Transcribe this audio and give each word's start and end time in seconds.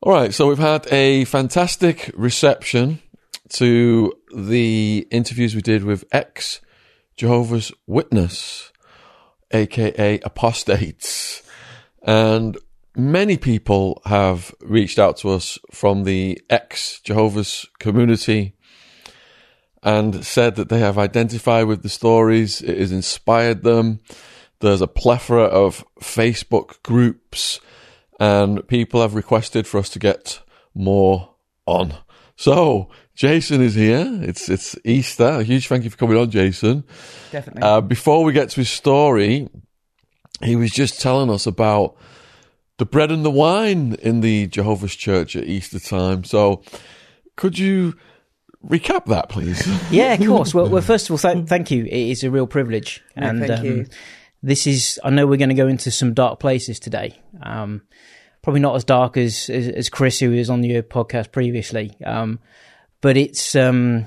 All 0.00 0.12
right, 0.12 0.32
so 0.32 0.46
we've 0.46 0.58
had 0.58 0.86
a 0.92 1.24
fantastic 1.24 2.12
reception 2.14 3.02
to 3.48 4.12
the 4.32 5.08
interviews 5.10 5.56
we 5.56 5.60
did 5.60 5.82
with 5.82 6.04
ex 6.12 6.60
Jehovah's 7.16 7.72
Witness, 7.88 8.70
aka 9.50 10.20
apostates. 10.20 11.42
And 12.00 12.56
many 12.94 13.36
people 13.36 14.00
have 14.04 14.54
reached 14.60 15.00
out 15.00 15.16
to 15.18 15.30
us 15.30 15.58
from 15.72 16.04
the 16.04 16.40
ex 16.48 17.00
Jehovah's 17.00 17.66
community 17.80 18.54
and 19.82 20.24
said 20.24 20.54
that 20.54 20.68
they 20.68 20.78
have 20.78 20.96
identified 20.96 21.66
with 21.66 21.82
the 21.82 21.88
stories. 21.88 22.62
It 22.62 22.78
has 22.78 22.92
inspired 22.92 23.64
them. 23.64 23.98
There's 24.60 24.80
a 24.80 24.86
plethora 24.86 25.42
of 25.42 25.84
Facebook 26.00 26.84
groups 26.84 27.58
and 28.18 28.66
people 28.68 29.00
have 29.00 29.14
requested 29.14 29.66
for 29.66 29.78
us 29.78 29.88
to 29.90 29.98
get 29.98 30.40
more 30.74 31.34
on. 31.66 31.94
So 32.36 32.88
Jason 33.14 33.60
is 33.60 33.74
here. 33.74 34.06
It's 34.22 34.48
it's 34.48 34.76
Easter. 34.84 35.26
A 35.26 35.42
huge 35.42 35.66
thank 35.66 35.84
you 35.84 35.90
for 35.90 35.96
coming 35.96 36.16
on, 36.16 36.30
Jason. 36.30 36.84
Definitely. 37.32 37.62
Uh, 37.62 37.80
before 37.80 38.22
we 38.22 38.32
get 38.32 38.50
to 38.50 38.56
his 38.60 38.70
story, 38.70 39.48
he 40.42 40.56
was 40.56 40.70
just 40.70 41.00
telling 41.00 41.30
us 41.30 41.46
about 41.46 41.96
the 42.78 42.86
bread 42.86 43.10
and 43.10 43.24
the 43.24 43.30
wine 43.30 43.96
in 44.02 44.20
the 44.20 44.46
Jehovah's 44.46 44.94
Church 44.94 45.34
at 45.34 45.44
Easter 45.44 45.80
time. 45.80 46.22
So, 46.22 46.62
could 47.36 47.58
you 47.58 47.94
recap 48.64 49.06
that, 49.06 49.28
please? 49.28 49.66
yeah, 49.90 50.12
of 50.12 50.24
course. 50.24 50.54
Well, 50.54 50.68
well 50.68 50.82
first 50.82 51.10
of 51.10 51.12
all, 51.12 51.18
th- 51.18 51.48
thank 51.48 51.70
you. 51.70 51.84
It 51.84 52.10
is 52.10 52.22
a 52.22 52.30
real 52.30 52.46
privilege, 52.46 53.02
Yeah, 53.16 53.30
and 53.30 53.40
thank 53.40 53.60
um, 53.60 53.64
you. 53.64 53.86
This 54.42 54.66
is. 54.66 55.00
I 55.02 55.10
know 55.10 55.26
we're 55.26 55.36
going 55.36 55.48
to 55.48 55.54
go 55.54 55.68
into 55.68 55.90
some 55.90 56.14
dark 56.14 56.40
places 56.40 56.78
today. 56.80 57.20
Um, 57.42 57.82
probably 58.42 58.60
not 58.60 58.76
as 58.76 58.84
dark 58.84 59.16
as, 59.16 59.50
as 59.50 59.68
as 59.68 59.88
Chris, 59.88 60.18
who 60.20 60.30
was 60.30 60.50
on 60.50 60.62
your 60.62 60.82
podcast 60.82 61.32
previously. 61.32 61.96
Um, 62.04 62.38
but 63.00 63.16
it's 63.16 63.54
um, 63.54 64.06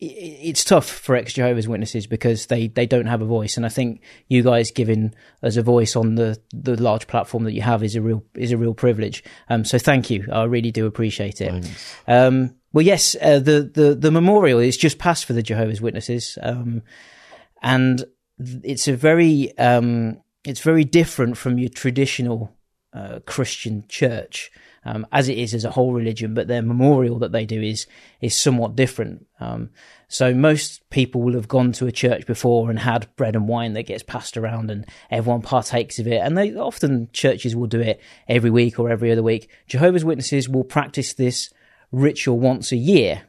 it's 0.00 0.62
tough 0.62 0.88
for 0.88 1.16
ex 1.16 1.32
Jehovah's 1.32 1.66
Witnesses 1.66 2.06
because 2.06 2.46
they, 2.46 2.68
they 2.68 2.86
don't 2.86 3.06
have 3.06 3.20
a 3.20 3.26
voice, 3.26 3.56
and 3.56 3.66
I 3.66 3.68
think 3.68 4.00
you 4.28 4.42
guys 4.42 4.70
giving 4.70 5.12
us 5.42 5.56
a 5.56 5.62
voice 5.62 5.96
on 5.96 6.14
the, 6.14 6.40
the 6.52 6.80
large 6.80 7.08
platform 7.08 7.44
that 7.44 7.52
you 7.52 7.62
have 7.62 7.82
is 7.82 7.96
a 7.96 8.00
real 8.00 8.24
is 8.34 8.52
a 8.52 8.56
real 8.56 8.74
privilege. 8.74 9.24
Um, 9.48 9.64
so 9.64 9.78
thank 9.78 10.08
you, 10.08 10.28
I 10.32 10.44
really 10.44 10.70
do 10.70 10.86
appreciate 10.86 11.40
it. 11.40 11.68
Um, 12.06 12.54
well, 12.72 12.84
yes, 12.84 13.16
uh, 13.20 13.40
the 13.40 13.70
the 13.74 13.96
the 13.96 14.12
memorial 14.12 14.60
is 14.60 14.76
just 14.76 14.98
passed 14.98 15.24
for 15.24 15.32
the 15.32 15.42
Jehovah's 15.42 15.80
Witnesses, 15.80 16.38
um, 16.42 16.82
and 17.60 18.04
it's 18.38 18.88
a 18.88 18.96
very 18.96 19.56
um, 19.58 20.20
it's 20.44 20.60
very 20.60 20.84
different 20.84 21.36
from 21.36 21.58
your 21.58 21.68
traditional 21.68 22.54
uh, 22.92 23.20
Christian 23.26 23.84
church, 23.88 24.50
um, 24.84 25.06
as 25.12 25.28
it 25.28 25.36
is 25.36 25.54
as 25.54 25.64
a 25.64 25.70
whole 25.70 25.92
religion. 25.92 26.34
But 26.34 26.48
their 26.48 26.62
memorial 26.62 27.18
that 27.18 27.32
they 27.32 27.44
do 27.44 27.60
is 27.60 27.86
is 28.20 28.36
somewhat 28.36 28.76
different. 28.76 29.26
Um, 29.40 29.70
so 30.08 30.32
most 30.32 30.88
people 30.90 31.20
will 31.20 31.34
have 31.34 31.48
gone 31.48 31.72
to 31.72 31.86
a 31.86 31.92
church 31.92 32.26
before 32.26 32.70
and 32.70 32.78
had 32.78 33.14
bread 33.16 33.36
and 33.36 33.48
wine 33.48 33.74
that 33.74 33.84
gets 33.84 34.02
passed 34.02 34.36
around, 34.36 34.70
and 34.70 34.86
everyone 35.10 35.42
partakes 35.42 35.98
of 35.98 36.06
it. 36.06 36.18
And 36.18 36.36
they 36.36 36.54
often 36.54 37.10
churches 37.12 37.54
will 37.54 37.66
do 37.66 37.80
it 37.80 38.00
every 38.28 38.50
week 38.50 38.78
or 38.78 38.90
every 38.90 39.12
other 39.12 39.22
week. 39.22 39.50
Jehovah's 39.66 40.04
Witnesses 40.04 40.48
will 40.48 40.64
practice 40.64 41.12
this 41.12 41.52
ritual 41.90 42.38
once 42.38 42.72
a 42.72 42.76
year, 42.76 43.22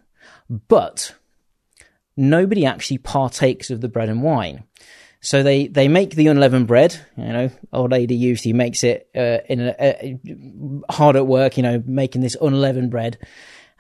but 0.50 1.16
nobody 2.16 2.66
actually 2.66 2.98
partakes 2.98 3.70
of 3.70 3.82
the 3.82 3.88
bread 3.88 4.10
and 4.10 4.22
wine. 4.22 4.64
So 5.22 5.44
they, 5.44 5.68
they 5.68 5.88
make 5.88 6.12
the 6.12 6.28
unleavened 6.28 6.68
bread. 6.68 6.98
You 7.18 7.26
know, 7.26 7.52
old 7.74 7.92
lady 7.92 8.16
usually 8.16 8.54
makes 8.54 8.84
it 8.84 9.10
uh, 9.16 9.40
in 9.50 9.60
a, 9.60 9.76
a, 9.80 10.20
hard 10.92 11.16
at 11.18 11.28
work. 11.28 11.58
You 11.58 11.64
know, 11.64 11.84
making 11.86 12.22
this 12.22 12.38
unleavened 12.40 12.90
bread, 12.90 13.18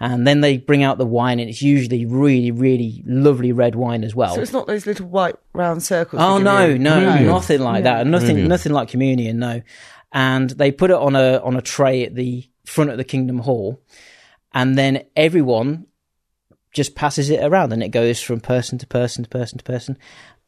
and 0.01 0.27
then 0.27 0.41
they 0.41 0.57
bring 0.57 0.83
out 0.83 0.97
the 0.97 1.05
wine, 1.05 1.39
and 1.39 1.49
it's 1.49 1.61
usually 1.61 2.05
really, 2.05 2.51
really 2.51 3.03
lovely 3.05 3.53
red 3.53 3.75
wine 3.75 4.03
as 4.03 4.13
well. 4.13 4.35
So 4.35 4.41
it's 4.41 4.51
not 4.51 4.67
those 4.67 4.85
little 4.85 5.07
white 5.07 5.35
round 5.53 5.81
circles. 5.81 6.21
Oh 6.21 6.37
we 6.37 6.43
no, 6.43 6.75
no, 6.75 6.99
Communion. 6.99 7.25
nothing 7.27 7.61
like 7.61 7.83
that. 7.85 8.05
Nothing, 8.05 8.27
Communion. 8.27 8.49
nothing 8.49 8.71
like 8.73 8.89
communion. 8.89 9.39
No, 9.39 9.61
and 10.11 10.49
they 10.49 10.71
put 10.71 10.91
it 10.91 10.97
on 10.97 11.15
a 11.15 11.37
on 11.37 11.55
a 11.55 11.61
tray 11.61 12.03
at 12.03 12.15
the 12.15 12.49
front 12.65 12.89
of 12.89 12.97
the 12.97 13.05
Kingdom 13.05 13.39
Hall, 13.39 13.81
and 14.53 14.77
then 14.77 15.05
everyone 15.15 15.85
just 16.73 16.95
passes 16.95 17.29
it 17.29 17.43
around, 17.43 17.71
and 17.71 17.81
it 17.81 17.89
goes 17.89 18.21
from 18.21 18.41
person 18.41 18.77
to 18.77 18.87
person 18.87 19.23
to 19.23 19.29
person 19.29 19.57
to 19.57 19.63
person, 19.63 19.97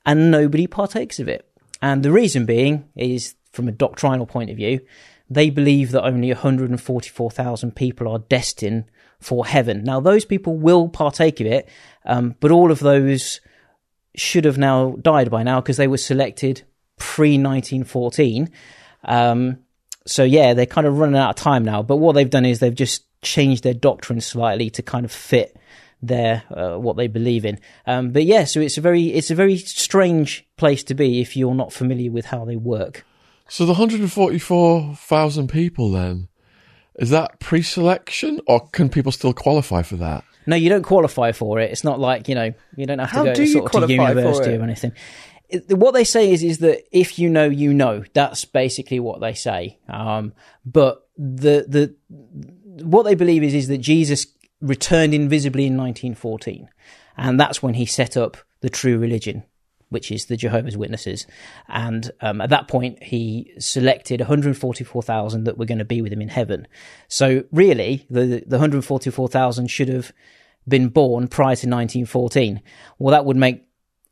and 0.06 0.32
nobody 0.32 0.68
partakes 0.68 1.20
of 1.20 1.28
it. 1.28 1.48
And 1.82 2.04
the 2.04 2.12
reason 2.12 2.46
being 2.46 2.90
is, 2.96 3.36
from 3.52 3.68
a 3.68 3.72
doctrinal 3.72 4.26
point 4.26 4.50
of 4.50 4.58
view, 4.58 4.82
they 5.30 5.50
believe 5.50 5.92
that 5.92 6.04
only 6.04 6.30
144,000 6.30 7.76
people 7.76 8.08
are 8.08 8.20
destined 8.20 8.86
for 9.20 9.46
heaven. 9.46 9.84
Now, 9.84 10.00
those 10.00 10.26
people 10.26 10.58
will 10.58 10.90
partake 10.90 11.40
of 11.40 11.48
it, 11.48 11.70
um, 12.06 12.36
but 12.40 12.52
all 12.52 12.72
of 12.72 12.80
those 12.80 13.40
should 14.16 14.46
have 14.46 14.58
now 14.58 14.96
died 15.02 15.32
by 15.32 15.44
now 15.44 15.62
because 15.62 15.78
they 15.78 15.88
were 15.88 15.98
selected 15.98 16.64
pre 16.98 17.32
1914. 17.38 18.50
Um, 19.06 19.60
so 20.06 20.24
yeah, 20.24 20.54
they're 20.54 20.66
kind 20.66 20.88
of 20.88 20.98
running 20.98 21.16
out 21.16 21.30
of 21.32 21.36
time 21.36 21.64
now. 21.64 21.82
But 21.82 21.98
what 21.98 22.14
they've 22.14 22.30
done 22.30 22.46
is 22.46 22.60
they've 22.60 22.74
just 22.74 23.06
changed 23.22 23.64
their 23.64 23.74
doctrine 23.74 24.22
slightly 24.22 24.70
to 24.72 24.82
kind 24.82 25.06
of 25.06 25.12
fit 25.12 25.56
their 26.02 26.44
uh, 26.50 26.78
what 26.78 26.98
they 26.98 27.08
believe 27.08 27.46
in. 27.46 27.60
Um, 27.86 28.12
but 28.12 28.26
yeah, 28.26 28.46
so 28.46 28.60
it's 28.60 28.78
a 28.78 28.82
very 28.82 29.08
it's 29.14 29.32
a 29.32 29.36
very 29.36 29.58
strange 29.58 30.48
place 30.58 30.84
to 30.86 30.94
be 30.94 31.22
if 31.22 31.38
you're 31.38 31.56
not 31.56 31.72
familiar 31.72 32.12
with 32.12 32.26
how 32.26 32.46
they 32.46 32.56
work. 32.56 33.06
So 33.48 33.66
the 33.66 33.74
144,000 33.74 35.50
people 35.50 35.92
then, 35.92 36.30
is 36.96 37.10
that 37.10 37.40
pre-selection 37.40 38.40
or 38.48 38.68
can 38.70 38.88
people 38.88 39.12
still 39.12 39.34
qualify 39.34 39.82
for 39.82 39.98
that? 39.98 40.24
No, 40.48 40.56
you 40.56 40.70
don't 40.70 40.84
qualify 40.84 41.34
for 41.34 41.60
it. 41.60 41.72
It's 41.72 41.84
not 41.84 42.00
like 42.00 42.28
you 42.28 42.36
know 42.36 42.54
you 42.76 42.86
don't 42.86 43.00
have 43.00 43.10
How 43.10 43.24
to 43.24 43.30
go 43.30 43.36
do 43.36 43.44
you 43.44 43.48
sort 43.48 43.76
of 43.76 43.88
to 43.88 43.94
university 43.94 44.56
or 44.56 44.64
anything. 44.64 44.94
What 45.68 45.92
they 45.92 46.06
say 46.06 46.32
is 46.32 46.44
is 46.44 46.60
that 46.60 46.84
if 46.98 47.20
you 47.20 47.30
know, 47.30 47.46
you 47.46 47.74
know. 47.74 48.04
That's 48.14 48.46
basically 48.46 49.00
what 49.00 49.20
they 49.20 49.34
say. 49.34 49.80
Um, 49.88 50.34
but 50.66 51.08
the 51.18 51.66
the 51.68 51.96
what 52.84 53.04
they 53.04 53.16
believe 53.16 53.44
is 53.44 53.54
is 53.54 53.68
that 53.68 53.80
Jesus 53.80 54.26
returned 54.62 55.14
invisibly 55.14 55.66
in 55.66 55.78
1914, 55.78 56.70
and 57.18 57.40
that's 57.40 57.62
when 57.62 57.74
he 57.76 57.86
set 57.86 58.16
up 58.16 58.38
the 58.62 58.70
true 58.70 58.98
religion, 58.98 59.44
which 59.90 60.12
is 60.12 60.26
the 60.26 60.38
Jehovah's 60.38 60.78
Witnesses. 60.78 61.26
And 61.68 62.12
um, 62.22 62.42
at 62.42 62.50
that 62.50 62.68
point, 62.68 63.02
he 63.04 63.52
selected 63.60 64.22
144,000 64.22 65.44
that 65.44 65.58
were 65.58 65.66
going 65.66 65.80
to 65.80 65.86
be 65.86 66.02
with 66.02 66.14
him 66.14 66.22
in 66.22 66.30
heaven. 66.30 66.68
So 67.08 67.44
really, 67.52 68.06
the 68.10 68.44
the 68.46 68.58
144,000 68.58 69.68
should 69.68 69.90
have 69.90 70.12
been 70.68 70.90
born 70.90 71.28
prior 71.28 71.56
to 71.56 71.68
1914. 71.68 72.62
Well, 73.00 73.12
that 73.12 73.26
would 73.26 73.38
make 73.38 73.64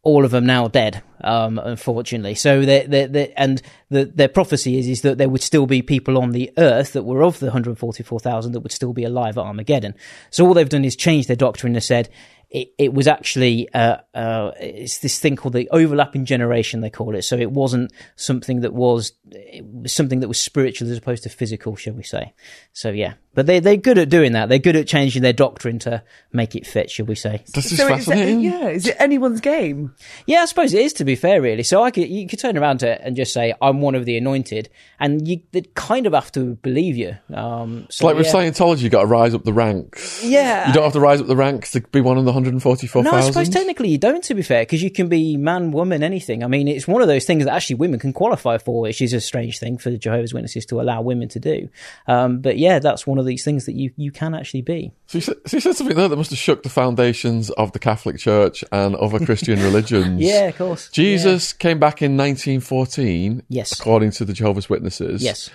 all 0.09 0.25
of 0.25 0.31
them 0.31 0.45
now 0.45 0.67
dead, 0.67 1.03
um, 1.21 1.59
unfortunately. 1.59 2.33
So 2.33 2.65
they 2.65 2.85
they 2.85 3.05
they 3.05 3.33
and 3.33 3.61
the, 3.89 4.05
their 4.05 4.27
prophecy 4.27 4.79
is 4.79 4.87
is 4.87 5.01
that 5.01 5.17
there 5.17 5.29
would 5.29 5.43
still 5.43 5.67
be 5.67 5.81
people 5.81 6.17
on 6.17 6.31
the 6.31 6.51
earth 6.57 6.93
that 6.93 7.03
were 7.03 7.23
of 7.23 7.39
the 7.39 7.47
144,000 7.47 8.51
that 8.51 8.59
would 8.61 8.71
still 8.71 8.93
be 8.93 9.03
alive 9.03 9.37
at 9.37 9.43
Armageddon. 9.43 9.93
So 10.31 10.45
all 10.45 10.53
they've 10.53 10.67
done 10.67 10.85
is 10.85 10.95
change 10.95 11.27
their 11.27 11.35
doctrine 11.35 11.75
and 11.75 11.83
said 11.83 12.09
it, 12.49 12.73
it 12.79 12.93
was 12.93 13.07
actually 13.07 13.71
uh, 13.73 13.97
uh, 14.15 14.51
it's 14.59 14.99
this 14.99 15.19
thing 15.19 15.35
called 15.35 15.53
the 15.53 15.69
overlapping 15.69 16.25
generation 16.25 16.81
they 16.81 16.89
call 16.89 17.15
it. 17.15 17.21
So 17.21 17.37
it 17.37 17.51
wasn't 17.51 17.93
something 18.15 18.61
that 18.61 18.73
was 18.73 19.13
was 19.61 19.93
something 19.93 20.21
that 20.21 20.27
was 20.27 20.39
spiritual 20.39 20.89
as 20.89 20.97
opposed 20.97 21.23
to 21.23 21.29
physical, 21.29 21.75
shall 21.75 21.93
we 21.93 22.03
say? 22.03 22.33
So 22.73 22.89
yeah, 22.89 23.13
but 23.39 23.45
they 23.45 23.61
they're 23.61 23.77
good 23.77 23.97
at 23.97 24.09
doing 24.09 24.33
that. 24.33 24.49
They're 24.49 24.59
good 24.59 24.75
at 24.75 24.85
changing 24.85 25.21
their 25.21 25.31
doctrine 25.31 25.79
to 25.79 26.03
make 26.33 26.57
it 26.57 26.67
fit, 26.67 26.91
shall 26.91 27.05
we 27.05 27.15
say? 27.15 27.41
This 27.53 27.71
is 27.71 27.77
So 27.77 27.87
is 27.93 28.09
it, 28.09 28.41
yeah, 28.41 28.67
is 28.67 28.85
it 28.85 28.97
anyone's 28.99 29.39
game? 29.39 29.95
Yeah, 30.25 30.39
I 30.39 30.45
suppose 30.45 30.73
it 30.73 30.81
is. 30.81 30.91
To 30.95 31.05
be 31.05 31.15
fair, 31.15 31.41
really. 31.41 31.63
So 31.63 31.81
I 31.81 31.89
could 31.89 32.09
you 32.09 32.27
could 32.27 32.39
turn 32.39 32.57
around 32.57 32.79
to 32.79 32.89
it 32.89 33.01
and 33.01 33.15
just 33.15 33.31
say 33.31 33.53
I'm 33.61 33.79
one 33.79 33.95
of 33.95 34.03
the 34.03 34.17
anointed, 34.17 34.67
and 34.99 35.25
you 35.25 35.39
they 35.53 35.61
kind 35.73 36.05
of 36.05 36.11
have 36.11 36.33
to 36.33 36.55
believe 36.55 36.97
you. 36.97 37.15
Um, 37.33 37.83
It's 37.85 37.99
so, 37.99 38.07
like 38.07 38.17
with 38.17 38.25
yeah. 38.25 38.33
Scientology, 38.33 38.81
you 38.81 38.89
got 38.89 39.03
to 39.03 39.07
rise 39.07 39.33
up 39.33 39.45
the 39.45 39.53
ranks. 39.53 40.21
Yeah. 40.21 40.67
You 40.67 40.73
don't 40.73 40.83
have 40.83 40.91
to 40.91 40.99
rise 40.99 41.21
up 41.21 41.27
the 41.27 41.37
ranks 41.37 41.71
to 41.71 41.79
be 41.79 42.01
one 42.01 42.17
of 42.17 42.25
the 42.25 42.31
144,000. 42.31 43.09
No, 43.09 43.17
I 43.17 43.21
suppose 43.21 43.47
technically 43.47 43.87
you 43.87 43.97
don't. 43.97 44.21
To 44.21 44.33
be 44.33 44.41
fair, 44.41 44.63
because 44.63 44.83
you 44.83 44.91
can 44.91 45.07
be 45.07 45.37
man, 45.37 45.71
woman, 45.71 46.03
anything. 46.03 46.43
I 46.43 46.47
mean, 46.47 46.67
it's 46.67 46.89
one 46.89 47.01
of 47.01 47.07
those 47.07 47.23
things 47.23 47.45
that 47.45 47.53
actually 47.53 47.77
women 47.77 48.01
can 48.01 48.11
qualify 48.11 48.57
for, 48.57 48.81
which 48.81 49.01
is 49.01 49.13
a 49.13 49.21
strange 49.21 49.59
thing 49.59 49.77
for 49.77 49.91
the 49.91 49.97
Jehovah's 49.97 50.33
Witnesses 50.33 50.65
to 50.65 50.81
allow 50.81 51.01
women 51.01 51.29
to 51.29 51.39
do. 51.39 51.69
Um, 52.05 52.41
but 52.41 52.57
yeah, 52.57 52.79
that's 52.79 53.07
one 53.07 53.17
of 53.17 53.25
these 53.29 53.43
things 53.45 53.65
that 53.65 53.75
you 53.75 53.91
you 53.95 54.11
can 54.11 54.33
actually 54.33 54.61
be. 54.61 54.91
So 55.07 55.17
you, 55.19 55.21
said, 55.21 55.35
so 55.45 55.57
you 55.57 55.61
said 55.61 55.75
something 55.75 55.95
there 55.95 56.07
that 56.09 56.15
must 56.17 56.31
have 56.31 56.39
shook 56.39 56.63
the 56.63 56.69
foundations 56.69 57.49
of 57.51 57.71
the 57.71 57.79
Catholic 57.79 58.17
Church 58.17 58.63
and 58.71 58.95
other 58.95 59.23
Christian 59.25 59.61
religions. 59.63 60.19
Yeah, 60.21 60.47
of 60.49 60.57
course. 60.57 60.89
Jesus 60.89 61.53
came 61.53 61.79
back 61.79 62.01
in 62.01 62.17
1914, 62.17 63.43
Yes. 63.47 63.71
according 63.79 64.11
to 64.11 64.25
the 64.25 64.33
Jehovah's 64.33 64.69
Witnesses. 64.69 65.23
Yes. 65.23 65.49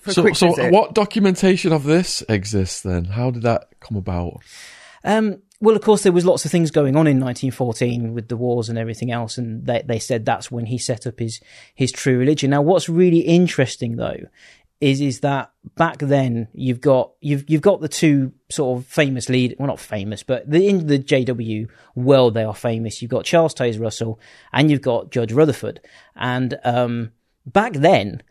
For 0.00 0.12
So, 0.12 0.32
so 0.32 0.68
what 0.70 0.94
documentation 0.94 1.72
of 1.72 1.84
this 1.84 2.22
exists 2.28 2.82
then? 2.82 3.06
How 3.06 3.30
did 3.30 3.42
that 3.42 3.68
come 3.80 3.96
about? 3.96 4.42
Um, 5.02 5.42
well, 5.60 5.76
of 5.76 5.82
course, 5.82 6.02
there 6.02 6.12
was 6.12 6.26
lots 6.26 6.44
of 6.44 6.50
things 6.50 6.70
going 6.70 6.94
on 6.94 7.06
in 7.06 7.20
1914 7.20 8.12
with 8.12 8.28
the 8.28 8.36
wars 8.36 8.68
and 8.68 8.78
everything 8.78 9.10
else, 9.10 9.38
and 9.38 9.66
they, 9.66 9.82
they 9.86 9.98
said 9.98 10.26
that's 10.26 10.50
when 10.50 10.66
he 10.66 10.76
set 10.76 11.06
up 11.06 11.18
his 11.18 11.40
his 11.74 11.90
true 11.90 12.18
religion. 12.18 12.50
Now, 12.50 12.60
what's 12.60 12.88
really 12.88 13.20
interesting 13.20 13.96
though 13.96 14.20
is 14.84 15.00
is 15.00 15.20
that 15.20 15.50
back 15.76 15.96
then 15.98 16.46
you've 16.52 16.80
got 16.80 17.12
you've 17.22 17.48
you've 17.48 17.62
got 17.62 17.80
the 17.80 17.88
two 17.88 18.32
sort 18.50 18.78
of 18.78 18.86
famous 18.86 19.30
lead 19.30 19.56
well 19.58 19.66
not 19.66 19.80
famous 19.80 20.22
but 20.22 20.48
the, 20.48 20.68
in 20.68 20.86
the 20.86 20.98
JW 20.98 21.68
world 21.94 22.34
they 22.34 22.44
are 22.44 22.54
famous. 22.54 23.00
You've 23.00 23.10
got 23.10 23.24
Charles 23.24 23.54
Taze 23.54 23.80
Russell 23.80 24.20
and 24.52 24.70
you've 24.70 24.82
got 24.82 25.10
Judge 25.10 25.32
Rutherford. 25.32 25.80
And 26.14 26.58
um, 26.64 27.12
back 27.46 27.72
then 27.72 28.22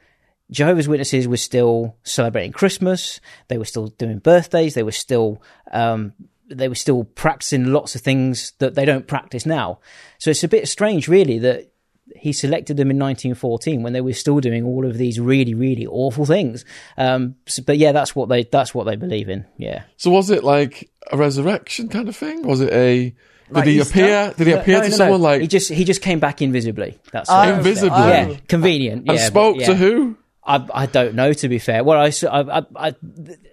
Jehovah's 0.52 0.88
Witnesses 0.88 1.28
were 1.28 1.38
still 1.38 1.98
celebrating 2.04 2.52
Christmas. 2.52 3.20
They 3.48 3.58
were 3.58 3.66
still 3.66 3.88
doing 3.88 4.20
birthdays. 4.20 4.76
They 4.76 4.84
were 4.84 4.92
still 4.92 5.42
um, 5.72 6.14
they 6.48 6.68
were 6.68 6.76
still 6.76 7.04
practicing 7.04 7.74
lots 7.74 7.96
of 7.96 8.02
things 8.02 8.54
that 8.60 8.76
they 8.76 8.86
don't 8.86 9.08
practice 9.08 9.48
now. 9.48 9.80
So 10.20 10.30
it's 10.30 10.44
a 10.44 10.48
bit 10.48 10.68
strange 10.68 11.08
really 11.08 11.40
that 11.40 11.73
he 12.16 12.32
selected 12.34 12.78
them 12.78 12.90
in 12.92 12.98
1914 13.00 13.84
when 13.84 13.94
they 13.94 14.02
were 14.02 14.14
still 14.14 14.40
doing 14.40 14.64
all 14.66 14.86
of 14.86 14.98
these 14.98 15.20
really 15.20 15.54
really 15.54 15.86
awful 15.88 16.26
things 16.26 16.64
um, 16.98 17.36
so- 17.48 17.64
but 17.64 17.78
yeah 17.78 17.92
that's 17.92 18.16
what 18.16 18.30
they 18.30 18.44
that's 18.44 18.74
what 18.76 18.86
they 18.86 18.96
believe 18.96 19.30
in 19.30 19.46
yeah 19.58 19.84
So 19.98 20.12
was 20.12 20.30
it 20.30 20.44
like 20.44 20.90
a 21.12 21.18
resurrection 21.18 21.90
kind 21.90 22.08
of 22.08 22.16
thing? 22.16 22.48
Was 22.48 22.62
it 22.62 22.72
a? 22.72 23.10
Did 23.10 23.16
Like 23.50 23.68
he 23.68 23.80
appear? 23.80 24.34
Did 24.38 24.48
he 24.48 24.54
appear 24.54 24.78
No, 24.78 24.84
to 24.86 24.90
no, 24.90 24.96
someone 24.96 25.22
like 25.22 25.42
he 25.42 25.48
just 25.48 25.70
he 25.72 25.84
just 25.84 26.02
came 26.02 26.20
back 26.20 26.42
invisibly 26.42 26.98
that's 27.12 27.30
Oh, 27.30 27.42
invisibly? 27.58 27.90
oh. 27.92 28.08
yeah 28.08 28.36
convenient 28.48 29.08
and 29.10 29.18
yeah, 29.18 29.26
spoke 29.28 29.58
but, 29.58 29.66
to 29.66 29.76
who? 29.76 30.18
I 30.46 30.66
I 30.74 30.86
don't 30.88 31.14
know 31.16 31.34
to 31.34 31.50
be 31.50 31.60
fair. 31.60 31.84
Well, 31.84 32.00
I 32.00 32.12
I, 32.30 32.66
I, 32.76 32.96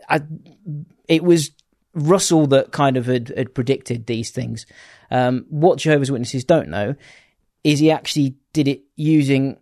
I- 0.09 0.23
it 1.09 1.25
was 1.25 1.51
Russell 1.93 2.47
that 2.49 2.71
kind 2.71 2.97
of 2.97 3.07
had, 3.07 3.29
had 3.37 3.53
predicted 3.55 4.07
these 4.07 4.31
things. 4.31 4.65
Um, 5.11 5.45
what 5.51 5.79
Jehovah's 5.79 6.11
Witnesses 6.11 6.45
don't 6.45 6.69
know 6.69 6.95
is 7.65 7.81
he 7.81 7.91
actually 7.91 8.37
did 8.53 8.69
it 8.69 8.83
using 8.97 9.59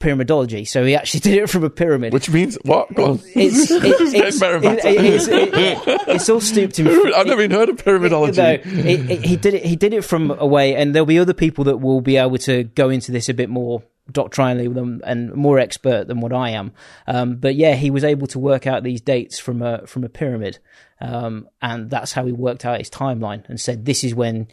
pyramidology. 0.00 0.66
So 0.66 0.84
he 0.84 0.94
actually 0.94 1.20
did 1.28 1.34
it 1.42 1.50
from 1.50 1.64
a 1.64 1.70
pyramid. 1.70 2.12
Which 2.12 2.30
means 2.30 2.56
what? 2.64 2.88
It's, 2.90 3.28
it, 3.70 3.82
It's 3.84 4.40
it- 4.40 4.84
it's, 4.84 5.28
it- 5.28 6.00
it's 6.08 6.28
all 6.28 6.40
stooped 6.40 6.78
in. 6.78 6.86
I've 7.14 7.26
never 7.26 7.42
even 7.42 7.56
heard 7.56 7.68
of 7.68 7.76
pyramidology. 7.76 8.64
No, 8.64 8.70
he 9.16 9.36
did 9.36 9.54
it. 9.54 9.64
He 9.64 9.76
did 9.76 9.92
it 9.92 10.02
from 10.04 10.30
a 10.30 10.46
way, 10.46 10.74
and 10.76 10.94
there'll 10.94 11.06
be 11.06 11.18
other 11.18 11.34
people 11.34 11.64
that 11.64 11.78
will 11.78 12.00
be 12.00 12.16
able 12.16 12.38
to 12.38 12.64
go 12.64 12.88
into 12.90 13.12
this 13.12 13.28
a 13.28 13.34
bit 13.34 13.48
more 13.48 13.82
doctrinally 14.10 14.68
than, 14.68 15.02
and 15.04 15.34
more 15.34 15.58
expert 15.58 16.08
than 16.08 16.20
what 16.20 16.32
I 16.32 16.50
am. 16.50 16.72
Um, 17.06 17.36
but 17.36 17.56
yeah, 17.56 17.74
he 17.74 17.90
was 17.90 18.04
able 18.04 18.26
to 18.28 18.38
work 18.38 18.66
out 18.66 18.82
these 18.82 19.00
dates 19.02 19.38
from 19.38 19.60
a 19.62 19.86
from 19.86 20.04
a 20.04 20.08
pyramid, 20.08 20.58
um, 21.00 21.48
and 21.60 21.90
that's 21.90 22.12
how 22.12 22.24
he 22.24 22.32
worked 22.32 22.64
out 22.64 22.78
his 22.78 22.88
timeline 22.90 23.46
and 23.48 23.60
said 23.60 23.84
this 23.84 24.04
is 24.04 24.14
when 24.14 24.48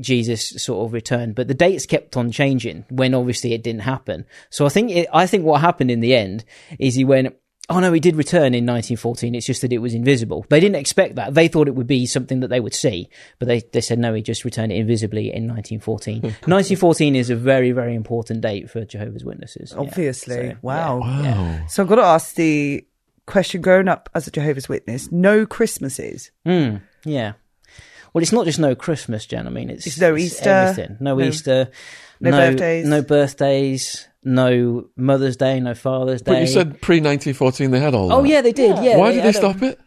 Jesus 0.00 0.50
sort 0.62 0.86
of 0.86 0.92
returned. 0.92 1.34
But 1.34 1.48
the 1.48 1.54
dates 1.54 1.86
kept 1.86 2.16
on 2.16 2.30
changing 2.30 2.84
when 2.90 3.14
obviously 3.14 3.52
it 3.52 3.62
didn't 3.62 3.82
happen. 3.82 4.24
So 4.50 4.66
I 4.66 4.68
think 4.68 4.90
it, 4.90 5.08
I 5.12 5.26
think 5.26 5.44
what 5.44 5.60
happened 5.60 5.90
in 5.90 6.00
the 6.00 6.14
end 6.14 6.44
is 6.78 6.94
he 6.94 7.04
went. 7.04 7.34
Oh 7.70 7.80
no, 7.80 7.94
he 7.94 8.00
did 8.00 8.16
return 8.16 8.52
in 8.52 8.66
1914. 8.66 9.34
It's 9.34 9.46
just 9.46 9.62
that 9.62 9.72
it 9.72 9.78
was 9.78 9.94
invisible. 9.94 10.44
They 10.50 10.60
didn't 10.60 10.76
expect 10.76 11.14
that. 11.14 11.32
They 11.32 11.48
thought 11.48 11.66
it 11.66 11.74
would 11.74 11.86
be 11.86 12.04
something 12.04 12.40
that 12.40 12.48
they 12.48 12.60
would 12.60 12.74
see, 12.74 13.08
but 13.38 13.48
they, 13.48 13.62
they 13.72 13.80
said 13.80 13.98
no, 13.98 14.12
he 14.12 14.20
just 14.20 14.44
returned 14.44 14.70
invisibly 14.70 15.32
in 15.32 15.48
1914. 15.48 16.20
1914 16.20 17.16
is 17.16 17.30
a 17.30 17.36
very, 17.36 17.72
very 17.72 17.94
important 17.94 18.42
date 18.42 18.68
for 18.68 18.84
Jehovah's 18.84 19.24
Witnesses. 19.24 19.72
Yeah. 19.72 19.80
Obviously. 19.80 20.50
So, 20.50 20.56
wow. 20.60 20.98
Wow. 20.98 21.60
So 21.66 21.82
I've 21.82 21.88
got 21.88 21.94
to 21.94 22.02
ask 22.02 22.34
the 22.34 22.86
question 23.26 23.62
growing 23.62 23.88
up 23.88 24.10
as 24.14 24.26
a 24.26 24.30
Jehovah's 24.30 24.68
Witness, 24.68 25.10
no 25.10 25.46
Christmases. 25.46 26.30
Mm, 26.46 26.82
yeah. 27.04 27.32
Well, 28.14 28.22
it's 28.22 28.32
not 28.32 28.46
just 28.46 28.58
no 28.60 28.74
Christmas, 28.74 29.26
Jen. 29.26 29.46
I 29.46 29.50
mean, 29.50 29.68
it's, 29.70 29.86
It's 29.86 29.98
no 29.98 30.14
it's 30.14 30.24
Easter, 30.24 30.48
everything. 30.50 30.96
No, 31.00 31.16
no- 31.16 31.24
Easter, 31.24 31.70
no 32.20 32.30
birthdays. 32.30 32.86
no 32.86 33.02
birthdays, 33.02 34.08
no 34.22 34.86
Mother's 34.96 35.36
Day, 35.36 35.60
no 35.60 35.74
Father's 35.74 36.22
Day. 36.22 36.32
But 36.32 36.40
you 36.40 36.46
said 36.46 36.80
pre 36.80 36.96
1914 37.00 37.70
they 37.72 37.80
had 37.80 37.94
all 37.94 38.12
oh 38.12 38.22
that. 38.22 38.28
yeah, 38.28 38.40
they 38.40 38.52
did. 38.52 38.82
Yeah. 38.82 38.96
Why 38.96 39.12
did 39.12 39.22
they 39.24 39.32
had 39.32 39.34
stop 39.34 39.62
it? 39.62 39.78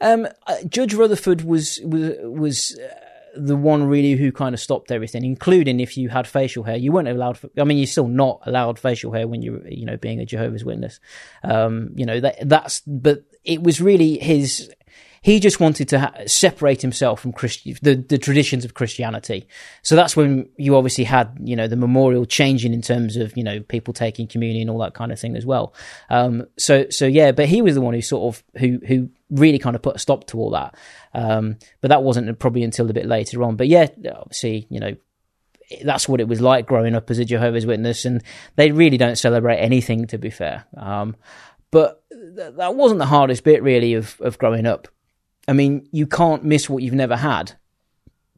Um, 0.00 0.28
uh, 0.46 0.56
Judge 0.68 0.94
Rutherford 0.94 1.42
was 1.42 1.80
was 1.84 2.14
was 2.22 2.78
uh, 2.78 2.94
the 3.36 3.56
one 3.56 3.84
really 3.84 4.12
who 4.12 4.32
kind 4.32 4.54
of 4.54 4.60
stopped 4.60 4.90
everything, 4.90 5.24
including 5.24 5.80
if 5.80 5.96
you 5.96 6.08
had 6.08 6.26
facial 6.26 6.62
hair. 6.64 6.76
You 6.76 6.92
weren't 6.92 7.08
allowed. 7.08 7.38
I 7.58 7.64
mean, 7.64 7.78
you're 7.78 7.86
still 7.86 8.08
not 8.08 8.40
allowed 8.44 8.78
facial 8.78 9.12
hair 9.12 9.26
when 9.26 9.42
you're 9.42 9.66
you 9.68 9.86
know 9.86 9.96
being 9.96 10.20
a 10.20 10.26
Jehovah's 10.26 10.64
Witness. 10.64 11.00
Um, 11.42 11.90
you 11.96 12.06
know 12.06 12.20
that 12.20 12.36
that's 12.48 12.80
but 12.86 13.24
it 13.44 13.62
was 13.62 13.80
really 13.80 14.18
his. 14.18 14.70
He 15.22 15.38
just 15.38 15.60
wanted 15.60 15.88
to 15.90 16.00
ha- 16.00 16.14
separate 16.26 16.80
himself 16.80 17.20
from 17.20 17.32
Christi- 17.32 17.76
the 17.82 17.96
the 17.96 18.18
traditions 18.18 18.64
of 18.64 18.74
Christianity. 18.74 19.46
So 19.82 19.96
that's 19.96 20.16
when 20.16 20.48
you 20.56 20.76
obviously 20.76 21.04
had 21.04 21.36
you 21.42 21.56
know 21.56 21.66
the 21.66 21.76
memorial 21.76 22.24
changing 22.24 22.72
in 22.72 22.82
terms 22.82 23.16
of 23.16 23.36
you 23.36 23.44
know 23.44 23.60
people 23.60 23.92
taking 23.92 24.26
communion 24.26 24.70
all 24.70 24.78
that 24.78 24.94
kind 24.94 25.12
of 25.12 25.20
thing 25.20 25.36
as 25.36 25.44
well. 25.44 25.74
Um, 26.08 26.46
so 26.58 26.86
so 26.90 27.06
yeah, 27.06 27.32
but 27.32 27.46
he 27.46 27.60
was 27.62 27.74
the 27.74 27.80
one 27.80 27.94
who 27.94 28.02
sort 28.02 28.34
of 28.34 28.44
who 28.60 28.80
who 28.86 29.10
really 29.30 29.58
kind 29.58 29.76
of 29.76 29.82
put 29.82 29.96
a 29.96 29.98
stop 29.98 30.26
to 30.28 30.38
all 30.38 30.50
that. 30.50 30.74
Um, 31.12 31.58
but 31.80 31.88
that 31.88 32.02
wasn't 32.02 32.38
probably 32.38 32.62
until 32.62 32.88
a 32.88 32.94
bit 32.94 33.06
later 33.06 33.42
on. 33.42 33.56
But 33.56 33.68
yeah, 33.68 33.88
obviously 34.14 34.66
you 34.70 34.80
know 34.80 34.96
that's 35.84 36.08
what 36.08 36.20
it 36.20 36.28
was 36.28 36.40
like 36.40 36.66
growing 36.66 36.94
up 36.94 37.10
as 37.10 37.18
a 37.18 37.24
Jehovah's 37.24 37.66
Witness, 37.66 38.04
and 38.04 38.22
they 38.56 38.72
really 38.72 38.96
don't 38.96 39.16
celebrate 39.16 39.58
anything 39.58 40.06
to 40.08 40.18
be 40.18 40.30
fair. 40.30 40.64
Um, 40.76 41.16
but 41.70 42.02
th- 42.10 42.54
that 42.56 42.74
wasn't 42.74 42.98
the 42.98 43.06
hardest 43.06 43.44
bit 43.44 43.62
really 43.62 43.94
of 43.94 44.16
of 44.20 44.38
growing 44.38 44.66
up. 44.66 44.88
I 45.48 45.52
mean, 45.52 45.88
you 45.92 46.06
can't 46.06 46.44
miss 46.44 46.68
what 46.70 46.82
you've 46.82 46.94
never 46.94 47.16
had, 47.16 47.52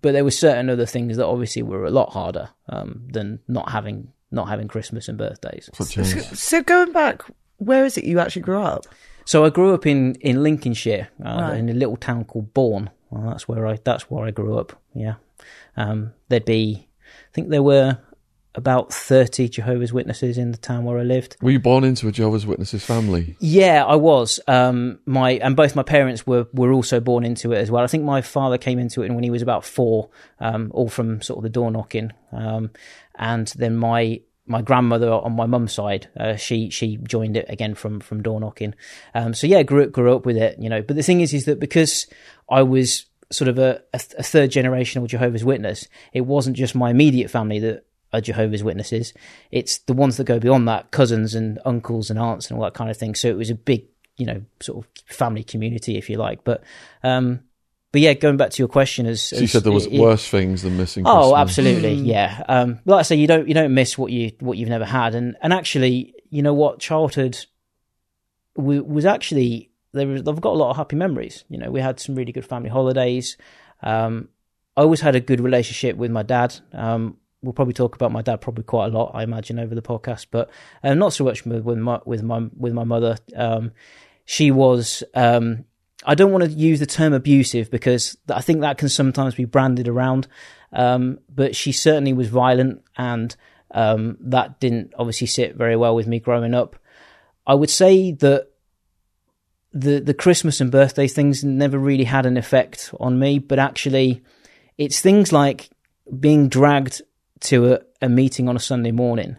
but 0.00 0.12
there 0.12 0.24
were 0.24 0.30
certain 0.30 0.70
other 0.70 0.86
things 0.86 1.16
that 1.16 1.26
obviously 1.26 1.62
were 1.62 1.84
a 1.84 1.90
lot 1.90 2.10
harder 2.12 2.50
um, 2.68 3.02
than 3.12 3.40
not 3.48 3.70
having 3.70 4.12
not 4.30 4.48
having 4.48 4.68
Christmas 4.68 5.08
and 5.08 5.18
birthdays. 5.18 5.68
Such 5.74 5.98
as- 5.98 6.38
So 6.40 6.62
going 6.62 6.92
back, 6.92 7.22
where 7.58 7.84
is 7.84 7.98
it 7.98 8.04
you 8.04 8.18
actually 8.18 8.42
grew 8.42 8.62
up? 8.62 8.86
So 9.24 9.44
I 9.44 9.50
grew 9.50 9.74
up 9.74 9.86
in 9.86 10.14
in 10.20 10.42
Lincolnshire, 10.42 11.08
uh, 11.24 11.38
Right. 11.50 11.58
in 11.58 11.68
a 11.68 11.74
little 11.74 11.96
town 11.96 12.24
called 12.24 12.52
Bourne. 12.54 12.90
Well, 13.10 13.30
that's 13.30 13.46
where 13.46 13.66
I 13.66 13.78
that's 13.84 14.10
where 14.10 14.24
I 14.26 14.30
grew 14.30 14.56
up. 14.58 14.72
Yeah, 14.94 15.14
um, 15.76 16.12
there'd 16.28 16.44
be, 16.46 16.88
I 17.28 17.30
think 17.34 17.50
there 17.50 17.62
were 17.62 17.98
about 18.54 18.92
thirty 18.92 19.48
Jehovah's 19.48 19.92
Witnesses 19.92 20.38
in 20.38 20.52
the 20.52 20.58
town 20.58 20.84
where 20.84 20.98
I 20.98 21.02
lived. 21.02 21.36
Were 21.40 21.50
you 21.50 21.60
born 21.60 21.84
into 21.84 22.08
a 22.08 22.12
Jehovah's 22.12 22.46
Witnesses 22.46 22.84
family? 22.84 23.36
Yeah, 23.40 23.84
I 23.84 23.96
was. 23.96 24.40
Um, 24.46 24.98
my 25.06 25.32
and 25.32 25.56
both 25.56 25.74
my 25.74 25.82
parents 25.82 26.26
were 26.26 26.46
were 26.52 26.72
also 26.72 27.00
born 27.00 27.24
into 27.24 27.52
it 27.52 27.58
as 27.58 27.70
well. 27.70 27.82
I 27.82 27.86
think 27.86 28.04
my 28.04 28.20
father 28.20 28.58
came 28.58 28.78
into 28.78 29.02
it 29.02 29.10
when 29.10 29.24
he 29.24 29.30
was 29.30 29.42
about 29.42 29.64
four, 29.64 30.10
um, 30.40 30.70
all 30.74 30.88
from 30.88 31.22
sort 31.22 31.38
of 31.38 31.42
the 31.42 31.50
door 31.50 31.70
knocking. 31.70 32.12
Um, 32.32 32.70
and 33.16 33.48
then 33.56 33.76
my 33.76 34.20
my 34.46 34.60
grandmother 34.60 35.10
on 35.10 35.32
my 35.32 35.46
mum's 35.46 35.72
side, 35.72 36.08
uh, 36.18 36.36
she 36.36 36.68
she 36.70 36.96
joined 36.96 37.36
it 37.36 37.46
again 37.48 37.74
from 37.74 38.00
from 38.00 38.22
door 38.22 38.40
knocking. 38.40 38.74
Um, 39.14 39.34
so 39.34 39.46
yeah, 39.46 39.62
grew 39.62 39.84
up 39.84 39.92
grew 39.92 40.14
up 40.14 40.26
with 40.26 40.36
it, 40.36 40.58
you 40.58 40.68
know. 40.68 40.82
But 40.82 40.96
the 40.96 41.02
thing 41.02 41.20
is, 41.20 41.32
is 41.32 41.46
that 41.46 41.60
because 41.60 42.06
I 42.50 42.62
was 42.62 43.06
sort 43.30 43.48
of 43.48 43.58
a, 43.58 43.82
a, 43.94 44.00
a 44.18 44.22
third 44.22 44.50
generational 44.50 45.06
Jehovah's 45.06 45.44
Witness, 45.44 45.88
it 46.12 46.22
wasn't 46.22 46.56
just 46.56 46.74
my 46.74 46.90
immediate 46.90 47.30
family 47.30 47.58
that 47.60 47.86
are 48.12 48.20
Jehovah's 48.20 48.62
Witnesses. 48.64 49.14
It's 49.50 49.78
the 49.78 49.92
ones 49.94 50.16
that 50.18 50.24
go 50.24 50.38
beyond 50.38 50.68
that, 50.68 50.90
cousins 50.90 51.34
and 51.34 51.58
uncles 51.64 52.10
and 52.10 52.18
aunts 52.18 52.50
and 52.50 52.58
all 52.58 52.64
that 52.64 52.74
kind 52.74 52.90
of 52.90 52.96
thing. 52.96 53.14
So 53.14 53.28
it 53.28 53.36
was 53.36 53.50
a 53.50 53.54
big, 53.54 53.84
you 54.16 54.26
know, 54.26 54.42
sort 54.60 54.84
of 54.84 54.90
family 55.14 55.42
community, 55.44 55.96
if 55.96 56.10
you 56.10 56.16
like. 56.18 56.44
But, 56.44 56.62
um, 57.02 57.40
but 57.92 58.00
yeah, 58.00 58.14
going 58.14 58.36
back 58.36 58.50
to 58.50 58.58
your 58.58 58.68
question, 58.68 59.06
as, 59.06 59.28
She 59.28 59.36
as 59.44 59.52
said 59.52 59.64
there 59.64 59.72
was 59.72 59.86
it- 59.86 59.94
it- 59.94 60.00
worse 60.00 60.28
things 60.28 60.62
than 60.62 60.76
missing 60.76 61.04
Oh, 61.06 61.32
Christmas. 61.32 61.40
absolutely, 61.40 61.92
yeah. 61.94 62.42
Um, 62.48 62.80
like 62.86 63.00
I 63.00 63.02
say, 63.02 63.16
you 63.16 63.26
don't 63.26 63.46
you 63.48 63.54
don't 63.54 63.74
miss 63.74 63.98
what 63.98 64.10
you 64.12 64.32
what 64.40 64.56
you've 64.56 64.70
never 64.70 64.84
had, 64.86 65.14
and 65.14 65.36
and 65.42 65.52
actually, 65.52 66.14
you 66.30 66.42
know 66.42 66.54
what, 66.54 66.78
childhood 66.80 67.36
was 68.56 69.04
actually 69.04 69.70
there. 69.92 70.06
Was, 70.06 70.22
I've 70.26 70.40
got 70.40 70.52
a 70.54 70.58
lot 70.58 70.70
of 70.70 70.76
happy 70.76 70.96
memories. 70.96 71.44
You 71.48 71.58
know, 71.58 71.70
we 71.70 71.80
had 71.80 72.00
some 72.00 72.14
really 72.14 72.32
good 72.32 72.46
family 72.46 72.68
holidays. 72.70 73.36
Um, 73.82 74.28
I 74.76 74.82
always 74.82 75.00
had 75.00 75.14
a 75.14 75.20
good 75.20 75.40
relationship 75.40 75.96
with 75.96 76.10
my 76.10 76.22
dad. 76.22 76.54
Um, 76.72 77.18
we'll 77.42 77.52
probably 77.52 77.74
talk 77.74 77.94
about 77.94 78.12
my 78.12 78.22
dad 78.22 78.40
probably 78.40 78.64
quite 78.64 78.86
a 78.86 78.96
lot, 78.96 79.12
I 79.14 79.22
imagine, 79.22 79.58
over 79.58 79.74
the 79.74 79.82
podcast, 79.82 80.26
but 80.30 80.50
uh, 80.82 80.94
not 80.94 81.12
so 81.12 81.24
much 81.24 81.44
with, 81.44 81.66
my 81.78 82.00
with 82.04 82.22
my 82.22 82.48
with 82.56 82.72
my 82.72 82.84
mother. 82.84 83.18
Um, 83.36 83.72
she 84.24 84.50
was. 84.50 85.02
Um, 85.14 85.64
I 86.04 86.14
don't 86.14 86.32
want 86.32 86.44
to 86.44 86.50
use 86.50 86.80
the 86.80 86.86
term 86.86 87.12
abusive 87.12 87.70
because 87.70 88.16
I 88.28 88.40
think 88.40 88.60
that 88.60 88.78
can 88.78 88.88
sometimes 88.88 89.36
be 89.36 89.44
branded 89.44 89.86
around. 89.86 90.26
Um, 90.72 91.20
but 91.28 91.54
she 91.54 91.70
certainly 91.70 92.12
was 92.12 92.28
violent, 92.28 92.82
and 92.96 93.34
um, 93.72 94.16
that 94.20 94.60
didn't 94.60 94.94
obviously 94.98 95.26
sit 95.26 95.56
very 95.56 95.76
well 95.76 95.94
with 95.94 96.06
me 96.06 96.18
growing 96.18 96.54
up. 96.54 96.76
I 97.46 97.54
would 97.54 97.70
say 97.70 98.12
that 98.12 98.48
the 99.72 100.00
the 100.00 100.14
Christmas 100.14 100.60
and 100.60 100.70
birthday 100.70 101.08
things 101.08 101.42
never 101.42 101.78
really 101.78 102.04
had 102.04 102.26
an 102.26 102.36
effect 102.36 102.92
on 103.00 103.18
me, 103.18 103.38
but 103.38 103.58
actually, 103.58 104.22
it's 104.78 105.00
things 105.00 105.32
like 105.32 105.70
being 106.18 106.48
dragged 106.48 107.02
to 107.42 107.74
a, 107.74 107.80
a 108.00 108.08
meeting 108.08 108.48
on 108.48 108.56
a 108.56 108.60
Sunday 108.60 108.92
morning. 108.92 109.36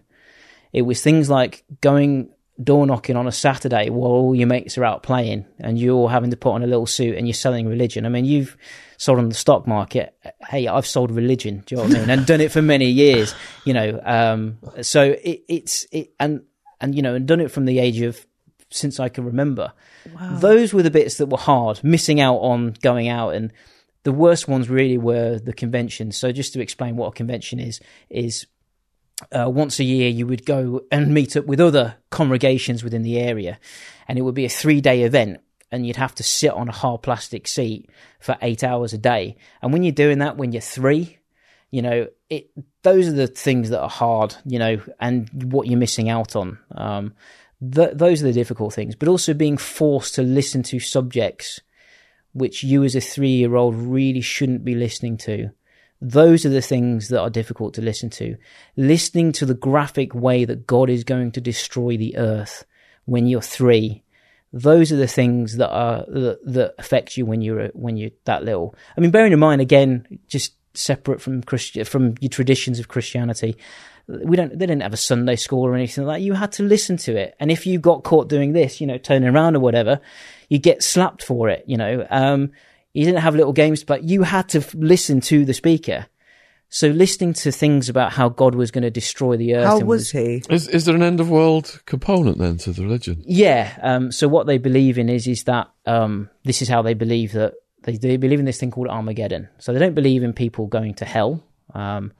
It 0.71 0.83
was 0.83 1.01
things 1.01 1.29
like 1.29 1.63
going 1.81 2.29
door 2.61 2.85
knocking 2.85 3.15
on 3.15 3.27
a 3.27 3.31
Saturday 3.31 3.89
while 3.89 4.11
all 4.11 4.35
your 4.35 4.47
mates 4.47 4.77
are 4.77 4.83
out 4.83 5.01
playing 5.01 5.45
and 5.59 5.77
you're 5.77 6.09
having 6.09 6.29
to 6.29 6.37
put 6.37 6.51
on 6.51 6.63
a 6.63 6.67
little 6.67 6.85
suit 6.85 7.17
and 7.17 7.27
you're 7.27 7.33
selling 7.33 7.67
religion. 7.67 8.05
I 8.05 8.09
mean, 8.09 8.25
you've 8.25 8.55
sold 8.97 9.19
on 9.19 9.29
the 9.29 9.35
stock 9.35 9.65
market. 9.65 10.15
Hey, 10.49 10.67
I've 10.67 10.85
sold 10.85 11.11
religion. 11.11 11.63
Do 11.65 11.75
you 11.75 11.81
know 11.81 11.87
what 11.87 11.95
I 11.95 11.99
mean? 11.99 12.09
And 12.09 12.25
done 12.25 12.41
it 12.41 12.51
for 12.51 12.61
many 12.61 12.89
years, 12.89 13.33
you 13.65 13.73
know. 13.73 13.99
Um, 14.03 14.59
so 14.81 15.01
it, 15.03 15.43
it's, 15.47 15.87
it, 15.91 16.13
and, 16.19 16.43
and, 16.79 16.93
you 16.95 17.01
know, 17.01 17.15
and 17.15 17.27
done 17.27 17.41
it 17.41 17.51
from 17.51 17.65
the 17.65 17.79
age 17.79 18.01
of 18.01 18.25
since 18.69 18.99
I 18.99 19.09
can 19.09 19.25
remember. 19.25 19.73
Those 20.33 20.73
were 20.73 20.83
the 20.83 20.91
bits 20.91 21.17
that 21.17 21.27
were 21.27 21.37
hard, 21.37 21.83
missing 21.83 22.19
out 22.19 22.37
on 22.37 22.75
going 22.81 23.07
out 23.07 23.35
and 23.35 23.53
the 24.03 24.11
worst 24.11 24.47
ones 24.47 24.69
really 24.69 24.97
were 24.97 25.39
the 25.39 25.53
conventions. 25.53 26.17
So 26.17 26.31
just 26.31 26.53
to 26.53 26.61
explain 26.61 26.95
what 26.95 27.07
a 27.07 27.11
convention 27.11 27.59
is, 27.59 27.79
is 28.09 28.45
uh, 29.31 29.49
once 29.49 29.79
a 29.79 29.83
year 29.83 30.09
you 30.09 30.27
would 30.27 30.45
go 30.45 30.81
and 30.91 31.13
meet 31.13 31.35
up 31.37 31.45
with 31.45 31.59
other 31.59 31.95
congregations 32.09 32.83
within 32.83 33.03
the 33.03 33.19
area, 33.19 33.59
and 34.07 34.17
it 34.17 34.21
would 34.21 34.35
be 34.35 34.45
a 34.45 34.49
three 34.49 34.81
day 34.81 35.03
event. 35.03 35.39
And 35.71 35.87
you'd 35.87 35.95
have 35.95 36.13
to 36.15 36.23
sit 36.23 36.51
on 36.51 36.69
a 36.69 36.71
hard 36.71 37.01
plastic 37.01 37.47
seat 37.47 37.89
for 38.19 38.37
eight 38.43 38.63
hours 38.63 38.93
a 38.93 38.97
day. 38.99 39.37
And 39.59 39.73
when 39.73 39.81
you're 39.81 39.91
doing 39.91 40.19
that, 40.19 40.37
when 40.37 40.51
you're 40.51 40.61
three, 40.61 41.17
you 41.71 41.81
know, 41.81 42.07
it 42.29 42.51
those 42.83 43.07
are 43.07 43.13
the 43.13 43.25
things 43.25 43.71
that 43.71 43.81
are 43.81 43.89
hard, 43.89 44.35
you 44.45 44.59
know, 44.59 44.79
and 44.99 45.51
what 45.51 45.67
you're 45.67 45.79
missing 45.79 46.09
out 46.09 46.35
on. 46.35 46.59
Um, 46.75 47.13
th- 47.59 47.93
those 47.95 48.21
are 48.21 48.27
the 48.27 48.33
difficult 48.33 48.73
things, 48.75 48.95
but 48.95 49.07
also 49.07 49.33
being 49.33 49.57
forced 49.57 50.13
to 50.15 50.21
listen 50.21 50.61
to 50.63 50.79
subjects 50.79 51.61
which 52.33 52.63
you 52.63 52.83
as 52.83 52.95
a 52.95 53.01
three 53.01 53.29
year 53.29 53.55
old 53.55 53.75
really 53.75 54.21
shouldn't 54.21 54.65
be 54.65 54.75
listening 54.75 55.17
to. 55.17 55.49
Those 56.01 56.45
are 56.45 56.49
the 56.49 56.61
things 56.61 57.07
that 57.09 57.21
are 57.21 57.29
difficult 57.29 57.73
to 57.75 57.81
listen 57.81 58.09
to. 58.11 58.35
Listening 58.75 59.31
to 59.33 59.45
the 59.45 59.53
graphic 59.53 60.13
way 60.13 60.43
that 60.43 60.67
God 60.67 60.89
is 60.89 61.05
going 61.05 61.31
to 61.31 61.41
destroy 61.41 61.95
the 61.95 62.17
earth 62.17 62.65
when 63.05 63.25
you're 63.25 63.41
three. 63.41 64.03
Those 64.51 64.91
are 64.91 64.97
the 64.97 65.07
things 65.07 65.57
that 65.57 65.71
are 65.71 66.05
that, 66.07 66.39
that 66.43 66.75
affect 66.77 67.15
you 67.15 67.25
when 67.25 67.41
you're 67.41 67.69
when 67.69 67.95
you're 67.95 68.11
that 68.25 68.43
little. 68.43 68.75
I 68.97 69.01
mean, 69.01 69.11
bearing 69.11 69.31
in 69.31 69.39
mind 69.39 69.61
again, 69.61 70.19
just 70.27 70.53
separate 70.73 71.21
from 71.21 71.41
Christi- 71.41 71.83
from 71.85 72.15
your 72.19 72.29
traditions 72.29 72.79
of 72.79 72.87
Christianity, 72.87 73.55
we 74.07 74.35
don't 74.35 74.51
they 74.51 74.65
didn't 74.65 74.81
have 74.81 74.93
a 74.93 74.97
Sunday 74.97 75.35
school 75.35 75.65
or 75.65 75.75
anything 75.75 76.05
like 76.05 76.19
that. 76.19 76.25
You 76.25 76.33
had 76.33 76.51
to 76.53 76.63
listen 76.63 76.97
to 76.97 77.15
it, 77.15 77.35
and 77.39 77.51
if 77.51 77.65
you 77.65 77.79
got 77.79 78.03
caught 78.03 78.29
doing 78.29 78.53
this, 78.53 78.81
you 78.81 78.87
know, 78.87 78.97
turning 78.97 79.29
around 79.29 79.55
or 79.55 79.59
whatever, 79.59 80.01
you 80.49 80.59
get 80.59 80.83
slapped 80.83 81.23
for 81.23 81.49
it. 81.49 81.63
You 81.67 81.77
know, 81.77 82.05
um, 82.09 82.51
you 82.93 83.05
didn't 83.05 83.21
have 83.21 83.35
little 83.35 83.53
games, 83.53 83.83
but 83.83 84.03
you 84.03 84.23
had 84.23 84.49
to 84.49 84.59
f- 84.59 84.73
listen 84.73 85.21
to 85.21 85.45
the 85.45 85.53
speaker. 85.53 86.07
So 86.69 86.87
listening 86.87 87.33
to 87.33 87.51
things 87.51 87.87
about 87.87 88.13
how 88.13 88.29
God 88.29 88.55
was 88.55 88.71
going 88.71 88.81
to 88.81 88.89
destroy 88.89 89.37
the 89.37 89.55
earth. 89.55 89.67
How 89.67 89.77
and 89.77 89.87
was 89.87 90.09
he? 90.09 90.41
Is 90.49 90.67
is 90.67 90.85
there 90.85 90.95
an 90.95 91.03
end 91.03 91.19
of 91.19 91.29
world 91.29 91.81
component 91.85 92.39
then 92.39 92.57
to 92.57 92.73
the 92.73 92.81
religion? 92.81 93.23
Yeah. 93.25 93.77
Um, 93.81 94.11
so 94.11 94.27
what 94.27 94.47
they 94.47 94.57
believe 94.57 94.97
in 94.97 95.07
is 95.07 95.27
is 95.27 95.43
that 95.43 95.69
um, 95.85 96.31
this 96.43 96.63
is 96.63 96.67
how 96.67 96.81
they 96.81 96.95
believe 96.95 97.33
that 97.33 97.53
they, 97.83 97.97
they 97.97 98.17
believe 98.17 98.39
in 98.39 98.45
this 98.45 98.59
thing 98.59 98.71
called 98.71 98.87
Armageddon. 98.87 99.49
So 99.59 99.71
they 99.71 99.79
don't 99.79 99.93
believe 99.93 100.23
in 100.23 100.33
people 100.33 100.65
going 100.65 100.95
to 100.95 101.05
hell. 101.05 101.43
Um, 101.75 102.11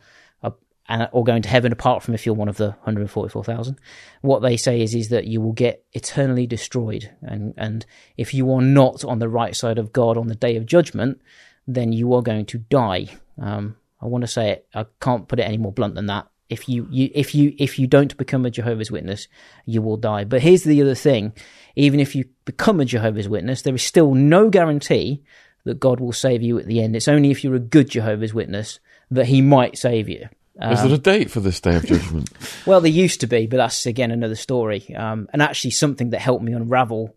or 1.12 1.24
going 1.24 1.42
to 1.42 1.50
heaven 1.50 1.72
apart 1.72 2.04
from 2.04 2.14
if 2.14 2.26
you're 2.26 2.36
one 2.36 2.50
of 2.50 2.58
the 2.58 2.70
144,000. 2.70 3.80
What 4.22 4.42
they 4.42 4.58
say 4.58 4.82
is 4.82 4.94
is 4.94 5.10
that 5.10 5.26
you 5.26 5.42
will 5.42 5.54
get 5.54 5.86
eternally 5.94 6.46
destroyed 6.46 7.10
and 7.22 7.54
and 7.58 7.86
if 8.18 8.34
you 8.34 8.52
are 8.54 8.62
not 8.62 9.04
on 9.06 9.20
the 9.20 9.30
right 9.30 9.56
side 9.56 9.78
of 9.78 9.94
God 9.94 10.18
on 10.18 10.28
the 10.28 10.36
day 10.36 10.56
of 10.56 10.66
judgment, 10.66 11.22
then 11.68 11.94
you 11.94 12.14
are 12.14 12.22
going 12.22 12.46
to 12.48 12.58
die. 12.58 13.08
Um, 13.40 13.78
I 14.02 14.08
want 14.08 14.24
to 14.24 14.28
say 14.28 14.52
it. 14.52 14.68
I 14.74 14.86
can't 15.00 15.28
put 15.28 15.40
it 15.40 15.44
any 15.44 15.58
more 15.58 15.72
blunt 15.72 15.96
than 15.96 16.08
that. 16.08 16.28
If 16.50 16.68
you, 16.68 16.88
you 16.92 17.10
if 17.16 17.34
you 17.34 17.56
if 17.58 17.80
you 17.80 17.88
don't 17.88 18.16
become 18.18 18.46
a 18.46 18.52
Jehovah's 18.52 18.92
Witness, 18.92 19.28
you 19.66 19.82
will 19.82 19.98
die. 19.98 20.26
But 20.26 20.42
here's 20.42 20.64
the 20.64 20.82
other 20.82 20.94
thing: 20.94 21.34
even 21.76 22.00
if 22.00 22.14
you 22.14 22.26
become 22.46 22.80
a 22.80 22.86
Jehovah's 22.86 23.30
Witness, 23.30 23.62
there 23.62 23.74
is 23.74 23.82
still 23.82 24.14
no 24.14 24.50
guarantee 24.50 25.24
that 25.64 25.80
God 25.80 26.02
will 26.02 26.12
save 26.12 26.42
you 26.42 26.60
at 26.60 26.68
the 26.68 26.82
end. 26.82 26.96
It's 26.96 27.08
only 27.08 27.32
if 27.32 27.44
you're 27.44 27.56
a 27.56 27.60
good 27.60 27.90
Jehovah's 27.90 28.34
Witness 28.34 28.80
that 29.10 29.28
He 29.28 29.42
might 29.42 29.78
save 29.78 30.10
you. 30.10 30.28
Is 30.62 30.84
there 30.84 30.94
a 30.94 30.98
date 30.98 31.32
for 31.32 31.40
this 31.40 31.60
day 31.60 31.76
of 31.76 31.86
judgment? 31.86 32.30
Well, 32.66 32.80
there 32.80 32.92
used 32.92 33.22
to 33.22 33.28
be, 33.28 33.48
but 33.48 33.58
that's 33.58 33.86
again 33.86 34.12
another 34.12 34.36
story. 34.36 34.96
Um, 34.96 35.28
and 35.34 35.42
actually, 35.42 35.72
something 35.72 36.12
that 36.12 36.20
helped 36.20 36.44
me 36.44 36.54
unravel 36.54 37.16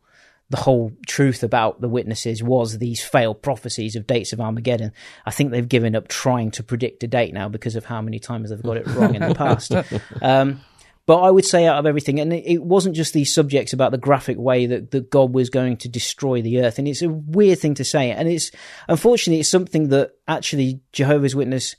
the 0.48 0.56
whole 0.56 0.92
truth 1.06 1.42
about 1.42 1.80
the 1.80 1.88
witnesses 1.88 2.42
was 2.42 2.78
these 2.78 3.02
failed 3.02 3.42
prophecies 3.42 3.96
of 3.96 4.06
dates 4.06 4.32
of 4.32 4.40
Armageddon. 4.40 4.92
I 5.24 5.30
think 5.30 5.50
they've 5.50 5.68
given 5.68 5.96
up 5.96 6.08
trying 6.08 6.52
to 6.52 6.62
predict 6.62 7.02
a 7.02 7.08
date 7.08 7.34
now 7.34 7.48
because 7.48 7.76
of 7.76 7.84
how 7.84 8.00
many 8.00 8.18
times 8.18 8.50
they've 8.50 8.62
got 8.62 8.76
it 8.76 8.86
wrong 8.88 9.14
in 9.14 9.22
the 9.22 9.34
past. 9.34 9.72
Um, 10.22 10.60
but 11.04 11.20
I 11.20 11.30
would 11.30 11.44
say 11.44 11.66
out 11.66 11.78
of 11.78 11.86
everything, 11.86 12.18
and 12.18 12.32
it 12.32 12.44
it 12.44 12.62
wasn't 12.64 12.96
just 12.96 13.12
these 13.12 13.32
subjects 13.32 13.72
about 13.72 13.92
the 13.92 13.98
graphic 13.98 14.36
way 14.38 14.66
that, 14.66 14.90
that 14.90 15.08
God 15.08 15.32
was 15.32 15.50
going 15.50 15.76
to 15.78 15.88
destroy 15.88 16.42
the 16.42 16.60
earth. 16.60 16.80
And 16.80 16.88
it's 16.88 17.02
a 17.02 17.08
weird 17.08 17.60
thing 17.60 17.74
to 17.74 17.84
say. 17.84 18.10
And 18.10 18.28
it's, 18.28 18.50
unfortunately, 18.88 19.38
it's 19.38 19.48
something 19.48 19.90
that 19.90 20.12
actually 20.26 20.80
Jehovah's 20.92 21.36
Witness 21.36 21.76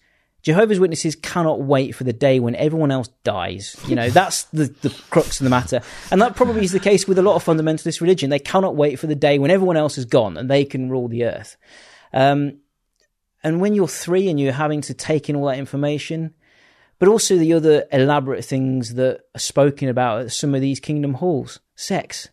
Jehovah's 0.48 0.80
Witnesses 0.80 1.14
cannot 1.18 1.60
wait 1.62 1.94
for 1.94 2.06
the 2.06 2.14
day 2.14 2.40
when 2.40 2.56
everyone 2.56 2.90
else 2.90 3.10
dies. 3.26 3.76
You 3.86 3.96
know, 3.98 4.10
that's 4.10 4.44
the, 4.46 4.74
the 4.82 4.90
crux 5.10 5.42
of 5.42 5.44
the 5.44 5.50
matter. 5.50 5.82
And 6.10 6.22
that 6.22 6.38
probably 6.38 6.64
is 6.64 6.72
the 6.72 6.80
case 6.80 7.06
with 7.06 7.20
a 7.20 7.22
lot 7.22 7.36
of 7.36 7.44
fundamentalist 7.44 8.00
religion. 8.00 8.30
They 8.30 8.40
cannot 8.40 8.78
wait 8.78 8.98
for 8.98 9.08
the 9.08 9.16
day 9.16 9.40
when 9.40 9.52
everyone 9.52 9.76
else 9.76 9.98
is 9.98 10.06
gone 10.06 10.38
and 10.38 10.50
they 10.50 10.64
can 10.64 10.90
rule 10.90 11.10
the 11.10 11.26
earth. 11.26 11.58
Um, 12.14 12.60
and 13.44 13.60
when 13.60 13.76
you're 13.76 13.90
three 13.90 14.30
and 14.30 14.40
you're 14.40 14.54
having 14.54 14.80
to 14.84 14.94
take 14.94 15.30
in 15.30 15.36
all 15.36 15.48
that 15.48 15.58
information, 15.60 16.34
but 16.98 17.10
also 17.10 17.36
the 17.36 17.52
other 17.52 17.86
elaborate 17.92 18.46
things 18.46 18.94
that 18.94 19.20
are 19.36 19.40
spoken 19.40 19.90
about 19.90 20.22
at 20.22 20.32
some 20.32 20.56
of 20.56 20.62
these 20.62 20.80
kingdom 20.80 21.16
halls, 21.16 21.60
sex. 21.76 22.30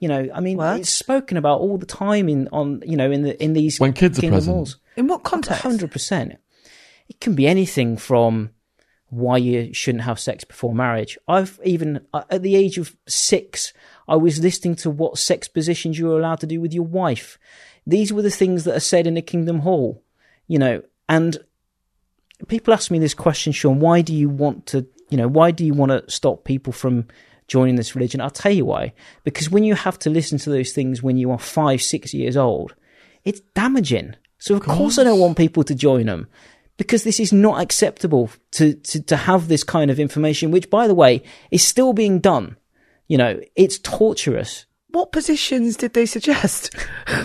You 0.00 0.08
know, 0.08 0.28
I 0.34 0.40
mean, 0.40 0.56
What? 0.56 0.80
it's 0.80 0.90
spoken 0.90 1.36
about 1.36 1.60
all 1.60 1.78
the 1.78 1.86
time 1.86 2.28
in 2.28 2.48
on 2.50 2.82
you 2.84 2.96
know 2.96 3.08
in 3.10 3.22
the 3.22 3.40
in 3.40 3.52
these 3.52 3.78
When 3.78 3.92
kids 3.92 4.18
are 4.18 4.22
kingdom 4.22 4.38
present. 4.38 4.56
halls. 4.56 4.76
In 4.96 5.06
what 5.06 5.22
context? 5.22 5.62
Hundred 5.62 5.92
percent. 5.92 6.38
It 7.12 7.20
can 7.20 7.34
be 7.34 7.46
anything 7.46 7.98
from 7.98 8.52
why 9.10 9.36
you 9.36 9.74
shouldn't 9.74 10.04
have 10.04 10.18
sex 10.18 10.44
before 10.44 10.74
marriage. 10.74 11.18
I've 11.28 11.60
even 11.62 12.06
uh, 12.14 12.22
at 12.30 12.40
the 12.40 12.56
age 12.56 12.78
of 12.78 12.96
six, 13.06 13.74
I 14.08 14.16
was 14.16 14.40
listening 14.40 14.76
to 14.76 14.88
what 14.88 15.18
sex 15.18 15.46
positions 15.46 15.98
you 15.98 16.06
were 16.06 16.18
allowed 16.18 16.40
to 16.40 16.46
do 16.46 16.58
with 16.58 16.72
your 16.72 16.86
wife. 16.86 17.38
These 17.86 18.14
were 18.14 18.22
the 18.22 18.30
things 18.30 18.64
that 18.64 18.74
are 18.74 18.80
said 18.80 19.06
in 19.06 19.12
the 19.12 19.20
Kingdom 19.20 19.58
Hall, 19.58 20.02
you 20.46 20.58
know. 20.58 20.80
And 21.06 21.36
people 22.48 22.72
ask 22.72 22.90
me 22.90 22.98
this 22.98 23.12
question, 23.12 23.52
Sean. 23.52 23.78
Why 23.78 24.00
do 24.00 24.14
you 24.14 24.30
want 24.30 24.64
to? 24.68 24.86
You 25.10 25.18
know, 25.18 25.28
why 25.28 25.50
do 25.50 25.66
you 25.66 25.74
want 25.74 25.92
to 25.92 26.10
stop 26.10 26.44
people 26.44 26.72
from 26.72 27.08
joining 27.46 27.76
this 27.76 27.94
religion? 27.94 28.22
I'll 28.22 28.30
tell 28.30 28.52
you 28.52 28.64
why. 28.64 28.94
Because 29.22 29.50
when 29.50 29.64
you 29.64 29.74
have 29.74 29.98
to 29.98 30.08
listen 30.08 30.38
to 30.38 30.48
those 30.48 30.72
things 30.72 31.02
when 31.02 31.18
you 31.18 31.30
are 31.30 31.38
five, 31.38 31.82
six 31.82 32.14
years 32.14 32.38
old, 32.38 32.74
it's 33.22 33.40
damaging. 33.52 34.16
So 34.38 34.56
of 34.56 34.62
course 34.62 34.98
I 34.98 35.04
don't 35.04 35.20
want 35.20 35.36
people 35.36 35.62
to 35.64 35.74
join 35.74 36.06
them 36.06 36.28
because 36.82 37.04
this 37.04 37.20
is 37.20 37.32
not 37.32 37.60
acceptable 37.62 38.30
to, 38.52 38.74
to, 38.74 39.02
to 39.02 39.16
have 39.16 39.48
this 39.48 39.62
kind 39.64 39.90
of 39.90 40.00
information, 40.00 40.50
which 40.50 40.68
by 40.68 40.86
the 40.88 40.94
way 40.94 41.22
is 41.50 41.62
still 41.64 41.92
being 41.92 42.18
done. 42.20 42.56
You 43.08 43.18
know, 43.18 43.40
it's 43.56 43.78
torturous. 43.78 44.66
What 44.88 45.12
positions 45.12 45.76
did 45.76 45.94
they 45.94 46.06
suggest? 46.06 46.74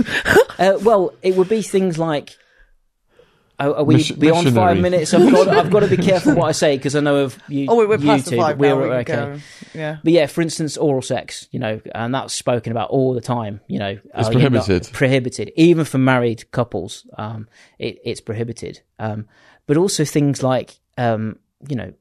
Uh, 0.59 0.75
well, 0.81 1.13
it 1.21 1.35
would 1.35 1.47
be 1.47 1.61
things 1.61 1.99
like. 1.99 2.35
Are, 3.59 3.75
are 3.75 3.83
we 3.83 3.97
Mission- 3.97 4.19
beyond 4.19 4.55
five 4.55 4.79
minutes? 4.79 5.13
I've 5.13 5.31
got, 5.31 5.47
I've 5.47 5.69
got 5.69 5.81
to 5.81 5.87
be 5.87 5.97
careful 5.97 6.33
what 6.33 6.47
I 6.47 6.51
say 6.51 6.77
because 6.77 6.95
I 6.95 6.99
know 6.99 7.17
of 7.17 7.37
you. 7.47 7.67
oh, 7.69 7.75
wait, 7.75 7.87
we're 7.89 7.97
you 7.99 8.07
past 8.07 8.25
the 8.29 8.37
five 8.37 8.57
we're 8.57 8.73
now. 8.73 8.81
We 8.81 8.89
okay. 8.95 9.15
go. 9.15 9.39
Yeah. 9.75 9.97
But 10.03 10.13
yeah, 10.13 10.25
for 10.25 10.41
instance, 10.41 10.75
oral 10.77 11.03
sex, 11.03 11.47
you 11.51 11.59
know, 11.59 11.79
and 11.93 12.11
that's 12.13 12.33
spoken 12.33 12.71
about 12.71 12.89
all 12.89 13.13
the 13.13 13.21
time. 13.21 13.61
You 13.67 13.77
know, 13.77 13.99
It's 14.15 14.27
uh, 14.27 14.31
you're 14.31 14.49
not- 14.49 14.65
prohibited. 14.65 14.93
prohibited, 14.93 15.51
even 15.55 15.85
for 15.85 15.99
married 15.99 16.49
couples. 16.51 17.05
Um, 17.17 17.47
it, 17.77 17.99
it's 18.03 18.21
prohibited. 18.21 18.81
Um, 18.97 19.27
but 19.67 19.77
also 19.77 20.03
things 20.03 20.41
like, 20.41 20.79
um, 20.97 21.37
you 21.67 21.75
know, 21.75 21.93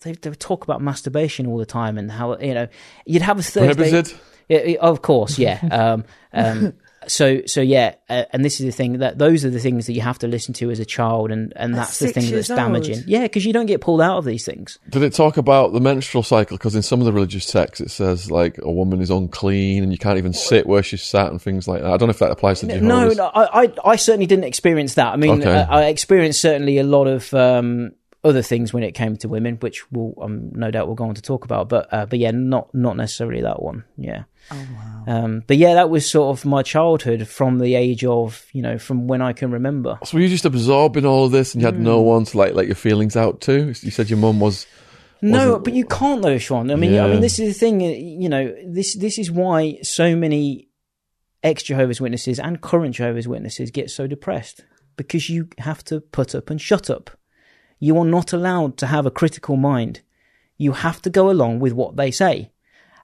they, 0.00 0.12
they 0.12 0.30
talk 0.30 0.64
about 0.64 0.80
masturbation 0.80 1.46
all 1.46 1.58
the 1.58 1.66
time 1.66 1.98
and 1.98 2.10
how 2.10 2.38
you 2.38 2.54
know 2.54 2.68
you'd 3.04 3.22
have 3.22 3.38
a 3.38 3.42
Thursday. 3.42 3.74
Prohibited? 3.74 4.18
Yeah, 4.48 4.76
of 4.80 5.02
course, 5.02 5.38
yeah. 5.38 5.60
Um, 5.70 6.04
um, 6.32 6.74
so, 7.06 7.42
so 7.46 7.60
yeah, 7.60 7.94
uh, 8.08 8.24
and 8.32 8.44
this 8.44 8.60
is 8.60 8.66
the 8.66 8.72
thing 8.72 8.98
that 8.98 9.18
those 9.18 9.44
are 9.44 9.50
the 9.50 9.58
things 9.60 9.86
that 9.86 9.92
you 9.92 10.00
have 10.00 10.18
to 10.20 10.26
listen 10.28 10.54
to 10.54 10.70
as 10.70 10.78
a 10.80 10.84
child, 10.84 11.30
and 11.30 11.52
and 11.56 11.72
At 11.74 11.76
that's 11.76 11.98
the 11.98 12.08
thing 12.08 12.30
that's 12.30 12.48
damaging. 12.48 12.96
old? 12.98 13.06
Yeah, 13.06 13.22
because 13.22 13.44
you 13.44 13.52
don't 13.52 13.66
get 13.66 13.80
pulled 13.80 14.00
out 14.00 14.18
of 14.18 14.24
these 14.24 14.44
things. 14.44 14.78
Did 14.90 15.02
it 15.02 15.12
talk 15.14 15.36
about 15.36 15.72
the 15.72 15.80
menstrual 15.80 16.22
cycle? 16.22 16.56
Because 16.56 16.74
in 16.74 16.82
some 16.82 17.00
of 17.00 17.04
the 17.06 17.12
religious 17.12 17.46
texts, 17.46 17.80
it 17.80 17.90
says 17.90 18.30
like 18.30 18.58
a 18.62 18.70
woman 18.70 19.00
is 19.00 19.10
unclean 19.10 19.82
and 19.82 19.92
you 19.92 19.98
can't 19.98 20.18
even 20.18 20.32
sit 20.32 20.66
where 20.66 20.82
she's 20.82 21.02
sat 21.02 21.30
and 21.30 21.40
things 21.40 21.66
like 21.68 21.82
that. 21.82 21.90
I 21.92 21.96
don't 21.96 22.08
know 22.08 22.10
if 22.10 22.18
that 22.18 22.30
applies 22.30 22.60
to 22.60 22.66
No, 22.66 22.78
Jehovah's. 22.78 23.16
no, 23.18 23.24
I, 23.34 23.62
I, 23.64 23.72
I 23.84 23.96
certainly 23.96 24.26
didn't 24.26 24.44
experience 24.44 24.94
that. 24.94 25.12
I 25.12 25.16
mean, 25.16 25.40
Okay. 25.40 25.52
uh, 25.54 25.66
I 25.68 25.84
experienced 25.86 26.40
certainly 26.40 26.78
a 26.78 26.84
lot 26.84 27.06
of 27.06 27.32
um, 27.34 27.92
other 28.24 28.42
things 28.42 28.72
when 28.72 28.82
it 28.82 28.92
came 28.92 29.16
to 29.18 29.28
women, 29.28 29.56
which 29.60 29.90
we'll 29.92 30.14
um, 30.20 30.50
no 30.52 30.70
doubt 30.70 30.86
we'll 30.86 30.96
go 30.96 31.04
on 31.04 31.14
to 31.14 31.22
talk 31.22 31.44
about. 31.44 31.68
But 31.68 31.92
uh, 31.92 32.06
but 32.06 32.18
yeah, 32.18 32.30
not 32.32 32.74
not 32.74 32.96
necessarily 32.96 33.42
that 33.42 33.62
one. 33.62 33.84
Yeah. 33.96 34.24
Oh 34.50 34.66
wow. 34.74 35.04
Um, 35.06 35.42
but 35.46 35.56
yeah, 35.58 35.74
that 35.74 35.90
was 35.90 36.10
sort 36.10 36.36
of 36.36 36.44
my 36.44 36.62
childhood 36.62 37.26
from 37.28 37.58
the 37.58 37.74
age 37.74 38.04
of 38.04 38.46
you 38.52 38.62
know 38.62 38.78
from 38.78 39.06
when 39.06 39.20
I 39.22 39.32
can 39.34 39.50
remember. 39.50 39.98
So 40.04 40.16
were 40.16 40.22
you 40.22 40.28
just 40.28 40.44
absorbing 40.44 41.04
all 41.06 41.26
of 41.26 41.32
this 41.32 41.54
and 41.54 41.60
you 41.62 41.66
had 41.66 41.78
no 41.78 42.00
Hmm. 42.00 42.06
one 42.06 42.24
to 42.24 42.38
like 42.38 42.54
let 42.54 42.66
your 42.66 42.74
feelings 42.76 43.16
out 43.16 43.40
to? 43.42 43.66
You 43.80 43.90
said 43.90 44.08
your 44.10 44.18
mum 44.18 44.40
was. 44.40 44.66
No, 45.22 45.58
but 45.58 45.72
you 45.72 45.86
can't 45.86 46.20
though, 46.22 46.36
Sean. 46.38 46.70
I 46.70 46.74
mean, 46.76 46.98
I 46.98 47.08
mean, 47.08 47.20
this 47.20 47.38
is 47.38 47.54
the 47.54 47.58
thing. 47.58 47.82
uh, 47.82 47.86
You 47.88 48.28
know, 48.28 48.54
this 48.66 48.94
this 48.96 49.18
is 49.18 49.30
why 49.30 49.78
so 49.82 50.14
many 50.16 50.68
ex 51.42 51.62
Jehovah's 51.62 52.00
Witnesses 52.00 52.38
and 52.38 52.60
current 52.60 52.94
Jehovah's 52.94 53.26
Witnesses 53.28 53.70
get 53.70 53.90
so 53.90 54.06
depressed 54.06 54.64
because 54.96 55.28
you 55.30 55.48
have 55.58 55.82
to 55.84 56.00
put 56.00 56.34
up 56.34 56.50
and 56.50 56.60
shut 56.60 56.88
up. 56.90 57.10
You 57.84 57.98
are 57.98 58.06
not 58.06 58.32
allowed 58.32 58.78
to 58.78 58.86
have 58.86 59.04
a 59.04 59.10
critical 59.10 59.56
mind. 59.56 60.00
You 60.56 60.72
have 60.72 61.02
to 61.02 61.10
go 61.10 61.30
along 61.30 61.60
with 61.60 61.74
what 61.74 61.96
they 61.96 62.10
say. 62.10 62.50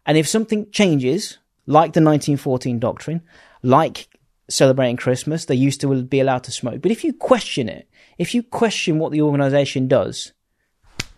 And 0.06 0.16
if 0.16 0.26
something 0.26 0.70
changes, 0.70 1.36
like 1.66 1.92
the 1.92 2.00
1914 2.00 2.78
doctrine, 2.78 3.20
like 3.62 4.08
celebrating 4.48 4.96
Christmas, 4.96 5.44
they 5.44 5.54
used 5.54 5.82
to 5.82 6.02
be 6.04 6.20
allowed 6.20 6.44
to 6.44 6.50
smoke. 6.50 6.80
But 6.80 6.92
if 6.92 7.04
you 7.04 7.12
question 7.12 7.68
it, 7.68 7.88
if 8.16 8.34
you 8.34 8.42
question 8.42 8.98
what 8.98 9.12
the 9.12 9.20
organization 9.20 9.86
does, 9.86 10.32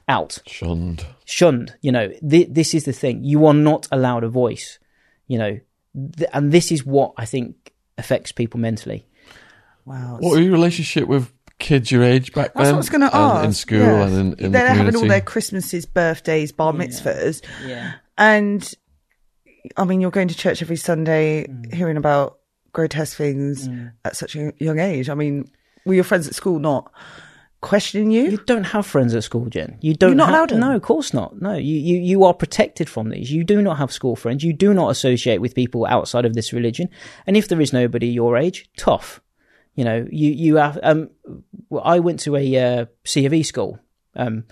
out, 0.08 0.38
Shunned. 0.46 1.06
shunned. 1.24 1.76
You 1.82 1.92
know, 1.92 2.08
th- 2.28 2.48
this 2.50 2.74
is 2.74 2.84
the 2.84 2.92
thing. 2.92 3.22
You 3.22 3.46
are 3.46 3.54
not 3.54 3.86
allowed 3.92 4.24
a 4.24 4.28
voice. 4.28 4.80
You 5.28 5.38
know, 5.38 5.60
th- 6.16 6.28
and 6.32 6.50
this 6.50 6.72
is 6.72 6.84
what 6.84 7.12
I 7.16 7.26
think 7.26 7.72
affects 7.96 8.32
people 8.32 8.58
mentally. 8.58 9.06
Wow. 9.84 10.18
What 10.18 10.32
was 10.32 10.40
your 10.40 10.52
relationship 10.52 11.06
with 11.06 11.32
kids 11.62 11.90
your 11.90 12.02
age 12.02 12.32
back 12.34 12.52
That's 12.52 12.66
then? 12.66 12.66
what 12.66 12.74
I 12.74 12.76
was 12.76 12.90
going 12.90 13.00
to 13.00 13.16
ask. 13.16 13.44
In 13.46 13.52
school 13.54 13.78
yeah. 13.78 14.06
and 14.06 14.14
in, 14.14 14.44
in 14.46 14.52
They're 14.52 14.68
the 14.68 14.74
having 14.74 14.96
all 14.96 15.08
their 15.08 15.20
Christmases, 15.22 15.86
birthdays, 15.86 16.52
bar 16.52 16.74
mitzvahs. 16.74 17.42
Yeah. 17.66 17.94
And 18.18 18.74
I 19.76 19.84
mean, 19.84 20.00
you're 20.00 20.10
going 20.10 20.28
to 20.28 20.36
church 20.36 20.60
every 20.60 20.76
Sunday, 20.76 21.46
Mm. 21.46 21.72
hearing 21.72 21.96
about 21.96 22.38
grotesque 22.72 23.16
things 23.16 23.68
at 24.04 24.16
such 24.16 24.36
a 24.36 24.52
young 24.58 24.78
age. 24.78 25.08
I 25.08 25.14
mean, 25.14 25.50
were 25.86 25.94
your 25.94 26.04
friends 26.04 26.26
at 26.28 26.34
school 26.34 26.58
not 26.58 26.90
questioning 27.60 28.10
you? 28.10 28.24
You 28.24 28.36
don't 28.38 28.64
have 28.64 28.86
friends 28.86 29.14
at 29.14 29.24
school, 29.24 29.46
Jen. 29.46 29.78
You 29.80 29.94
don't. 29.94 30.10
You're 30.10 30.16
not 30.16 30.28
have, 30.28 30.34
allowed 30.34 30.50
them? 30.50 30.60
No, 30.60 30.74
of 30.74 30.82
course 30.82 31.14
not. 31.14 31.40
No, 31.40 31.54
you, 31.54 31.76
you 31.76 31.98
you 31.98 32.24
are 32.24 32.34
protected 32.34 32.88
from 32.88 33.10
these. 33.10 33.30
You 33.30 33.44
do 33.44 33.62
not 33.62 33.78
have 33.78 33.92
school 33.92 34.16
friends. 34.16 34.42
You 34.42 34.52
do 34.52 34.74
not 34.74 34.90
associate 34.90 35.40
with 35.40 35.54
people 35.54 35.86
outside 35.86 36.24
of 36.24 36.34
this 36.34 36.52
religion. 36.52 36.88
And 37.26 37.36
if 37.36 37.48
there 37.48 37.60
is 37.60 37.72
nobody 37.72 38.08
your 38.08 38.36
age, 38.36 38.68
tough. 38.76 39.20
You 39.74 39.84
know, 39.84 40.06
you 40.10 40.30
you 40.30 40.56
have. 40.56 40.78
Um, 40.82 41.10
well, 41.70 41.82
I 41.84 41.98
went 42.00 42.20
to 42.20 42.36
a 42.36 42.56
uh, 42.56 42.86
C 43.04 43.24
of 43.26 43.32
E 43.32 43.42
school. 43.42 43.78
Um, 44.14 44.44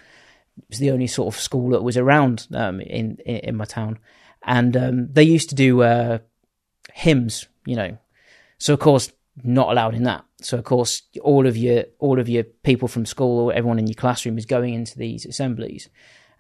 it 0.57 0.65
was 0.71 0.79
the 0.79 0.91
only 0.91 1.07
sort 1.07 1.35
of 1.35 1.41
school 1.41 1.71
that 1.71 1.83
was 1.83 1.97
around 1.97 2.47
um, 2.55 2.81
in, 2.81 3.19
in 3.27 3.37
in 3.37 3.57
my 3.57 3.67
town, 3.67 3.99
and 4.43 4.77
um, 4.77 5.13
they 5.13 5.23
used 5.23 5.51
to 5.51 5.55
do 5.55 5.83
uh, 5.83 6.19
hymns. 6.93 7.49
You 7.67 7.77
know, 7.77 7.99
so 8.59 8.75
of 8.75 8.81
course 8.81 9.13
not 9.43 9.71
allowed 9.71 9.95
in 9.95 10.05
that. 10.05 10.25
So 10.41 10.59
of 10.59 10.65
course 10.65 11.03
all 11.23 11.47
of 11.47 11.57
your 11.57 11.85
all 11.99 12.19
of 12.19 12.29
your 12.29 12.45
people 12.45 12.89
from 12.89 13.07
school 13.07 13.41
or 13.41 13.53
everyone 13.53 13.79
in 13.79 13.87
your 13.87 13.95
classroom 13.95 14.39
is 14.39 14.47
going 14.47 14.75
into 14.75 14.99
these 14.99 15.27
assemblies. 15.27 15.89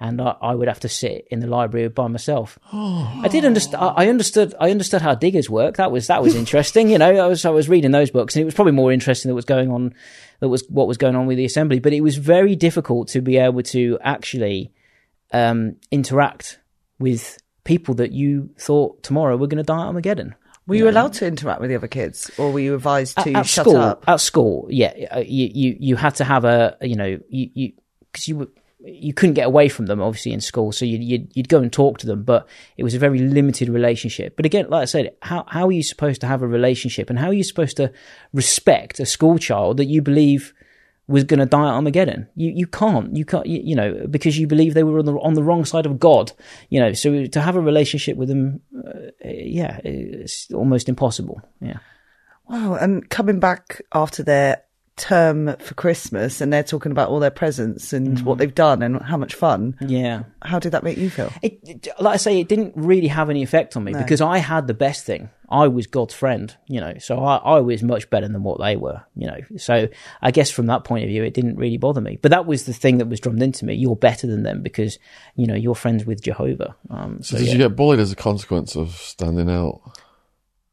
And 0.02 0.20
I, 0.20 0.34
I 0.40 0.54
would 0.54 0.66
have 0.66 0.80
to 0.80 0.88
sit 0.88 1.28
in 1.30 1.40
the 1.40 1.46
library 1.46 1.88
by 1.88 2.08
myself. 2.08 2.58
I 2.72 3.28
did 3.30 3.44
understand. 3.44 3.92
I 3.96 4.08
understood. 4.08 4.54
I 4.58 4.70
understood 4.70 5.02
how 5.02 5.14
diggers 5.14 5.50
work. 5.50 5.76
That 5.76 5.92
was 5.92 6.06
that 6.06 6.22
was 6.22 6.34
interesting. 6.42 6.88
You 6.88 6.98
know, 6.98 7.10
I 7.10 7.26
was 7.26 7.44
I 7.44 7.50
was 7.50 7.68
reading 7.68 7.90
those 7.90 8.10
books, 8.10 8.34
and 8.34 8.42
it 8.42 8.46
was 8.46 8.54
probably 8.54 8.72
more 8.72 8.92
interesting 8.92 9.28
that 9.28 9.34
was 9.34 9.44
going 9.44 9.70
on. 9.70 9.94
That 10.40 10.48
was 10.48 10.64
what 10.70 10.88
was 10.88 10.96
going 10.96 11.16
on 11.16 11.26
with 11.26 11.36
the 11.36 11.44
assembly. 11.44 11.80
But 11.80 11.92
it 11.92 12.00
was 12.00 12.16
very 12.16 12.56
difficult 12.56 13.08
to 13.08 13.20
be 13.20 13.36
able 13.36 13.62
to 13.64 13.98
actually 14.00 14.72
um, 15.32 15.76
interact 15.90 16.58
with 16.98 17.38
people 17.64 17.94
that 17.96 18.12
you 18.12 18.50
thought 18.58 19.02
tomorrow 19.02 19.36
were 19.36 19.46
going 19.46 19.58
to 19.58 19.62
die 19.62 19.80
at 19.80 19.86
Armageddon. 19.86 20.34
Were 20.66 20.76
you 20.76 20.88
allowed 20.88 21.14
to 21.14 21.26
interact 21.26 21.60
with 21.60 21.70
the 21.70 21.76
other 21.76 21.88
kids, 21.88 22.30
or 22.38 22.52
were 22.52 22.60
you 22.60 22.74
advised 22.74 23.18
to 23.18 23.32
at 23.32 23.46
shut 23.46 23.64
school, 23.66 23.76
up? 23.76 24.04
At 24.06 24.20
school, 24.20 24.68
yeah, 24.70 24.92
uh, 25.10 25.18
you, 25.18 25.50
you 25.52 25.76
you 25.80 25.96
had 25.96 26.14
to 26.16 26.24
have 26.24 26.44
a 26.44 26.76
you 26.80 26.94
know 26.94 27.18
you 27.28 27.50
you 27.54 27.72
because 28.12 28.28
you 28.28 28.36
were 28.36 28.48
you 28.82 29.12
couldn't 29.12 29.34
get 29.34 29.46
away 29.46 29.68
from 29.68 29.86
them 29.86 30.00
obviously 30.00 30.32
in 30.32 30.40
school, 30.40 30.72
so 30.72 30.84
you'd, 30.84 31.02
you'd 31.02 31.30
you'd 31.34 31.48
go 31.48 31.58
and 31.58 31.72
talk 31.72 31.98
to 31.98 32.06
them, 32.06 32.22
but 32.22 32.48
it 32.76 32.84
was 32.84 32.94
a 32.94 32.98
very 32.98 33.18
limited 33.18 33.68
relationship. 33.68 34.36
But 34.36 34.46
again, 34.46 34.66
like 34.68 34.82
I 34.82 34.86
said, 34.86 35.14
how 35.22 35.44
how 35.48 35.66
are 35.66 35.72
you 35.72 35.82
supposed 35.82 36.20
to 36.22 36.26
have 36.26 36.42
a 36.42 36.48
relationship, 36.48 37.10
and 37.10 37.18
how 37.18 37.28
are 37.28 37.34
you 37.34 37.44
supposed 37.44 37.76
to 37.78 37.92
respect 38.32 39.00
a 39.00 39.06
school 39.06 39.38
child 39.38 39.76
that 39.76 39.86
you 39.86 40.02
believe 40.02 40.54
was 41.06 41.24
going 41.24 41.40
to 41.40 41.46
die 41.46 41.68
at 41.68 41.74
Armageddon? 41.74 42.28
You 42.36 42.50
you 42.50 42.66
can't 42.66 43.14
you 43.14 43.24
can't 43.24 43.46
you, 43.46 43.60
you 43.62 43.76
know 43.76 44.06
because 44.08 44.38
you 44.38 44.46
believe 44.46 44.74
they 44.74 44.84
were 44.84 44.98
on 44.98 45.04
the 45.04 45.14
on 45.14 45.34
the 45.34 45.42
wrong 45.42 45.64
side 45.64 45.86
of 45.86 45.98
God, 45.98 46.32
you 46.68 46.80
know. 46.80 46.92
So 46.92 47.26
to 47.26 47.40
have 47.40 47.56
a 47.56 47.60
relationship 47.60 48.16
with 48.16 48.28
them, 48.28 48.60
uh, 48.76 49.10
yeah, 49.24 49.78
it's 49.84 50.50
almost 50.52 50.88
impossible. 50.88 51.42
Yeah. 51.60 51.78
Wow. 52.48 52.74
And 52.74 53.08
coming 53.08 53.38
back 53.38 53.80
after 53.92 54.24
their 54.24 54.62
term 55.00 55.56
for 55.56 55.74
Christmas, 55.74 56.40
and 56.40 56.52
they're 56.52 56.62
talking 56.62 56.92
about 56.92 57.08
all 57.08 57.18
their 57.18 57.30
presents 57.30 57.92
and 57.92 58.16
Mm-hmm. 58.18 58.24
what 58.26 58.38
they've 58.38 58.54
done 58.54 58.82
and 58.82 59.00
how 59.02 59.16
much 59.16 59.34
fun. 59.34 59.76
Yeah. 59.80 60.24
How 60.42 60.58
did 60.60 60.72
that 60.72 60.84
make 60.84 60.98
you 60.98 61.10
feel? 61.10 61.32
It, 61.42 61.58
it- 61.64 61.88
like 61.98 62.14
I 62.14 62.16
say, 62.18 62.38
it 62.40 62.48
didn't 62.48 62.74
really 62.76 63.08
have 63.08 63.30
any 63.30 63.42
effect 63.42 63.76
on 63.76 63.84
me 63.84 63.92
because 63.92 64.20
I 64.20 64.38
had 64.38 64.66
the 64.68 64.74
best 64.74 65.04
thing. 65.04 65.30
I 65.52 65.66
was 65.66 65.88
God's 65.88 66.14
friend, 66.14 66.54
you 66.68 66.80
know, 66.80 66.94
so 67.00 67.18
I, 67.24 67.36
I 67.38 67.58
was 67.60 67.82
much 67.82 68.08
better 68.08 68.28
than 68.28 68.44
what 68.44 68.60
they 68.60 68.76
were, 68.76 69.02
you 69.16 69.26
know. 69.26 69.38
So 69.56 69.88
I 70.22 70.30
guess 70.30 70.48
from 70.48 70.66
that 70.66 70.84
point 70.84 71.02
of 71.02 71.08
view, 71.08 71.24
it 71.24 71.34
didn't 71.34 71.56
really 71.56 71.76
bother 71.76 72.00
me. 72.00 72.20
But 72.22 72.30
that 72.30 72.46
was 72.46 72.66
the 72.66 72.72
thing 72.72 72.98
that 72.98 73.08
was 73.08 73.18
drummed 73.18 73.42
into 73.42 73.64
me. 73.64 73.74
You're 73.74 73.96
better 73.96 74.28
than 74.28 74.44
them 74.44 74.62
because, 74.62 75.00
you 75.34 75.46
know, 75.48 75.56
you're 75.56 75.74
friends 75.74 76.04
with 76.04 76.22
Jehovah. 76.22 76.76
Um, 76.88 77.20
So 77.22 77.34
so 77.34 77.38
did 77.38 77.46
yeah. 77.48 77.52
you 77.54 77.58
get 77.58 77.74
bullied 77.74 77.98
as 77.98 78.12
a 78.12 78.16
consequence 78.16 78.76
of 78.76 78.90
standing 78.92 79.50
out? 79.50 79.80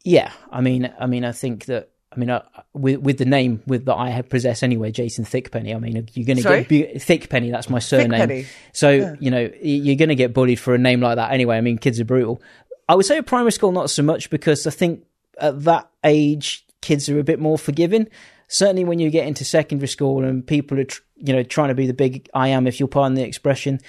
yeah, 0.03 0.31
I 0.51 0.61
mean, 0.61 0.93
I 0.99 1.07
mean, 1.07 1.25
I 1.25 1.31
think 1.31 1.65
that. 1.65 1.89
I 2.11 2.19
mean, 2.19 2.29
uh, 2.29 2.43
with 2.73 2.99
with 3.01 3.17
the 3.17 3.25
name 3.25 3.61
with 3.67 3.85
that 3.85 3.95
I 3.95 4.09
have 4.09 4.29
possess 4.29 4.63
anyway, 4.63 4.91
Jason 4.91 5.25
Thickpenny. 5.25 5.75
I 5.75 5.79
mean, 5.79 6.07
you're 6.13 6.25
going 6.25 6.37
to 6.37 6.43
get 6.61 6.69
bu- 6.69 6.99
Thickpenny. 6.99 7.51
That's 7.51 7.69
my 7.69 7.79
surname. 7.79 8.29
Thickpenny. 8.29 8.45
So 8.73 9.15
you 9.19 9.29
know, 9.29 9.49
you're 9.61 9.97
going 9.97 10.09
to 10.09 10.15
get 10.15 10.33
bullied 10.33 10.59
for 10.59 10.73
a 10.73 10.77
name 10.77 11.01
like 11.01 11.17
that 11.17 11.31
anyway. 11.31 11.57
I 11.57 11.61
mean, 11.61 11.77
kids 11.77 11.99
are 11.99 12.05
brutal. 12.05 12.41
I 12.89 12.95
would 12.95 13.05
say 13.05 13.17
at 13.17 13.25
primary 13.25 13.51
school 13.51 13.71
not 13.71 13.89
so 13.89 14.03
much 14.03 14.29
because 14.29 14.65
I 14.65 14.71
think 14.71 15.05
at 15.39 15.63
that 15.63 15.89
age 16.03 16.65
kids 16.81 17.09
are 17.09 17.19
a 17.19 17.23
bit 17.23 17.39
more 17.39 17.57
forgiving. 17.57 18.07
Certainly, 18.47 18.85
when 18.85 18.99
you 18.99 19.09
get 19.09 19.27
into 19.27 19.43
secondary 19.43 19.89
school 19.89 20.23
and 20.23 20.47
people 20.47 20.79
are, 20.79 20.85
tr- 20.85 21.01
you 21.17 21.33
know, 21.33 21.43
trying 21.43 21.67
to 21.67 21.75
be 21.75 21.87
the 21.87 21.93
big 21.93 22.29
I 22.33 22.47
am, 22.49 22.65
if 22.65 22.79
you'll 22.79 22.87
pardon 22.87 23.15
the 23.15 23.23
expression, 23.23 23.81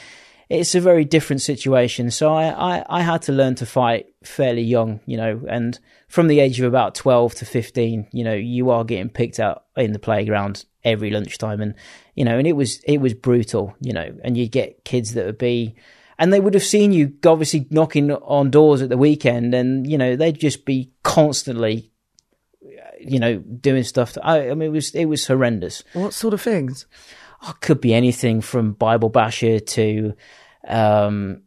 it's 0.51 0.75
a 0.75 0.81
very 0.81 1.05
different 1.05 1.43
situation. 1.43 2.11
So 2.11 2.33
I, 2.33 2.79
I, 2.79 2.85
I 2.89 3.03
had 3.03 3.23
to 3.23 3.33
learn 3.33 3.55
to 3.57 3.67
fight 3.67 4.07
fairly 4.25 4.63
young, 4.63 5.01
you 5.07 5.17
know, 5.17 5.43
and 5.49 5.79
from 6.09 6.29
the 6.29 6.41
age 6.41 6.59
of 6.59 6.67
about 6.67 6.95
12 6.95 7.35
to 7.37 7.45
15, 7.45 8.09
you 8.13 8.25
know, 8.25 8.35
you 8.35 8.71
are 8.71 8.85
getting 8.85 9.11
picked 9.11 9.39
out 9.39 9.65
in 9.77 9.93
the 9.93 9.99
playground 9.99 10.65
every 10.85 11.11
lunchtime. 11.11 11.61
And, 11.61 11.75
you 12.15 12.25
know, 12.25 12.39
and 12.39 12.47
it 12.47 12.55
was, 12.55 12.81
it 12.85 12.99
was 12.99 13.13
brutal, 13.13 13.75
you 13.81 13.93
know, 13.93 14.17
and 14.25 14.39
you'd 14.39 14.53
get 14.53 14.85
kids 14.85 15.13
that 15.15 15.27
would 15.27 15.39
be, 15.39 15.77
and 16.19 16.33
they 16.33 16.41
would 16.41 16.55
have 16.55 16.65
seen 16.65 16.93
you 16.93 17.13
obviously 17.27 17.67
knocking 17.71 18.11
on 18.11 18.51
doors 18.51 18.81
at 18.81 18.89
the 18.89 18.97
weekend 18.97 19.55
and, 19.55 19.89
you 19.89 19.99
know, 19.99 20.17
they'd 20.17 20.41
just 20.41 20.65
be 20.65 20.91
constantly, 21.03 21.93
you 22.99 23.21
know, 23.21 23.39
doing 23.39 23.85
stuff. 23.85 24.15
To, 24.15 24.25
I, 24.25 24.51
I 24.51 24.55
mean, 24.55 24.71
it 24.71 24.73
was, 24.73 24.95
it 24.95 25.05
was 25.05 25.27
horrendous 25.27 25.85
What 25.93 26.15
sort 26.15 26.33
of 26.33 26.41
things? 26.41 26.87
Oh, 27.43 27.55
could 27.61 27.81
be 27.81 27.95
anything 27.95 28.41
from 28.41 28.73
Bible 28.73 29.09
basher 29.09 29.61
to 29.61 30.15
um 30.67 31.43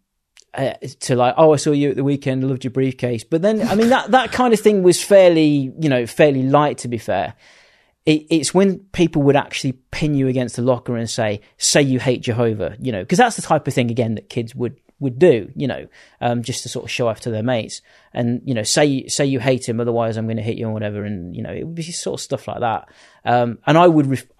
uh, 0.53 0.73
to 0.99 1.15
like 1.15 1.33
oh 1.37 1.53
I 1.53 1.55
saw 1.55 1.71
you 1.71 1.91
at 1.91 1.95
the 1.95 2.03
weekend 2.03 2.47
loved 2.47 2.63
your 2.63 2.71
briefcase. 2.71 3.23
But 3.23 3.41
then 3.41 3.61
I 3.61 3.75
mean 3.75 3.89
that 3.89 4.11
that 4.11 4.31
kind 4.31 4.53
of 4.53 4.59
thing 4.59 4.83
was 4.83 5.01
fairly 5.01 5.73
you 5.79 5.89
know 5.89 6.05
fairly 6.05 6.43
light 6.43 6.79
to 6.79 6.87
be 6.87 6.97
fair. 6.97 7.35
It, 8.05 8.25
it's 8.29 8.53
when 8.53 8.79
people 8.91 9.21
would 9.23 9.35
actually 9.35 9.73
pin 9.91 10.15
you 10.15 10.27
against 10.27 10.55
the 10.55 10.61
locker 10.63 10.97
and 10.97 11.09
say 11.09 11.41
say 11.57 11.81
you 11.81 11.99
hate 11.99 12.21
Jehovah 12.21 12.75
you 12.79 12.91
know 12.91 13.01
because 13.01 13.17
that's 13.17 13.35
the 13.35 13.41
type 13.41 13.67
of 13.67 13.73
thing 13.73 13.91
again 13.91 14.15
that 14.15 14.29
kids 14.29 14.53
would 14.53 14.77
would 14.99 15.17
do 15.17 15.51
you 15.55 15.67
know 15.67 15.87
um 16.19 16.43
just 16.43 16.61
to 16.63 16.69
sort 16.69 16.85
of 16.85 16.91
show 16.91 17.07
off 17.07 17.21
to 17.21 17.31
their 17.31 17.43
mates. 17.43 17.81
And 18.13 18.41
you 18.43 18.53
know 18.53 18.63
say 18.63 19.07
say 19.07 19.25
you 19.25 19.39
hate 19.39 19.69
him 19.69 19.79
otherwise 19.79 20.17
I'm 20.17 20.25
going 20.25 20.37
to 20.37 20.43
hit 20.43 20.57
you 20.57 20.67
or 20.67 20.73
whatever 20.73 21.05
and 21.05 21.33
you 21.33 21.43
know 21.43 21.51
it 21.51 21.63
would 21.63 21.75
be 21.75 21.83
sort 21.83 22.19
of 22.19 22.23
stuff 22.23 22.47
like 22.47 22.59
that. 22.59 22.89
Um 23.23 23.59
and 23.65 23.77
I 23.77 23.87
would 23.87 24.07
ref- 24.07 24.31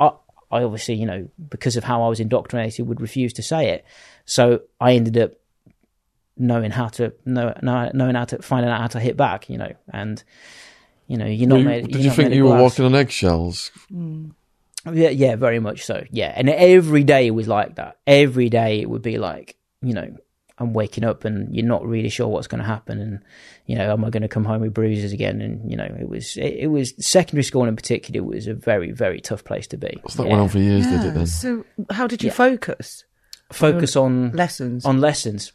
I 0.52 0.64
obviously, 0.64 0.96
you 0.96 1.06
know, 1.06 1.30
because 1.50 1.78
of 1.78 1.84
how 1.84 2.04
I 2.04 2.10
was 2.10 2.20
indoctrinated, 2.20 2.88
would 2.88 3.02
refuse 3.02 3.34
to 3.34 3.44
say 3.44 3.70
it. 3.70 3.86
So 4.26 4.62
I 4.80 4.94
ended 4.94 5.18
up 5.18 5.32
knowing 6.38 6.72
how 6.72 6.88
to 6.88 7.14
know, 7.26 7.54
know 7.62 7.92
knowing 7.94 8.16
how 8.16 8.26
to 8.26 8.42
finding 8.42 8.72
out 8.72 8.82
how 8.82 8.88
to 8.88 9.00
hit 9.00 9.16
back, 9.18 9.50
you 9.50 9.58
know, 9.58 9.74
and 9.94 10.24
you 11.08 11.18
know, 11.18 11.26
you're 11.26 11.50
not 11.50 11.60
you- 11.60 11.66
made. 11.66 11.88
did 11.92 12.04
you 12.04 12.12
think 12.12 12.34
you 12.34 12.44
were 12.46 12.52
glass. 12.52 12.62
walking 12.62 12.86
on 12.86 12.96
eggshells? 12.96 13.72
Mm. 13.92 14.32
Yeah, 14.94 15.10
yeah, 15.10 15.36
very 15.36 15.60
much 15.60 15.86
so. 15.86 16.04
Yeah, 16.10 16.34
and 16.36 16.50
every 16.50 17.04
day 17.04 17.30
was 17.30 17.48
like 17.48 17.76
that. 17.76 17.98
Every 18.08 18.50
day 18.50 18.80
it 18.82 18.90
would 18.90 19.04
be 19.04 19.20
like, 19.20 19.56
you 19.84 19.94
know, 19.94 20.16
I'm 20.62 20.74
waking 20.74 21.04
up 21.04 21.26
and 21.26 21.54
you're 21.56 21.66
not 21.66 21.86
really 21.86 22.10
sure 22.10 22.28
what's 22.28 22.48
going 22.48 22.62
to 22.62 22.68
happen, 22.68 23.00
and 23.00 23.20
you 23.66 23.76
know, 23.78 23.92
am 23.92 24.06
I 24.06 24.10
going 24.10 24.22
to 24.24 24.28
come 24.30 24.46
home 24.46 24.62
with 24.62 24.74
bruises 24.74 25.12
again? 25.12 25.42
And 25.42 25.70
you 25.70 25.76
know, 25.76 25.86
it 26.00 26.08
was 26.08 26.38
it, 26.38 26.54
it 26.60 26.68
was 26.68 26.94
secondary 27.06 27.44
school 27.44 27.66
in 27.66 27.76
particular 27.76 28.24
was 28.24 28.48
a 28.48 28.54
very 28.54 28.92
very 28.92 29.20
tough 29.20 29.44
place 29.44 29.68
to 29.68 29.78
be. 29.78 30.02
So 30.08 30.18
that 30.22 30.24
Yeah. 30.28 30.32
went 30.32 30.42
on 30.44 30.50
for 30.50 30.60
years, 30.60 30.86
did 30.88 31.04
it 31.04 31.14
then? 31.14 31.26
So, 31.26 31.66
how 31.90 32.08
did 32.08 32.22
you 32.24 32.28
Yeah. 32.28 32.34
focus? 32.34 33.04
Focus 33.52 33.96
on 33.98 34.32
Lessons. 34.32 34.86
on 34.86 35.02
lessons. 35.02 35.52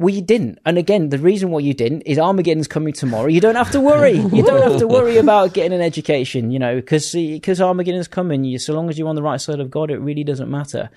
Well, 0.00 0.14
you 0.14 0.22
didn't. 0.22 0.60
And 0.64 0.78
again, 0.78 1.08
the 1.08 1.18
reason 1.18 1.50
why 1.50 1.58
you 1.58 1.74
didn't 1.74 2.02
is 2.02 2.18
Armageddon's 2.20 2.68
coming 2.68 2.92
tomorrow. 2.92 3.26
You 3.26 3.40
don't 3.40 3.56
have 3.56 3.72
to 3.72 3.80
worry. 3.80 4.18
You 4.32 4.44
don't 4.44 4.62
have 4.62 4.78
to 4.78 4.86
worry 4.86 5.16
about 5.18 5.54
getting 5.54 5.72
an 5.72 5.80
education, 5.82 6.52
you 6.52 6.58
know, 6.60 6.76
because 6.76 7.12
because 7.12 7.60
Armageddon's 7.60 8.06
coming. 8.08 8.44
You, 8.44 8.58
so 8.60 8.74
long 8.74 8.88
as 8.88 8.96
you're 8.98 9.08
on 9.08 9.16
the 9.16 9.22
right 9.22 9.40
side 9.40 9.58
of 9.60 9.70
God, 9.72 9.90
it 9.90 9.98
really 9.98 10.22
doesn't 10.24 10.48
matter. 10.50 10.90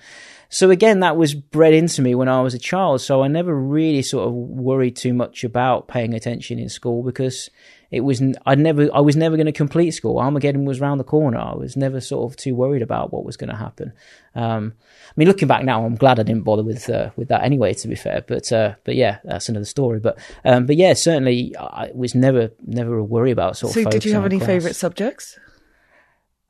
So 0.52 0.70
again, 0.70 1.00
that 1.00 1.16
was 1.16 1.34
bred 1.34 1.72
into 1.72 2.02
me 2.02 2.14
when 2.14 2.28
I 2.28 2.42
was 2.42 2.52
a 2.52 2.58
child. 2.58 3.00
So 3.00 3.22
I 3.22 3.28
never 3.28 3.58
really 3.58 4.02
sort 4.02 4.28
of 4.28 4.34
worried 4.34 4.96
too 4.96 5.14
much 5.14 5.44
about 5.44 5.88
paying 5.88 6.12
attention 6.12 6.58
in 6.58 6.68
school 6.68 7.02
because 7.02 7.48
it 7.90 8.00
was 8.00 8.22
I 8.44 8.54
never 8.54 8.90
I 8.94 9.00
was 9.00 9.16
never 9.16 9.36
going 9.36 9.46
to 9.46 9.52
complete 9.52 9.92
school. 9.92 10.18
Armageddon 10.18 10.66
was 10.66 10.78
around 10.78 10.98
the 10.98 11.04
corner. 11.04 11.38
I 11.38 11.54
was 11.54 11.74
never 11.74 12.02
sort 12.02 12.30
of 12.30 12.36
too 12.36 12.54
worried 12.54 12.82
about 12.82 13.14
what 13.14 13.24
was 13.24 13.38
going 13.38 13.48
to 13.48 13.56
happen. 13.56 13.94
Um, 14.34 14.74
I 15.08 15.12
mean, 15.16 15.26
looking 15.26 15.48
back 15.48 15.64
now, 15.64 15.86
I'm 15.86 15.94
glad 15.94 16.20
I 16.20 16.22
didn't 16.22 16.44
bother 16.44 16.62
with 16.62 16.86
uh, 16.90 17.12
with 17.16 17.28
that 17.28 17.44
anyway. 17.44 17.72
To 17.72 17.88
be 17.88 17.94
fair, 17.94 18.22
but 18.26 18.52
uh, 18.52 18.74
but 18.84 18.94
yeah, 18.94 19.20
that's 19.24 19.48
another 19.48 19.64
story. 19.64 20.00
But 20.00 20.18
um, 20.44 20.66
but 20.66 20.76
yeah, 20.76 20.92
certainly 20.92 21.56
I 21.56 21.92
was 21.94 22.14
never 22.14 22.50
never 22.66 22.98
a 22.98 23.04
worry 23.04 23.30
about 23.30 23.56
sort 23.56 23.74
of. 23.74 23.84
So, 23.84 23.90
did 23.90 24.04
you 24.04 24.12
have 24.12 24.26
any 24.26 24.38
favourite 24.38 24.76
subjects? 24.76 25.38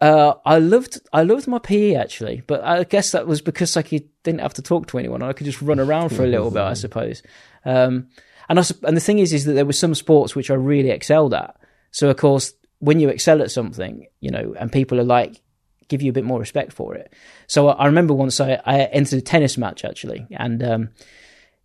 Uh, 0.03 0.35
I 0.45 0.59
loved 0.59 1.01
I 1.13 1.23
loved 1.23 1.47
my 1.47 1.61
PE 1.61 1.95
actually, 1.95 2.43
but 2.49 2.65
I 2.65 2.83
guess 2.83 3.13
that 3.13 3.29
was 3.29 3.41
because 3.41 3.77
like 3.77 3.93
you 3.93 4.01
didn't 4.25 4.41
have 4.41 4.55
to 4.55 4.63
talk 4.63 4.89
to 4.89 4.99
anyone. 4.99 5.23
I 5.23 5.33
could 5.33 5.45
just 5.45 5.63
run 5.63 5.79
around 5.79 6.09
for 6.09 6.25
a 6.25 6.27
little 6.27 6.51
bit, 6.51 6.61
I 6.61 6.73
suppose. 6.87 7.23
Um, 7.65 8.09
and 8.49 8.59
I, 8.59 8.65
and 8.83 8.97
the 8.97 9.01
thing 9.01 9.21
is, 9.21 9.33
is 9.33 9.45
that 9.45 9.53
there 9.53 9.65
were 9.65 9.73
some 9.73 9.95
sports 9.95 10.35
which 10.35 10.51
I 10.51 10.55
really 10.55 10.91
excelled 10.91 11.35
at. 11.35 11.57
So 11.93 12.11
of 12.11 12.17
course, 12.17 12.53
when 12.81 12.99
you 12.99 13.11
excel 13.11 13.41
at 13.43 13.53
something, 13.53 14.09
you 14.19 14.33
know, 14.33 14.57
and 14.59 14.73
people 14.73 14.99
are 14.99 15.05
like 15.05 15.41
give 15.87 16.03
you 16.03 16.11
a 16.11 16.13
bit 16.13 16.25
more 16.25 16.41
respect 16.41 16.73
for 16.73 16.97
it. 16.97 17.13
So 17.47 17.69
I, 17.69 17.85
I 17.85 17.87
remember 17.87 18.13
once 18.13 18.41
I, 18.41 18.61
I 18.67 18.81
entered 18.81 19.21
a 19.21 19.23
tennis 19.23 19.57
match 19.57 19.85
actually, 19.85 20.27
and 20.33 20.65
um, 20.65 20.89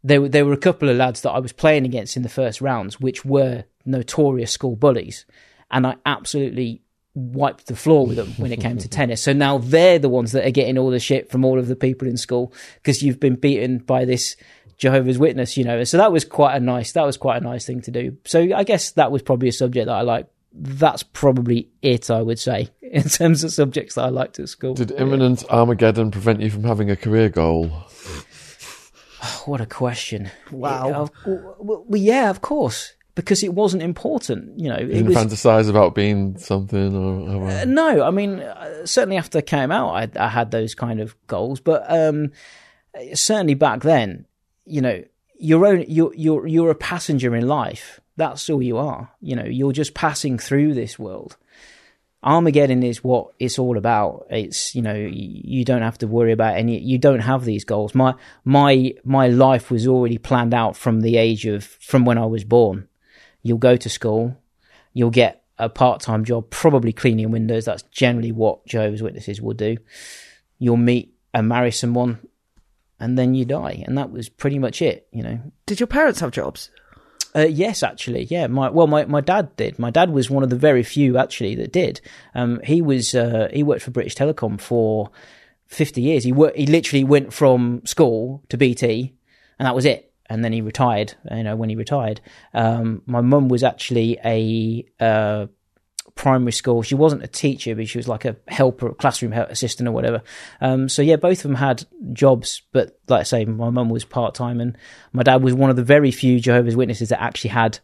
there 0.04 0.30
there 0.30 0.46
were 0.46 0.54
a 0.54 0.58
couple 0.58 0.90
of 0.90 0.98
lads 0.98 1.22
that 1.22 1.32
I 1.32 1.40
was 1.40 1.54
playing 1.54 1.86
against 1.86 2.16
in 2.16 2.22
the 2.22 2.30
first 2.30 2.62
rounds, 2.62 3.00
which 3.00 3.26
were 3.26 3.64
notorious 3.84 4.52
school 4.52 4.76
bullies, 4.76 5.26
and 5.72 5.88
I 5.88 5.96
absolutely 6.06 6.84
wiped 7.18 7.66
the 7.66 7.76
floor 7.76 8.06
with 8.06 8.16
them 8.18 8.32
when 8.38 8.52
it 8.52 8.62
came 8.62 8.78
to 8.78 8.88
tennis. 8.90 9.24
So 9.24 9.34
now 9.34 9.58
they're 9.58 9.98
the 9.98 10.10
ones 10.10 10.34
that 10.34 10.46
are 10.46 10.52
getting 10.52 10.78
all 10.78 10.92
the 10.92 11.00
shit 11.00 11.32
from 11.32 11.44
all 11.44 11.58
of 11.58 11.68
the 11.68 11.76
people 11.76 12.08
in 12.08 12.16
school 12.16 12.54
because 12.76 13.02
you've 13.02 13.20
been 13.20 13.36
beaten 13.36 13.80
by 13.80 14.06
this 14.06 14.36
Jehovah's 14.78 15.18
Witness, 15.18 15.58
you 15.58 15.64
know. 15.64 15.84
So 15.84 15.98
that 15.98 16.12
was 16.12 16.24
quite 16.24 16.56
a 16.56 16.60
nice 16.60 16.92
that 16.92 17.06
was 17.06 17.18
quite 17.18 17.42
a 17.42 17.44
nice 17.44 17.66
thing 17.66 17.82
to 17.82 17.92
do. 17.92 18.18
So 18.26 18.48
I 18.56 18.64
guess 18.64 18.92
that 18.92 19.12
was 19.12 19.24
probably 19.24 19.50
a 19.50 19.54
subject 19.54 19.88
that 19.88 19.96
I 19.96 20.02
like. 20.02 20.28
That's 20.54 21.04
probably 21.04 21.70
it, 21.82 22.10
I 22.10 22.22
would 22.22 22.40
say, 22.40 22.70
in 22.82 23.04
terms 23.04 23.44
of 23.44 23.52
subjects 23.52 23.96
that 23.96 24.06
I 24.06 24.10
liked 24.10 24.40
at 24.40 24.50
school. 24.50 24.76
Did 24.76 24.92
imminent 24.92 25.44
Armageddon 25.50 26.12
prevent 26.12 26.42
you 26.42 26.50
from 26.50 26.64
having 26.64 26.90
a 26.92 26.96
career 26.96 27.30
goal? 27.30 27.72
What 29.46 29.62
a 29.62 29.66
question! 29.66 30.30
Wow. 30.52 30.90
Yeah, 30.90 30.96
of- 30.98 31.12
well, 31.26 31.84
well, 31.88 32.02
yeah, 32.02 32.30
of 32.30 32.42
course, 32.42 32.94
because 33.18 33.42
it 33.44 33.56
wasn't 33.56 33.82
important. 33.82 34.60
You 34.60 34.70
know, 34.70 34.78
You 34.78 34.88
didn't 34.88 35.08
was 35.08 35.18
fantasize 35.18 35.70
about 35.72 35.96
being 35.96 36.38
something 36.38 36.96
or, 36.96 37.36
or 37.36 37.48
Uh, 37.50 37.66
no, 37.66 38.04
I 38.04 38.12
mean, 38.12 38.42
uh, 38.42 38.86
certainly 38.86 39.18
after 39.18 39.40
I 39.40 39.42
came 39.42 39.72
out, 39.72 39.90
I, 39.90 40.26
I 40.26 40.28
had 40.28 40.52
those 40.52 40.76
kind 40.76 41.00
of 41.02 41.16
goals, 41.26 41.60
but 41.60 41.84
um, 41.90 42.32
certainly 43.16 43.56
back 43.56 43.82
then, 43.82 44.28
you 44.66 44.82
know, 44.82 45.04
you're 45.40 45.66
own, 45.66 45.84
you're 45.88 46.14
you're 46.14 46.46
you're 46.46 46.70
a 46.70 46.76
passenger 46.76 47.36
in 47.36 47.48
life. 47.48 48.00
That's 48.18 48.50
all 48.52 48.62
you 48.62 48.78
are. 48.78 49.10
You 49.20 49.36
know, 49.36 49.46
you're 49.46 49.72
just 49.72 49.96
passing 49.96 50.38
through 50.38 50.76
this 50.76 51.00
world. 51.00 51.38
Armageddon 52.24 52.84
is 52.84 53.04
what 53.04 53.34
it's 53.40 53.58
all 53.58 53.78
about. 53.78 54.28
It's 54.30 54.76
you 54.76 54.84
know 54.84 54.94
you 54.94 55.66
don't 55.66 55.82
have 55.82 55.98
to 56.00 56.08
worry 56.08 56.34
about 56.34 56.56
any. 56.56 56.80
You 56.80 57.00
don't 57.00 57.22
have 57.22 57.46
these 57.46 57.64
goals. 57.64 57.96
My 57.96 58.14
my 58.44 58.94
my 59.04 59.28
life 59.28 59.72
was 59.72 59.88
already 59.88 60.20
planned 60.20 60.54
out 60.54 60.78
from 60.78 61.02
the 61.02 61.18
age 61.18 61.48
of 61.48 61.64
from 61.64 62.06
when 62.06 62.20
I 62.20 62.26
was 62.28 62.44
born. 62.44 62.88
You'll 63.48 63.58
go 63.58 63.78
to 63.78 63.90
school, 63.90 64.38
you'll 64.94 65.10
get 65.10 65.44
a 65.58 65.70
part 65.70 66.02
time 66.02 66.26
job, 66.26 66.50
probably 66.50 66.92
cleaning 66.92 67.32
windows. 67.32 67.66
That's 67.66 67.84
generally 67.84 68.32
what 68.32 68.66
Jehovah's 68.66 69.02
Witnesses 69.02 69.42
will 69.42 69.54
do. 69.54 69.78
You'll 70.60 70.78
meet 70.78 71.14
and 71.34 71.48
marry 71.48 71.72
someone, 71.72 72.20
and 73.00 73.18
then 73.18 73.34
you 73.34 73.46
die, 73.46 73.84
and 73.88 73.98
that 73.98 74.12
was 74.12 74.28
pretty 74.28 74.60
much 74.60 74.82
it. 74.82 75.08
You 75.12 75.24
know. 75.24 75.40
Did 75.66 75.80
your 75.80 75.88
parents 75.88 76.20
have 76.20 76.32
jobs? 76.32 76.70
Uh, 77.36 77.42
yes, 77.42 77.84
actually, 77.84 78.24
yeah. 78.26 78.48
My 78.48 78.70
well, 78.70 78.88
my, 78.88 79.06
my 79.06 79.22
dad 79.22 79.56
did. 79.56 79.78
My 79.78 79.92
dad 79.92 80.10
was 80.10 80.30
one 80.30 80.44
of 80.44 80.50
the 80.50 80.56
very 80.56 80.84
few 80.84 81.18
actually 81.18 81.56
that 81.56 81.72
did. 81.72 82.02
Um, 82.34 82.60
he 82.64 82.82
was 82.82 83.14
uh, 83.14 83.50
he 83.54 83.64
worked 83.64 83.84
for 83.84 83.92
British 83.92 84.16
Telecom 84.16 84.60
for 84.60 85.12
fifty 85.68 86.02
years. 86.02 86.24
He 86.24 86.32
worked. 86.32 86.58
He 86.58 86.66
literally 86.66 87.04
went 87.04 87.32
from 87.32 87.82
school 87.86 88.44
to 88.50 88.58
BT, 88.58 89.14
and 89.60 89.66
that 89.66 89.76
was 89.76 89.86
it. 89.86 90.07
And 90.30 90.44
then 90.44 90.52
he 90.52 90.62
retired. 90.62 91.14
You 91.32 91.44
know, 91.44 91.56
when 91.56 91.70
he 91.70 91.76
retired, 91.76 92.22
um, 92.54 93.02
my 93.06 93.22
mum 93.22 93.48
was 93.48 93.64
actually 93.64 94.18
a 94.26 94.86
uh, 95.00 95.48
primary 96.18 96.52
school. 96.52 96.82
She 96.82 96.96
wasn't 96.96 97.24
a 97.24 97.28
teacher, 97.28 97.76
but 97.76 97.88
she 97.88 97.98
was 97.98 98.08
like 98.08 98.26
a 98.26 98.36
helper, 98.48 98.94
classroom 98.94 99.32
assistant 99.32 99.88
or 99.88 99.94
whatever. 99.94 100.22
Um, 100.60 100.90
so 100.90 101.02
yeah, 101.02 101.16
both 101.16 101.40
of 101.40 101.44
them 101.44 101.56
had 101.56 101.86
jobs, 102.12 102.64
but 102.74 103.00
like 103.08 103.22
I 103.22 103.24
say, 103.24 103.46
my 103.46 103.70
mum 103.70 103.90
was 103.90 104.04
part 104.04 104.36
time, 104.36 104.60
and 104.60 104.78
my 105.14 105.24
dad 105.24 105.42
was 105.44 105.54
one 105.54 105.70
of 105.70 105.76
the 105.78 105.84
very 105.84 106.12
few 106.12 106.40
Jehovah's 106.40 106.76
Witnesses 106.76 107.10
that 107.10 107.22
actually 107.22 107.52
had. 107.52 107.80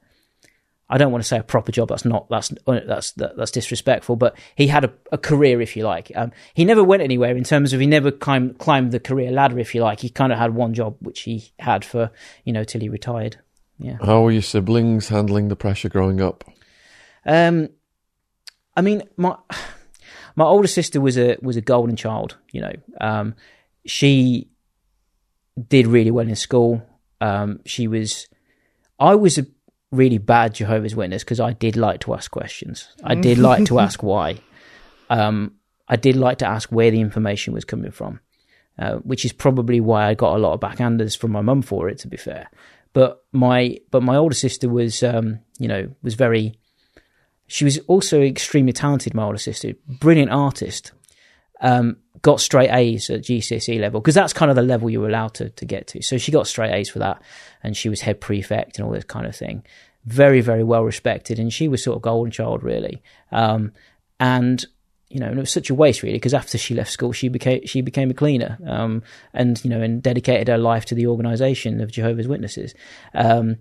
I 0.89 0.97
don't 0.97 1.11
want 1.11 1.23
to 1.23 1.27
say 1.27 1.37
a 1.37 1.43
proper 1.43 1.71
job. 1.71 1.89
That's 1.89 2.05
not 2.05 2.29
that's 2.29 2.53
that's 2.65 3.11
that's 3.11 3.51
disrespectful. 3.51 4.15
But 4.15 4.37
he 4.55 4.67
had 4.67 4.85
a, 4.85 4.93
a 5.11 5.17
career, 5.17 5.61
if 5.61 5.75
you 5.75 5.83
like. 5.83 6.11
Um, 6.15 6.31
he 6.53 6.65
never 6.65 6.83
went 6.83 7.01
anywhere 7.01 7.35
in 7.35 7.43
terms 7.43 7.73
of 7.73 7.79
he 7.79 7.87
never 7.87 8.11
climbed 8.11 8.59
climbed 8.59 8.91
the 8.91 8.99
career 8.99 9.31
ladder, 9.31 9.59
if 9.59 9.73
you 9.73 9.81
like. 9.81 10.01
He 10.01 10.09
kind 10.09 10.31
of 10.31 10.39
had 10.39 10.53
one 10.53 10.73
job, 10.73 10.97
which 10.99 11.21
he 11.21 11.51
had 11.59 11.83
for 11.85 12.11
you 12.43 12.53
know 12.53 12.63
till 12.63 12.81
he 12.81 12.89
retired. 12.89 13.37
Yeah. 13.79 13.97
how 14.05 14.21
were 14.21 14.31
your 14.31 14.43
siblings 14.43 15.09
handling 15.09 15.47
the 15.47 15.55
pressure 15.55 15.89
growing 15.89 16.21
up? 16.21 16.43
Um, 17.25 17.69
I 18.77 18.81
mean, 18.81 19.03
my 19.17 19.35
my 20.35 20.45
older 20.45 20.67
sister 20.67 21.01
was 21.01 21.17
a 21.17 21.37
was 21.41 21.57
a 21.57 21.61
golden 21.61 21.95
child. 21.95 22.37
You 22.51 22.61
know, 22.61 22.73
um, 23.01 23.35
she 23.85 24.49
did 25.67 25.87
really 25.87 26.11
well 26.11 26.27
in 26.27 26.35
school. 26.35 26.81
Um, 27.21 27.61
she 27.65 27.87
was, 27.87 28.27
I 28.99 29.15
was 29.15 29.37
a 29.37 29.45
really 29.93 30.17
bad 30.17 30.55
Jehovah's 30.55 30.95
Witness 30.95 31.23
because 31.23 31.39
I 31.39 31.53
did 31.53 31.77
like 31.77 32.01
to 32.01 32.13
ask 32.13 32.31
questions. 32.31 32.89
I 33.03 33.15
did 33.15 33.37
like 33.37 33.65
to 33.65 33.79
ask 33.79 34.03
why. 34.03 34.39
Um, 35.09 35.53
I 35.87 35.95
did 35.95 36.15
like 36.15 36.39
to 36.39 36.47
ask 36.47 36.71
where 36.71 36.91
the 36.91 37.01
information 37.01 37.53
was 37.53 37.65
coming 37.65 37.91
from, 37.91 38.19
uh, 38.79 38.95
which 38.97 39.25
is 39.25 39.33
probably 39.33 39.79
why 39.79 40.07
I 40.07 40.13
got 40.13 40.35
a 40.35 40.39
lot 40.39 40.53
of 40.53 40.59
backhanders 40.59 41.17
from 41.17 41.31
my 41.31 41.41
mum 41.41 41.61
for 41.61 41.89
it. 41.89 41.99
To 41.99 42.07
be 42.07 42.17
fair, 42.17 42.49
but 42.93 43.23
my 43.31 43.77
but 43.91 44.03
my 44.03 44.15
older 44.15 44.35
sister 44.35 44.69
was, 44.69 45.03
um, 45.03 45.39
you 45.59 45.67
know, 45.67 45.89
was 46.01 46.15
very 46.15 46.55
she 47.47 47.63
was 47.63 47.77
also 47.87 48.21
extremely 48.21 48.73
talented, 48.73 49.13
my 49.13 49.23
older 49.23 49.37
sister, 49.37 49.73
brilliant 49.87 50.31
artist. 50.31 50.91
Um, 51.61 51.97
got 52.23 52.39
straight 52.39 52.71
A's 52.71 53.09
at 53.09 53.21
GCSE 53.21 53.79
level 53.79 53.99
because 53.99 54.15
that's 54.15 54.33
kind 54.33 54.49
of 54.49 54.55
the 54.55 54.63
level 54.63 54.89
you 54.89 55.01
were 55.01 55.09
allowed 55.09 55.35
to, 55.35 55.49
to 55.49 55.65
get 55.65 55.87
to. 55.87 56.01
So 56.01 56.17
she 56.17 56.31
got 56.31 56.47
straight 56.47 56.73
A's 56.73 56.89
for 56.89 56.99
that, 56.99 57.21
and 57.61 57.77
she 57.77 57.89
was 57.89 58.01
head 58.01 58.19
prefect 58.19 58.79
and 58.79 58.87
all 58.87 58.93
this 58.93 59.03
kind 59.03 59.27
of 59.27 59.35
thing. 59.35 59.63
Very, 60.05 60.41
very 60.41 60.63
well 60.63 60.83
respected, 60.83 61.37
and 61.37 61.53
she 61.53 61.67
was 61.67 61.83
sort 61.83 61.97
of 61.97 62.01
golden 62.01 62.31
child 62.31 62.63
really. 62.63 63.03
Um, 63.31 63.73
and 64.19 64.65
you 65.09 65.19
know, 65.19 65.27
and 65.27 65.37
it 65.37 65.41
was 65.41 65.51
such 65.51 65.69
a 65.69 65.75
waste 65.75 66.01
really 66.01 66.15
because 66.15 66.33
after 66.33 66.57
she 66.57 66.73
left 66.73 66.91
school, 66.91 67.11
she 67.11 67.27
became 67.27 67.65
she 67.65 67.81
became 67.81 68.09
a 68.09 68.15
cleaner, 68.15 68.57
um, 68.65 69.03
and 69.33 69.63
you 69.63 69.69
know, 69.69 69.81
and 69.81 70.01
dedicated 70.01 70.47
her 70.47 70.57
life 70.57 70.85
to 70.85 70.95
the 70.95 71.07
organisation 71.07 71.81
of 71.81 71.91
Jehovah's 71.91 72.27
Witnesses. 72.27 72.73
Um, 73.13 73.57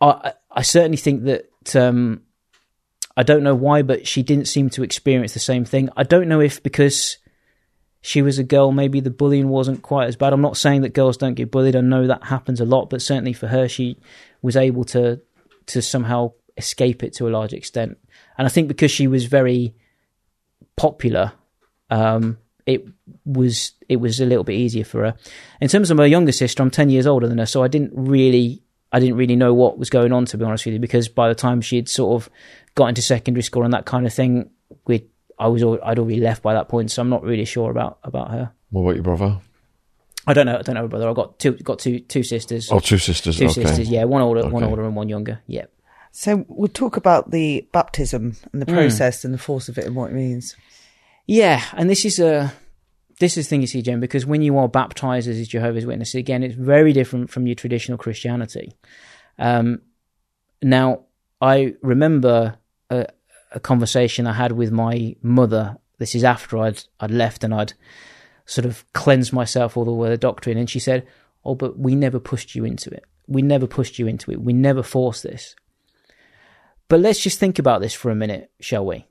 I 0.00 0.34
I 0.50 0.62
certainly 0.62 0.98
think 0.98 1.24
that. 1.24 1.76
Um, 1.76 2.22
I 3.16 3.24
don't 3.24 3.42
know 3.42 3.56
why, 3.56 3.82
but 3.82 4.06
she 4.06 4.22
didn't 4.22 4.46
seem 4.46 4.70
to 4.70 4.84
experience 4.84 5.34
the 5.34 5.40
same 5.40 5.64
thing. 5.64 5.88
I 5.96 6.04
don't 6.04 6.28
know 6.28 6.40
if 6.40 6.62
because 6.62 7.18
she 8.00 8.22
was 8.22 8.38
a 8.38 8.44
girl, 8.44 8.72
maybe 8.72 9.00
the 9.00 9.10
bullying 9.10 9.48
wasn't 9.48 9.82
quite 9.82 10.06
as 10.06 10.16
bad. 10.16 10.32
I'm 10.32 10.40
not 10.40 10.56
saying 10.56 10.82
that 10.82 10.94
girls 10.94 11.16
don't 11.16 11.34
get 11.34 11.50
bullied. 11.50 11.76
I 11.76 11.80
know 11.80 12.06
that 12.06 12.24
happens 12.24 12.60
a 12.60 12.64
lot, 12.64 12.90
but 12.90 13.02
certainly 13.02 13.32
for 13.32 13.48
her, 13.48 13.68
she 13.68 13.98
was 14.42 14.56
able 14.56 14.84
to 14.84 15.20
to 15.66 15.82
somehow 15.82 16.32
escape 16.56 17.02
it 17.02 17.12
to 17.14 17.28
a 17.28 17.30
large 17.30 17.52
extent. 17.52 17.98
And 18.36 18.46
I 18.46 18.50
think 18.50 18.68
because 18.68 18.90
she 18.90 19.06
was 19.06 19.26
very 19.26 19.74
popular, 20.76 21.32
um, 21.90 22.38
it 22.66 22.86
was 23.24 23.72
it 23.88 23.96
was 23.96 24.20
a 24.20 24.26
little 24.26 24.44
bit 24.44 24.54
easier 24.54 24.84
for 24.84 25.02
her. 25.04 25.14
In 25.60 25.68
terms 25.68 25.90
of 25.90 25.96
my 25.96 26.06
younger 26.06 26.32
sister, 26.32 26.62
I'm 26.62 26.70
ten 26.70 26.90
years 26.90 27.06
older 27.06 27.26
than 27.26 27.38
her, 27.38 27.46
so 27.46 27.62
I 27.62 27.68
didn't 27.68 27.92
really 27.94 28.62
I 28.92 29.00
didn't 29.00 29.16
really 29.16 29.36
know 29.36 29.52
what 29.52 29.78
was 29.78 29.90
going 29.90 30.12
on 30.12 30.24
to 30.26 30.38
be 30.38 30.44
honest 30.44 30.64
with 30.64 30.74
you, 30.74 30.80
because 30.80 31.08
by 31.08 31.28
the 31.28 31.34
time 31.34 31.60
she 31.60 31.76
had 31.76 31.88
sort 31.88 32.22
of 32.22 32.30
got 32.74 32.86
into 32.86 33.02
secondary 33.02 33.42
school 33.42 33.64
and 33.64 33.74
that 33.74 33.86
kind 33.86 34.06
of 34.06 34.14
thing, 34.14 34.50
we 34.86 35.06
I 35.38 35.46
was 35.48 35.62
al- 35.62 35.78
I'd 35.82 35.98
already 35.98 36.20
left 36.20 36.42
by 36.42 36.54
that 36.54 36.68
point, 36.68 36.90
so 36.90 37.02
I'm 37.02 37.08
not 37.08 37.22
really 37.22 37.44
sure 37.44 37.70
about 37.70 37.98
about 38.02 38.30
her. 38.30 38.52
What 38.70 38.82
about 38.82 38.94
your 38.96 39.04
brother? 39.04 39.40
I 40.26 40.34
don't 40.34 40.46
know. 40.46 40.58
I 40.58 40.62
don't 40.62 40.74
know, 40.74 40.88
brother. 40.88 41.08
I've 41.08 41.14
got 41.16 41.38
two 41.38 41.52
got 41.52 41.78
two 41.78 42.00
two 42.00 42.22
sisters. 42.22 42.70
Oh, 42.70 42.80
two 42.80 42.98
sisters. 42.98 43.38
two 43.38 43.46
okay. 43.46 43.52
sisters. 43.64 43.88
Yeah, 43.88 44.04
one 44.04 44.22
older, 44.22 44.48
one 44.48 44.64
older, 44.64 44.84
and 44.84 44.94
one 44.96 45.08
younger. 45.08 45.40
Yep. 45.46 45.72
So 46.12 46.44
we'll 46.48 46.68
talk 46.68 46.96
about 46.96 47.30
the 47.30 47.66
baptism 47.72 48.36
and 48.52 48.60
the 48.62 48.66
Hmm. 48.66 48.74
process 48.78 49.24
and 49.24 49.32
the 49.32 49.38
force 49.38 49.68
of 49.68 49.78
it 49.78 49.84
and 49.84 49.94
what 49.94 50.10
it 50.10 50.14
means. 50.14 50.56
Yeah, 51.26 51.62
and 51.74 51.88
this 51.88 52.04
is 52.04 52.18
a 52.18 52.52
this 53.20 53.36
is 53.36 53.46
the 53.46 53.50
thing 53.50 53.60
you 53.60 53.66
see, 53.66 53.82
Jen, 53.82 54.00
because 54.00 54.26
when 54.26 54.42
you 54.42 54.56
are 54.58 54.68
baptized 54.68 55.28
as 55.28 55.38
a 55.38 55.44
Jehovah's 55.44 55.86
Witness, 55.86 56.14
again, 56.14 56.42
it's 56.42 56.54
very 56.54 56.92
different 56.92 57.30
from 57.30 57.46
your 57.46 57.54
traditional 57.54 57.98
Christianity. 57.98 58.72
Um, 59.38 59.82
now, 60.62 61.02
I 61.40 61.74
remember 61.82 62.56
a, 62.90 63.06
a 63.52 63.60
conversation 63.60 64.26
I 64.26 64.32
had 64.32 64.52
with 64.52 64.70
my 64.70 65.16
mother. 65.22 65.78
This 65.98 66.14
is 66.14 66.24
after 66.24 66.58
I'd 66.58 66.82
I'd 67.00 67.10
left 67.10 67.44
and 67.44 67.54
I'd 67.54 67.72
sort 68.46 68.64
of 68.64 68.84
cleansed 68.92 69.32
myself 69.32 69.76
all 69.76 69.84
the 69.84 69.92
way 69.92 70.08
the 70.08 70.16
doctrine, 70.16 70.58
and 70.58 70.70
she 70.70 70.78
said, 70.78 71.06
"Oh, 71.44 71.54
but 71.54 71.78
we 71.78 71.94
never 71.94 72.18
pushed 72.18 72.54
you 72.54 72.64
into 72.64 72.90
it. 72.90 73.04
We 73.26 73.42
never 73.42 73.66
pushed 73.66 73.98
you 73.98 74.06
into 74.06 74.30
it. 74.30 74.40
We 74.40 74.52
never 74.52 74.82
forced 74.82 75.22
this." 75.22 75.54
But 76.88 77.00
let's 77.00 77.20
just 77.20 77.38
think 77.38 77.58
about 77.58 77.80
this 77.80 77.92
for 77.92 78.10
a 78.10 78.14
minute, 78.14 78.50
shall 78.60 78.86
we? 78.86 79.06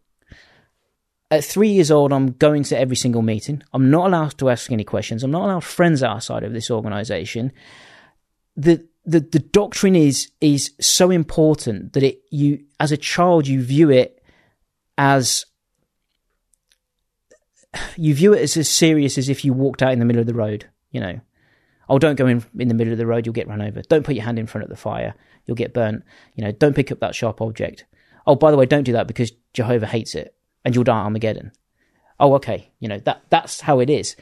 At 1.30 1.43
three 1.43 1.69
years 1.69 1.91
old, 1.91 2.13
I'm 2.13 2.32
going 2.32 2.63
to 2.63 2.80
every 2.80 2.95
single 2.95 3.21
meeting. 3.21 3.62
I'm 3.73 3.91
not 3.91 4.08
allowed 4.08 4.38
to 4.39 4.50
ask 4.50 4.71
any 4.71 4.84
questions. 4.84 5.23
I'm 5.23 5.32
not 5.32 5.43
allowed 5.43 5.63
friends 5.63 6.02
outside 6.02 6.43
of 6.43 6.54
this 6.54 6.71
organization. 6.71 7.52
The 8.56 8.86
the 9.06 9.19
the 9.19 9.39
doctrine 9.39 9.95
is 9.95 10.32
is 10.41 10.73
so 10.80 11.12
important 11.12 11.93
that 11.93 12.04
it 12.04 12.21
you 12.32 12.63
as 12.80 12.91
a 12.91 12.97
child 12.97 13.47
you 13.47 13.62
view 13.62 13.89
it 13.89 14.16
as 14.98 15.46
you 17.96 18.14
view 18.14 18.34
it 18.34 18.42
as 18.42 18.58
as 18.58 18.70
serious 18.70 19.18
as 19.18 19.30
if 19.30 19.46
you 19.46 19.54
walked 19.54 19.82
out 19.82 19.94
in 19.94 20.00
the 20.00 20.06
middle 20.06 20.22
of 20.22 20.28
the 20.28 20.34
road. 20.34 20.68
You 20.92 21.02
know, 21.02 21.22
oh, 21.90 22.00
don't 22.00 22.16
go 22.16 22.28
in 22.28 22.44
in 22.58 22.68
the 22.68 22.74
middle 22.74 22.94
of 22.94 22.98
the 22.98 23.08
road; 23.08 23.26
you'll 23.26 23.34
get 23.34 23.48
run 23.48 23.62
over. 23.62 23.82
Don't 23.82 24.06
put 24.06 24.16
your 24.16 24.26
hand 24.26 24.40
in 24.40 24.48
front 24.48 24.64
of 24.64 24.70
the 24.70 24.76
fire; 24.76 25.14
you'll 25.46 25.56
get 25.56 25.74
burnt. 25.74 26.04
You 26.36 26.44
know, 26.44 26.52
don't 26.52 26.76
pick 26.76 26.92
up 26.92 27.00
that 27.00 27.16
sharp 27.16 27.42
object. 27.42 27.86
Oh, 28.26 28.36
by 28.36 28.52
the 28.52 28.58
way, 28.58 28.66
don't 28.66 28.84
do 28.84 28.94
that 28.94 29.08
because 29.08 29.32
Jehovah 29.54 29.88
hates 29.88 30.16
it, 30.16 30.36
and 30.66 30.76
you'll 30.76 30.84
die 30.84 31.00
at 31.00 31.06
Armageddon. 31.06 31.52
Oh, 32.20 32.34
okay, 32.36 32.72
you 32.80 32.88
know 32.88 33.00
that 33.00 33.24
that's 33.30 33.62
how 33.62 33.80
it 33.80 33.90
is. 33.90 34.16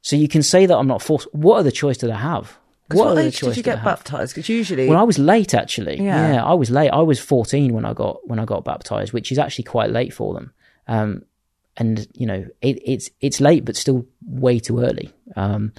So 0.00 0.16
you 0.16 0.26
can 0.28 0.42
say 0.42 0.66
that 0.66 0.76
I'm 0.76 0.88
not 0.88 1.02
forced. 1.02 1.28
What 1.32 1.58
other 1.58 1.70
choice 1.70 1.98
did 1.98 2.10
I 2.10 2.18
have? 2.18 2.58
What, 2.94 3.18
age 3.18 3.40
did 3.40 3.56
you 3.56 3.62
get 3.62 3.84
baptized? 3.84 4.34
Because 4.34 4.48
usually, 4.48 4.88
Well, 4.88 4.98
I 4.98 5.02
was 5.02 5.18
late 5.18 5.54
actually. 5.54 5.96
Yeah. 6.02 6.34
Yeah. 6.34 6.44
I 6.44 6.54
was 6.54 6.70
late. 6.70 6.90
I 6.90 7.00
was 7.00 7.18
14 7.18 7.72
when 7.72 7.84
I 7.84 7.92
got 7.92 8.26
when 8.28 8.38
I 8.38 8.44
got 8.44 8.64
baptized, 8.64 9.12
which 9.12 9.32
is 9.32 9.38
actually 9.38 9.64
quite 9.64 9.90
late 9.90 10.12
for 10.12 10.34
them. 10.34 10.52
Um, 10.88 11.22
and 11.76 12.06
you 12.14 12.26
know, 12.26 12.46
it, 12.60 12.78
it's 12.84 13.10
it's 13.20 13.40
late, 13.40 13.64
but 13.64 13.76
still 13.76 14.06
way 14.26 14.58
too 14.58 14.80
early. 14.80 15.12
Um, 15.36 15.72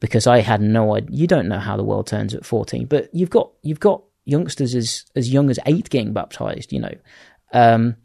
because 0.00 0.26
I 0.26 0.40
had 0.40 0.60
no 0.60 0.94
idea. 0.94 1.16
You 1.16 1.26
don't 1.26 1.48
know 1.48 1.58
how 1.58 1.76
the 1.76 1.84
world 1.84 2.06
turns 2.06 2.34
at 2.34 2.44
14, 2.44 2.86
but 2.86 3.08
you've 3.12 3.30
got 3.30 3.50
you've 3.62 3.80
got 3.80 4.02
youngsters 4.24 4.74
as 4.74 5.04
as 5.16 5.32
young 5.32 5.50
as 5.50 5.58
eight 5.66 5.90
getting 5.90 6.12
baptized. 6.12 6.72
You 6.72 6.80
know, 6.80 6.94
um, 7.52 7.96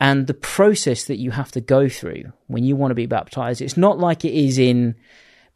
and 0.00 0.26
the 0.26 0.34
process 0.34 1.04
that 1.04 1.16
you 1.16 1.30
have 1.30 1.50
to 1.52 1.60
go 1.60 1.88
through 1.88 2.32
when 2.46 2.64
you 2.64 2.76
want 2.76 2.90
to 2.92 2.96
be 2.96 3.06
baptized, 3.06 3.60
it's 3.60 3.76
not 3.76 3.98
like 3.98 4.24
it 4.24 4.34
is 4.34 4.58
in 4.58 4.94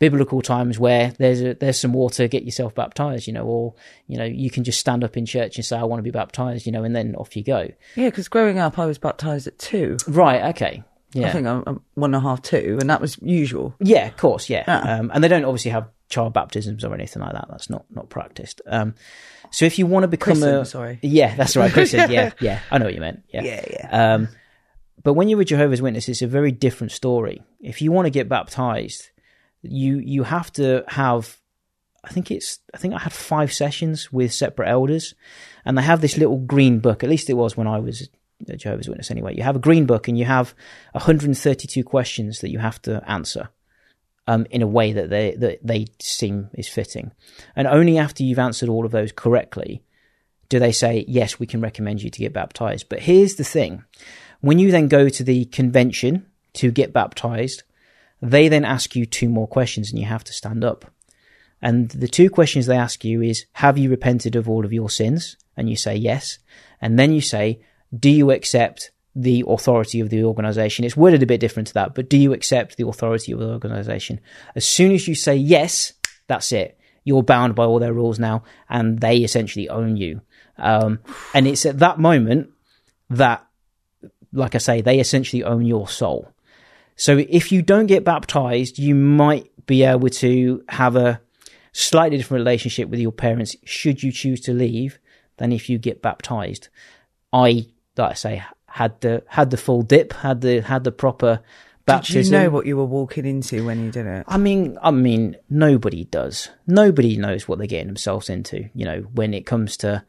biblical 0.02 0.42
times 0.42 0.80
where 0.80 1.12
there's 1.20 1.40
a, 1.40 1.54
there's 1.54 1.78
some 1.78 1.92
water, 1.92 2.26
get 2.26 2.42
yourself 2.42 2.74
baptized, 2.74 3.28
you 3.28 3.32
know, 3.32 3.44
or 3.44 3.72
you 4.08 4.18
know 4.18 4.24
you 4.24 4.50
can 4.50 4.64
just 4.64 4.80
stand 4.80 5.04
up 5.04 5.16
in 5.16 5.24
church 5.24 5.54
and 5.54 5.64
say 5.64 5.76
I 5.76 5.84
want 5.84 6.00
to 6.00 6.02
be 6.02 6.10
baptized, 6.10 6.66
you 6.66 6.72
know, 6.72 6.82
and 6.82 6.96
then 6.96 7.14
off 7.14 7.36
you 7.36 7.44
go. 7.44 7.68
yeah, 7.94 8.08
because 8.08 8.26
growing 8.26 8.58
up, 8.58 8.80
I 8.80 8.86
was 8.86 8.98
baptized 8.98 9.46
at 9.46 9.60
two. 9.60 9.98
Right? 10.08 10.56
Okay. 10.56 10.82
Yeah. 11.12 11.28
I 11.28 11.30
think 11.30 11.46
I'm, 11.46 11.62
I'm 11.68 11.80
one 11.94 12.14
and 12.14 12.24
a 12.24 12.28
half, 12.28 12.42
two, 12.42 12.78
and 12.80 12.90
that 12.90 13.00
was 13.00 13.16
usual. 13.22 13.76
Yeah, 13.78 14.08
of 14.08 14.16
course, 14.16 14.50
yeah. 14.50 14.64
Yeah. 14.66 14.96
Um, 14.98 15.12
and 15.14 15.22
they 15.22 15.28
don't 15.28 15.44
obviously 15.44 15.70
have 15.70 15.88
child 16.08 16.32
baptisms 16.32 16.84
or 16.84 16.92
anything 16.94 17.22
like 17.22 17.34
that. 17.34 17.46
That's 17.48 17.70
not 17.70 17.84
not 17.88 18.08
practiced. 18.08 18.60
Um, 18.66 18.96
so 19.52 19.66
if 19.66 19.78
you 19.78 19.86
want 19.86 20.02
to 20.02 20.08
become 20.08 20.40
Christen, 20.40 20.56
a 20.56 20.64
sorry. 20.64 20.98
yeah, 21.02 21.36
that's 21.36 21.54
right, 21.54 21.72
Christian. 21.72 22.10
yeah, 22.10 22.32
yeah, 22.40 22.58
I 22.72 22.78
know 22.78 22.86
what 22.86 22.94
you 22.94 23.00
meant. 23.00 23.22
Yeah, 23.32 23.44
Yeah, 23.44 23.64
yeah. 23.70 24.14
Um, 24.14 24.28
but 25.04 25.14
when 25.14 25.28
you're 25.28 25.40
a 25.40 25.44
Jehovah's 25.44 25.80
Witness, 25.80 26.08
it's 26.08 26.22
a 26.22 26.26
very 26.26 26.50
different 26.50 26.90
story. 26.90 27.42
If 27.60 27.82
you 27.82 27.92
want 27.92 28.06
to 28.06 28.10
get 28.10 28.28
baptized, 28.28 29.10
you 29.62 29.98
you 29.98 30.22
have 30.24 30.52
to 30.54 30.84
have. 30.88 31.38
I 32.04 32.08
think 32.08 32.30
it's. 32.30 32.58
I 32.74 32.78
think 32.78 32.94
I 32.94 32.98
had 32.98 33.12
five 33.12 33.52
sessions 33.52 34.12
with 34.12 34.32
separate 34.32 34.68
elders, 34.68 35.14
and 35.64 35.78
they 35.78 35.82
have 35.82 36.00
this 36.00 36.16
little 36.16 36.38
green 36.38 36.80
book. 36.80 37.02
At 37.02 37.10
least 37.10 37.30
it 37.30 37.34
was 37.34 37.56
when 37.56 37.66
I 37.66 37.78
was 37.78 38.08
a 38.48 38.56
Jehovah's 38.56 38.88
Witness. 38.88 39.10
Anyway, 39.10 39.36
you 39.36 39.42
have 39.42 39.56
a 39.56 39.60
green 39.60 39.86
book, 39.86 40.08
and 40.08 40.18
you 40.18 40.24
have 40.24 40.54
132 40.92 41.84
questions 41.84 42.40
that 42.40 42.50
you 42.50 42.58
have 42.58 42.82
to 42.82 43.02
answer. 43.08 43.48
Um, 44.28 44.46
in 44.50 44.62
a 44.62 44.68
way 44.68 44.92
that 44.92 45.10
they 45.10 45.34
that 45.34 45.66
they 45.66 45.86
seem 46.00 46.50
is 46.54 46.68
fitting, 46.68 47.10
and 47.56 47.66
only 47.66 47.98
after 47.98 48.22
you've 48.22 48.38
answered 48.38 48.68
all 48.68 48.86
of 48.86 48.92
those 48.92 49.10
correctly 49.10 49.82
do 50.52 50.58
they 50.58 50.70
say 50.70 51.06
yes, 51.08 51.40
we 51.40 51.46
can 51.46 51.62
recommend 51.62 52.02
you 52.02 52.10
to 52.10 52.18
get 52.18 52.34
baptized. 52.34 52.90
But 52.90 53.00
here's 53.00 53.36
the 53.36 53.44
thing: 53.44 53.84
when 54.42 54.58
you 54.58 54.70
then 54.70 54.86
go 54.86 55.08
to 55.08 55.24
the 55.24 55.46
convention 55.46 56.26
to 56.52 56.70
get 56.70 56.92
baptized, 56.92 57.62
they 58.22 58.48
then 58.48 58.64
ask 58.64 58.96
you 58.96 59.04
two 59.04 59.28
more 59.28 59.48
questions, 59.48 59.90
and 59.90 59.98
you 59.98 60.06
have 60.06 60.24
to 60.24 60.32
stand 60.32 60.64
up. 60.64 60.86
And 61.60 61.90
the 61.90 62.08
two 62.08 62.30
questions 62.30 62.66
they 62.66 62.76
ask 62.76 63.04
you 63.04 63.20
is, 63.20 63.46
have 63.52 63.76
you 63.76 63.90
repented 63.90 64.36
of 64.36 64.48
all 64.48 64.64
of 64.64 64.72
your 64.72 64.88
sins? 64.88 65.36
And 65.56 65.68
you 65.68 65.76
say 65.76 65.94
yes. 65.94 66.38
And 66.80 66.98
then 66.98 67.12
you 67.12 67.20
say, 67.20 67.60
do 67.96 68.08
you 68.08 68.30
accept 68.30 68.90
the 69.14 69.44
authority 69.46 70.00
of 70.00 70.08
the 70.08 70.24
organization? 70.24 70.84
It's 70.84 70.96
worded 70.96 71.22
a 71.22 71.26
bit 71.26 71.40
different 71.40 71.68
to 71.68 71.74
that, 71.74 71.94
but 71.94 72.08
do 72.08 72.16
you 72.16 72.32
accept 72.32 72.76
the 72.76 72.88
authority 72.88 73.32
of 73.32 73.38
the 73.38 73.50
organization? 73.50 74.18
As 74.54 74.66
soon 74.66 74.92
as 74.92 75.06
you 75.06 75.14
say 75.14 75.36
yes, 75.36 75.92
that's 76.26 76.52
it. 76.52 76.78
You're 77.04 77.22
bound 77.22 77.54
by 77.54 77.64
all 77.64 77.80
their 77.80 77.92
rules 77.92 78.18
now, 78.18 78.44
and 78.70 79.00
they 79.00 79.18
essentially 79.18 79.68
own 79.68 79.96
you. 79.96 80.22
Um, 80.56 81.00
and 81.34 81.46
it's 81.46 81.66
at 81.66 81.80
that 81.80 81.98
moment 81.98 82.50
that, 83.10 83.44
like 84.32 84.54
I 84.54 84.58
say, 84.58 84.80
they 84.80 85.00
essentially 85.00 85.44
own 85.44 85.66
your 85.66 85.88
soul. 85.88 86.32
So 86.96 87.18
if 87.18 87.52
you 87.52 87.62
don't 87.62 87.86
get 87.86 88.04
baptized, 88.04 88.78
you 88.78 88.94
might 88.94 89.50
be 89.66 89.82
able 89.82 90.08
to 90.08 90.64
have 90.68 90.96
a 90.96 91.20
slightly 91.72 92.16
different 92.18 92.40
relationship 92.40 92.88
with 92.88 93.00
your 93.00 93.12
parents 93.12 93.56
should 93.64 94.02
you 94.02 94.12
choose 94.12 94.40
to 94.42 94.52
leave 94.52 94.98
than 95.38 95.52
if 95.52 95.68
you 95.70 95.78
get 95.78 96.02
baptized. 96.02 96.68
I, 97.32 97.66
like 97.96 98.10
I 98.10 98.14
say, 98.14 98.42
had 98.66 99.00
the 99.00 99.22
had 99.26 99.50
the 99.50 99.56
full 99.56 99.82
dip, 99.82 100.12
had 100.12 100.40
the 100.40 100.60
had 100.60 100.84
the 100.84 100.92
proper 100.92 101.40
baptism. 101.86 102.22
Did 102.22 102.26
you 102.26 102.32
know 102.32 102.50
what 102.50 102.66
you 102.66 102.76
were 102.76 102.84
walking 102.84 103.24
into 103.26 103.64
when 103.64 103.84
you 103.84 103.90
did 103.90 104.06
it? 104.06 104.24
I 104.28 104.38
mean, 104.38 104.78
I 104.82 104.90
mean, 104.90 105.36
nobody 105.48 106.04
does. 106.04 106.50
Nobody 106.66 107.16
knows 107.16 107.48
what 107.48 107.58
they're 107.58 107.66
getting 107.66 107.88
themselves 107.88 108.28
into. 108.28 108.68
You 108.74 108.84
know, 108.84 109.00
when 109.14 109.34
it 109.34 109.46
comes 109.46 109.76
to 109.78 110.04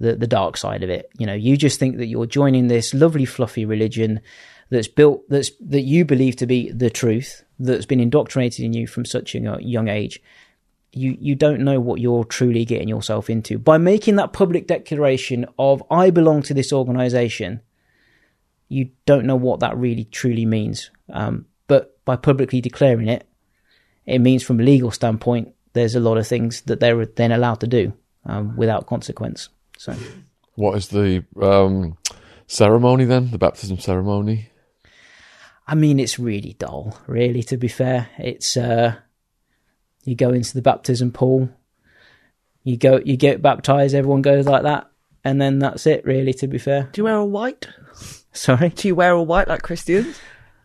the 0.00 0.16
the 0.16 0.26
dark 0.26 0.56
side 0.56 0.82
of 0.82 0.90
it. 0.90 1.10
You 1.18 1.26
know, 1.26 1.34
you 1.34 1.56
just 1.56 1.78
think 1.78 1.98
that 1.98 2.06
you're 2.06 2.26
joining 2.26 2.68
this 2.68 2.94
lovely, 2.94 3.24
fluffy 3.24 3.64
religion 3.64 4.20
that's 4.74 4.88
built 4.88 5.22
that's 5.28 5.50
that 5.60 5.82
you 5.82 6.04
believe 6.04 6.36
to 6.36 6.46
be 6.46 6.70
the 6.70 6.90
truth 6.90 7.44
that's 7.58 7.86
been 7.86 8.00
indoctrinated 8.00 8.64
in 8.64 8.72
you 8.72 8.86
from 8.86 9.04
such 9.04 9.34
a 9.34 9.38
young- 9.38 9.88
age. 9.88 10.20
You 10.92 11.16
you 11.18 11.34
don't 11.34 11.60
know 11.60 11.80
what 11.80 12.00
you're 12.00 12.24
truly 12.24 12.64
getting 12.64 12.88
yourself 12.88 13.30
into 13.30 13.58
by 13.58 13.78
making 13.78 14.16
that 14.16 14.32
public 14.32 14.66
declaration 14.66 15.46
of 15.58 15.82
I 15.90 16.10
belong 16.10 16.42
to 16.42 16.54
this 16.54 16.72
organization. 16.72 17.60
You 18.68 18.90
don't 19.06 19.26
know 19.26 19.36
what 19.36 19.60
that 19.60 19.76
really 19.76 20.04
truly 20.04 20.46
means. 20.46 20.90
Um, 21.10 21.46
but 21.66 22.04
by 22.04 22.16
publicly 22.16 22.60
declaring 22.60 23.08
it, 23.08 23.26
it 24.06 24.20
means 24.20 24.42
from 24.42 24.60
a 24.60 24.62
legal 24.62 24.90
standpoint, 24.90 25.54
there's 25.72 25.94
a 25.94 26.00
lot 26.00 26.18
of 26.18 26.26
things 26.26 26.62
that 26.62 26.80
they're 26.80 27.06
then 27.06 27.32
allowed 27.32 27.60
to 27.60 27.66
do 27.66 27.92
um, 28.24 28.56
without 28.56 28.86
consequence. 28.86 29.48
So 29.78 29.94
What 30.54 30.76
is 30.76 30.88
the 30.88 31.24
um, 31.40 31.96
ceremony 32.46 33.04
then? 33.04 33.30
The 33.30 33.38
baptism 33.38 33.78
ceremony? 33.78 34.48
I 35.66 35.74
mean, 35.74 35.98
it's 35.98 36.18
really 36.18 36.54
dull, 36.58 36.98
really. 37.06 37.42
To 37.44 37.56
be 37.56 37.68
fair, 37.68 38.08
it's 38.18 38.56
uh, 38.56 38.96
you 40.04 40.14
go 40.14 40.30
into 40.30 40.54
the 40.54 40.62
baptism 40.62 41.10
pool, 41.10 41.48
you 42.62 42.76
go, 42.76 43.00
you 43.04 43.16
get 43.16 43.42
baptized, 43.42 43.94
everyone 43.94 44.22
goes 44.22 44.46
like 44.46 44.64
that, 44.64 44.90
and 45.24 45.40
then 45.40 45.58
that's 45.58 45.86
it. 45.86 46.04
Really, 46.04 46.34
to 46.34 46.46
be 46.46 46.58
fair. 46.58 46.88
Do 46.92 47.00
you 47.00 47.04
wear 47.04 47.16
all 47.16 47.30
white? 47.30 47.68
Sorry, 48.32 48.68
Do 48.70 48.88
you 48.88 48.94
wear 48.94 49.14
all 49.14 49.26
white 49.26 49.48
like 49.48 49.62
Christians? 49.62 50.18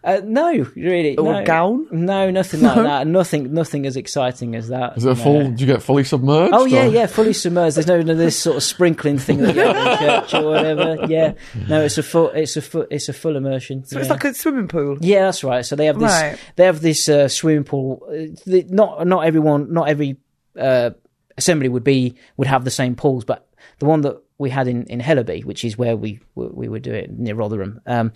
Uh, 0.03 0.21
no, 0.23 0.65
really, 0.75 1.17
Or 1.17 1.33
no. 1.33 1.39
a 1.39 1.43
gown? 1.43 1.87
No, 1.91 2.31
nothing 2.31 2.61
like 2.61 2.75
that. 2.75 3.05
Nothing, 3.07 3.53
nothing 3.53 3.85
as 3.85 3.97
exciting 3.97 4.55
as 4.55 4.69
that. 4.69 4.97
Is 4.97 5.03
it 5.05 5.09
No. 5.09 5.15
full? 5.15 5.51
Do 5.51 5.61
you 5.65 5.65
get 5.71 5.81
fully 5.83 6.03
submerged? 6.05 6.53
Oh 6.53 6.65
yeah, 6.65 6.85
or- 6.87 6.91
yeah, 6.91 7.05
fully 7.05 7.33
submerged. 7.33 7.75
There's 7.75 7.87
no, 7.87 8.01
no 8.01 8.15
this 8.15 8.37
sort 8.37 8.57
of 8.57 8.63
sprinkling 8.63 9.17
thing 9.17 9.39
that 9.39 9.55
you 9.55 9.61
have 9.61 9.75
in 9.75 9.97
church 10.07 10.33
or 10.33 10.45
whatever. 10.51 11.05
Yeah, 11.07 11.33
no, 11.67 11.81
it's 11.81 11.97
a 11.97 12.03
full, 12.03 12.29
it's 12.29 12.55
a 12.55 12.61
full, 12.61 12.85
it's 12.89 13.09
a 13.09 13.13
full 13.13 13.35
immersion. 13.35 13.83
So 13.85 13.99
it's 13.99 14.09
like 14.09 14.23
a 14.23 14.33
swimming 14.33 14.67
pool. 14.69 14.97
Yeah, 15.01 15.25
that's 15.25 15.43
right. 15.43 15.65
So 15.65 15.75
they 15.75 15.87
have 15.87 15.99
this. 15.99 16.11
Right. 16.11 16.37
They 16.55 16.65
have 16.65 16.81
this 16.81 17.09
uh, 17.09 17.27
swimming 17.27 17.65
pool. 17.65 18.07
Uh, 18.09 18.61
Not 18.69 19.05
not 19.07 19.25
everyone, 19.25 19.73
not 19.73 19.89
every 19.89 20.17
uh, 20.57 20.91
assembly 21.37 21.67
would 21.69 21.83
be 21.83 22.15
would 22.37 22.47
have 22.47 22.63
the 22.63 22.71
same 22.71 22.95
pools, 22.95 23.25
but 23.25 23.47
the 23.79 23.85
one 23.85 24.01
that 24.01 24.21
we 24.39 24.49
had 24.49 24.67
in 24.67 24.83
in 24.85 24.99
Hellaby, 24.99 25.43
which 25.45 25.63
is 25.63 25.77
where 25.77 25.95
we 25.95 26.19
we 26.35 26.67
would 26.67 26.81
do 26.81 26.91
it 26.93 27.11
near 27.11 27.35
Rotherham, 27.35 27.79
um, 27.85 28.11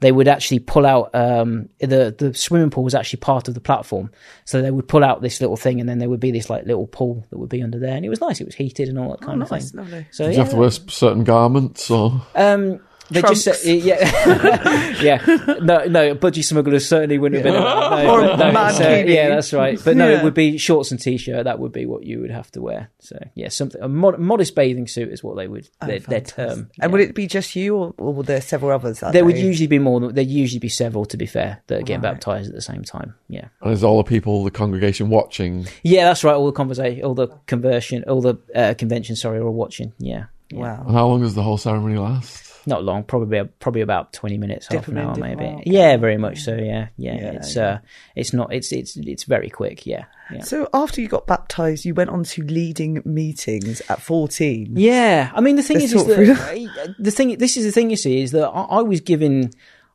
they 0.00 0.12
would 0.12 0.28
actually 0.28 0.58
pull 0.58 0.84
out 0.84 1.14
um, 1.14 1.68
the 1.78 2.14
the 2.18 2.34
swimming 2.34 2.68
pool 2.70 2.84
was 2.84 2.94
actually 2.94 3.20
part 3.20 3.48
of 3.48 3.54
the 3.54 3.60
platform, 3.60 4.10
so 4.44 4.60
they 4.60 4.70
would 4.70 4.88
pull 4.88 5.02
out 5.04 5.22
this 5.22 5.40
little 5.40 5.56
thing, 5.56 5.80
and 5.80 5.88
then 5.88 5.98
there 5.98 6.08
would 6.10 6.20
be 6.20 6.30
this 6.32 6.50
like 6.50 6.66
little 6.66 6.86
pool 6.86 7.24
that 7.30 7.38
would 7.38 7.48
be 7.48 7.62
under 7.62 7.78
there, 7.78 7.96
and 7.96 8.04
it 8.04 8.08
was 8.10 8.20
nice. 8.20 8.40
It 8.40 8.44
was 8.46 8.54
heated 8.56 8.88
and 8.88 8.98
all 8.98 9.10
that 9.10 9.20
kind 9.20 9.40
of 9.40 9.50
Oh, 9.50 9.54
nice, 9.54 9.70
thing. 9.70 9.80
lovely. 9.80 10.06
So 10.10 10.24
Do 10.24 10.30
yeah, 10.30 10.36
you 10.36 10.42
have 10.42 10.50
to 10.50 10.56
wear 10.56 10.70
certain 10.70 11.24
garments 11.24 11.90
or? 11.90 12.20
um, 12.34 12.80
they 13.10 13.22
just 13.22 13.44
Trunks. 13.44 13.62
said, 13.62 13.80
yeah, 13.80 15.00
yeah. 15.02 15.24
No, 15.60 15.84
no, 15.86 16.14
budgie 16.14 16.44
smugglers 16.44 16.86
certainly 16.88 17.18
wouldn't 17.18 17.44
have 17.44 17.52
been. 17.52 17.60
No, 17.62 18.10
Or 18.14 18.20
but 18.36 18.36
no, 18.36 18.52
man 18.52 18.74
so, 18.74 18.88
yeah, 18.96 19.28
that's 19.30 19.52
right. 19.52 19.78
But 19.82 19.96
no, 19.96 20.08
Yeah. 20.08 20.18
it 20.18 20.24
would 20.24 20.34
be 20.34 20.58
shorts 20.58 20.90
and 20.90 21.00
t-shirt. 21.00 21.44
That 21.44 21.58
would 21.58 21.72
be 21.72 21.86
what 21.86 22.04
you 22.04 22.20
would 22.20 22.30
have 22.30 22.50
to 22.52 22.60
wear. 22.62 22.90
So 23.00 23.18
yeah, 23.34 23.48
something 23.48 23.80
a 23.80 23.88
mod- 23.88 24.18
modest 24.18 24.54
bathing 24.54 24.86
suit 24.86 25.08
is 25.10 25.22
what 25.24 25.36
they 25.36 25.48
would 25.48 25.68
their, 25.80 26.00
their 26.00 26.20
term. 26.20 26.58
And 26.58 26.70
yeah. 26.78 26.86
would 26.86 27.00
it 27.00 27.14
be 27.14 27.26
just 27.26 27.54
you, 27.56 27.76
or, 27.76 27.94
or 27.98 28.14
were 28.14 28.22
there 28.22 28.40
several 28.40 28.72
others? 28.72 29.00
that 29.00 29.12
There 29.12 29.24
would 29.24 29.38
usually 29.38 29.66
be 29.68 29.78
more. 29.78 30.00
than 30.00 30.14
There'd 30.14 30.28
usually 30.28 30.58
be 30.60 30.68
several, 30.68 31.04
to 31.06 31.16
be 31.16 31.26
fair, 31.26 31.62
that 31.68 31.78
are 31.78 31.82
getting 31.82 32.02
Right. 32.02 32.12
baptized 32.12 32.48
at 32.50 32.54
the 32.54 32.62
same 32.62 32.84
time. 32.84 33.14
Yeah, 33.28 33.48
And 33.62 33.72
is 33.72 33.82
all 33.84 33.96
the 33.98 34.04
people, 34.04 34.44
the 34.44 34.50
congregation 34.50 35.08
watching? 35.08 35.66
yeah, 35.82 36.04
that's 36.04 36.24
right. 36.24 36.34
All 36.34 36.46
the 36.46 36.52
conversation, 36.52 37.04
all 37.04 37.14
the 37.14 37.28
conversion, 37.46 38.04
all 38.06 38.20
the 38.20 38.36
uh, 38.54 38.74
convention. 38.74 39.16
Sorry, 39.16 39.38
are 39.38 39.46
all 39.46 39.54
watching. 39.54 39.92
Yeah, 39.98 40.26
yeah. 40.50 40.58
Wow. 40.58 40.84
And 40.86 40.94
how 40.94 41.06
long 41.08 41.22
does 41.22 41.34
the 41.34 41.42
whole 41.42 41.58
ceremony 41.58 41.96
last? 41.98 42.47
Not 42.68 42.84
long, 42.84 43.02
probably 43.02 43.42
probably 43.58 43.80
about 43.80 44.12
twenty 44.12 44.38
minutes, 44.38 44.66
half 44.68 44.86
Dip 44.86 44.88
an 44.88 44.98
'em 44.98 45.04
in, 45.04 45.08
hour, 45.10 45.16
maybe. 45.16 45.44
out. 45.44 45.66
Yeah, 45.66 45.96
very 45.96 46.16
much 46.18 46.40
so. 46.40 46.54
Yeah, 46.54 46.88
yeah. 46.96 47.14
Yeah, 47.14 47.32
it's 47.32 47.56
yeah. 47.56 47.66
uh, 47.66 47.78
it's 48.14 48.32
not. 48.32 48.52
It's 48.52 48.70
it's 48.72 48.96
it's 48.96 49.24
very 49.24 49.50
quick. 49.50 49.86
Yeah, 49.86 50.04
yeah. 50.32 50.42
So 50.42 50.68
after 50.72 51.00
you 51.00 51.08
got 51.08 51.26
baptized, 51.26 51.84
you 51.84 51.94
went 51.94 52.10
on 52.10 52.24
to 52.24 52.42
leading 52.44 53.02
meetings 53.04 53.82
at 53.88 54.00
14. 54.00 54.74
Yeah, 54.76 55.30
I 55.34 55.40
mean 55.40 55.56
the 55.56 55.62
thing 55.62 55.78
Let's 55.80 55.92
is, 55.92 56.02
is 56.02 56.06
that 56.06 56.94
the 56.98 57.10
thing. 57.10 57.38
This 57.38 57.56
is 57.56 57.64
the 57.64 57.72
thing 57.72 57.90
you 57.90 57.96
see 57.96 58.20
is 58.22 58.30
that 58.32 58.48
I, 58.48 58.62
I 58.78 58.82
was 58.82 59.00
given, 59.00 59.50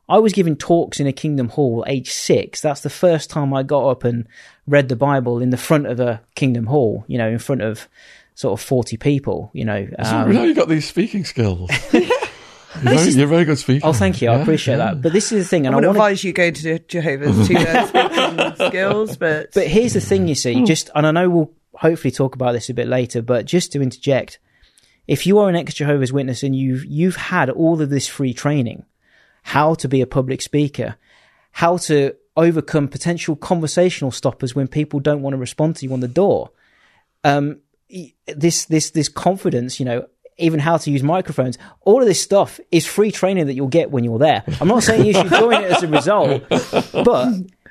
I 0.08 0.18
was 0.18 0.32
given 0.32 0.56
talks 0.56 1.00
in 1.00 1.06
a 1.06 1.12
Kingdom 1.12 1.48
Hall, 1.48 1.84
age 1.86 2.10
six. 2.10 2.60
That's 2.60 2.80
the 2.82 2.90
first 2.90 3.30
time 3.30 3.54
I 3.54 3.62
got 3.62 3.88
up 3.88 4.04
and 4.04 4.26
read 4.66 4.88
the 4.88 4.96
Bible 4.96 5.40
in 5.40 5.50
the 5.50 5.56
front 5.56 5.86
of 5.86 6.00
a 6.00 6.20
Kingdom 6.34 6.66
Hall. 6.66 7.04
You 7.06 7.18
know, 7.18 7.28
in 7.28 7.38
front 7.38 7.62
of 7.62 7.88
sort 8.34 8.58
of 8.58 8.64
forty 8.66 8.96
people. 8.96 9.50
You 9.52 9.64
know, 9.64 9.88
So 10.02 10.16
um, 10.16 10.28
we 10.28 10.34
know 10.34 10.44
you 10.44 10.54
got 10.54 10.68
these 10.68 10.88
speaking 10.88 11.24
skills. 11.24 11.70
you're, 12.82 12.94
very, 12.94 13.10
you're 13.10 13.24
a 13.24 13.28
very 13.28 13.44
good 13.44 13.58
speaker. 13.58 13.86
oh, 13.86 13.92
thank 13.92 14.20
you, 14.22 14.30
I 14.30 14.34
appreciate 14.36 14.78
yeah. 14.78 14.86
that. 14.86 15.02
But 15.02 15.12
this 15.12 15.32
is 15.32 15.44
the 15.44 15.48
thing, 15.48 15.66
and 15.66 15.74
I, 15.74 15.78
would 15.78 15.86
want 15.86 15.96
to 15.96 16.00
advise 16.00 16.24
you 16.24 16.32
go 16.32 16.50
to 16.50 16.78
Jehovah's 16.80 17.48
to 17.48 17.54
learn 17.54 18.56
skills, 18.56 19.16
but, 19.16 19.52
But 19.52 19.66
here's 19.66 19.94
the 19.94 20.00
thing, 20.00 20.28
you 20.28 20.34
see, 20.34 20.64
just 20.64 20.90
and 20.94 21.06
I 21.06 21.10
know 21.10 21.30
we'll 21.30 21.52
hopefully 21.74 22.10
talk 22.10 22.34
about 22.34 22.52
this 22.52 22.70
a 22.70 22.74
bit 22.74 22.88
later, 22.88 23.22
but 23.22 23.46
just 23.46 23.72
to 23.72 23.82
interject, 23.82 24.38
if 25.06 25.26
you 25.26 25.38
are 25.38 25.48
an 25.48 25.56
ex 25.56 25.74
Jehovah's 25.74 26.12
Witness 26.12 26.42
and 26.42 26.56
you've 26.56 26.84
you've 26.84 27.16
had 27.16 27.50
all 27.50 27.80
of 27.80 27.90
this 27.90 28.06
free 28.06 28.32
training, 28.32 28.84
how 29.42 29.74
to 29.74 29.88
be 29.88 30.00
a 30.00 30.06
public 30.06 30.42
speaker, 30.42 30.96
how 31.52 31.76
to 31.76 32.14
overcome 32.36 32.88
potential 32.88 33.36
conversational 33.36 34.10
stoppers 34.10 34.54
when 34.54 34.66
people 34.66 35.00
don't 35.00 35.22
want 35.22 35.34
to 35.34 35.38
respond 35.38 35.76
to 35.76 35.86
you 35.86 35.92
on 35.92 36.00
the 36.00 36.08
door, 36.08 36.50
um, 37.22 37.60
this 38.26 38.64
this 38.66 38.90
this 38.90 39.08
confidence, 39.08 39.78
you 39.78 39.86
know. 39.86 40.06
Even 40.36 40.58
how 40.60 40.76
to 40.78 40.90
use 40.90 41.02
microphones, 41.02 41.58
all 41.82 42.00
of 42.00 42.06
this 42.08 42.20
stuff 42.20 42.58
is 42.72 42.84
free 42.86 43.12
training 43.12 43.46
that 43.46 43.54
you'll 43.54 43.68
get 43.68 43.90
when 43.90 44.02
you're 44.04 44.18
there. 44.18 44.42
I'm 44.60 44.68
not 44.68 44.82
saying 44.82 45.06
you 45.06 45.12
should 45.14 45.30
join 45.30 45.62
it 45.62 45.70
as 45.70 45.82
a 45.82 45.88
result, 45.88 46.42
but 46.92 47.28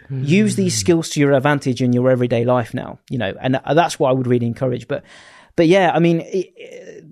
use 0.10 0.56
these 0.56 0.78
skills 0.78 1.10
to 1.10 1.19
your 1.19 1.34
advantage 1.34 1.82
in 1.82 1.93
your 1.93 2.10
everyday 2.12 2.45
life 2.45 2.73
now 2.73 2.99
you 3.10 3.17
know 3.17 3.34
and 3.41 3.60
that's 3.73 3.97
what 3.97 4.10
i 4.10 4.12
would 4.12 4.28
really 4.28 4.45
encourage 4.45 4.88
but 4.88 5.04
but 5.56 5.67
yeah 5.67 5.91
i 5.93 5.99
mean 5.99 6.19
it, 6.21 6.54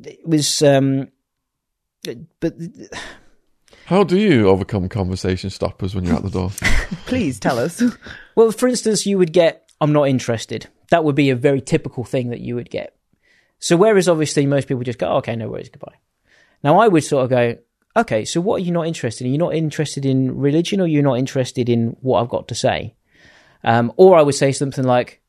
it 0.06 0.28
was 0.28 0.62
um 0.62 1.08
but 2.40 2.54
How 3.86 4.04
do 4.04 4.18
you 4.20 4.50
overcome 4.50 4.88
conversation 4.90 5.50
stoppers 5.50 5.94
when 5.94 6.04
you're 6.06 6.16
at 6.16 6.24
the 6.24 6.30
door? 6.30 6.50
please 7.06 7.40
tell 7.40 7.60
us. 7.60 7.82
well 8.36 8.52
for 8.52 8.68
instance 8.68 9.06
you 9.06 9.18
would 9.18 9.34
get 9.34 9.70
i'm 9.80 9.94
not 9.94 10.08
interested 10.08 10.68
that 10.90 11.04
would 11.04 11.16
be 11.16 11.30
a 11.30 11.36
very 11.36 11.62
typical 11.62 12.04
thing 12.04 12.30
that 12.30 12.42
you 12.42 12.56
would 12.56 12.70
get 12.70 12.96
so 13.62 13.78
whereas 13.78 14.10
obviously 14.10 14.46
most 14.46 14.68
people 14.68 14.84
just 14.84 15.00
go 15.00 15.08
oh, 15.08 15.18
okay 15.18 15.36
no 15.38 15.48
worries 15.48 15.70
goodbye 15.70 15.96
now 16.64 16.78
i 16.80 16.88
would 16.90 17.04
sort 17.04 17.24
of 17.24 17.30
go 17.30 17.56
okay 17.96 18.26
so 18.26 18.42
what 18.42 18.56
are 18.62 18.66
you 18.66 18.72
not 18.74 18.86
interested 18.88 19.26
in 19.26 19.32
you're 19.34 19.40
not 19.48 19.56
interested 19.56 20.06
in 20.06 20.38
religion 20.38 20.82
or 20.82 20.88
you're 20.88 21.02
not 21.04 21.18
interested 21.18 21.70
in 21.70 21.96
what 22.02 22.22
i've 22.22 22.30
got 22.30 22.48
to 22.50 22.56
say 22.56 22.94
um, 23.64 23.94
or 23.96 24.18
i 24.18 24.22
would 24.22 24.36
say 24.36 24.52
something 24.52 24.84
like 24.84 25.22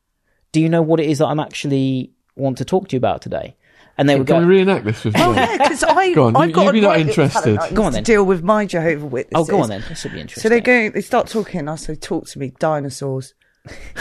do 0.51 0.59
you 0.59 0.67
know 0.69 0.81
what 0.81 0.99
it 0.99 1.09
is 1.09 1.19
that 1.19 1.27
i'm 1.27 1.39
actually 1.39 2.11
want 2.35 2.57
to 2.57 2.65
talk 2.65 2.87
to 2.89 2.95
you 2.95 2.97
about 2.97 3.21
today 3.21 3.55
and 3.95 4.09
they 4.09 4.17
would 4.17 4.25
Can 4.25 4.41
go 4.41 4.47
we 4.47 4.55
reenact 4.55 4.85
this 4.85 5.03
with 5.03 5.13
Oh, 5.15 5.33
yeah, 5.33 5.55
because 5.55 5.83
I, 5.83 6.13
Go 6.13 6.23
on, 6.25 6.35
I've 6.35 6.49
you- 6.49 6.55
got 6.55 6.65
you 6.65 6.71
be 6.71 6.81
not 6.81 6.99
interested. 6.99 7.57
talent 7.59 7.75
Go 7.75 7.83
on 7.83 7.91
to 7.91 7.97
then. 7.97 8.03
deal 8.03 8.23
with 8.23 8.41
my 8.41 8.65
Jehovah 8.65 9.05
Witnesses. 9.05 9.47
oh 9.47 9.51
go 9.51 9.61
on 9.61 9.69
then 9.69 9.83
this 9.87 10.03
would 10.03 10.13
be 10.13 10.19
interesting 10.21 10.41
So 10.41 10.49
they 10.49 10.61
go, 10.61 10.89
they 10.89 11.01
start 11.01 11.27
talking. 11.27 11.59
And 11.59 11.69
I 11.69 11.75
say, 11.75 11.93
talk 11.93 12.25
to 12.29 12.39
me, 12.39 12.53
dinosaurs. 12.57 13.35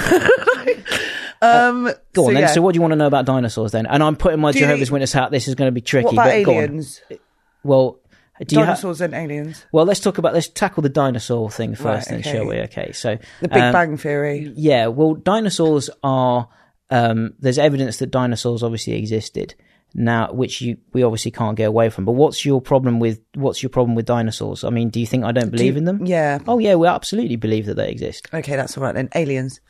um, 1.42 1.84
go 2.12 2.22
on 2.24 2.28
so, 2.28 2.32
then 2.32 2.40
yeah. 2.42 2.46
so 2.46 2.62
what 2.62 2.72
do 2.72 2.76
you 2.76 2.80
want 2.82 2.92
to 2.92 2.96
know 2.96 3.06
about 3.06 3.24
dinosaurs 3.26 3.72
then 3.72 3.86
and 3.86 4.02
i'm 4.02 4.16
putting 4.16 4.40
my 4.40 4.52
Do 4.52 4.58
you- 4.60 4.64
jehovah's 4.66 4.90
witness 4.90 5.12
hat 5.12 5.30
this 5.30 5.48
is 5.48 5.54
going 5.54 5.68
to 5.68 5.72
be 5.72 5.80
tricky 5.80 6.04
What 6.06 6.12
about 6.14 6.24
but 6.26 6.34
aliens? 6.34 7.00
well 7.64 7.98
do 8.44 8.56
you 8.56 8.60
ha- 8.62 8.66
Dinosaurs 8.72 9.00
and 9.00 9.14
aliens. 9.14 9.64
Well, 9.70 9.84
let's 9.84 10.00
talk 10.00 10.18
about 10.18 10.34
let's 10.34 10.48
tackle 10.48 10.82
the 10.82 10.88
dinosaur 10.88 11.48
thing 11.50 11.74
first, 11.76 11.84
Right, 11.84 12.04
then, 12.08 12.20
okay. 12.20 12.32
shall 12.32 12.46
we? 12.46 12.56
Okay, 12.62 12.90
so 12.92 13.16
The 13.40 13.48
Big 13.48 13.62
um, 13.62 13.72
Bang 13.72 13.96
Theory. 13.96 14.52
Yeah, 14.56 14.86
well, 14.88 15.14
dinosaurs 15.14 15.90
are. 16.02 16.48
Um, 16.90 17.34
there's 17.38 17.58
evidence 17.58 17.98
that 17.98 18.10
dinosaurs 18.10 18.62
obviously 18.64 18.94
existed 18.94 19.54
now, 19.94 20.32
which 20.32 20.60
you 20.60 20.78
we 20.92 21.04
obviously 21.04 21.30
can't 21.30 21.56
get 21.56 21.68
away 21.68 21.88
from. 21.88 22.04
But 22.04 22.12
what's 22.12 22.44
your 22.44 22.60
problem 22.60 22.98
with 22.98 23.20
what's 23.34 23.62
your 23.62 23.70
problem 23.70 23.94
with 23.94 24.06
dinosaurs? 24.06 24.64
I 24.64 24.70
mean, 24.70 24.88
do 24.90 24.98
you 24.98 25.06
think 25.06 25.24
I 25.24 25.30
don't 25.30 25.50
believe 25.50 25.76
in 25.76 25.84
them? 25.84 26.04
Yeah. 26.04 26.38
Oh 26.48 26.58
yeah, 26.58 26.74
we 26.74 26.88
absolutely 26.88 27.36
believe 27.36 27.66
that 27.66 27.74
they 27.74 27.90
exist. 27.90 28.28
Okay, 28.34 28.56
that's 28.56 28.76
all 28.76 28.82
right 28.82 28.94
then. 28.94 29.08
Aliens. 29.14 29.60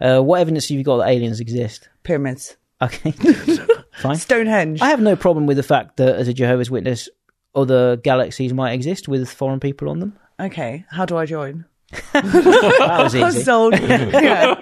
Uh, 0.00 0.20
what 0.20 0.40
evidence 0.40 0.68
have 0.68 0.76
you 0.76 0.84
got 0.84 0.98
that 0.98 1.08
aliens 1.08 1.40
exist? 1.40 1.88
Pyramids. 2.02 2.56
Okay, 2.82 3.10
fine. 3.98 4.16
Stonehenge. 4.16 4.82
I 4.82 4.88
have 4.90 5.00
no 5.00 5.16
problem 5.16 5.46
with 5.46 5.56
the 5.56 5.62
fact 5.62 5.96
that 5.96 6.16
as 6.16 6.28
a 6.28 6.34
Jehovah's 6.34 6.70
Witness, 6.70 7.08
other 7.54 7.96
galaxies 7.96 8.52
might 8.52 8.72
exist 8.72 9.08
with 9.08 9.30
foreign 9.30 9.60
people 9.60 9.88
on 9.88 10.00
them. 10.00 10.18
Okay, 10.38 10.84
how 10.90 11.06
do 11.06 11.16
I 11.16 11.24
join? 11.24 11.64
That 12.12 13.00
was 13.04 13.14
easy. 13.36 13.42
sold. 13.42 13.72
yeah. 13.80 14.54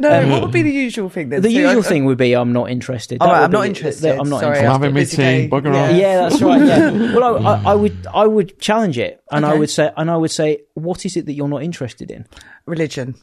no, 0.00 0.28
what 0.30 0.42
would 0.42 0.50
be 0.52 0.62
the 0.62 0.70
usual 0.72 1.08
thing 1.08 1.28
then? 1.28 1.42
The 1.42 1.50
So 1.50 1.58
usual 1.60 1.84
I- 1.84 1.88
thing 1.88 2.04
would 2.06 2.18
be 2.18 2.34
I'm 2.34 2.52
not 2.52 2.70
interested. 2.70 3.18
All 3.20 3.28
That 3.28 3.32
right, 3.32 3.40
would 3.40 3.44
I'm 3.46 3.50
not 3.52 3.62
be- 3.62 3.68
interested. 3.68 4.18
I'm 4.18 4.28
not 4.28 4.40
Sorry, 4.40 4.58
interested. 4.58 4.66
I'm 4.66 4.72
having 4.72 4.86
after 4.86 4.88
a 4.88 4.92
me 4.92 5.00
busy 5.00 5.16
tea, 5.16 5.22
day. 5.22 5.48
bugger 5.48 5.72
Yeah. 5.74 5.84
off. 5.84 5.96
Yeah, 5.96 6.16
that's 6.28 6.42
right. 6.42 6.64
Yeah. 6.66 7.14
Well, 7.14 7.46
I, 7.46 7.52
I, 7.54 7.62
I 7.72 7.74
would, 7.74 8.06
I 8.12 8.26
would 8.26 8.58
challenge 8.58 8.98
it, 8.98 9.22
and 9.30 9.44
I 9.46 9.50
Okay. 9.50 9.58
would 9.60 9.70
say, 9.70 9.92
and 9.96 10.10
I 10.10 10.16
would 10.16 10.30
say, 10.30 10.62
what 10.74 11.04
is 11.06 11.16
it 11.16 11.26
that 11.26 11.34
you're 11.34 11.48
not 11.48 11.62
interested 11.62 12.10
in? 12.10 12.26
Religion. 12.66 13.14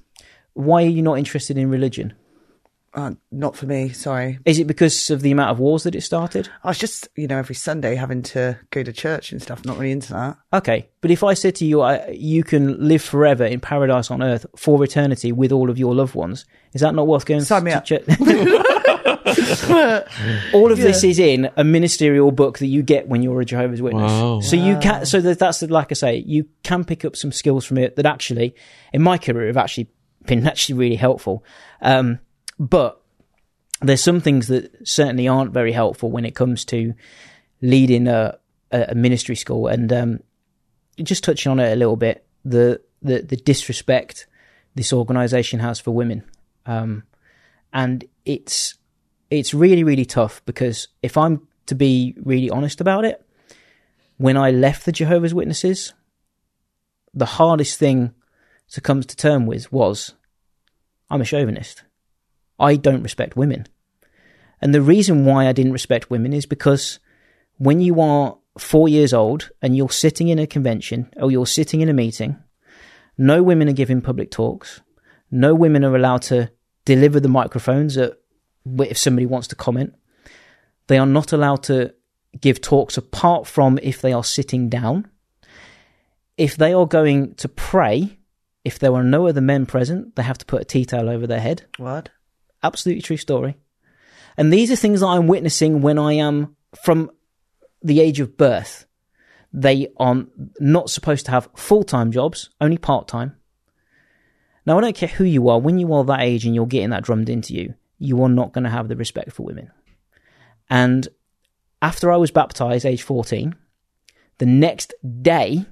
Why 0.53 0.83
are 0.83 0.89
you 0.89 1.01
not 1.01 1.17
interested 1.17 1.57
in 1.57 1.69
religion? 1.69 2.13
Uh, 2.95 3.13
not 3.31 3.55
for 3.55 3.65
me, 3.65 3.89
sorry. 3.89 4.37
Is 4.45 4.59
it 4.59 4.67
because 4.67 5.09
of 5.09 5.21
the 5.21 5.31
amount 5.31 5.49
of 5.49 5.57
wars 5.57 5.81
that 5.83 5.95
it 5.95 6.01
started? 6.01 6.47
I 6.63 6.67
was 6.67 6.77
just, 6.77 7.07
you 7.15 7.27
know, 7.27 7.39
every 7.39 7.55
Sunday 7.55 7.95
having 7.95 8.21
to 8.23 8.59
go 8.69 8.83
to 8.83 8.93
church 8.93 9.31
and 9.31 9.41
stuff. 9.41 9.65
Not 9.65 9.77
really 9.77 9.91
into 9.91 10.13
that. 10.13 10.37
Okay, 10.53 10.89
but 11.01 11.09
if 11.09 11.23
I 11.23 11.33
said 11.33 11.55
to 11.55 11.65
you, 11.65 11.81
I, 11.81 12.09
you 12.09 12.43
can 12.43 12.87
live 12.87 13.01
forever 13.01 13.45
in 13.45 13.59
paradise 13.59 14.11
on 14.11 14.21
earth 14.21 14.45
for 14.55 14.83
eternity 14.83 15.31
with 15.31 15.51
all 15.51 15.71
of 15.71 15.79
your 15.79 15.95
loved 15.95 16.13
ones, 16.13 16.45
is 16.73 16.81
that 16.81 16.93
not 16.93 17.07
worth 17.07 17.25
going 17.25 17.41
Sign 17.41 17.63
me 17.63 17.71
to 17.71 17.77
up. 17.77 17.85
church? 17.85 18.03
all 20.53 20.71
of 20.71 20.77
this 20.77 21.03
is 21.03 21.17
in 21.17 21.49
a 21.57 21.63
ministerial 21.63 22.31
book 22.31 22.59
that 22.59 22.67
you 22.67 22.83
get 22.83 23.07
when 23.07 23.23
you're 23.23 23.41
a 23.41 23.45
Jehovah's 23.45 23.81
Witness. 23.81 24.11
Wow. 24.11 24.41
So 24.41 24.55
you 24.55 24.77
can, 24.77 25.07
so 25.07 25.19
that, 25.19 25.39
that's 25.39 25.63
like 25.63 25.91
I 25.91 25.95
say, 25.95 26.17
you 26.27 26.47
can 26.61 26.85
pick 26.85 27.03
up 27.05 27.15
some 27.15 27.31
skills 27.31 27.65
from 27.65 27.79
it 27.79 27.95
that 27.95 28.05
actually, 28.05 28.53
in 28.93 29.01
my 29.01 29.17
career, 29.17 29.47
have 29.47 29.57
actually 29.57 29.87
been 30.25 30.47
actually 30.47 30.75
really 30.75 30.95
helpful. 30.95 31.43
Um, 31.81 32.19
but 32.59 33.01
there's 33.81 34.03
some 34.03 34.21
things 34.21 34.47
that 34.47 34.87
certainly 34.87 35.27
aren't 35.27 35.51
very 35.51 35.71
helpful 35.71 36.11
when 36.11 36.25
it 36.25 36.35
comes 36.35 36.65
to 36.65 36.93
leading 37.61 38.07
a, 38.07 38.37
a 38.71 38.95
ministry 38.95 39.35
school. 39.35 39.67
And 39.67 39.91
um, 39.91 40.19
just 41.01 41.23
touching 41.23 41.51
on 41.51 41.59
it 41.59 41.71
a 41.71 41.75
little 41.75 41.95
bit, 41.95 42.25
the 42.45 42.81
the, 43.01 43.21
the 43.21 43.35
disrespect 43.35 44.27
this 44.75 44.93
organisation 44.93 45.59
has 45.59 45.79
for 45.79 45.91
women, 45.91 46.23
um, 46.65 47.03
and 47.73 48.05
it's 48.25 48.75
it's 49.29 49.53
really 49.53 49.83
really 49.83 50.05
tough 50.05 50.41
because 50.45 50.87
if 51.01 51.17
I'm 51.17 51.47
to 51.65 51.75
be 51.75 52.15
really 52.23 52.49
honest 52.49 52.81
about 52.81 53.05
it, 53.05 53.25
when 54.17 54.37
I 54.37 54.51
left 54.51 54.85
the 54.85 54.91
Jehovah's 54.91 55.33
Witnesses, 55.33 55.93
the 57.13 57.25
hardest 57.25 57.77
thing 57.77 58.13
to 58.73 58.81
come 58.81 59.01
to 59.01 59.15
term 59.15 59.45
with 59.45 59.71
was 59.71 60.15
I'm 61.09 61.21
a 61.21 61.25
chauvinist. 61.25 61.83
I 62.59 62.75
don't 62.75 63.03
respect 63.03 63.37
women. 63.37 63.67
And 64.61 64.73
the 64.73 64.81
reason 64.81 65.25
why 65.25 65.47
I 65.47 65.51
didn't 65.51 65.73
respect 65.73 66.09
women 66.09 66.33
is 66.33 66.45
because 66.45 66.99
when 67.57 67.81
you 67.81 68.01
are 68.01 68.37
four 68.57 68.89
years 68.89 69.13
old 69.13 69.51
and 69.61 69.77
you're 69.77 69.89
sitting 69.89 70.29
in 70.29 70.39
a 70.39 70.47
convention 70.47 71.11
or 71.17 71.31
you're 71.31 71.45
sitting 71.45 71.81
in 71.81 71.89
a 71.89 71.93
meeting, 71.93 72.37
no 73.15 73.43
women 73.43 73.69
are 73.69 73.73
giving 73.73 74.01
public 74.01 74.31
talks. 74.31 74.81
No 75.29 75.53
women 75.53 75.83
are 75.83 75.95
allowed 75.95 76.23
to 76.23 76.49
deliver 76.85 77.19
the 77.19 77.29
microphones 77.29 77.95
at, 77.97 78.13
if 78.79 78.97
somebody 78.97 79.27
wants 79.27 79.47
to 79.49 79.55
comment. 79.55 79.93
They 80.87 80.97
are 80.97 81.05
not 81.05 81.31
allowed 81.31 81.63
to 81.63 81.93
give 82.39 82.59
talks 82.59 82.97
apart 82.97 83.45
from 83.45 83.79
if 83.83 84.01
they 84.01 84.13
are 84.13 84.23
sitting 84.23 84.67
down. 84.69 85.09
If 86.37 86.57
they 86.57 86.73
are 86.73 86.87
going 86.87 87.35
to 87.35 87.47
pray, 87.47 88.17
if 88.63 88.79
there 88.79 88.93
are 88.93 89.03
no 89.03 89.27
other 89.27 89.41
men 89.41 89.65
present, 89.65 90.15
they 90.15 90.23
have 90.23 90.37
to 90.37 90.45
put 90.45 90.61
a 90.61 90.65
tea 90.65 90.85
towel 90.85 91.09
over 91.09 91.27
their 91.27 91.39
head. 91.39 91.65
What? 91.77 92.09
Absolutely 92.61 93.01
true 93.01 93.17
story. 93.17 93.57
And 94.37 94.51
these 94.51 94.71
are 94.71 94.75
things 94.75 95.01
that 95.01 95.07
I'm 95.07 95.27
witnessing 95.27 95.81
when 95.81 95.99
I 95.99 96.13
am 96.13 96.55
from 96.83 97.11
the 97.81 97.99
age 97.99 98.19
of 98.19 98.37
birth. 98.37 98.85
They 99.51 99.89
are 99.97 100.23
not 100.59 100.89
supposed 100.89 101.25
to 101.25 101.31
have 101.31 101.49
full 101.55 101.83
time 101.83 102.11
jobs, 102.11 102.49
only 102.59 102.77
part 102.77 103.07
time. 103.07 103.35
Now, 104.65 104.77
I 104.77 104.81
don't 104.81 104.95
care 104.95 105.09
who 105.09 105.25
you 105.25 105.49
are, 105.49 105.59
when 105.59 105.77
you 105.77 105.93
are 105.93 106.05
that 106.05 106.21
age 106.21 106.45
and 106.45 106.55
you're 106.55 106.65
getting 106.65 106.91
that 106.91 107.03
drummed 107.03 107.29
into 107.29 107.53
you, 107.53 107.73
you 107.99 108.21
are 108.23 108.29
not 108.29 108.53
going 108.53 108.63
to 108.63 108.69
have 108.69 108.87
the 108.87 108.95
respect 108.95 109.33
for 109.33 109.43
women. 109.43 109.69
And 110.69 111.07
after 111.81 112.11
I 112.11 112.17
was 112.17 112.31
baptized, 112.31 112.85
age 112.85 113.03
14, 113.03 113.55
the 114.37 114.45
next 114.45 114.93
day 115.21 115.65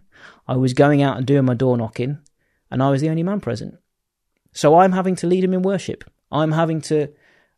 I 0.48 0.58
was 0.58 0.74
going 0.74 1.02
out 1.02 1.18
and 1.18 1.26
doing 1.26 1.46
my 1.46 1.54
door 1.54 1.78
knocking, 1.78 2.20
and 2.72 2.82
I 2.82 2.90
was 2.90 3.02
the 3.02 3.10
only 3.10 3.24
man 3.24 3.40
present. 3.40 3.76
So 4.54 4.80
I'm 4.80 4.92
having 4.92 5.16
to 5.18 5.28
lead 5.28 5.44
him 5.44 5.54
in 5.54 5.62
worship. 5.62 6.04
I'm 6.32 6.52
having 6.52 6.82
to, 6.82 7.10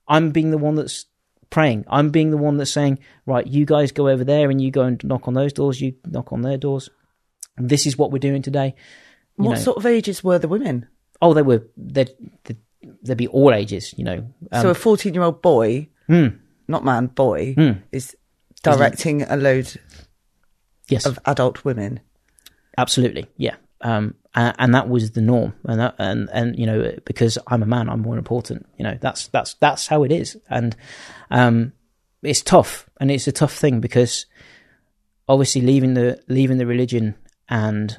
I'm 0.08 0.32
being 0.32 0.52
the 0.52 0.58
one 0.58 0.76
that's 0.76 1.06
praying. 1.50 1.86
I'm 1.88 2.10
being 2.10 2.32
the 2.32 2.38
one 2.38 2.58
that's 2.58 2.72
saying, 2.72 3.00
right, 3.26 3.46
you 3.46 3.66
guys 3.66 3.92
go 3.92 4.10
over 4.10 4.24
there 4.24 4.50
and 4.50 4.62
you 4.62 4.72
go 4.72 4.84
and 4.84 5.02
knock 5.04 5.28
on 5.28 5.34
those 5.34 5.54
doors, 5.54 5.80
you 5.80 5.96
knock 6.06 6.34
on 6.34 6.42
their 6.42 6.58
doors. 6.58 6.90
This 7.58 7.86
is 7.86 7.98
what 7.98 8.12
we're 8.12 8.20
doing 8.20 8.42
today. 8.42 8.76
You 9.38 9.46
what 9.46 9.56
know. 9.56 9.64
sort 9.64 9.78
of 9.78 9.86
ages 9.86 10.24
were 10.24 10.40
the 10.40 10.48
women? 10.48 10.88
Oh, 11.22 11.34
they 11.34 11.42
were, 11.42 11.68
they'd, 11.78 12.12
they'd, 12.44 12.58
they'd 13.04 13.18
be 13.18 13.28
all 13.28 13.54
ages, 13.54 13.94
you 13.98 14.04
know. 14.04 14.28
Um, 14.52 14.62
so 14.62 14.70
a 14.70 14.76
14 14.76 15.14
year 15.14 15.24
old 15.24 15.42
boy, 15.42 15.90
hmm, 16.08 16.28
not 16.68 16.84
man, 16.84 17.08
boy, 17.08 17.54
hmm. 17.54 17.72
is 17.92 18.16
directing 18.64 19.22
a 19.24 19.38
load 19.38 19.72
yes. 20.90 21.06
of 21.06 21.20
adult 21.26 21.64
women. 21.64 22.00
Absolutely, 22.78 23.28
yeah. 23.38 23.56
Um, 23.82 24.16
and, 24.36 24.56
and 24.58 24.76
that 24.76 24.90
was 24.90 25.12
the 25.12 25.22
norm, 25.22 25.54
and 25.66 25.80
that, 25.80 25.96
and 25.98 26.30
and 26.32 26.58
you 26.58 26.66
know 26.66 26.96
because 27.06 27.38
I'm 27.48 27.64
a 27.64 27.68
man, 27.68 27.90
I'm 27.90 28.02
more 28.02 28.18
important. 28.18 28.68
You 28.78 28.84
know 28.84 28.98
that's 29.00 29.28
that's 29.28 29.56
that's 29.56 29.88
how 29.88 30.04
it 30.04 30.12
is, 30.12 30.38
and 30.50 30.76
um, 31.32 31.74
it's 32.22 32.42
tough, 32.42 32.90
and 33.00 33.12
it's 33.12 33.28
a 33.28 33.32
tough 33.32 33.54
thing 33.54 33.80
because 33.80 34.26
obviously 35.28 35.62
leaving 35.62 35.94
the 35.94 36.22
leaving 36.28 36.58
the 36.58 36.66
religion 36.66 37.16
and 37.48 37.98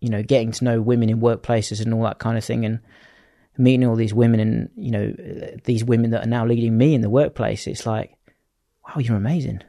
you 0.00 0.08
know 0.08 0.22
getting 0.22 0.52
to 0.52 0.64
know 0.64 0.80
women 0.80 1.10
in 1.10 1.20
workplaces 1.20 1.80
and 1.80 1.92
all 1.92 2.04
that 2.04 2.18
kind 2.18 2.38
of 2.38 2.44
thing, 2.44 2.64
and 2.64 2.80
meeting 3.58 3.86
all 3.86 3.96
these 3.96 4.14
women 4.14 4.40
and 4.40 4.70
you 4.76 4.90
know 4.90 5.12
these 5.64 5.84
women 5.84 6.10
that 6.10 6.24
are 6.24 6.30
now 6.30 6.46
leading 6.46 6.76
me 6.76 6.94
in 6.94 7.02
the 7.02 7.10
workplace. 7.10 7.66
It's 7.66 7.84
like, 7.84 8.16
wow, 8.86 8.98
you're 8.98 9.16
amazing. 9.16 9.62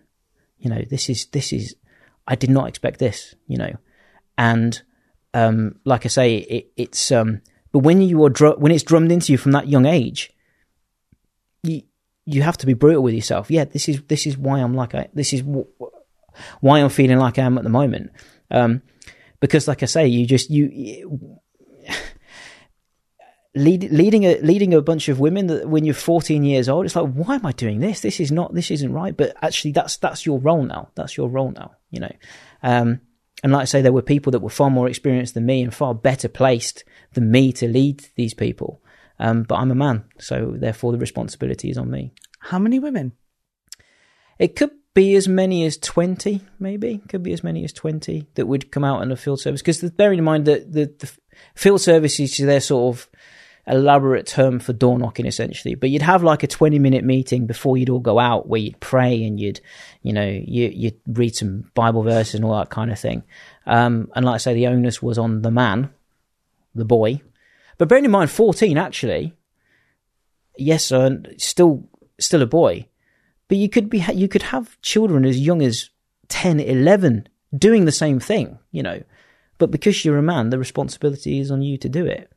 You 0.57 0.69
know, 0.69 0.81
this 0.89 1.09
is 1.09 1.25
this 1.27 1.51
is 1.51 1.75
I 2.27 2.35
did 2.35 2.49
not 2.49 2.69
expect 2.69 2.99
this, 2.99 3.35
you 3.47 3.57
know, 3.57 3.75
and 4.39 4.81
um, 5.33 5.75
like 5.83 6.05
I 6.05 6.07
say, 6.07 6.37
it, 6.37 6.71
it's 6.77 7.11
um, 7.11 7.41
but 7.73 7.79
when 7.79 8.01
you 8.01 8.23
are 8.23 8.31
when 8.57 8.71
it's 8.71 8.83
drummed 8.83 9.11
into 9.11 9.33
you 9.33 9.37
from 9.37 9.51
that 9.51 9.67
young 9.67 9.85
age, 9.85 10.31
you 11.61 11.83
you 12.25 12.41
have 12.41 12.57
to 12.57 12.65
be 12.65 12.73
brutal 12.73 13.03
with 13.03 13.13
yourself. 13.13 13.51
Yeah, 13.51 13.65
this 13.65 13.89
is 13.89 14.01
this 14.07 14.25
is 14.25 14.37
why 14.37 14.59
I'm 14.59 14.73
like 14.73 14.95
I 14.95 15.09
this 15.13 15.33
is 15.33 15.41
w- 15.41 15.67
why 16.61 16.79
I'm 16.79 16.89
feeling 16.89 17.19
like 17.19 17.37
I 17.37 17.43
am 17.43 17.57
at 17.57 17.65
the 17.65 17.69
moment, 17.69 18.11
um, 18.49 18.81
because 19.41 19.67
like 19.67 19.83
I 19.83 19.87
say, 19.87 20.07
you 20.07 20.25
just 20.25 20.49
you. 20.49 21.39
Lead, 23.55 23.91
leading 23.91 24.25
a 24.25 24.39
leading 24.41 24.75
a 24.75 24.81
bunch 24.81 25.09
of 25.09 25.19
women 25.19 25.47
that 25.47 25.67
when 25.67 25.83
you're 25.83 25.95
14 25.95 26.43
years 26.43 26.69
old, 26.69 26.85
it's 26.85 26.95
like, 26.95 27.11
why 27.11 27.33
am 27.33 27.47
I 27.47 27.51
doing 27.51 27.79
this? 27.79 28.01
This 28.01 28.19
is 28.19 28.31
not, 28.31 28.53
this 28.53 28.69
isn't 28.69 28.93
right. 28.93 29.17
But 29.17 29.35
actually, 29.41 29.71
that's 29.71 29.97
that's 29.97 30.23
your 30.23 30.39
role 30.39 30.61
now. 30.61 30.89
That's 30.93 31.17
your 31.17 31.29
role 31.29 31.49
now. 31.49 31.71
You 31.89 32.01
know, 32.01 32.11
um, 32.61 33.01
and 33.43 33.51
like 33.51 33.61
I 33.61 33.65
say, 33.65 33.81
there 33.81 33.93
were 33.93 34.01
people 34.01 34.31
that 34.31 34.39
were 34.39 34.49
far 34.49 34.69
more 34.69 34.87
experienced 34.87 35.33
than 35.33 35.45
me 35.45 35.61
and 35.61 35.73
far 35.73 35.93
better 35.93 36.27
placed 36.27 36.83
than 37.13 37.31
me 37.31 37.53
to 37.53 37.67
lead 37.67 38.05
these 38.15 38.33
people. 38.33 38.81
Um, 39.19 39.43
but 39.43 39.55
I'm 39.55 39.71
a 39.71 39.75
man, 39.75 40.05
so 40.17 40.53
therefore 40.57 40.91
the 40.91 40.97
responsibility 40.97 41.69
is 41.69 41.77
on 41.77 41.89
me. 41.89 42.13
How 42.39 42.59
many 42.59 42.79
women? 42.79 43.13
It 44.37 44.55
could 44.55 44.71
be 44.93 45.15
as 45.15 45.27
many 45.27 45.65
as 45.65 45.77
20, 45.77 46.41
maybe. 46.59 47.01
Could 47.09 47.23
be 47.23 47.33
as 47.33 47.43
many 47.43 47.63
as 47.63 47.73
20 47.73 48.27
that 48.35 48.47
would 48.47 48.71
come 48.71 48.85
out 48.85 49.01
in 49.01 49.09
the 49.09 49.17
field 49.17 49.41
service. 49.41 49.61
Because 49.61 49.81
bearing 49.91 50.19
in 50.19 50.23
mind 50.23 50.45
that 50.45 50.71
the, 50.71 50.93
the 50.99 51.11
field 51.53 51.81
service 51.81 52.19
is 52.19 52.37
their 52.37 52.61
sort 52.61 52.95
of 52.95 53.09
elaborate 53.69 54.25
term 54.25 54.59
for 54.59 54.73
door 54.73 54.97
knocking 54.97 55.25
essentially. 55.25 55.75
But 55.75 55.89
you'd 55.89 56.01
have 56.01 56.23
like 56.23 56.43
a 56.43 56.47
20 56.47 56.79
minute 56.79 57.03
meeting 57.03 57.45
before 57.45 57.77
you'd 57.77 57.89
all 57.89 57.99
go 57.99 58.19
out 58.19 58.47
where 58.47 58.59
you'd 58.59 58.79
pray 58.79 59.23
and 59.23 59.39
you'd 59.39 59.61
you 60.01 60.11
know 60.11 60.27
you, 60.27 60.71
you'd 60.73 60.99
read 61.07 61.35
some 61.35 61.71
bible 61.75 62.03
verses 62.03 62.35
and 62.35 62.45
all 62.45 62.57
that 62.57 62.69
kind 62.69 62.91
of 62.91 62.99
thing. 62.99 63.23
Um, 63.65 64.11
and 64.15 64.25
like 64.25 64.35
i 64.35 64.37
say 64.37 64.53
the 64.53 64.67
onus 64.67 65.01
was 65.01 65.17
on 65.17 65.43
the 65.43 65.51
man 65.51 65.91
the 66.73 66.85
boy. 66.85 67.21
But 67.77 67.87
bearing 67.87 68.05
in 68.05 68.11
mind 68.11 68.31
14 68.31 68.77
actually 68.77 69.33
yes 70.57 70.91
uh, 70.91 71.17
still 71.37 71.87
still 72.19 72.41
a 72.41 72.47
boy. 72.47 72.87
But 73.47 73.57
you 73.57 73.69
could 73.69 73.89
be 73.89 74.03
you 74.13 74.27
could 74.27 74.43
have 74.43 74.81
children 74.81 75.25
as 75.25 75.39
young 75.39 75.61
as 75.61 75.89
10 76.29 76.59
11 76.59 77.27
doing 77.55 77.85
the 77.85 77.91
same 77.91 78.19
thing 78.19 78.57
you 78.71 78.81
know. 78.81 79.03
But 79.59 79.71
because 79.71 80.03
you're 80.03 80.17
a 80.17 80.23
man 80.23 80.49
the 80.49 80.57
responsibility 80.57 81.39
is 81.39 81.51
on 81.51 81.61
you 81.61 81.77
to 81.77 81.89
do 81.89 82.05
it. 82.05 82.31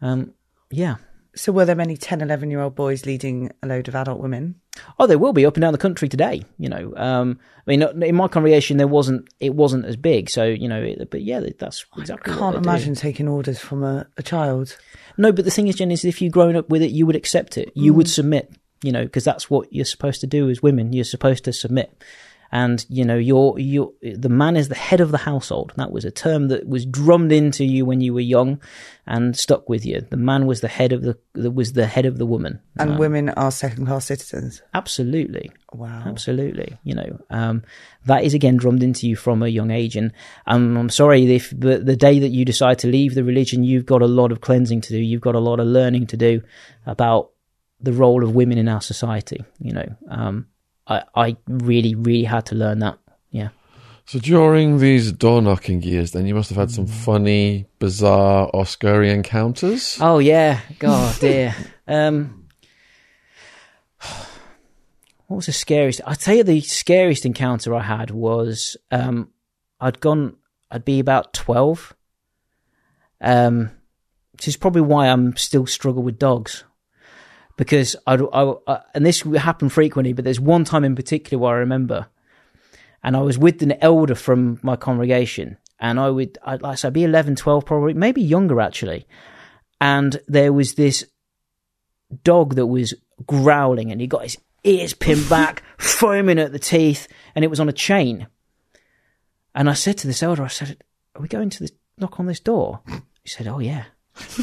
Um, 0.00 0.32
yeah. 0.70 0.96
So 1.34 1.52
were 1.52 1.64
there 1.64 1.76
many 1.76 1.96
10, 1.96 2.20
11 2.20 2.50
year 2.50 2.60
old 2.60 2.74
boys 2.74 3.06
leading 3.06 3.52
a 3.62 3.66
load 3.66 3.86
of 3.86 3.94
adult 3.94 4.20
women? 4.20 4.56
Oh, 4.98 5.06
there 5.06 5.18
will 5.18 5.32
be 5.32 5.46
up 5.46 5.56
and 5.56 5.62
down 5.62 5.72
the 5.72 5.78
country 5.78 6.08
today. 6.08 6.42
You 6.58 6.68
know, 6.68 6.92
um, 6.96 7.38
I 7.66 7.70
mean, 7.70 7.82
in 8.02 8.14
my 8.14 8.28
congregation, 8.28 8.76
there 8.76 8.88
wasn't 8.88 9.28
it 9.38 9.54
wasn't 9.54 9.84
as 9.84 9.96
big. 9.96 10.30
So 10.30 10.44
you 10.44 10.68
know, 10.68 10.82
it, 10.82 11.10
but 11.10 11.22
yeah, 11.22 11.40
that's 11.58 11.84
exactly. 11.96 12.32
I 12.32 12.36
can't 12.36 12.56
imagine 12.56 12.94
do. 12.94 13.00
taking 13.00 13.28
orders 13.28 13.60
from 13.60 13.84
a, 13.84 14.06
a, 14.16 14.22
child. 14.22 14.76
No, 15.16 15.32
but 15.32 15.44
the 15.44 15.50
thing 15.50 15.68
is, 15.68 15.76
Jen, 15.76 15.90
is 15.90 16.04
if 16.04 16.20
you've 16.20 16.32
grown 16.32 16.56
up 16.56 16.68
with 16.70 16.82
it, 16.82 16.90
you 16.90 17.06
would 17.06 17.16
accept 17.16 17.56
it. 17.56 17.70
You 17.74 17.92
mm. 17.92 17.96
would 17.96 18.08
submit. 18.08 18.52
You 18.82 18.92
know, 18.92 19.04
because 19.04 19.24
that's 19.24 19.50
what 19.50 19.72
you're 19.72 19.84
supposed 19.84 20.20
to 20.20 20.28
do 20.28 20.48
as 20.50 20.62
women. 20.62 20.92
You're 20.92 21.04
supposed 21.04 21.44
to 21.44 21.52
submit 21.52 22.04
and 22.50 22.86
you 22.88 23.04
know 23.04 23.16
you're 23.16 23.58
you 23.58 23.94
the 24.00 24.28
man 24.28 24.56
is 24.56 24.68
the 24.68 24.74
head 24.74 25.00
of 25.00 25.10
the 25.10 25.18
household. 25.18 25.72
That 25.76 25.92
was 25.92 26.04
a 26.04 26.10
term 26.10 26.48
that 26.48 26.66
was 26.66 26.86
drummed 26.86 27.32
into 27.32 27.64
you 27.64 27.84
when 27.84 28.00
you 28.00 28.14
were 28.14 28.20
young 28.20 28.60
and 29.06 29.36
stuck 29.36 29.68
with 29.68 29.84
you. 29.84 30.06
The 30.08 30.16
man 30.16 30.46
was 30.46 30.60
the 30.60 30.68
head 30.68 30.92
of 30.92 31.02
the 31.02 31.18
was 31.50 31.74
the 31.74 31.86
head 31.86 32.06
of 32.06 32.18
the 32.18 32.26
woman. 32.26 32.60
And 32.78 32.92
um, 32.92 32.98
women 32.98 33.28
are 33.30 33.50
second 33.50 33.86
class 33.86 34.06
citizens. 34.06 34.62
Absolutely. 34.72 35.50
Wow. 35.72 36.04
Absolutely. 36.06 36.78
You 36.84 36.94
know 36.94 37.18
um, 37.30 37.64
that 38.06 38.24
is 38.24 38.32
again 38.32 38.56
drummed 38.56 38.82
into 38.82 39.06
you 39.06 39.16
from 39.16 39.42
a 39.42 39.48
young 39.48 39.70
age. 39.70 39.96
And 39.96 40.12
um, 40.46 40.76
i'm 40.76 40.90
sorry 40.90 41.34
if 41.34 41.50
the, 41.50 41.78
the 41.78 41.96
day 41.96 42.18
that 42.18 42.28
you 42.28 42.44
decide 42.44 42.78
to 42.80 42.88
leave 42.88 43.14
the 43.14 43.24
religion 43.24 43.64
you've 43.64 43.86
got 43.86 44.02
a 44.02 44.06
lot 44.06 44.32
of 44.32 44.40
cleansing 44.40 44.80
to 44.82 44.90
do. 44.90 44.98
You've 44.98 45.20
got 45.20 45.34
a 45.34 45.40
lot 45.40 45.60
of 45.60 45.66
learning 45.66 46.06
to 46.08 46.16
do 46.16 46.42
about 46.86 47.30
the 47.80 47.92
role 47.92 48.24
of 48.24 48.34
women 48.34 48.58
in 48.58 48.68
our 48.68 48.80
society 48.80 49.44
you 49.60 49.72
know 49.72 49.96
um, 50.10 50.46
I, 50.88 51.02
I 51.14 51.36
really, 51.46 51.94
really 51.94 52.24
had 52.24 52.46
to 52.46 52.54
learn 52.54 52.78
that. 52.80 52.98
Yeah. 53.30 53.48
So 54.06 54.18
during 54.18 54.78
these 54.78 55.12
door 55.12 55.42
knocking 55.42 55.82
years, 55.82 56.12
then 56.12 56.26
you 56.26 56.34
must 56.34 56.48
have 56.48 56.56
had 56.56 56.70
some 56.70 56.86
funny, 56.86 57.66
bizarre, 57.78 58.50
or 58.54 58.64
scary 58.64 59.10
encounters. 59.10 59.98
Oh 60.00 60.18
yeah, 60.18 60.60
God 60.78 61.20
dear. 61.20 61.54
um, 61.88 62.46
what 65.26 65.36
was 65.36 65.46
the 65.46 65.52
scariest? 65.52 66.00
I 66.06 66.14
tell 66.14 66.36
you, 66.36 66.44
the 66.44 66.62
scariest 66.62 67.26
encounter 67.26 67.74
I 67.74 67.82
had 67.82 68.10
was 68.10 68.78
um, 68.90 69.28
I'd 69.78 70.00
gone. 70.00 70.36
I'd 70.70 70.86
be 70.86 71.00
about 71.00 71.34
twelve. 71.34 71.94
Um, 73.20 73.72
which 74.32 74.46
is 74.46 74.56
probably 74.56 74.82
why 74.82 75.08
I'm 75.08 75.36
still 75.36 75.66
struggle 75.66 76.04
with 76.04 76.18
dogs 76.18 76.62
because 77.58 77.96
I, 78.06 78.14
I, 78.14 78.54
I, 78.68 78.80
and 78.94 79.04
this 79.04 79.22
happened 79.22 79.72
frequently, 79.72 80.14
but 80.14 80.24
there's 80.24 80.40
one 80.40 80.64
time 80.64 80.84
in 80.84 80.94
particular 80.94 81.42
where 81.42 81.56
I 81.56 81.58
remember, 81.58 82.06
and 83.02 83.16
I 83.16 83.20
was 83.20 83.36
with 83.36 83.60
an 83.62 83.72
elder 83.82 84.14
from 84.14 84.60
my 84.62 84.76
congregation, 84.76 85.58
and 85.80 85.98
I 85.98 86.08
would, 86.08 86.38
I'd 86.44 86.62
like 86.62 86.82
I'd 86.82 86.92
be 86.92 87.02
11, 87.02 87.34
12, 87.34 87.66
probably, 87.66 87.94
maybe 87.94 88.22
younger 88.22 88.60
actually, 88.60 89.06
and 89.80 90.20
there 90.28 90.52
was 90.52 90.74
this 90.74 91.04
dog 92.22 92.54
that 92.54 92.66
was 92.66 92.94
growling, 93.26 93.90
and 93.90 94.00
he 94.00 94.06
got 94.06 94.22
his 94.22 94.38
ears 94.62 94.94
pinned 94.94 95.28
back, 95.30 95.64
foaming 95.78 96.38
at 96.38 96.52
the 96.52 96.60
teeth, 96.60 97.08
and 97.34 97.44
it 97.44 97.48
was 97.48 97.60
on 97.60 97.68
a 97.68 97.72
chain. 97.72 98.28
And 99.52 99.68
I 99.68 99.72
said 99.72 99.98
to 99.98 100.06
this 100.06 100.22
elder, 100.22 100.44
I 100.44 100.48
said, 100.48 100.84
"Are 101.16 101.22
we 101.22 101.26
going 101.26 101.50
to 101.50 101.58
this, 101.58 101.72
knock 101.96 102.20
on 102.20 102.26
this 102.26 102.38
door?" 102.38 102.82
He 102.86 103.28
said, 103.28 103.48
"Oh 103.48 103.58
yeah." 103.58 103.86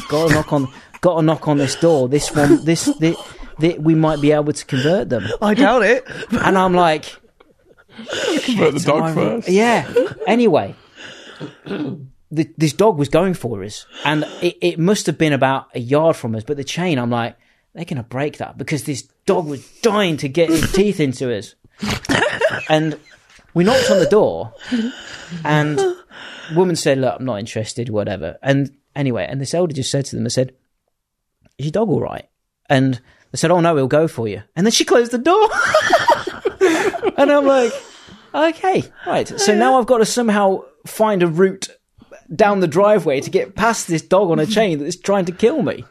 Got 0.08 0.30
a 0.30 0.34
knock 0.34 0.52
on, 0.52 0.72
got 1.00 1.18
a 1.18 1.22
knock 1.22 1.48
on 1.48 1.58
this 1.58 1.76
door. 1.76 2.08
This 2.08 2.34
one, 2.34 2.64
this, 2.64 2.86
this, 2.98 3.16
this, 3.58 3.78
we 3.78 3.94
might 3.94 4.20
be 4.20 4.32
able 4.32 4.52
to 4.52 4.64
convert 4.64 5.08
them. 5.08 5.26
I 5.40 5.54
doubt 5.54 5.82
it. 5.82 6.04
And 6.30 6.58
I'm 6.58 6.74
like, 6.74 7.04
convert 8.44 8.74
the 8.74 8.82
dog 8.84 9.14
first. 9.14 9.48
Yeah. 9.48 9.90
Anyway, 10.26 10.74
the, 12.30 12.52
this 12.56 12.72
dog 12.72 12.98
was 12.98 13.08
going 13.08 13.34
for 13.34 13.62
us, 13.62 13.86
and 14.04 14.24
it, 14.42 14.56
it 14.60 14.78
must 14.78 15.06
have 15.06 15.18
been 15.18 15.32
about 15.32 15.68
a 15.74 15.80
yard 15.80 16.16
from 16.16 16.34
us. 16.34 16.44
But 16.44 16.56
the 16.56 16.64
chain, 16.64 16.98
I'm 16.98 17.10
like, 17.10 17.36
they're 17.74 17.84
going 17.84 17.98
to 17.98 18.02
break 18.02 18.38
that 18.38 18.56
because 18.56 18.84
this 18.84 19.02
dog 19.26 19.46
was 19.46 19.66
dying 19.80 20.16
to 20.18 20.28
get 20.28 20.48
his 20.48 20.72
teeth 20.72 20.98
into 21.00 21.34
us. 21.36 21.54
and 22.68 22.98
we 23.54 23.64
knocked 23.64 23.90
on 23.90 23.98
the 23.98 24.06
door, 24.06 24.54
and 25.44 25.80
woman 26.54 26.76
said, 26.76 26.98
"Look, 26.98 27.16
I'm 27.18 27.24
not 27.24 27.38
interested. 27.38 27.90
Whatever." 27.90 28.38
And 28.42 28.76
Anyway, 28.96 29.26
and 29.28 29.40
this 29.40 29.54
elder 29.54 29.74
just 29.74 29.90
said 29.90 30.06
to 30.06 30.16
them, 30.16 30.24
I 30.24 30.30
said, 30.30 30.54
Is 31.58 31.66
your 31.66 31.72
dog 31.72 31.90
all 31.90 32.00
right? 32.00 32.28
And 32.68 32.94
they 33.30 33.36
said, 33.36 33.50
Oh 33.50 33.60
no, 33.60 33.76
he'll 33.76 33.86
go 33.86 34.08
for 34.08 34.26
you. 34.26 34.42
And 34.56 34.66
then 34.66 34.72
she 34.72 34.84
closed 34.84 35.12
the 35.12 35.18
door. 35.18 35.48
and 37.18 37.30
I'm 37.30 37.46
like, 37.46 37.72
Okay, 38.34 38.84
right. 39.06 39.28
So 39.28 39.54
now 39.54 39.78
I've 39.78 39.86
got 39.86 39.98
to 39.98 40.06
somehow 40.06 40.64
find 40.86 41.22
a 41.22 41.26
route 41.26 41.68
down 42.34 42.60
the 42.60 42.66
driveway 42.66 43.20
to 43.20 43.30
get 43.30 43.54
past 43.54 43.86
this 43.86 44.02
dog 44.02 44.30
on 44.30 44.38
a 44.38 44.46
chain 44.46 44.78
that's 44.78 44.96
trying 44.96 45.26
to 45.26 45.32
kill 45.32 45.62
me. 45.62 45.84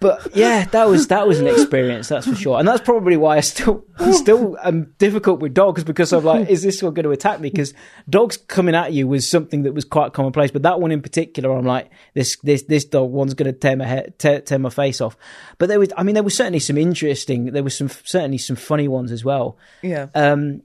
But 0.00 0.34
yeah, 0.34 0.64
that 0.66 0.88
was 0.88 1.08
that 1.08 1.26
was 1.26 1.40
an 1.40 1.46
experience, 1.46 2.08
that's 2.08 2.26
for 2.26 2.34
sure. 2.34 2.58
And 2.58 2.66
that's 2.66 2.80
probably 2.80 3.16
why 3.16 3.36
I 3.36 3.40
still 3.40 3.84
still 4.12 4.56
am 4.62 4.94
difficult 4.98 5.40
with 5.40 5.54
dogs 5.54 5.84
because 5.84 6.12
I'm 6.12 6.24
like, 6.24 6.48
is 6.48 6.62
this 6.62 6.82
one 6.82 6.94
going 6.94 7.04
to 7.04 7.10
attack 7.10 7.40
me? 7.40 7.50
Because 7.50 7.74
dogs 8.08 8.36
coming 8.36 8.74
at 8.74 8.92
you 8.92 9.06
was 9.06 9.28
something 9.28 9.62
that 9.62 9.72
was 9.72 9.84
quite 9.84 10.12
commonplace, 10.12 10.50
but 10.50 10.62
that 10.62 10.80
one 10.80 10.92
in 10.92 11.02
particular, 11.02 11.56
I'm 11.56 11.64
like, 11.64 11.90
this 12.14 12.36
this 12.42 12.62
this 12.64 12.84
dog 12.84 13.10
one's 13.10 13.34
going 13.34 13.52
to 13.52 13.58
tear 13.58 13.76
my 13.76 13.86
head, 13.86 14.18
tear, 14.18 14.40
tear 14.40 14.58
my 14.58 14.70
face 14.70 15.00
off. 15.00 15.16
But 15.58 15.68
there 15.68 15.78
was, 15.78 15.92
I 15.96 16.02
mean, 16.02 16.14
there 16.14 16.22
was 16.22 16.36
certainly 16.36 16.60
some 16.60 16.78
interesting, 16.78 17.46
there 17.46 17.64
was 17.64 17.76
some 17.76 17.88
certainly 17.88 18.38
some 18.38 18.56
funny 18.56 18.88
ones 18.88 19.12
as 19.12 19.24
well. 19.24 19.58
Yeah. 19.82 20.08
Um, 20.14 20.62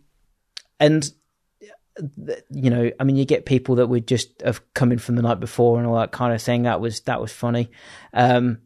and 0.80 1.10
you 2.52 2.70
know, 2.70 2.92
I 3.00 3.04
mean, 3.04 3.16
you 3.16 3.26
get 3.26 3.46
people 3.46 3.76
that 3.76 3.88
would 3.88 4.08
just 4.08 4.42
have 4.42 4.62
come 4.74 4.92
in 4.92 5.00
from 5.00 5.16
the 5.16 5.22
night 5.22 5.40
before 5.40 5.78
and 5.78 5.88
all 5.88 5.98
that 5.98 6.12
kind 6.12 6.34
of 6.34 6.42
thing. 6.42 6.64
That 6.64 6.82
was 6.82 7.02
that 7.02 7.22
was 7.22 7.32
funny. 7.32 7.72
Um, 8.14 8.60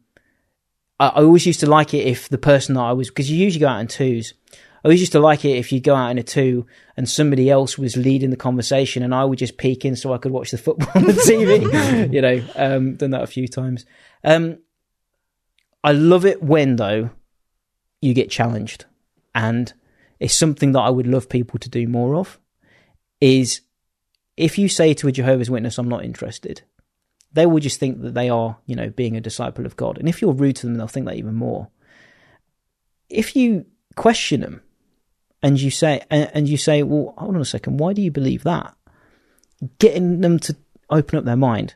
I, 1.00 1.08
I 1.08 1.22
always 1.22 1.46
used 1.46 1.60
to 1.60 1.66
like 1.66 1.94
it 1.94 2.06
if 2.06 2.28
the 2.28 2.38
person 2.38 2.76
that 2.76 2.82
I 2.82 2.92
was 2.92 3.08
because 3.08 3.30
you 3.30 3.38
usually 3.38 3.60
go 3.60 3.68
out 3.68 3.80
in 3.80 3.88
twos. 3.88 4.34
I 4.52 4.88
always 4.88 5.00
used 5.00 5.12
to 5.12 5.20
like 5.20 5.44
it 5.44 5.58
if 5.58 5.72
you 5.72 5.80
go 5.80 5.94
out 5.94 6.10
in 6.10 6.18
a 6.18 6.22
two 6.22 6.66
and 6.96 7.08
somebody 7.08 7.50
else 7.50 7.76
was 7.76 7.98
leading 7.98 8.30
the 8.30 8.36
conversation 8.36 9.02
and 9.02 9.14
I 9.14 9.24
would 9.24 9.38
just 9.38 9.58
peek 9.58 9.84
in 9.84 9.94
so 9.94 10.14
I 10.14 10.18
could 10.18 10.32
watch 10.32 10.52
the 10.52 10.58
football 10.58 10.88
on 10.94 11.04
the 11.04 11.12
TV. 11.12 12.12
you 12.12 12.22
know, 12.22 12.42
um, 12.54 12.94
done 12.94 13.10
that 13.10 13.22
a 13.22 13.26
few 13.26 13.46
times. 13.48 13.84
Um, 14.24 14.58
I 15.82 15.92
love 15.92 16.24
it 16.24 16.42
when 16.42 16.76
though 16.76 17.10
you 18.00 18.14
get 18.14 18.30
challenged, 18.30 18.84
and 19.34 19.72
it's 20.18 20.34
something 20.34 20.72
that 20.72 20.80
I 20.80 20.90
would 20.90 21.06
love 21.06 21.28
people 21.28 21.58
to 21.58 21.68
do 21.68 21.86
more 21.86 22.16
of. 22.16 22.38
Is 23.20 23.60
if 24.36 24.58
you 24.58 24.68
say 24.68 24.94
to 24.94 25.08
a 25.08 25.12
Jehovah's 25.12 25.50
Witness, 25.50 25.78
"I'm 25.78 25.88
not 25.88 26.04
interested," 26.04 26.62
they 27.32 27.46
will 27.46 27.60
just 27.60 27.78
think 27.78 28.02
that 28.02 28.14
they 28.14 28.28
are, 28.28 28.58
you 28.66 28.76
know, 28.76 28.90
being 28.90 29.16
a 29.16 29.20
disciple 29.20 29.66
of 29.66 29.76
God, 29.76 29.98
and 29.98 30.08
if 30.08 30.20
you're 30.20 30.32
rude 30.32 30.56
to 30.56 30.66
them, 30.66 30.76
they'll 30.76 30.86
think 30.86 31.06
that 31.06 31.16
even 31.16 31.34
more. 31.34 31.68
If 33.08 33.34
you 33.34 33.66
question 33.96 34.40
them, 34.40 34.62
and 35.42 35.60
you 35.60 35.70
say, 35.70 36.02
and, 36.10 36.48
you 36.48 36.56
say, 36.56 36.82
"Well, 36.82 37.14
hold 37.16 37.34
on 37.34 37.40
a 37.40 37.46
second, 37.46 37.78
why 37.78 37.92
do 37.92 38.02
you 38.02 38.10
believe 38.10 38.42
that?" 38.44 38.74
Getting 39.78 40.20
them 40.20 40.38
to 40.40 40.56
open 40.90 41.18
up 41.18 41.24
their 41.24 41.36
mind 41.36 41.74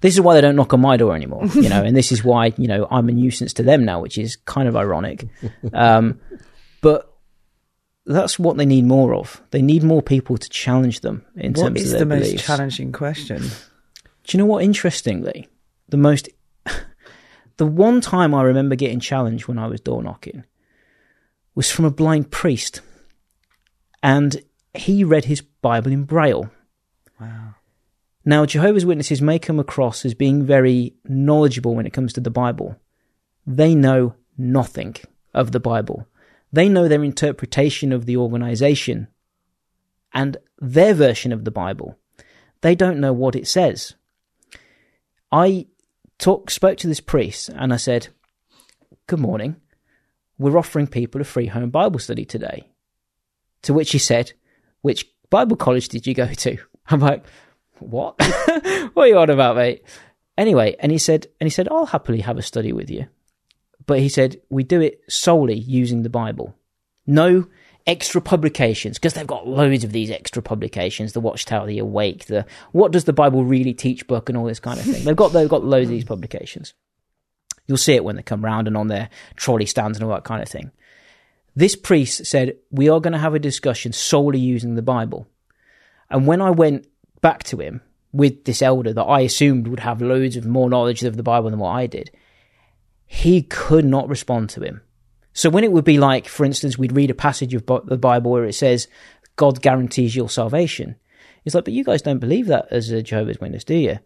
this 0.00 0.14
is 0.14 0.20
why 0.20 0.34
they 0.34 0.40
don't 0.40 0.56
knock 0.56 0.72
on 0.72 0.80
my 0.80 0.96
door 0.96 1.14
anymore, 1.14 1.46
you 1.54 1.68
know, 1.68 1.82
and 1.82 1.96
this 1.96 2.12
is 2.12 2.22
why, 2.22 2.52
you 2.56 2.68
know, 2.68 2.86
I'm 2.90 3.08
a 3.08 3.12
nuisance 3.12 3.52
to 3.54 3.62
them 3.62 3.84
now, 3.84 4.00
which 4.00 4.18
is 4.18 4.36
kind 4.36 4.68
of 4.68 4.76
ironic. 4.76 5.26
Um, 5.72 6.20
but 6.80 7.12
that's 8.06 8.38
what 8.38 8.56
they 8.56 8.66
need 8.66 8.84
more 8.84 9.14
of. 9.14 9.42
They 9.50 9.62
need 9.62 9.82
more 9.82 10.02
people 10.02 10.38
to 10.38 10.48
challenge 10.48 11.00
them 11.00 11.24
in 11.36 11.52
What 11.52 11.68
terms 11.68 11.82
is 11.82 11.92
of 11.92 11.98
the 12.00 12.06
most 12.06 12.38
challenging 12.38 12.92
question? 12.92 13.42
Do 14.28 14.36
you 14.36 14.44
know 14.44 14.46
what? 14.46 14.62
Interestingly, 14.62 15.48
the 15.88 15.96
most, 15.96 16.28
the 17.56 17.66
one 17.66 18.02
time 18.02 18.34
I 18.34 18.42
remember 18.42 18.76
getting 18.76 19.00
challenged 19.00 19.48
when 19.48 19.58
I 19.58 19.66
was 19.66 19.80
door 19.80 20.02
knocking 20.02 20.44
was 21.54 21.70
from 21.70 21.86
a 21.86 21.90
blind 21.90 22.30
priest, 22.30 22.82
and 24.02 24.44
he 24.74 25.02
read 25.02 25.24
his 25.24 25.40
Bible 25.40 25.90
in 25.90 26.04
Braille. 26.04 26.50
Wow. 27.18 27.54
Now, 28.22 28.44
Jehovah's 28.44 28.84
Witnesses 28.84 29.22
may 29.22 29.38
come 29.38 29.58
across 29.58 30.04
as 30.04 30.12
being 30.12 30.44
very 30.44 30.94
knowledgeable 31.06 31.74
when 31.74 31.86
it 31.86 31.94
comes 31.94 32.12
to 32.12 32.20
the 32.20 32.30
Bible. 32.30 32.76
They 33.46 33.74
know 33.74 34.14
nothing 34.36 34.96
of 35.32 35.52
the 35.52 35.60
Bible. 35.60 36.06
They 36.52 36.68
know 36.68 36.86
their 36.86 37.02
interpretation 37.02 37.92
of 37.92 38.04
the 38.04 38.18
organization 38.18 39.08
and 40.12 40.36
their 40.58 40.92
version 40.92 41.32
of 41.32 41.46
the 41.46 41.50
Bible. 41.50 41.98
They 42.60 42.74
don't 42.74 43.00
know 43.00 43.14
what 43.14 43.34
it 43.34 43.48
says. 43.48 43.94
I 45.30 45.66
talk, 46.18 46.50
spoke 46.50 46.78
to 46.78 46.86
this 46.86 47.00
priest 47.00 47.48
and 47.48 47.72
I 47.72 47.76
said, 47.76 48.08
Good 49.06 49.20
morning. 49.20 49.56
We're 50.38 50.58
offering 50.58 50.86
people 50.86 51.20
a 51.20 51.24
free 51.24 51.46
home 51.46 51.70
Bible 51.70 51.98
study 51.98 52.24
today. 52.24 52.68
To 53.62 53.74
which 53.74 53.92
he 53.92 53.98
said, 53.98 54.32
Which 54.82 55.06
Bible 55.30 55.56
college 55.56 55.88
did 55.88 56.06
you 56.06 56.14
go 56.14 56.26
to? 56.26 56.58
I'm 56.88 57.00
like, 57.00 57.24
what? 57.80 58.14
what 58.94 59.04
are 59.04 59.06
you 59.06 59.18
on 59.18 59.30
about, 59.30 59.56
mate? 59.56 59.82
Anyway, 60.36 60.76
and 60.78 60.92
he 60.92 60.98
said, 60.98 61.26
and 61.40 61.46
he 61.46 61.50
said, 61.50 61.68
I'll 61.70 61.86
happily 61.86 62.20
have 62.20 62.38
a 62.38 62.42
study 62.42 62.72
with 62.72 62.90
you. 62.90 63.06
But 63.86 64.00
he 64.00 64.08
said, 64.08 64.40
we 64.48 64.62
do 64.62 64.80
it 64.80 65.00
solely 65.08 65.58
using 65.58 66.02
the 66.02 66.10
Bible. 66.10 66.54
No 67.06 67.46
extra 67.88 68.20
publications, 68.20 68.98
because 68.98 69.14
they've 69.14 69.26
got 69.26 69.48
loads 69.48 69.82
of 69.82 69.92
these 69.92 70.10
extra 70.10 70.42
publications, 70.42 71.14
the 71.14 71.20
Watchtower, 71.20 71.66
the 71.66 71.78
Awake, 71.78 72.26
the 72.26 72.46
What 72.72 72.92
Does 72.92 73.04
the 73.04 73.12
Bible 73.12 73.44
Really 73.44 73.74
Teach 73.74 74.06
book 74.06 74.28
and 74.28 74.36
all 74.36 74.44
this 74.44 74.60
kind 74.60 74.78
of 74.78 74.84
thing. 74.84 75.04
They've 75.04 75.16
got, 75.16 75.32
they've 75.32 75.48
got 75.48 75.64
loads 75.64 75.86
of 75.86 75.90
these 75.90 76.04
publications. 76.04 76.74
You'll 77.66 77.78
see 77.78 77.94
it 77.94 78.04
when 78.04 78.16
they 78.16 78.22
come 78.22 78.44
round 78.44 78.68
and 78.68 78.76
on 78.76 78.88
their 78.88 79.08
trolley 79.36 79.66
stands 79.66 79.98
and 79.98 80.04
all 80.04 80.14
that 80.14 80.24
kind 80.24 80.42
of 80.42 80.48
thing. 80.48 80.70
This 81.56 81.74
priest 81.74 82.26
said, 82.26 82.56
we 82.70 82.88
are 82.88 83.00
going 83.00 83.14
to 83.14 83.18
have 83.18 83.34
a 83.34 83.40
discussion 83.40 83.92
solely 83.92 84.38
using 84.38 84.74
the 84.74 84.82
Bible. 84.82 85.26
And 86.08 86.26
when 86.26 86.40
I 86.40 86.50
went 86.50 86.86
back 87.20 87.42
to 87.44 87.56
him 87.56 87.80
with 88.12 88.44
this 88.44 88.62
elder 88.62 88.92
that 88.92 89.02
I 89.02 89.20
assumed 89.20 89.66
would 89.66 89.80
have 89.80 90.00
loads 90.00 90.36
of 90.36 90.46
more 90.46 90.70
knowledge 90.70 91.02
of 91.02 91.16
the 91.16 91.22
Bible 91.22 91.50
than 91.50 91.58
what 91.58 91.70
I 91.70 91.86
did, 91.86 92.10
he 93.06 93.42
could 93.42 93.84
not 93.84 94.08
respond 94.08 94.50
to 94.50 94.60
him. 94.60 94.82
So 95.38 95.50
when 95.50 95.62
it 95.62 95.70
would 95.70 95.84
be 95.84 95.98
like, 95.98 96.26
for 96.26 96.44
instance, 96.44 96.76
we'd 96.76 96.96
read 96.96 97.10
a 97.10 97.14
passage 97.14 97.54
of 97.54 97.64
the 97.84 97.96
Bible 97.96 98.32
where 98.32 98.44
it 98.44 98.54
says, 98.54 98.88
God 99.36 99.62
guarantees 99.62 100.16
your 100.16 100.28
salvation. 100.28 100.96
He's 101.44 101.54
like, 101.54 101.64
but 101.64 101.74
you 101.74 101.84
guys 101.84 102.02
don't 102.02 102.18
believe 102.18 102.46
that 102.46 102.66
as 102.72 102.90
a 102.90 103.04
Jehovah's 103.04 103.38
Witness, 103.38 103.62
do 103.62 103.76
you? 103.76 104.00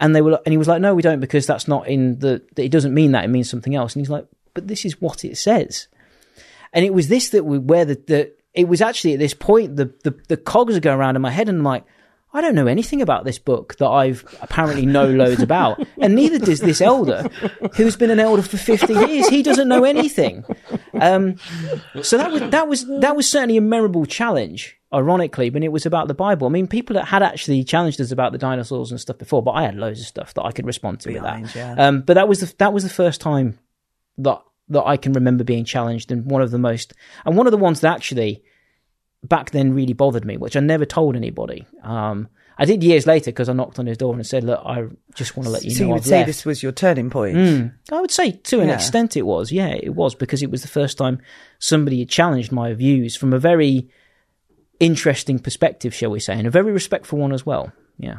And 0.00 0.16
they 0.16 0.20
were, 0.20 0.40
and 0.44 0.52
he 0.52 0.56
was 0.56 0.66
like, 0.66 0.80
no, 0.80 0.92
we 0.92 1.00
don't, 1.00 1.20
because 1.20 1.46
that's 1.46 1.68
not 1.68 1.86
in 1.86 2.18
the, 2.18 2.42
it 2.56 2.70
doesn't 2.70 2.92
mean 2.92 3.12
that, 3.12 3.22
it 3.22 3.28
means 3.28 3.48
something 3.48 3.76
else. 3.76 3.94
And 3.94 4.00
he's 4.00 4.10
like, 4.10 4.26
but 4.52 4.66
this 4.66 4.84
is 4.84 5.00
what 5.00 5.24
it 5.24 5.36
says. 5.36 5.86
And 6.72 6.84
it 6.84 6.92
was 6.92 7.06
this 7.06 7.28
that 7.28 7.44
we, 7.44 7.56
where 7.60 7.84
the, 7.84 8.02
the, 8.08 8.32
it 8.52 8.66
was 8.66 8.80
actually 8.80 9.12
at 9.12 9.20
this 9.20 9.32
point, 9.32 9.76
the, 9.76 9.94
the, 10.02 10.20
the 10.26 10.36
cogs 10.36 10.76
are 10.76 10.80
going 10.80 10.98
around 10.98 11.14
in 11.14 11.22
my 11.22 11.30
head 11.30 11.48
and 11.48 11.58
I'm 11.58 11.64
like, 11.64 11.84
I 12.34 12.40
don't 12.40 12.56
know 12.56 12.66
anything 12.66 13.00
about 13.00 13.24
this 13.24 13.38
book 13.38 13.76
that 13.76 13.86
I've 13.88 14.24
apparently 14.42 14.84
know 14.84 15.06
loads 15.08 15.40
about. 15.40 15.80
And 16.00 16.16
neither 16.16 16.40
does 16.40 16.58
this 16.60 16.80
elder, 16.80 17.28
who's 17.76 17.96
been 17.96 18.10
an 18.10 18.18
elder 18.18 18.42
for 18.42 18.56
50 18.56 18.92
years. 18.92 19.28
He 19.28 19.42
doesn't 19.44 19.68
know 19.68 19.84
anything. 19.84 20.44
Um, 21.00 21.36
so 22.02 22.18
that 22.18 22.32
was, 22.32 22.42
that 22.50 22.68
was, 22.68 22.86
that 23.00 23.14
was 23.14 23.30
certainly 23.30 23.56
a 23.56 23.60
memorable 23.60 24.04
challenge, 24.04 24.76
ironically, 24.92 25.48
when 25.50 25.62
it 25.62 25.70
was 25.70 25.86
about 25.86 26.08
the 26.08 26.14
Bible. 26.14 26.48
I 26.48 26.50
mean, 26.50 26.66
people 26.66 26.94
that 26.94 27.04
had 27.04 27.22
actually 27.22 27.62
challenged 27.62 28.00
us 28.00 28.10
about 28.10 28.32
the 28.32 28.38
dinosaurs 28.38 28.90
and 28.90 29.00
stuff 29.00 29.18
before, 29.18 29.40
but 29.40 29.52
I 29.52 29.62
had 29.62 29.76
loads 29.76 30.00
of 30.00 30.06
stuff 30.06 30.34
that 30.34 30.42
I 30.42 30.50
could 30.50 30.66
respond 30.66 31.00
to 31.00 31.12
Behind, 31.12 31.42
with 31.42 31.52
that. 31.54 31.76
yeah. 31.78 31.86
Um, 31.86 32.00
but 32.00 32.14
that 32.14 32.26
was 32.26 32.40
the, 32.40 32.52
that 32.58 32.72
was 32.72 32.82
the 32.82 32.90
first 32.90 33.20
time 33.20 33.60
that, 34.18 34.42
that 34.70 34.84
I 34.84 34.96
can 34.96 35.12
remember 35.12 35.44
being 35.44 35.64
challenged 35.64 36.10
and 36.10 36.28
one 36.28 36.42
of 36.42 36.50
the 36.50 36.58
most, 36.58 36.94
and 37.24 37.36
one 37.36 37.46
of 37.46 37.52
the 37.52 37.58
ones 37.58 37.80
that 37.80 37.94
actually, 37.94 38.42
back 39.28 39.50
then 39.50 39.74
really 39.74 39.92
bothered 39.92 40.24
me, 40.24 40.36
which 40.36 40.56
I 40.56 40.60
never 40.60 40.84
told 40.84 41.16
anybody. 41.16 41.66
Um, 41.82 42.28
I 42.56 42.64
did 42.66 42.84
years 42.84 43.04
later 43.06 43.32
because 43.32 43.48
I 43.48 43.52
knocked 43.52 43.80
on 43.80 43.86
his 43.86 43.98
door 43.98 44.14
and 44.14 44.24
said, 44.24 44.44
"Look, 44.44 44.60
I 44.64 44.84
just 45.14 45.36
want 45.36 45.46
to 45.46 45.50
let 45.50 45.64
you 45.64 45.70
so 45.72 45.80
know 45.82 45.86
you 45.88 45.92
would 45.94 46.02
I've 46.02 46.06
say 46.06 46.16
left." 46.18 46.26
this 46.28 46.44
was 46.44 46.62
your 46.62 46.70
turning 46.72 47.10
point. 47.10 47.36
Mm. 47.36 47.72
I 47.90 48.00
would 48.00 48.12
say 48.12 48.30
to 48.32 48.60
an 48.60 48.68
Yeah. 48.68 48.74
extent 48.74 49.16
it 49.16 49.22
was. 49.22 49.50
Yeah, 49.50 49.68
it 49.74 49.94
was 49.94 50.14
because 50.14 50.42
it 50.42 50.50
was 50.52 50.62
the 50.62 50.68
first 50.68 50.96
time 50.96 51.20
somebody 51.58 51.98
had 51.98 52.08
challenged 52.08 52.52
my 52.52 52.72
views 52.74 53.16
from 53.16 53.32
a 53.32 53.38
very 53.40 53.88
interesting 54.80 55.38
perspective, 55.38 55.94
shall 55.94 56.10
we 56.10 56.20
say, 56.20 56.34
and 56.34 56.46
a 56.46 56.50
very 56.50 56.70
respectful 56.72 57.18
one 57.18 57.32
as 57.32 57.44
well. 57.44 57.72
Yeah. 57.98 58.18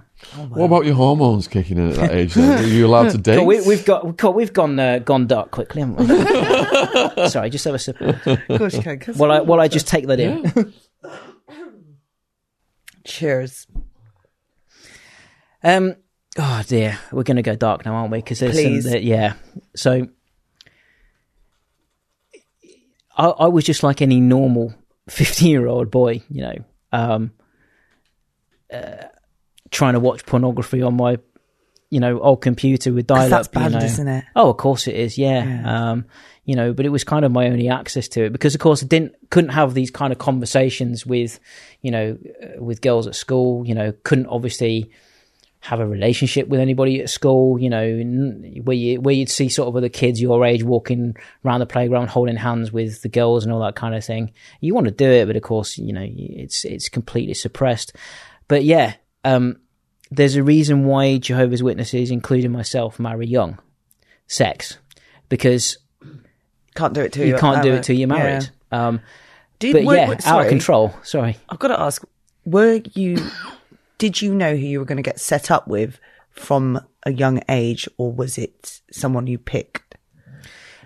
What 0.49 0.65
about 0.65 0.85
your 0.85 0.95
hormones 0.95 1.49
kicking 1.49 1.77
in 1.77 1.89
at 1.89 1.95
that 1.95 2.11
age? 2.13 2.33
Then? 2.33 2.61
Were 2.61 2.67
you 2.67 2.85
allowed 2.87 3.11
to 3.11 3.17
date? 3.17 3.37
Cool, 3.37 3.45
we, 3.45 3.61
we've 3.67 3.85
got 3.85 4.17
cool, 4.17 4.31
we've 4.33 4.53
gone 4.53 4.79
uh, 4.79 4.99
gone 4.99 5.27
dark 5.27 5.51
quickly, 5.51 5.81
haven't 5.81 5.97
we? 5.97 6.07
Sorry, 7.29 7.49
just 7.49 7.65
have 7.65 7.73
a 7.75 7.79
sip. 7.79 7.99
Of. 7.99 8.25
Of 8.27 8.57
course 8.57 8.73
you 8.73 8.81
can. 8.81 8.99
'cause- 8.99 9.17
While 9.17 9.31
I 9.31 9.41
while 9.41 9.59
I 9.59 9.67
just 9.67 9.87
take 9.87 10.07
that 10.07 10.19
in. 10.19 10.73
Cheers. 13.05 13.67
Um. 15.63 15.95
Oh 16.37 16.63
dear, 16.67 16.99
we're 17.11 17.23
going 17.23 17.37
to 17.37 17.43
go 17.43 17.55
dark 17.55 17.85
now, 17.85 17.95
aren't 17.95 18.11
we? 18.11 18.17
Because 18.17 18.39
there's 18.39 18.53
Please. 18.55 18.91
some. 18.91 19.01
yeah. 19.01 19.33
So, 19.75 20.07
I, 23.15 23.27
I 23.27 23.47
was 23.47 23.63
just 23.63 23.83
like 23.83 24.01
any 24.01 24.19
normal 24.19 24.73
fifteen-year-old 25.09 25.91
boy, 25.91 26.23
you 26.29 26.41
know, 26.41 26.55
um, 26.91 27.31
uh, 28.73 29.05
trying 29.71 29.93
to 29.93 29.99
watch 29.99 30.25
pornography 30.25 30.81
on 30.81 30.95
my, 30.97 31.17
you 31.89 31.99
know, 32.01 32.19
old 32.19 32.41
computer 32.41 32.91
with 32.91 33.07
dial-up. 33.07 33.29
that's 33.29 33.47
bad, 33.47 33.71
you 33.71 33.79
know. 33.79 33.85
isn't 33.85 34.07
it? 34.07 34.25
Oh, 34.35 34.49
of 34.49 34.57
course 34.57 34.87
it 34.87 34.95
is. 34.95 35.17
Yeah. 35.17 35.45
Yeah. 35.45 35.91
Um, 35.91 36.05
you 36.43 36.55
know, 36.55 36.73
but 36.73 36.85
it 36.85 36.89
was 36.89 37.03
kind 37.03 37.25
of 37.25 37.31
my 37.31 37.47
only 37.47 37.69
access 37.69 38.07
to 38.09 38.25
it 38.25 38.31
because, 38.31 38.53
of 38.53 38.61
course, 38.61 38.83
I 38.83 38.87
didn't 38.87 39.15
couldn't 39.31 39.49
have 39.51 39.73
these 39.73 39.89
kind 39.89 40.11
of 40.13 40.19
conversations 40.19 41.05
with, 41.05 41.39
you 41.85 41.91
know, 41.91 42.17
with 42.57 42.81
girls 42.81 43.05
at 43.05 43.13
school. 43.13 43.63
You 43.63 43.75
know, 43.75 43.93
couldn't 44.01 44.25
obviously 44.25 44.89
have 45.59 45.79
a 45.79 45.85
relationship 45.85 46.47
with 46.47 46.59
anybody 46.59 46.99
at 46.99 47.11
school. 47.11 47.59
You 47.59 47.69
know, 47.69 47.99
where 48.63 48.75
you 48.75 48.99
where 48.99 49.13
you'd 49.13 49.29
see 49.29 49.49
sort 49.49 49.67
of 49.67 49.75
other 49.75 49.87
kids 49.89 50.19
your 50.19 50.43
age 50.43 50.63
walking 50.63 51.15
around 51.45 51.59
the 51.59 51.67
playground 51.67 52.07
holding 52.07 52.37
hands 52.37 52.71
with 52.71 53.03
the 53.03 53.09
girls 53.09 53.43
and 53.43 53.53
all 53.53 53.61
that 53.61 53.75
kind 53.75 53.93
of 53.93 54.03
thing. 54.03 54.33
You 54.61 54.73
want 54.73 54.85
to 54.85 54.91
do 54.91 55.09
it, 55.09 55.27
but 55.27 55.35
of 55.35 55.43
course, 55.43 55.77
you 55.77 55.93
know, 55.93 56.07
it's 56.07 56.65
it's 56.65 56.89
completely 56.89 57.35
suppressed. 57.35 57.93
But 58.47 58.63
yeah, 58.63 58.95
um, 59.23 59.59
there's 60.09 60.35
a 60.35 60.43
reason 60.43 60.85
why 60.85 61.19
Jehovah's 61.19 61.61
Witnesses, 61.61 62.09
including 62.09 62.51
myself, 62.51 62.99
marry 62.99 63.27
young 63.27 63.59
sex 64.27 64.79
because 65.29 65.77
Can't 66.73 66.95
do 66.95 67.01
it 67.01 67.13
till 67.13 67.25
you 67.25 67.29
you're 67.29 67.39
can't 67.39 67.61
do 67.61 67.73
it 67.73 67.83
till 67.83 67.95
you're 67.95 68.07
married. 68.07 68.49
Yeah. 68.71 68.87
Um, 68.87 69.01
Did, 69.59 69.73
but 69.73 69.83
were- 69.85 69.95
yeah, 69.95 70.07
were- 70.09 70.17
out 70.25 70.41
of 70.41 70.49
control. 70.49 70.93
Sorry. 71.03 71.37
I've 71.49 71.59
got 71.59 71.69
to 71.69 71.79
ask: 71.79 72.03
Were 72.45 72.81
you? 72.93 73.17
did 73.97 74.21
you 74.21 74.35
know 74.35 74.51
who 74.55 74.65
you 74.65 74.79
were 74.79 74.85
going 74.85 74.97
to 74.97 75.01
get 75.03 75.19
set 75.19 75.49
up 75.49 75.67
with 75.67 75.99
from 76.31 76.79
a 77.05 77.13
young 77.13 77.41
age, 77.49 77.87
or 77.97 78.11
was 78.11 78.37
it 78.37 78.81
someone 78.91 79.27
you 79.27 79.37
picked? 79.37 79.95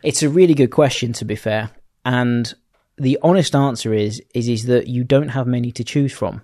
It's 0.04 0.24
a 0.24 0.30
really 0.30 0.54
good 0.54 0.72
question, 0.72 1.12
to 1.14 1.26
be 1.26 1.36
fair. 1.36 1.72
And 2.06 2.54
the 2.98 3.18
honest 3.24 3.56
answer 3.56 3.94
is 3.94 4.22
is 4.34 4.48
is 4.48 4.66
that 4.66 4.88
you 4.88 5.04
don't 5.04 5.30
have 5.30 5.48
many 5.48 5.72
to 5.74 5.84
choose 5.84 6.14
from, 6.14 6.42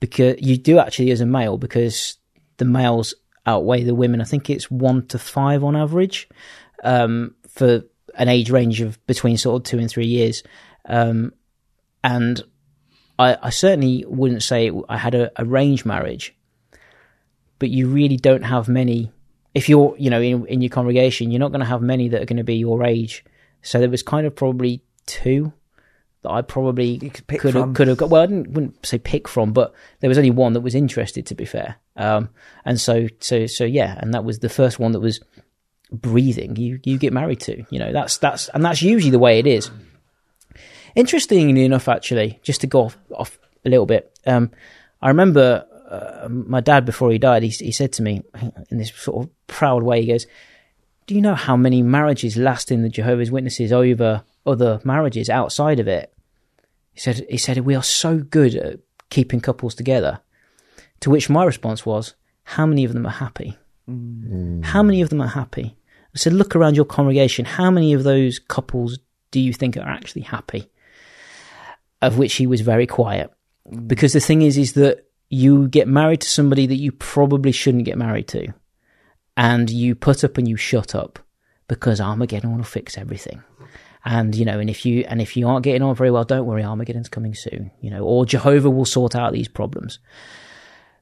because 0.00 0.36
you 0.40 0.56
do 0.56 0.78
actually 0.78 1.10
as 1.10 1.20
a 1.20 1.26
male, 1.26 1.58
because 1.58 2.16
the 2.56 2.64
males 2.64 3.14
outweigh 3.46 3.84
the 3.84 3.94
women. 3.94 4.20
I 4.20 4.24
think 4.24 4.50
it's 4.50 4.70
one 4.70 5.06
to 5.08 5.18
five 5.18 5.64
on 5.64 5.76
average 5.76 6.28
um, 6.84 7.34
for 7.48 7.82
an 8.14 8.28
age 8.28 8.50
range 8.50 8.80
of 8.80 9.04
between 9.06 9.36
sort 9.36 9.56
of 9.60 9.64
two 9.64 9.78
and 9.78 9.88
three 9.90 10.06
years. 10.06 10.42
Um, 10.88 11.32
and 12.02 12.42
I, 13.18 13.36
I 13.42 13.50
certainly 13.50 14.04
wouldn't 14.08 14.42
say 14.42 14.70
I 14.88 14.96
had 14.96 15.14
a 15.14 15.30
arranged 15.40 15.84
marriage, 15.84 16.34
but 17.58 17.70
you 17.70 17.88
really 17.88 18.16
don't 18.16 18.42
have 18.42 18.68
many. 18.68 19.12
If 19.54 19.68
you're, 19.68 19.94
you 19.98 20.10
know, 20.10 20.20
in, 20.22 20.46
in 20.46 20.60
your 20.62 20.70
congregation, 20.70 21.30
you're 21.30 21.40
not 21.40 21.50
going 21.50 21.60
to 21.60 21.66
have 21.66 21.82
many 21.82 22.08
that 22.08 22.22
are 22.22 22.26
going 22.26 22.36
to 22.36 22.44
be 22.44 22.56
your 22.56 22.84
age. 22.84 23.24
So 23.62 23.78
there 23.78 23.90
was 23.90 24.02
kind 24.02 24.26
of 24.26 24.34
probably 24.34 24.82
two 25.06 25.52
that 26.22 26.30
I 26.30 26.42
probably 26.42 26.98
could 26.98 27.26
could 27.26 27.54
have, 27.54 27.74
could 27.74 27.88
have 27.88 27.96
got. 27.96 28.10
Well, 28.10 28.22
I 28.22 28.26
didn't 28.26 28.52
wouldn't 28.52 28.86
say 28.86 28.98
pick 28.98 29.26
from, 29.28 29.52
but 29.52 29.74
there 30.00 30.08
was 30.08 30.18
only 30.18 30.30
one 30.30 30.52
that 30.52 30.60
was 30.60 30.74
interested. 30.74 31.26
To 31.26 31.34
be 31.34 31.44
fair, 31.44 31.76
um, 31.96 32.30
and 32.64 32.80
so 32.80 33.08
so 33.20 33.46
so 33.46 33.64
yeah, 33.64 33.98
and 33.98 34.14
that 34.14 34.24
was 34.24 34.38
the 34.38 34.48
first 34.48 34.78
one 34.78 34.92
that 34.92 35.00
was 35.00 35.20
breathing. 35.92 36.56
You 36.56 36.80
you 36.84 36.98
get 36.98 37.12
married 37.12 37.40
to, 37.40 37.64
you 37.70 37.78
know, 37.78 37.92
that's 37.92 38.18
that's 38.18 38.48
and 38.50 38.64
that's 38.64 38.82
usually 38.82 39.10
the 39.10 39.18
way 39.18 39.38
it 39.38 39.46
is. 39.46 39.70
Interestingly 40.94 41.64
enough, 41.64 41.88
actually, 41.88 42.40
just 42.42 42.60
to 42.62 42.66
go 42.66 42.84
off, 42.84 42.98
off 43.14 43.38
a 43.64 43.68
little 43.68 43.86
bit, 43.86 44.18
um, 44.26 44.50
I 45.02 45.08
remember 45.08 45.66
uh, 45.90 46.28
my 46.28 46.60
dad 46.60 46.84
before 46.84 47.10
he 47.10 47.18
died. 47.18 47.42
He, 47.42 47.48
he 47.48 47.72
said 47.72 47.92
to 47.94 48.02
me 48.02 48.22
in 48.70 48.78
this 48.78 48.92
sort 48.94 49.24
of 49.24 49.30
proud 49.46 49.82
way, 49.82 50.00
he 50.00 50.06
goes, 50.06 50.26
"Do 51.06 51.14
you 51.14 51.20
know 51.20 51.34
how 51.34 51.56
many 51.56 51.82
marriages 51.82 52.36
last 52.36 52.70
in 52.70 52.82
the 52.82 52.88
Jehovah's 52.88 53.30
Witnesses 53.30 53.72
over 53.72 54.22
other 54.46 54.80
marriages 54.84 55.28
outside 55.28 55.80
of 55.80 55.88
it?" 55.88 56.12
He 56.92 57.00
said, 57.00 57.26
"He 57.28 57.36
said 57.36 57.58
we 57.58 57.74
are 57.74 57.82
so 57.82 58.18
good 58.18 58.54
at 58.54 58.80
keeping 59.10 59.40
couples 59.40 59.74
together." 59.74 60.20
To 61.00 61.10
which 61.10 61.30
my 61.30 61.44
response 61.44 61.86
was, 61.86 62.14
"How 62.44 62.66
many 62.66 62.84
of 62.84 62.92
them 62.92 63.06
are 63.06 63.10
happy? 63.10 63.56
How 64.62 64.82
many 64.82 65.02
of 65.02 65.08
them 65.08 65.20
are 65.20 65.28
happy?" 65.28 65.76
I 66.14 66.18
said, 66.18 66.32
"Look 66.32 66.54
around 66.54 66.76
your 66.76 66.84
congregation. 66.84 67.44
How 67.44 67.70
many 67.70 67.92
of 67.92 68.04
those 68.04 68.38
couples 68.38 68.98
do 69.30 69.40
you 69.40 69.52
think 69.52 69.76
are 69.76 69.88
actually 69.88 70.22
happy?" 70.22 70.70
Of 72.02 72.16
which 72.16 72.34
he 72.34 72.46
was 72.46 72.62
very 72.62 72.86
quiet, 72.86 73.30
because 73.86 74.12
the 74.14 74.20
thing 74.20 74.42
is, 74.42 74.56
is 74.56 74.72
that 74.74 75.04
you 75.28 75.68
get 75.68 75.86
married 75.86 76.22
to 76.22 76.28
somebody 76.28 76.66
that 76.66 76.76
you 76.76 76.92
probably 76.92 77.52
shouldn't 77.52 77.84
get 77.84 77.98
married 77.98 78.28
to, 78.28 78.52
and 79.36 79.68
you 79.70 79.94
put 79.94 80.24
up 80.24 80.38
and 80.38 80.48
you 80.48 80.56
shut 80.56 80.94
up 80.94 81.18
because 81.68 82.00
Armageddon 82.00 82.56
will 82.56 82.64
fix 82.64 82.98
everything. 82.98 83.42
And 84.04 84.34
you 84.34 84.44
know, 84.44 84.58
and 84.58 84.70
if 84.70 84.86
you 84.86 85.04
and 85.08 85.20
if 85.20 85.36
you 85.36 85.46
aren't 85.46 85.64
getting 85.64 85.82
on 85.82 85.94
very 85.94 86.10
well, 86.10 86.24
don't 86.24 86.46
worry, 86.46 86.64
Armageddon's 86.64 87.08
coming 87.08 87.34
soon. 87.34 87.70
You 87.80 87.90
know, 87.90 88.02
or 88.02 88.24
Jehovah 88.24 88.70
will 88.70 88.86
sort 88.86 89.14
out 89.14 89.32
these 89.32 89.48
problems. 89.48 89.98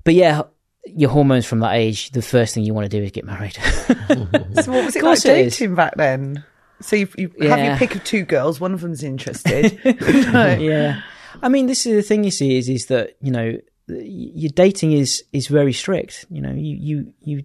But 0.05 0.15
yeah, 0.15 0.43
your 0.85 1.11
hormones 1.11 1.47
from 1.47 1.61
that 1.61 1.75
age, 1.75 2.11
the 2.11 2.23
first 2.23 2.55
thing 2.55 2.65
you 2.65 2.75
want 2.75 2.91
to 2.91 2.97
do 2.97 3.03
is 3.03 3.11
get 3.11 3.25
married. 3.25 3.59
So 4.09 4.73
what 4.73 4.87
was 4.87 4.97
it 4.97 5.03
like 5.03 5.17
course 5.17 5.25
it 5.25 5.29
dating 5.35 5.75
back 5.75 5.95
then? 5.97 6.45
So 6.81 6.97
you, 6.97 7.09
you 7.17 7.29
have 7.49 7.59
Yeah. 7.59 7.69
your 7.71 7.77
pick 7.79 7.95
of 7.97 8.05
two 8.05 8.23
girls. 8.25 8.61
One 8.61 8.73
of 8.75 8.81
them's 8.81 9.03
interested. 9.03 9.79
yeah, 9.85 11.01
I 11.43 11.49
mean, 11.49 11.67
this 11.67 11.87
is 11.87 11.95
the 11.97 12.03
thing 12.03 12.25
you 12.25 12.31
see 12.31 12.57
is 12.59 12.69
is 12.69 12.87
that 12.87 13.17
you 13.21 13.31
know 13.33 13.59
your 13.89 14.51
dating 14.55 14.93
is 14.93 15.25
is 15.33 15.49
very 15.49 15.73
strict. 15.73 16.27
You 16.31 16.41
know, 16.43 16.53
you 16.53 16.77
you 16.77 17.13
you 17.23 17.45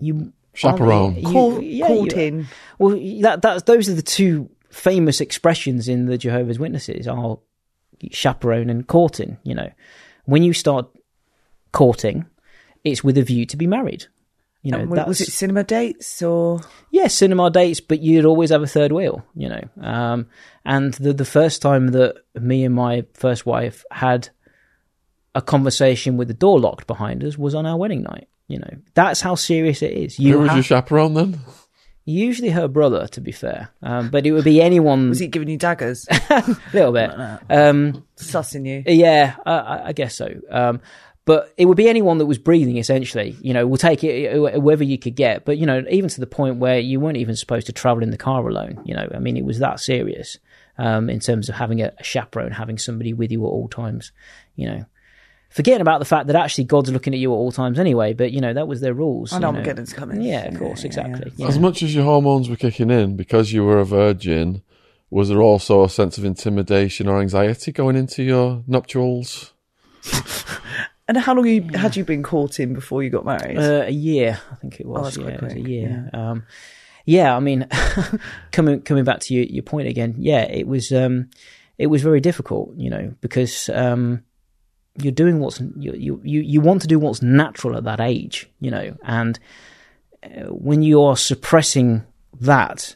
you 0.00 0.32
Chaperone. 0.54 1.16
you- 1.16 1.22
Call, 1.22 1.62
yeah, 1.62 1.86
called 1.86 2.12
you- 2.12 2.18
in. 2.18 2.46
Well, 2.78 2.90
that 3.22 3.42
that 3.42 3.66
those 3.66 3.88
are 3.88 3.94
the 3.94 4.02
two 4.02 4.50
famous 4.70 5.20
expressions 5.20 5.86
in 5.88 6.06
the 6.06 6.18
Jehovah's 6.18 6.58
Witnesses 6.58 7.06
are 7.06 7.38
chaperone 8.10 8.68
and 8.70 8.86
courting. 8.86 9.38
You 9.44 9.54
know, 9.54 9.70
when 10.24 10.42
you 10.42 10.52
start 10.52 10.88
courting, 11.72 12.26
it's 12.84 13.04
with 13.04 13.16
a 13.16 13.22
view 13.22 13.46
to 13.46 13.56
be 13.56 13.66
married. 13.66 14.06
You 14.62 14.70
know, 14.70 14.78
And 14.78 14.86
w- 14.90 14.96
that's, 14.96 15.08
was 15.08 15.20
it 15.20 15.32
cinema 15.32 15.64
dates 15.64 16.22
or? 16.22 16.60
yeah, 16.90 17.08
cinema 17.08 17.50
dates, 17.50 17.80
but 17.80 18.00
you'd 18.00 18.24
always 18.24 18.50
have 18.50 18.62
a 18.62 18.66
third 18.66 18.92
wheel, 18.92 19.24
you 19.34 19.48
know. 19.48 19.62
Um, 19.80 20.26
and 20.64 20.94
the 20.94 21.12
the 21.12 21.24
first 21.24 21.60
time 21.62 21.88
that 21.88 22.14
me 22.34 22.64
and 22.64 22.74
my 22.74 23.04
first 23.14 23.44
wife 23.44 23.84
had 23.90 24.28
a 25.34 25.42
conversation 25.42 26.16
with 26.16 26.28
the 26.28 26.34
door 26.34 26.60
locked 26.60 26.86
behind 26.86 27.24
us 27.24 27.36
was 27.36 27.54
on 27.54 27.66
our 27.66 27.76
wedding 27.76 28.02
night. 28.02 28.28
You 28.48 28.58
know, 28.60 28.70
that's 28.94 29.20
how 29.20 29.34
serious 29.34 29.82
it 29.82 29.92
is. 29.92 30.18
You 30.18 30.34
Who 30.34 30.38
was 30.40 30.48
have- 30.50 30.56
your 30.58 30.64
chaperone 30.64 31.14
then? 31.14 31.40
usually 32.04 32.50
her 32.50 32.66
brother, 32.68 33.06
to 33.06 33.20
be 33.20 33.30
fair, 33.32 33.70
um, 33.82 34.10
but 34.10 34.26
it 34.26 34.32
would 34.32 34.42
be 34.44 34.60
anyone 34.60 35.08
Was 35.08 35.20
he 35.20 35.28
giving 35.28 35.48
you 35.48 35.56
daggers? 35.56 36.04
a 36.30 36.56
little 36.72 36.92
bit. 36.92 37.10
Um, 37.48 38.04
Sussing 38.16 38.66
you? 38.66 38.82
yeah, 38.92 39.36
I- 39.46 39.52
I, 39.52 39.86
I 39.88 39.92
guess 39.92 40.14
so. 40.16 40.28
Um, 40.50 40.80
but 41.24 41.52
it 41.56 41.66
would 41.66 41.76
be 41.76 41.88
anyone 41.88 42.18
that 42.18 42.26
was 42.26 42.38
breathing, 42.38 42.78
essentially. 42.78 43.36
You 43.40 43.54
know, 43.54 43.66
we'll 43.66 43.76
take 43.76 44.02
it 44.02 44.32
wh- 44.32 44.54
whoever 44.54 44.82
you 44.82 44.98
could 44.98 45.14
get. 45.14 45.44
But 45.44 45.58
you 45.58 45.66
know, 45.66 45.84
even 45.88 46.10
to 46.10 46.20
the 46.20 46.26
point 46.26 46.56
where 46.56 46.78
you 46.78 46.98
weren't 46.98 47.16
even 47.16 47.36
supposed 47.36 47.66
to 47.66 47.72
travel 47.72 48.02
in 48.02 48.10
the 48.10 48.18
car 48.18 48.46
alone. 48.46 48.80
You 48.84 48.94
know, 48.94 49.08
I 49.14 49.18
mean, 49.18 49.36
it 49.36 49.44
was 49.44 49.60
that 49.60 49.78
serious 49.78 50.38
um, 50.78 51.08
in 51.08 51.20
terms 51.20 51.48
of 51.48 51.54
having 51.54 51.80
a, 51.80 51.92
a 51.98 52.02
chaperone, 52.02 52.52
having 52.52 52.78
somebody 52.78 53.12
with 53.12 53.30
you 53.30 53.44
at 53.44 53.48
all 53.48 53.68
times. 53.68 54.10
You 54.56 54.68
know, 54.68 54.84
forgetting 55.48 55.80
about 55.80 56.00
the 56.00 56.06
fact 56.06 56.26
that 56.26 56.34
actually 56.34 56.64
God's 56.64 56.90
looking 56.90 57.14
at 57.14 57.20
you 57.20 57.32
at 57.32 57.36
all 57.36 57.52
times 57.52 57.78
anyway. 57.78 58.14
But 58.14 58.32
you 58.32 58.40
know, 58.40 58.52
that 58.52 58.66
was 58.66 58.80
their 58.80 58.94
rules. 58.94 59.32
I 59.32 59.36
you 59.36 59.42
know 59.42 59.52
know. 59.52 59.58
Armageddon's 59.58 59.92
coming. 59.92 60.22
Yeah, 60.22 60.46
of 60.46 60.58
course, 60.58 60.80
yeah, 60.80 60.86
exactly. 60.86 61.32
Yeah. 61.36 61.46
As 61.46 61.58
much 61.58 61.84
as 61.84 61.94
your 61.94 62.04
hormones 62.04 62.50
were 62.50 62.56
kicking 62.56 62.90
in 62.90 63.16
because 63.16 63.52
you 63.52 63.64
were 63.64 63.78
a 63.78 63.84
virgin, 63.84 64.62
was 65.08 65.28
there 65.28 65.42
also 65.42 65.84
a 65.84 65.88
sense 65.88 66.18
of 66.18 66.24
intimidation 66.24 67.06
or 67.06 67.20
anxiety 67.20 67.70
going 67.70 67.94
into 67.94 68.24
your 68.24 68.64
nuptials? 68.66 69.52
And 71.08 71.16
how 71.18 71.34
long 71.34 71.46
you, 71.46 71.62
had 71.74 71.96
you 71.96 72.04
been 72.04 72.22
courting 72.22 72.74
before 72.74 73.02
you 73.02 73.10
got 73.10 73.24
married? 73.24 73.58
Uh, 73.58 73.84
a 73.86 73.90
year, 73.90 74.40
I 74.50 74.54
think 74.56 74.80
it 74.80 74.86
Oh, 74.86 74.90
was. 74.90 75.14
that's 75.14 75.16
yeah, 75.16 75.22
quite 75.24 75.34
it 75.34 75.42
was 75.42 75.52
a 75.54 75.60
year. 75.68 76.10
Yeah. 76.14 76.30
Um, 76.30 76.46
yeah, 77.04 77.36
I 77.36 77.40
mean, 77.40 77.66
coming 78.52 78.80
coming 78.82 79.04
back 79.04 79.18
to 79.20 79.34
your, 79.34 79.44
your 79.44 79.62
point 79.64 79.88
again. 79.88 80.14
Yeah, 80.18 80.42
it 80.42 80.66
was 80.68 80.92
um, 80.92 81.30
it 81.78 81.88
was 81.88 82.02
very 82.02 82.20
difficult, 82.20 82.74
you 82.76 82.88
know, 82.90 83.12
because 83.20 83.68
um, 83.70 84.22
you're 85.02 85.10
doing 85.12 85.40
what's 85.40 85.60
you, 85.60 85.92
you 85.94 86.20
you 86.22 86.40
you 86.40 86.60
want 86.60 86.82
to 86.82 86.86
do 86.88 87.00
what's 87.00 87.20
natural 87.22 87.76
at 87.76 87.84
that 87.84 88.00
age, 88.00 88.48
you 88.60 88.70
know, 88.70 88.96
and 89.02 89.38
uh, 90.22 90.46
when 90.50 90.82
you 90.82 91.02
are 91.02 91.16
suppressing 91.16 92.04
that, 92.40 92.94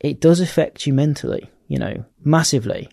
it 0.00 0.20
does 0.20 0.40
affect 0.40 0.86
you 0.86 0.92
mentally, 0.92 1.48
you 1.68 1.78
know, 1.78 2.04
massively. 2.24 2.88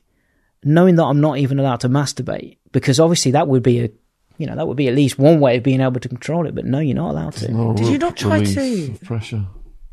Knowing 0.64 0.96
that 0.98 1.06
I'm 1.06 1.22
not 1.22 1.38
even 1.40 1.60
allowed 1.60 1.80
to 1.82 1.90
masturbate, 1.90 2.58
because 2.72 3.00
obviously 3.00 3.32
that 3.32 3.48
would 3.48 3.64
be 3.64 3.80
a 3.86 3.90
you 4.38 4.46
know, 4.48 4.56
that 4.56 4.68
would 4.68 4.78
be 4.78 4.88
at 4.88 4.96
least 4.96 5.18
one 5.20 5.40
way 5.40 5.58
of 5.58 5.64
being 5.64 5.82
able 5.82 6.00
to 6.00 6.10
control 6.10 6.46
it, 6.48 6.56
but 6.56 6.66
no, 6.66 6.80
you're 6.80 6.96
not 6.96 7.12
allowed 7.12 7.34
to. 7.34 7.52
No 7.52 7.74
Did 7.74 7.88
you 7.88 7.98
not 7.98 8.16
try 8.18 8.44
to? 8.44 8.98
Pressure. 9.04 9.46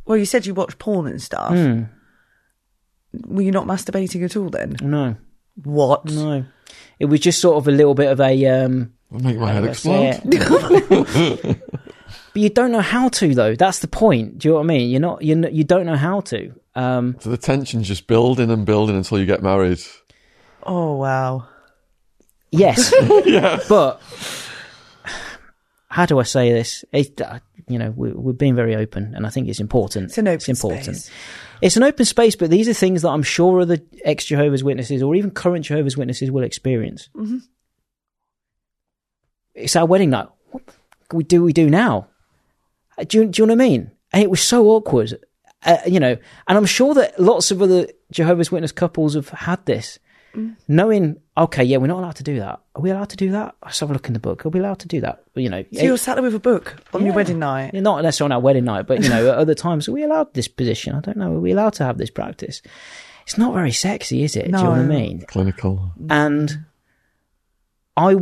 well, 0.05 0.16
you 0.18 0.24
said 0.26 0.47
you 0.47 0.55
watched 0.55 0.78
porn 0.78 1.07
and 1.07 1.20
stuff. 1.22 1.53
Hmm. 1.53 1.82
Were 3.26 3.42
you 3.42 3.53
not 3.53 3.66
masturbating 3.66 4.24
at 4.24 4.36
all 4.36 4.51
then? 4.51 4.76
No, 4.82 5.16
What? 5.62 6.05
no. 6.07 6.45
It 6.99 7.07
was 7.07 7.20
just 7.20 7.40
sort 7.40 7.57
of 7.57 7.68
a 7.68 7.70
little 7.70 7.95
bit 7.95 8.11
of 8.11 8.20
a. 8.20 8.47
Um, 8.47 8.92
It'll 9.12 9.24
make 9.24 9.38
my 9.38 9.53
head 9.53 9.62
let's 9.64 9.84
explode. 9.84 10.20
but 12.32 12.42
you 12.42 12.49
don't 12.51 12.72
know 12.72 12.80
how 12.80 13.09
to, 13.11 13.34
though. 13.34 13.55
That's 13.55 13.78
the 13.80 13.88
point. 13.88 14.38
Do 14.38 14.49
you 14.49 14.53
know 14.55 14.59
what 14.59 14.64
I 14.64 14.66
mean? 14.66 14.90
You're 14.90 15.01
not. 15.01 15.22
You're 15.22 15.36
not, 15.36 15.53
you 15.53 15.64
don't 15.64 15.86
know 15.86 15.97
how 15.97 16.20
to. 16.22 16.53
Um, 16.74 17.16
So 17.20 17.30
the 17.30 17.36
tension's 17.36 17.86
just 17.86 18.07
building 18.07 18.51
and 18.51 18.66
building 18.66 18.97
until 18.97 19.18
you 19.20 19.26
get 19.26 19.42
married. 19.42 19.78
Oh 20.64 20.97
wow. 20.97 21.47
yes, 23.26 23.68
but 23.68 24.00
how 25.88 26.07
do 26.07 26.18
I 26.18 26.24
say 26.24 26.52
this? 26.52 26.84
It, 26.92 27.20
uh, 27.20 27.38
you 27.68 27.78
know, 27.78 27.90
we're, 27.90 28.14
we're 28.14 28.32
being 28.32 28.55
very 28.55 28.74
open, 28.76 29.14
and 29.14 29.26
I 29.26 29.30
think 29.30 29.48
it's 29.48 29.61
important. 29.61 30.07
It's 30.07 30.18
an 30.18 30.28
open 30.28 30.50
important. 30.50 30.96
space. 30.96 31.11
It's 31.61 31.76
an 31.76 31.82
open 31.82 32.05
space, 32.05 32.36
but 32.36 32.50
these 32.50 32.68
are 32.68 32.74
things 32.74 33.02
that 33.02 33.11
I'm 33.11 33.22
sure 33.22 33.61
other 33.61 33.78
ex 34.05 34.24
Jehovah's 34.24 34.64
Witnesses 34.64 35.02
or 35.02 35.14
even 35.14 35.30
current 35.30 35.64
Jehovah's 35.64 35.96
Witnesses 35.96 36.30
will 36.30 36.42
experience. 36.42 37.09
Mm-hmm. 37.14 37.38
It's 39.55 39.76
our 39.76 39.86
wedding 39.86 40.11
night. 40.11 40.28
What 40.50 40.62
do 41.11 41.16
we 41.16 41.24
do? 41.24 41.42
We 41.42 41.52
do 41.52 41.70
now. 41.70 42.09
Uh, 42.98 43.05
Do 43.05 43.18
you, 43.18 43.26
do 43.26 43.42
you 43.42 43.46
know 43.46 43.55
what 43.55 43.64
I 43.64 43.68
mean? 43.68 43.90
And 44.12 44.22
it 44.22 44.30
was 44.30 44.40
so 44.42 44.66
awkward, 44.68 45.14
uh, 45.64 45.78
you 45.86 46.00
know. 46.00 46.16
And 46.48 46.59
I'm 46.59 46.66
sure 46.66 46.94
that 46.94 47.18
lots 47.20 47.50
of 47.50 47.62
other 47.62 47.88
Jehovah's 48.11 48.50
Witness 48.52 48.72
couples 48.72 49.14
have 49.14 49.28
had 49.28 49.64
this. 49.66 49.98
Mm. 50.35 50.57
knowing 50.66 51.16
okay, 51.37 51.62
yeah, 51.64 51.76
we're 51.76 51.87
not 51.87 51.99
allowed 51.99 52.16
to 52.16 52.22
do 52.22 52.39
that. 52.41 52.61
Are 52.74 52.82
we 52.82 52.91
allowed 52.91 53.11
to 53.11 53.16
do 53.16 53.30
that? 53.32 53.55
Let's 53.64 53.80
have 53.80 53.91
a 53.91 53.93
look 53.93 54.07
in 54.09 54.14
the 54.14 54.20
book. 54.20 54.45
Are 54.45 54.49
we 54.49 54.61
allowed 54.61 54.80
to 54.80 54.89
do 54.89 55.01
that? 55.01 55.22
You 55.35 55.49
know, 55.49 55.64
So 55.72 55.82
you're 55.82 55.97
sat 55.97 56.14
there 56.14 56.22
with 56.22 56.35
a 56.35 56.41
book 56.41 56.76
on 56.93 57.05
your 57.05 57.14
wedding 57.14 57.39
night. 57.39 57.72
Yeah, 57.74 57.80
not 57.80 58.03
necessarily 58.03 58.32
on 58.32 58.37
our 58.37 58.41
wedding 58.41 58.64
night, 58.64 58.87
but 58.87 59.03
you 59.03 59.09
know, 59.09 59.30
at 59.30 59.39
other 59.39 59.55
times, 59.55 59.89
are 59.89 59.93
we 59.93 60.03
allowed 60.03 60.35
this 60.35 60.49
position? 60.49 60.95
I 60.95 61.01
don't 61.01 61.16
know. 61.16 61.35
Are 61.35 61.41
we 61.41 61.53
allowed 61.53 61.74
to 61.74 61.85
have 61.85 61.99
this 61.99 62.11
practice? 62.11 62.62
It's 63.24 63.39
not 63.39 63.55
very 63.55 63.72
sexy, 63.72 64.22
is 64.22 64.37
it? 64.37 64.43
Do 64.43 64.47
you 64.47 64.53
know 64.53 64.70
what 64.70 64.78
I 64.78 64.82
mean? 64.82 65.22
Clinical. 65.22 65.93
And 66.11 66.66
I 67.97 68.16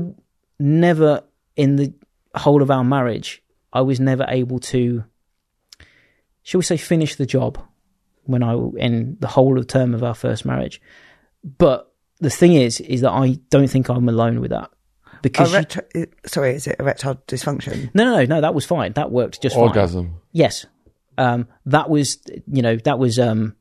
never, 0.59 1.25
in 1.57 1.77
the 1.77 1.93
whole 2.35 2.63
of 2.63 2.71
our 2.71 2.85
marriage, 2.85 3.43
I 3.73 3.81
was 3.81 3.99
never 4.01 4.25
able 4.29 4.59
to, 4.61 5.05
shall 6.43 6.59
we 6.59 6.65
say, 6.65 6.77
finish 6.77 7.17
the 7.17 7.27
job 7.27 7.59
when 8.25 8.43
I 8.43 8.55
in 8.55 9.17
the 9.19 9.27
whole 9.27 9.59
of 9.59 9.67
the 9.67 9.73
term 9.73 9.95
of 9.95 10.05
our 10.05 10.15
first 10.15 10.45
marriage. 10.45 10.81
But 11.43 11.91
the 12.23 12.31
thing 12.31 12.55
is, 12.55 12.81
is 12.81 13.03
that 13.03 13.11
I 13.11 13.39
don't 13.51 13.68
think 13.68 13.89
I'm 13.89 14.09
alone 14.09 14.41
with 14.41 14.51
that 14.51 14.70
because 15.23 15.51
you- 15.51 15.57
Erectile, 15.57 15.83
sorry, 16.27 16.55
is 16.55 16.66
it 16.66 16.77
erectile 16.81 17.16
dysfunction? 17.29 17.91
no, 17.95 18.05
no, 18.05 18.16
no, 18.20 18.25
no, 18.25 18.41
that 18.41 18.55
was 18.55 18.64
fine. 18.64 18.93
That 18.95 19.11
worked 19.11 19.43
just 19.43 19.55
fine. 19.55 19.64
Orgasm. 19.68 20.14
Yes. 20.33 20.64
Um, 21.18 21.47
that 21.66 21.91
was, 21.91 22.18
you 22.51 22.62
know, 22.62 22.77
that 22.85 22.99
was, 22.99 23.18
um, 23.18 23.55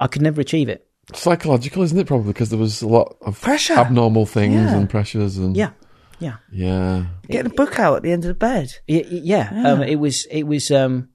I 0.00 0.08
could 0.08 0.22
never 0.22 0.40
achieve 0.40 0.68
it. 0.68 0.86
Psychological, 1.14 1.82
isn't 1.84 1.96
it? 1.98 2.06
Probably 2.08 2.32
because 2.32 2.50
there 2.50 2.58
was 2.58 2.82
a 2.82 2.88
lot 2.88 3.16
of 3.20 3.40
Pressure. 3.40 3.74
abnormal 3.74 4.26
things 4.26 4.54
Yeah. 4.54 4.76
and 4.76 4.90
pressures 4.90 5.38
and 5.38 5.56
Yeah. 5.56 5.70
Yeah. 6.18 6.36
yeah. 6.50 7.06
Getting 7.28 7.52
a 7.52 7.54
book 7.54 7.78
out 7.78 7.96
at 7.96 8.02
the 8.02 8.10
end 8.10 8.24
of 8.24 8.28
the 8.28 8.34
bed. 8.34 8.72
Y- 8.88 9.04
y- 9.08 9.20
Yeah. 9.22 9.50
Um, 9.72 9.82
it 9.82 9.96
was, 10.00 10.26
it 10.32 10.42
was, 10.44 10.70
um, 10.72 11.10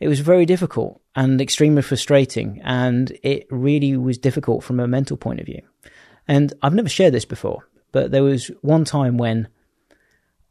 it 0.00 0.08
was 0.08 0.20
very 0.20 0.44
difficult 0.46 1.00
and 1.14 1.40
extremely 1.40 1.82
frustrating. 1.82 2.60
And 2.64 3.16
it 3.22 3.46
really 3.50 3.96
was 3.96 4.18
difficult 4.18 4.64
from 4.64 4.80
a 4.80 4.88
mental 4.88 5.16
point 5.16 5.38
of 5.40 5.46
view. 5.46 5.62
And 6.26 6.52
I've 6.62 6.74
never 6.74 6.88
shared 6.88 7.14
this 7.14 7.24
before, 7.24 7.68
but 7.92 8.10
there 8.10 8.22
was 8.22 8.50
one 8.62 8.84
time 8.84 9.18
when 9.18 9.48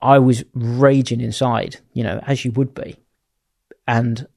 I 0.02 0.20
was 0.20 0.44
raging 0.54 1.22
inside, 1.22 1.78
you 1.94 2.04
know, 2.04 2.20
as 2.28 2.44
you 2.44 2.52
would 2.52 2.74
be. 2.74 2.98
And 3.88 4.28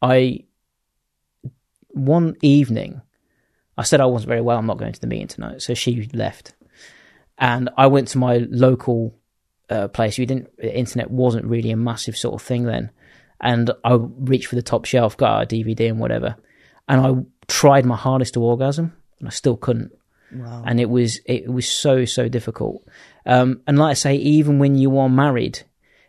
I, 0.00 0.44
one 1.88 2.36
evening, 2.42 3.02
I 3.76 3.82
said 3.82 4.00
I 4.00 4.06
wasn't 4.06 4.28
very 4.28 4.40
well. 4.40 4.58
I'm 4.58 4.66
not 4.66 4.78
going 4.78 4.92
to 4.92 5.00
the 5.00 5.06
meeting 5.06 5.26
tonight. 5.26 5.62
So 5.62 5.74
she 5.74 6.08
left. 6.12 6.54
And 7.38 7.68
I 7.76 7.88
went 7.88 8.08
to 8.08 8.18
my 8.18 8.46
local 8.48 9.18
uh, 9.68 9.88
place. 9.88 10.18
We 10.18 10.26
didn't, 10.26 10.56
the 10.56 10.74
internet 10.74 11.10
wasn't 11.10 11.46
really 11.46 11.70
a 11.70 11.76
massive 11.76 12.16
sort 12.16 12.40
of 12.40 12.46
thing 12.46 12.64
then. 12.64 12.90
And 13.40 13.70
I 13.84 13.98
reached 14.00 14.46
for 14.46 14.54
the 14.54 14.62
top 14.62 14.86
shelf, 14.86 15.16
got 15.16 15.42
a 15.42 15.46
DVD 15.46 15.88
and 15.88 15.98
whatever. 15.98 16.36
And 16.88 17.00
I 17.00 17.14
tried 17.48 17.84
my 17.84 17.96
hardest 17.96 18.34
to 18.34 18.42
orgasm 18.42 18.96
and 19.18 19.28
I 19.28 19.30
still 19.30 19.56
couldn't. 19.56 19.92
Wow. 20.38 20.64
And 20.66 20.80
it 20.80 20.90
was, 20.90 21.20
it 21.26 21.50
was 21.50 21.68
so, 21.68 22.04
so 22.04 22.28
difficult. 22.28 22.86
Um, 23.24 23.62
and 23.66 23.78
like 23.78 23.90
I 23.90 23.94
say, 23.94 24.14
even 24.16 24.58
when 24.58 24.76
you 24.76 24.98
are 24.98 25.08
married, 25.08 25.62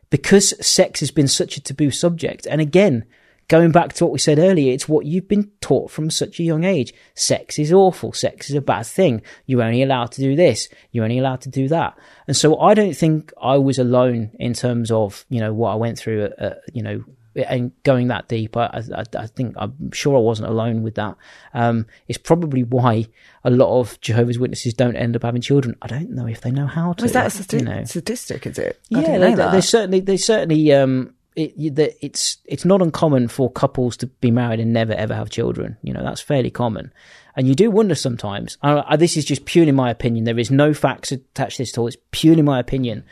because 0.09 0.53
sex 0.65 0.99
has 1.01 1.11
been 1.11 1.27
such 1.27 1.57
a 1.57 1.61
taboo 1.61 1.91
subject, 1.91 2.45
and 2.45 2.61
again, 2.61 3.05
going 3.47 3.71
back 3.71 3.93
to 3.93 4.05
what 4.05 4.13
we 4.13 4.19
said 4.19 4.39
earlier, 4.39 4.73
it's 4.73 4.89
what 4.89 5.05
you've 5.05 5.27
been 5.27 5.51
taught 5.61 5.89
from 5.89 6.09
such 6.09 6.39
a 6.39 6.43
young 6.43 6.63
age. 6.63 6.93
Sex 7.15 7.57
is 7.57 7.71
awful. 7.71 8.13
Sex 8.13 8.49
is 8.49 8.55
a 8.55 8.61
bad 8.61 8.85
thing. 8.85 9.21
You're 9.45 9.63
only 9.63 9.81
allowed 9.81 10.11
to 10.13 10.21
do 10.21 10.35
this. 10.35 10.69
You're 10.91 11.05
only 11.05 11.19
allowed 11.19 11.41
to 11.41 11.49
do 11.49 11.67
that. 11.69 11.97
And 12.27 12.35
so 12.35 12.59
I 12.59 12.73
don't 12.73 12.95
think 12.95 13.31
I 13.41 13.57
was 13.57 13.79
alone 13.79 14.31
in 14.39 14.53
terms 14.53 14.91
of, 14.91 15.25
you 15.29 15.39
know, 15.39 15.53
what 15.53 15.71
I 15.71 15.75
went 15.75 15.97
through, 15.97 16.25
uh, 16.25 16.43
uh, 16.43 16.55
you 16.73 16.83
know, 16.83 17.03
and 17.45 17.71
going 17.83 18.07
that 18.07 18.27
deep. 18.27 18.57
I, 18.57 18.81
I, 18.95 19.03
I 19.17 19.27
think 19.27 19.55
I'm 19.57 19.91
sure 19.91 20.15
I 20.15 20.19
wasn't 20.19 20.49
alone 20.49 20.83
with 20.83 20.95
that. 20.95 21.15
Um, 21.53 21.85
it's 22.07 22.17
probably 22.17 22.63
why 22.63 23.07
a 23.43 23.49
lot 23.49 23.79
of 23.79 23.99
Jehovah's 24.01 24.39
Witnesses 24.39 24.73
don't 24.73 24.95
end 24.95 25.15
up 25.15 25.23
having 25.23 25.41
children. 25.41 25.75
I 25.81 25.87
don't 25.87 26.11
know 26.11 26.27
if 26.27 26.41
they 26.41 26.51
know 26.51 26.67
how 26.67 26.93
to. 26.93 27.05
Is 27.05 27.13
that 27.13 27.53
a 27.53 27.57
you 27.57 27.63
know 27.63 27.83
statistic? 27.83 28.47
Is 28.47 28.57
it? 28.57 28.79
I 28.93 29.01
yeah, 29.01 29.17
they, 29.17 29.35
they 29.35 29.61
certainly, 29.61 29.99
they 29.99 30.17
certainly, 30.17 30.73
um, 30.73 31.13
it, 31.35 31.75
that 31.75 31.93
it's 32.03 32.37
it's 32.45 32.65
not 32.65 32.81
uncommon 32.81 33.27
for 33.27 33.51
couples 33.51 33.97
to 33.97 34.07
be 34.07 34.31
married 34.31 34.59
and 34.59 34.73
never 34.73 34.93
ever 34.93 35.13
have 35.13 35.29
children. 35.29 35.77
You 35.83 35.93
know, 35.93 36.03
that's 36.03 36.21
fairly 36.21 36.49
common, 36.49 36.91
and 37.35 37.47
you 37.47 37.55
do 37.55 37.69
wonder 37.69 37.95
sometimes. 37.95 38.57
I, 38.61 38.83
I, 38.87 38.95
this 38.95 39.17
is 39.17 39.25
just 39.25 39.45
purely 39.45 39.71
my 39.71 39.91
opinion. 39.91 40.23
There 40.23 40.39
is 40.39 40.49
no 40.49 40.73
facts 40.73 41.11
attached 41.11 41.57
to 41.57 41.61
this 41.61 41.73
at 41.73 41.77
all. 41.77 41.87
It's 41.87 41.97
purely 42.11 42.41
my 42.41 42.59
opinion. 42.59 43.03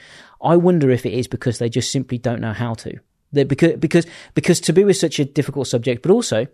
I 0.42 0.58
wonder 0.58 0.92
if 0.92 1.06
it 1.06 1.14
is 1.14 1.28
because 1.28 1.60
they 1.60 1.70
just 1.70 1.92
simply 1.92 2.18
don't 2.18 2.42
know 2.42 2.54
how 2.54 2.74
to. 2.76 3.00
They, 3.32 3.44
because 3.44 3.74
because 3.78 4.06
because 4.34 4.60
taboo 4.60 4.88
is 4.88 5.00
such 5.00 5.20
a 5.20 5.26
difficult 5.26 5.68
subject, 5.68 6.02
but 6.02 6.12
also 6.12 6.48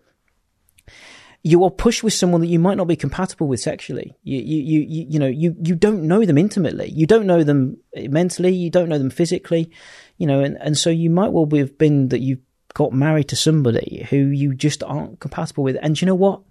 you 1.43 1.63
are 1.63 1.71
pushed 1.71 2.03
with 2.03 2.13
someone 2.13 2.41
that 2.41 2.47
you 2.47 2.59
might 2.59 2.77
not 2.77 2.87
be 2.87 2.95
compatible 2.95 3.47
with 3.47 3.59
sexually. 3.59 4.15
You, 4.23 4.39
you, 4.39 4.61
you, 4.61 4.79
you, 4.81 5.07
you 5.09 5.19
know, 5.19 5.27
you, 5.27 5.55
you 5.63 5.75
don't 5.75 6.03
know 6.03 6.23
them 6.23 6.37
intimately. 6.37 6.89
You 6.89 7.07
don't 7.07 7.25
know 7.25 7.43
them 7.43 7.77
eh, 7.95 8.07
mentally. 8.09 8.53
You 8.53 8.69
don't 8.69 8.89
know 8.89 8.99
them 8.99 9.09
physically, 9.09 9.71
you 10.17 10.27
know, 10.27 10.41
and, 10.41 10.57
and 10.61 10.77
so 10.77 10.89
you 10.89 11.09
might 11.09 11.31
well 11.31 11.47
have 11.57 11.77
been 11.77 12.09
that 12.09 12.19
you 12.19 12.37
got 12.73 12.93
married 12.93 13.27
to 13.29 13.35
somebody 13.35 14.05
who 14.09 14.17
you 14.17 14.53
just 14.53 14.83
aren't 14.83 15.19
compatible 15.19 15.63
with. 15.63 15.77
And 15.81 15.99
you 15.99 16.05
know 16.05 16.15
what? 16.15 16.41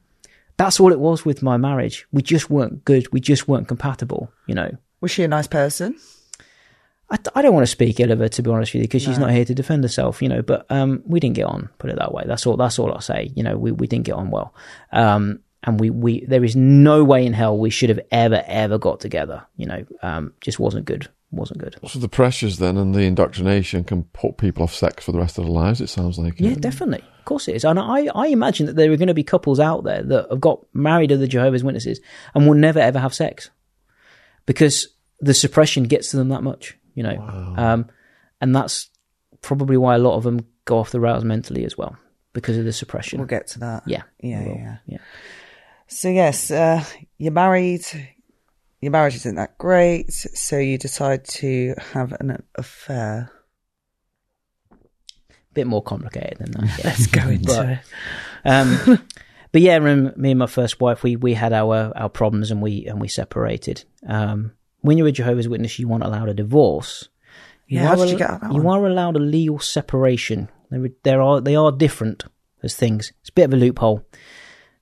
That's 0.57 0.81
all 0.81 0.93
it 0.93 1.01
was 1.01 1.25
with 1.25 1.43
my 1.43 1.57
marriage. 1.57 2.07
We 2.13 2.23
just 2.23 2.51
weren't 2.51 2.85
good. 2.85 3.11
We 3.13 3.21
just 3.21 3.49
weren't 3.49 3.69
compatible, 3.69 4.31
you 4.47 4.55
know. 4.55 4.77
Was 5.01 5.13
she 5.13 5.23
a 5.23 5.29
nice 5.29 5.47
person? 5.47 5.97
I, 7.11 7.19
I 7.35 7.43
don't 7.43 7.55
want 7.55 7.65
to 7.65 7.71
speak 7.71 7.99
ill 8.01 8.13
of 8.13 8.21
her 8.21 8.29
to 8.29 8.43
be 8.43 8.51
honest 8.51 8.73
with 8.73 8.83
you 8.83 8.89
because 8.89 9.03
she's 9.03 9.19
not 9.19 9.31
here 9.31 9.45
to 9.45 9.55
defend 9.55 9.83
herself, 9.83 10.23
you 10.23 10.29
know. 10.29 10.43
But 10.43 10.67
um, 10.71 11.03
we 11.05 11.21
didn't 11.21 11.37
get 11.37 11.47
on. 11.47 11.69
Put 11.79 11.91
it 11.91 11.99
that 11.99 12.13
way. 12.13 12.25
That's 12.27 12.47
all. 12.47 12.57
That's 12.57 12.79
all 12.79 12.93
I'll 12.93 13.01
say. 13.01 13.31
You 13.35 13.43
know, 13.43 13.57
we, 13.57 13.73
we 13.73 13.87
didn't 13.87 14.05
get 14.05 14.15
on 14.15 14.31
well. 14.31 14.55
Um, 14.93 15.41
and 15.63 15.79
we, 15.79 15.91
we 15.91 16.25
there 16.25 16.45
is 16.45 16.57
no 16.57 17.05
way 17.05 17.27
in 17.27 17.33
hell 17.33 17.59
we 17.59 17.71
should 17.71 17.91
have 17.91 18.01
ever 18.11 18.43
ever 18.47 18.79
got 18.79 19.01
together. 19.01 19.45
You 19.57 19.67
know, 19.67 19.85
um, 20.03 20.33
just 20.41 20.59
wasn't 20.59 20.87
good. 20.87 21.09
Wasn't 21.33 21.61
good. 21.61 21.77
So 21.87 22.01
the 22.01 22.09
pressures 22.09 22.59
then 22.59 22.77
and 22.77 22.93
the 22.93 23.03
indoctrination 23.03 23.85
can 23.85 24.05
put 24.05 24.37
people 24.37 24.65
off 24.65 24.75
sex 24.75 25.05
for 25.05 25.13
the 25.13 25.19
rest 25.19 25.39
of 25.39 25.45
their 25.45 25.53
lives. 25.53 25.81
It 25.81 25.89
sounds 25.89 26.19
like. 26.19 26.41
Yeah, 26.41 26.55
definitely. 26.55 27.05
Of 27.19 27.25
course 27.25 27.47
it 27.47 27.55
is. 27.55 27.65
And 27.65 27.79
I, 27.79 28.07
I 28.15 28.29
imagine 28.29 28.67
that 28.67 28.75
there 28.75 28.91
are 28.91 28.97
going 28.97 29.09
to 29.09 29.15
be 29.15 29.23
couples 29.23 29.61
out 29.61 29.85
there 29.85 30.03
that 30.03 30.31
have 30.31 30.41
got 30.41 30.65
married 30.73 31.11
to 31.11 31.17
the 31.17 31.29
Jehovah's 31.29 31.63
Witnesses 31.63 32.01
and 32.35 32.47
will 32.47 32.55
never 32.55 32.81
ever 32.81 32.99
have 32.99 33.15
sex 33.15 33.51
because 34.45 34.89
the 35.21 35.35
suppression 35.35 35.85
gets 35.85 36.11
to 36.11 36.17
them 36.17 36.31
that 36.31 36.43
much, 36.43 36.77
you 37.01 37.05
know. 37.17 37.55
Um, 37.57 37.87
and 38.43 38.55
that's 38.55 38.91
probably 39.41 39.79
why 39.79 39.95
a 39.95 39.99
lot 39.99 40.17
of 40.17 40.23
them 40.25 40.47
go 40.67 40.79
off 40.79 40.91
the 40.91 41.01
rails 41.01 41.25
mentally 41.25 41.65
as 41.65 41.79
well 41.79 41.97
because 42.35 42.59
of 42.59 42.65
the 42.67 42.73
suppression. 42.73 43.19
We'll 43.19 43.27
get 43.27 43.47
to 43.49 43.61
that. 43.61 43.83
yeah. 43.87 44.03
Yeah, 44.21 44.45
yeah. 44.45 44.77
yeah. 44.87 44.99
So 45.87 46.09
yes, 46.11 46.51
uh, 46.51 46.85
you're 47.19 47.33
married. 47.33 47.85
Your 48.83 48.93
marriage 48.93 49.15
isn't 49.17 49.35
that 49.37 49.57
great, 49.59 50.13
so 50.13 50.59
you 50.59 50.79
decide 50.79 51.25
to 51.41 51.75
have 51.93 52.13
an 52.21 52.43
affair. 52.55 53.31
Bit 55.53 55.67
more 55.67 55.83
complicated 55.83 56.39
than 56.39 56.53
that. 56.53 56.79
Yeah. 56.79 56.85
Let's 56.85 57.07
go 57.07 57.29
into 57.29 57.47
But- 57.47 57.69
it. 57.69 57.79
Um, 58.45 59.07
but 59.53 59.61
yeah, 59.63 59.79
me 59.81 60.31
and 60.31 60.39
my 60.39 60.47
first 60.47 60.81
wife, 60.81 61.03
we 61.03 61.17
we 61.17 61.35
had 61.35 61.53
our 61.53 61.93
our 61.97 62.09
problems 62.09 62.51
and 62.51 62.63
we 62.63 62.87
and 62.87 63.01
we 63.01 63.09
separated. 63.09 63.85
Um, 64.07 64.53
when 64.81 64.99
you're 64.99 65.09
a 65.09 65.13
Jehovah's 65.13 65.49
Witness, 65.49 65.79
you 65.79 65.89
weren't 65.89 66.05
allowed 66.05 66.29
a 66.29 66.35
divorce. 66.35 67.09
Yeah, 67.69 67.87
how 67.87 67.95
did 67.97 68.11
you 68.11 68.19
get 68.19 68.31
out 68.31 68.41
that 68.41 68.53
You 68.53 68.63
one? 68.63 68.79
are 68.81 68.87
allowed 68.87 69.17
a 69.17 69.21
legal 69.21 69.59
separation. 69.61 70.49
There, 70.71 70.89
there 71.05 71.23
are 71.23 71.41
they 71.41 71.55
are 71.57 71.71
different 71.71 72.25
as 72.63 72.75
things. 72.75 73.13
It's 73.21 73.31
a 73.31 73.33
bit 73.33 73.45
of 73.45 73.53
a 73.55 73.57
loophole. 73.57 74.05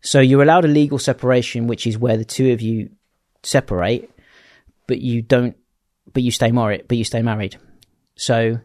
So 0.00 0.20
you're 0.20 0.42
allowed 0.42 0.64
a 0.64 0.68
legal 0.68 0.98
separation, 0.98 1.66
which 1.66 1.86
is 1.86 1.98
where 1.98 2.16
the 2.16 2.24
two 2.24 2.52
of 2.52 2.62
you 2.62 2.90
separate, 3.42 4.10
but 4.86 5.00
you 5.00 5.22
don't, 5.22 5.56
but 6.12 6.22
you 6.22 6.30
stay 6.30 6.50
married, 6.52 6.84
but 6.88 6.96
you 6.96 7.04
stay 7.04 7.20
married. 7.22 7.58
So 8.16 8.60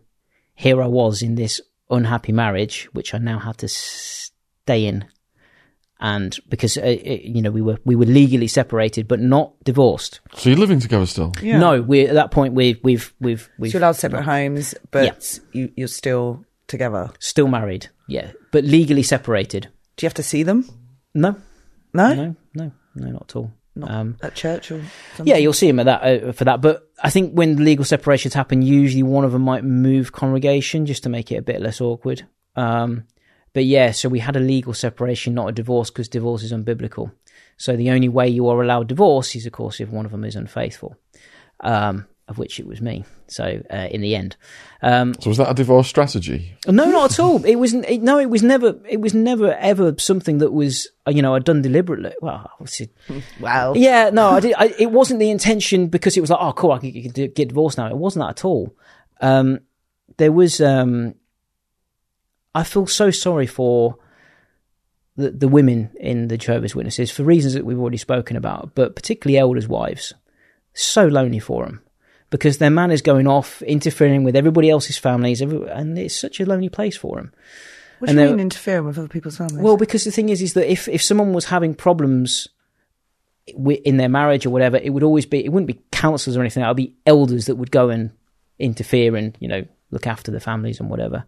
here 0.55 0.81
I 0.81 0.87
was 0.87 1.21
in 1.21 1.35
this 1.35 1.59
unhappy 1.89 2.31
marriage, 2.31 2.87
which 2.93 3.13
I 3.13 3.17
now 3.17 3.39
had 3.39 3.57
to 3.59 3.67
stay 3.67 4.85
in, 4.85 5.05
and 6.03 6.37
because 6.49 6.77
uh, 6.77 6.81
uh, 6.81 6.89
you 7.23 7.41
know 7.41 7.49
we 7.49 7.61
were 7.61 7.79
we 7.85 7.95
were 7.95 8.05
legally 8.05 8.47
separated, 8.47 9.07
but 9.07 9.19
not 9.21 9.53
divorced. 9.63 10.19
So 10.35 10.49
you're 10.49 10.59
living 10.59 10.79
together 10.81 11.05
still. 11.07 11.31
Yeah. 11.41 11.57
No, 11.57 11.81
we 11.81 12.05
at 12.05 12.13
that 12.13 12.29
point 12.29 12.53
we've 12.53 12.77
we've 12.83 13.11
we've 13.19 13.49
we've 13.57 13.71
So 13.71 13.77
you're 13.77 13.83
allowed 13.85 13.95
separate 13.95 14.23
homes, 14.23 14.75
but 14.91 15.39
you, 15.53 15.71
you're 15.75 15.87
still 15.87 16.45
together. 16.67 17.09
still 17.19 17.47
married, 17.47 17.87
yeah, 18.07 18.31
but 18.51 18.65
legally 18.65 19.01
separated. 19.03 19.69
Do 19.95 20.05
you 20.05 20.07
have 20.07 20.13
to 20.15 20.23
see 20.23 20.43
them? 20.43 20.65
No, 21.15 21.35
No, 21.93 22.13
no, 22.13 22.35
no, 22.53 22.71
no, 22.95 23.07
not 23.11 23.21
at 23.29 23.35
all. 23.37 23.51
Not 23.75 23.89
Um, 23.89 24.17
at 24.21 24.35
church 24.35 24.71
or 24.71 24.81
something. 25.15 25.25
Yeah, 25.25 25.37
you'll 25.37 25.53
see 25.53 25.67
him 25.69 25.79
at 25.79 25.85
that 25.85 26.03
uh, 26.03 26.31
for 26.33 26.43
that. 26.45 26.61
But 26.61 26.87
I 27.01 27.09
think 27.09 27.33
when 27.33 27.63
legal 27.63 27.85
separations 27.85 28.33
happen, 28.33 28.61
usually 28.61 29.03
one 29.03 29.23
of 29.23 29.31
them 29.31 29.41
might 29.43 29.63
move 29.63 30.11
congregation 30.11 30.85
just 30.85 31.03
to 31.03 31.09
make 31.09 31.31
it 31.31 31.37
a 31.37 31.41
bit 31.41 31.61
less 31.61 31.79
awkward. 31.81 32.27
Um, 32.55 33.05
but 33.53 33.65
yeah, 33.65 33.91
so 33.91 34.09
we 34.09 34.19
had 34.19 34.35
a 34.35 34.39
legal 34.39 34.73
separation, 34.73 35.33
not 35.33 35.47
a 35.49 35.51
divorce, 35.51 35.89
because 35.89 36.07
divorce 36.09 36.43
is 36.43 36.51
unbiblical. 36.53 37.11
So 37.57 37.75
the 37.75 37.91
only 37.91 38.09
way 38.09 38.27
you 38.27 38.47
are 38.49 38.61
allowed 38.61 38.87
divorce 38.87 39.35
is, 39.35 39.45
of 39.45 39.51
course, 39.53 39.79
if 39.79 39.89
one 39.89 40.05
of 40.05 40.11
them 40.11 40.23
is 40.23 40.35
unfaithful. 40.35 40.95
Um, 41.59 42.07
of 42.29 42.37
which 42.37 42.57
it 42.57 42.65
was 42.65 42.79
me. 42.81 43.03
So 43.27 43.61
uh, 43.69 43.87
in 43.91 43.99
the 43.99 44.15
end, 44.15 44.37
um, 44.81 45.13
So 45.19 45.29
was 45.29 45.37
that 45.37 45.51
a 45.51 45.53
divorce 45.53 45.87
strategy? 45.89 46.53
no, 46.65 46.85
not 46.89 47.11
at 47.11 47.19
all. 47.19 47.43
It 47.43 47.55
wasn't. 47.55 47.85
It, 47.85 48.01
no, 48.01 48.17
it 48.17 48.29
was 48.29 48.41
never. 48.41 48.79
It 48.89 49.01
was 49.01 49.13
never 49.13 49.53
ever 49.55 49.93
something 49.99 50.37
that 50.37 50.51
was 50.53 50.87
uh, 51.05 51.11
you 51.11 51.21
know 51.21 51.35
I'd 51.35 51.43
done 51.43 51.61
deliberately. 51.61 52.11
Well, 52.21 52.49
obviously, 52.53 52.89
Wow. 53.41 53.73
yeah, 53.75 54.09
no, 54.09 54.29
I 54.29 54.39
did. 54.39 54.53
I, 54.57 54.73
it 54.79 54.91
wasn't 54.91 55.19
the 55.19 55.29
intention 55.31 55.87
because 55.87 56.15
it 56.15 56.21
was 56.21 56.29
like, 56.29 56.39
oh, 56.41 56.53
cool, 56.53 56.71
I 56.71 56.79
can 56.79 56.91
get, 56.91 57.13
get 57.13 57.35
get 57.35 57.47
divorced 57.49 57.77
now. 57.77 57.87
It 57.87 57.97
wasn't 57.97 58.23
that 58.25 58.39
at 58.39 58.45
all. 58.45 58.73
Um, 59.19 59.59
there 60.17 60.31
was. 60.31 60.61
Um, 60.61 61.15
I 62.55 62.63
feel 62.63 62.87
so 62.87 63.11
sorry 63.11 63.47
for 63.47 63.97
the 65.15 65.31
the 65.31 65.47
women 65.47 65.91
in 65.99 66.27
the 66.27 66.37
Jehovah's 66.37 66.75
Witnesses 66.75 67.11
for 67.11 67.23
reasons 67.23 67.53
that 67.53 67.65
we've 67.65 67.79
already 67.79 67.97
spoken 67.97 68.37
about, 68.37 68.75
but 68.75 68.95
particularly 68.95 69.37
elders' 69.37 69.67
wives. 69.67 70.13
So 70.73 71.05
lonely 71.05 71.39
for 71.39 71.65
them 71.65 71.83
because 72.33 72.57
their 72.57 72.71
man 72.71 72.89
is 72.89 73.03
going 73.03 73.27
off, 73.27 73.61
interfering 73.61 74.23
with 74.23 74.35
everybody 74.35 74.67
else's 74.67 74.97
families, 74.97 75.39
and 75.39 75.99
it's 75.99 76.19
such 76.19 76.39
a 76.39 76.45
lonely 76.47 76.67
place 76.67 76.97
for 76.97 77.17
them. 77.17 77.31
What 77.99 78.09
And 78.09 78.17
do 78.17 78.23
you 78.23 78.29
mean 78.31 78.39
interfering 78.39 78.85
with 78.85 78.97
other 78.97 79.07
people's 79.07 79.37
families? 79.37 79.61
Well, 79.61 79.77
because 79.77 80.03
the 80.03 80.09
thing 80.09 80.29
is, 80.29 80.41
is 80.41 80.53
that 80.53 80.69
if 80.69 80.87
if 80.87 81.03
someone 81.03 81.31
was 81.33 81.45
having 81.45 81.75
problems 81.75 82.47
in 83.45 83.97
their 83.97 84.09
marriage 84.09 84.47
or 84.47 84.49
whatever, 84.49 84.77
it 84.77 84.89
would 84.89 85.03
always 85.03 85.27
be 85.27 85.45
it 85.45 85.49
wouldn't 85.49 85.67
be 85.67 85.79
counselors 85.91 86.35
or 86.35 86.41
anything. 86.41 86.63
It 86.63 86.67
would 86.67 86.75
be 86.75 86.95
elders 87.05 87.45
that 87.45 87.57
would 87.57 87.69
go 87.69 87.89
and 87.89 88.09
interfere 88.57 89.15
and 89.15 89.37
you 89.39 89.47
know 89.47 89.63
look 89.91 90.07
after 90.07 90.31
the 90.31 90.39
families 90.39 90.79
and 90.79 90.89
whatever. 90.89 91.25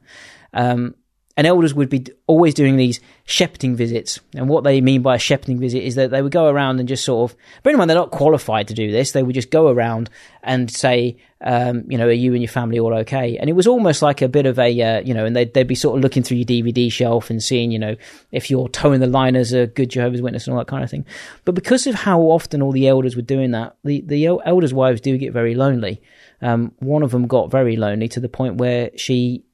Um, 0.54 0.96
and 1.38 1.46
elders 1.46 1.74
would 1.74 1.90
be 1.90 2.06
always 2.28 2.54
doing 2.54 2.78
these 2.78 3.02
shepherding 3.26 3.76
visits. 3.76 4.20
And 4.36 4.48
what 4.48 4.64
they 4.64 4.80
mean 4.80 5.02
by 5.02 5.16
a 5.16 5.20
shepherding 5.20 5.60
visit 5.60 5.84
is 5.84 5.96
that 5.96 6.10
they 6.10 6.22
would 6.22 6.32
go 6.32 6.48
around 6.48 6.80
and 6.80 6.88
just 6.88 7.04
sort 7.04 7.32
of, 7.32 7.38
in 7.66 7.78
mind 7.78 7.90
they're 7.90 7.98
not 7.98 8.12
qualified 8.12 8.70
to 8.70 8.74
do 8.74 8.92
this. 8.92 9.12
They 9.12 9.24
would 9.24 9.36
just 9.36 9.52
go 9.52 9.68
around 9.68 10.10
and 10.44 10.72
say, 10.72 11.18
um, 11.42 11.84
you 11.90 11.98
know, 11.98 12.08
are 12.08 12.12
you 12.12 12.34
and 12.34 12.42
your 12.42 12.50
family 12.50 12.80
all 12.80 12.94
okay? 12.94 13.38
And 13.38 13.50
it 13.50 13.54
was 13.54 13.68
almost 13.68 14.02
like 14.02 14.22
a 14.22 14.30
bit 14.30 14.46
of 14.46 14.58
a, 14.58 14.82
uh, 14.82 15.02
you 15.02 15.14
know, 15.14 15.26
and 15.26 15.36
they'd, 15.36 15.54
they'd 15.54 15.68
be 15.68 15.76
sort 15.76 15.98
of 15.98 16.04
looking 16.04 16.24
through 16.24 16.38
your 16.38 16.46
DVD 16.46 16.92
shelf 16.92 17.30
and 17.30 17.44
seeing, 17.44 17.72
you 17.72 17.80
know, 17.80 17.96
if 18.32 18.50
you're 18.50 18.70
toeing 18.70 19.02
the 19.02 19.08
line 19.08 19.36
as 19.36 19.52
a 19.52 19.68
good 19.68 19.90
Jehovah's 19.90 20.22
Witness 20.22 20.48
and 20.48 20.54
all 20.54 20.60
that 20.60 20.68
kind 20.68 20.84
of 20.84 20.90
thing. 20.90 21.06
But 21.44 21.56
because 21.56 21.86
of 21.86 21.96
how 21.96 22.22
often 22.22 22.62
all 22.62 22.72
the 22.72 22.88
elders 22.88 23.16
were 23.16 23.22
doing 23.22 23.52
that, 23.52 23.76
the, 23.84 24.02
the 24.02 24.26
elders' 24.26 24.74
wives 24.74 25.02
do 25.02 25.18
get 25.18 25.34
very 25.34 25.56
lonely. 25.56 26.02
Um, 26.42 26.74
one 26.80 27.04
of 27.04 27.12
them 27.12 27.28
got 27.28 27.52
very 27.52 27.76
lonely 27.76 28.08
to 28.10 28.20
the 28.20 28.30
point 28.30 28.56
where 28.56 28.92
she 28.96 29.45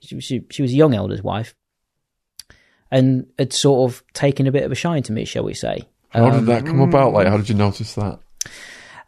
she, 0.00 0.20
she, 0.20 0.44
she 0.50 0.62
was 0.62 0.72
a 0.72 0.76
young 0.76 0.94
elder's 0.94 1.22
wife 1.22 1.54
and 2.90 3.26
had 3.38 3.52
sort 3.52 3.90
of 3.90 4.02
taken 4.12 4.46
a 4.46 4.52
bit 4.52 4.64
of 4.64 4.72
a 4.72 4.74
shine 4.74 5.02
to 5.04 5.12
me, 5.12 5.24
shall 5.24 5.44
we 5.44 5.54
say. 5.54 5.88
How 6.10 6.30
did 6.30 6.46
that 6.46 6.64
come 6.64 6.80
about? 6.80 7.12
Like, 7.12 7.26
how 7.26 7.36
did 7.36 7.48
you 7.48 7.54
notice 7.54 7.94
that? 7.94 8.18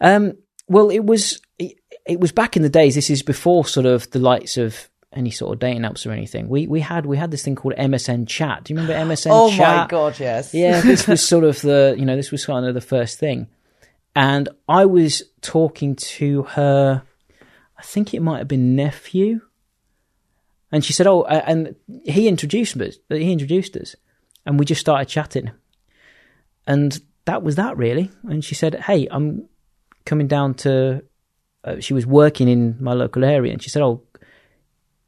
Um, 0.00 0.34
well, 0.68 0.90
it 0.90 1.04
was 1.04 1.40
it, 1.58 1.78
it 2.06 2.20
was 2.20 2.32
back 2.32 2.56
in 2.56 2.62
the 2.62 2.68
days. 2.68 2.94
This 2.94 3.10
is 3.10 3.22
before 3.22 3.64
sort 3.64 3.86
of 3.86 4.10
the 4.10 4.18
lights 4.18 4.56
of 4.56 4.88
any 5.12 5.30
sort 5.30 5.52
of 5.52 5.58
dating 5.58 5.82
apps 5.82 6.06
or 6.06 6.12
anything. 6.12 6.48
We 6.48 6.66
we 6.66 6.80
had 6.80 7.06
we 7.06 7.16
had 7.16 7.30
this 7.30 7.42
thing 7.42 7.56
called 7.56 7.74
MSN 7.74 8.28
Chat. 8.28 8.64
Do 8.64 8.74
you 8.74 8.80
remember 8.80 9.14
MSN 9.14 9.28
oh 9.30 9.50
Chat? 9.50 9.76
my 9.76 9.86
god, 9.86 10.18
yes. 10.20 10.54
Yeah, 10.54 10.80
this 10.82 11.06
was 11.06 11.26
sort 11.26 11.44
of 11.44 11.60
the 11.62 11.94
you 11.98 12.04
know 12.04 12.16
this 12.16 12.30
was 12.30 12.44
kind 12.44 12.66
of 12.66 12.74
the 12.74 12.80
first 12.80 13.18
thing, 13.18 13.48
and 14.14 14.48
I 14.68 14.86
was 14.86 15.22
talking 15.40 15.96
to 15.96 16.42
her. 16.42 17.02
I 17.78 17.82
think 17.82 18.12
it 18.12 18.20
might 18.20 18.38
have 18.38 18.48
been 18.48 18.76
nephew, 18.76 19.40
and 20.72 20.84
she 20.84 20.92
said, 20.92 21.06
"Oh," 21.06 21.24
and 21.24 21.74
he 22.04 22.28
introduced 22.28 22.76
us. 22.80 22.98
He 23.08 23.32
introduced 23.32 23.76
us, 23.76 23.96
and 24.46 24.58
we 24.58 24.64
just 24.64 24.80
started 24.80 25.08
chatting, 25.08 25.50
and 26.66 27.00
that 27.24 27.42
was 27.42 27.56
that 27.56 27.76
really. 27.76 28.10
And 28.24 28.44
she 28.44 28.54
said, 28.54 28.74
"Hey, 28.76 29.08
I'm 29.10 29.48
coming 30.04 30.28
down 30.28 30.54
to." 30.54 31.02
Uh, 31.62 31.78
she 31.78 31.92
was 31.92 32.06
working 32.06 32.48
in 32.48 32.76
my 32.80 32.94
local 32.94 33.24
area, 33.24 33.52
and 33.52 33.62
she 33.62 33.70
said, 33.70 33.82
"Oh, 33.82 34.02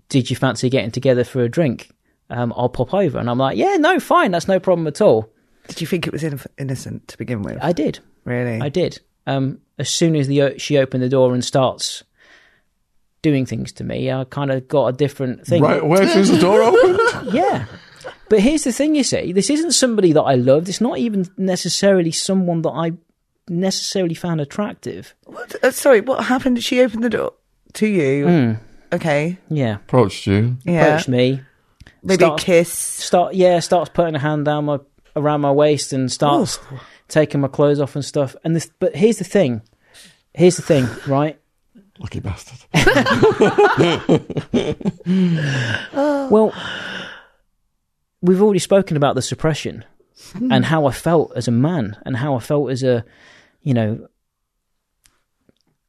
did 0.09 0.29
you 0.29 0.37
fancy 0.37 0.69
getting 0.69 0.91
together 0.91 1.25
for 1.25 1.43
a 1.43 1.49
drink? 1.49 1.91
Um, 2.29 2.53
I'll 2.57 2.69
pop 2.69 2.93
over." 2.93 3.19
And 3.19 3.31
I'm 3.31 3.39
like, 3.39 3.57
"Yeah, 3.57 3.77
no, 3.77 3.99
fine, 4.01 4.33
that's 4.33 4.49
no 4.49 4.61
problem 4.61 4.87
at 4.87 5.01
all." 5.01 5.33
Did 5.69 5.81
you 5.81 5.87
think 5.87 6.07
it 6.07 6.13
was 6.13 6.25
innocent 6.59 7.09
to 7.09 7.19
begin 7.19 7.43
with? 7.43 7.59
I 7.63 7.73
did. 7.73 8.01
really? 8.25 8.61
I 8.61 8.69
did. 8.69 9.01
Um, 9.27 9.61
as 9.79 9.89
soon 9.89 10.17
as 10.17 10.27
the 10.27 10.59
she 10.59 10.77
opened 10.77 11.03
the 11.03 11.09
door 11.09 11.33
and 11.33 11.45
starts 11.45 12.03
doing 13.23 13.47
things 13.47 13.73
to 13.73 13.85
me, 13.85 14.11
I 14.11 14.25
kind 14.25 14.51
of 14.51 14.69
got 14.69 14.87
a 14.89 14.93
different 14.93 15.47
thing. 15.47 15.63
Right 15.63 15.83
away, 15.83 16.01
as 16.01 16.31
the 16.31 16.39
door 16.39 16.63
opened. 16.63 17.33
Yeah. 17.33 17.67
But 18.29 18.41
here's 18.41 18.65
the 18.65 18.73
thing, 18.73 18.95
you 18.95 19.05
see, 19.05 19.33
this 19.33 19.51
isn't 19.51 19.73
somebody 19.73 20.13
that 20.13 20.23
I 20.23 20.35
loved. 20.35 20.69
It's 20.69 20.81
not 20.81 20.99
even 20.99 21.27
necessarily 21.37 22.11
someone 22.11 22.63
that 22.63 22.71
I 22.71 22.93
necessarily 23.49 24.15
found 24.15 24.41
attractive. 24.41 25.15
What? 25.25 25.55
Uh, 25.65 25.71
sorry, 25.71 26.01
what 26.01 26.25
happened? 26.25 26.57
Did 26.57 26.65
she 26.65 26.81
open 26.81 27.01
the 27.01 27.11
door 27.11 27.35
to 27.75 27.87
you? 27.87 28.27
Hmm. 28.27 28.53
Okay. 28.95 29.39
Yeah. 29.49 29.77
Approached 29.77 30.27
you. 30.27 30.57
Yeah. 30.65 30.87
Approached 30.87 31.09
me. 31.09 31.41
Maybe 32.03 32.25
Start- 32.25 32.43
a 32.43 32.45
kiss. 32.45 32.73
Start 32.73 33.35
yeah, 33.35 33.61
starts 33.61 33.91
putting 33.91 34.15
a 34.15 34.19
hand 34.19 34.45
down 34.45 34.65
my 34.65 34.79
around 35.15 35.41
my 35.43 35.53
waist 35.53 35.93
and 35.93 36.11
starts 36.11 36.59
taking 37.09 37.41
my 37.41 37.49
clothes 37.49 37.81
off 37.81 37.95
and 37.95 38.05
stuff. 38.05 38.35
And 38.45 38.57
this 38.57 38.71
but 38.79 38.97
here's 38.97 39.19
the 39.19 39.25
thing. 39.25 39.63
Here's 40.35 40.57
the 40.57 40.63
thing, 40.63 40.89
right? 41.07 41.39
Lucky 42.03 42.21
bastard. 42.21 42.59
Well, 46.31 46.55
we've 48.23 48.41
already 48.41 48.59
spoken 48.59 48.97
about 48.97 49.15
the 49.15 49.23
suppression 49.23 49.85
and 50.51 50.65
how 50.65 50.87
I 50.87 50.93
felt 50.93 51.33
as 51.37 51.47
a 51.47 51.51
man 51.51 51.97
and 52.07 52.17
how 52.17 52.35
I 52.35 52.41
felt 52.41 52.71
as 52.71 52.83
a, 52.83 53.05
you 53.61 53.75
know, 53.75 54.09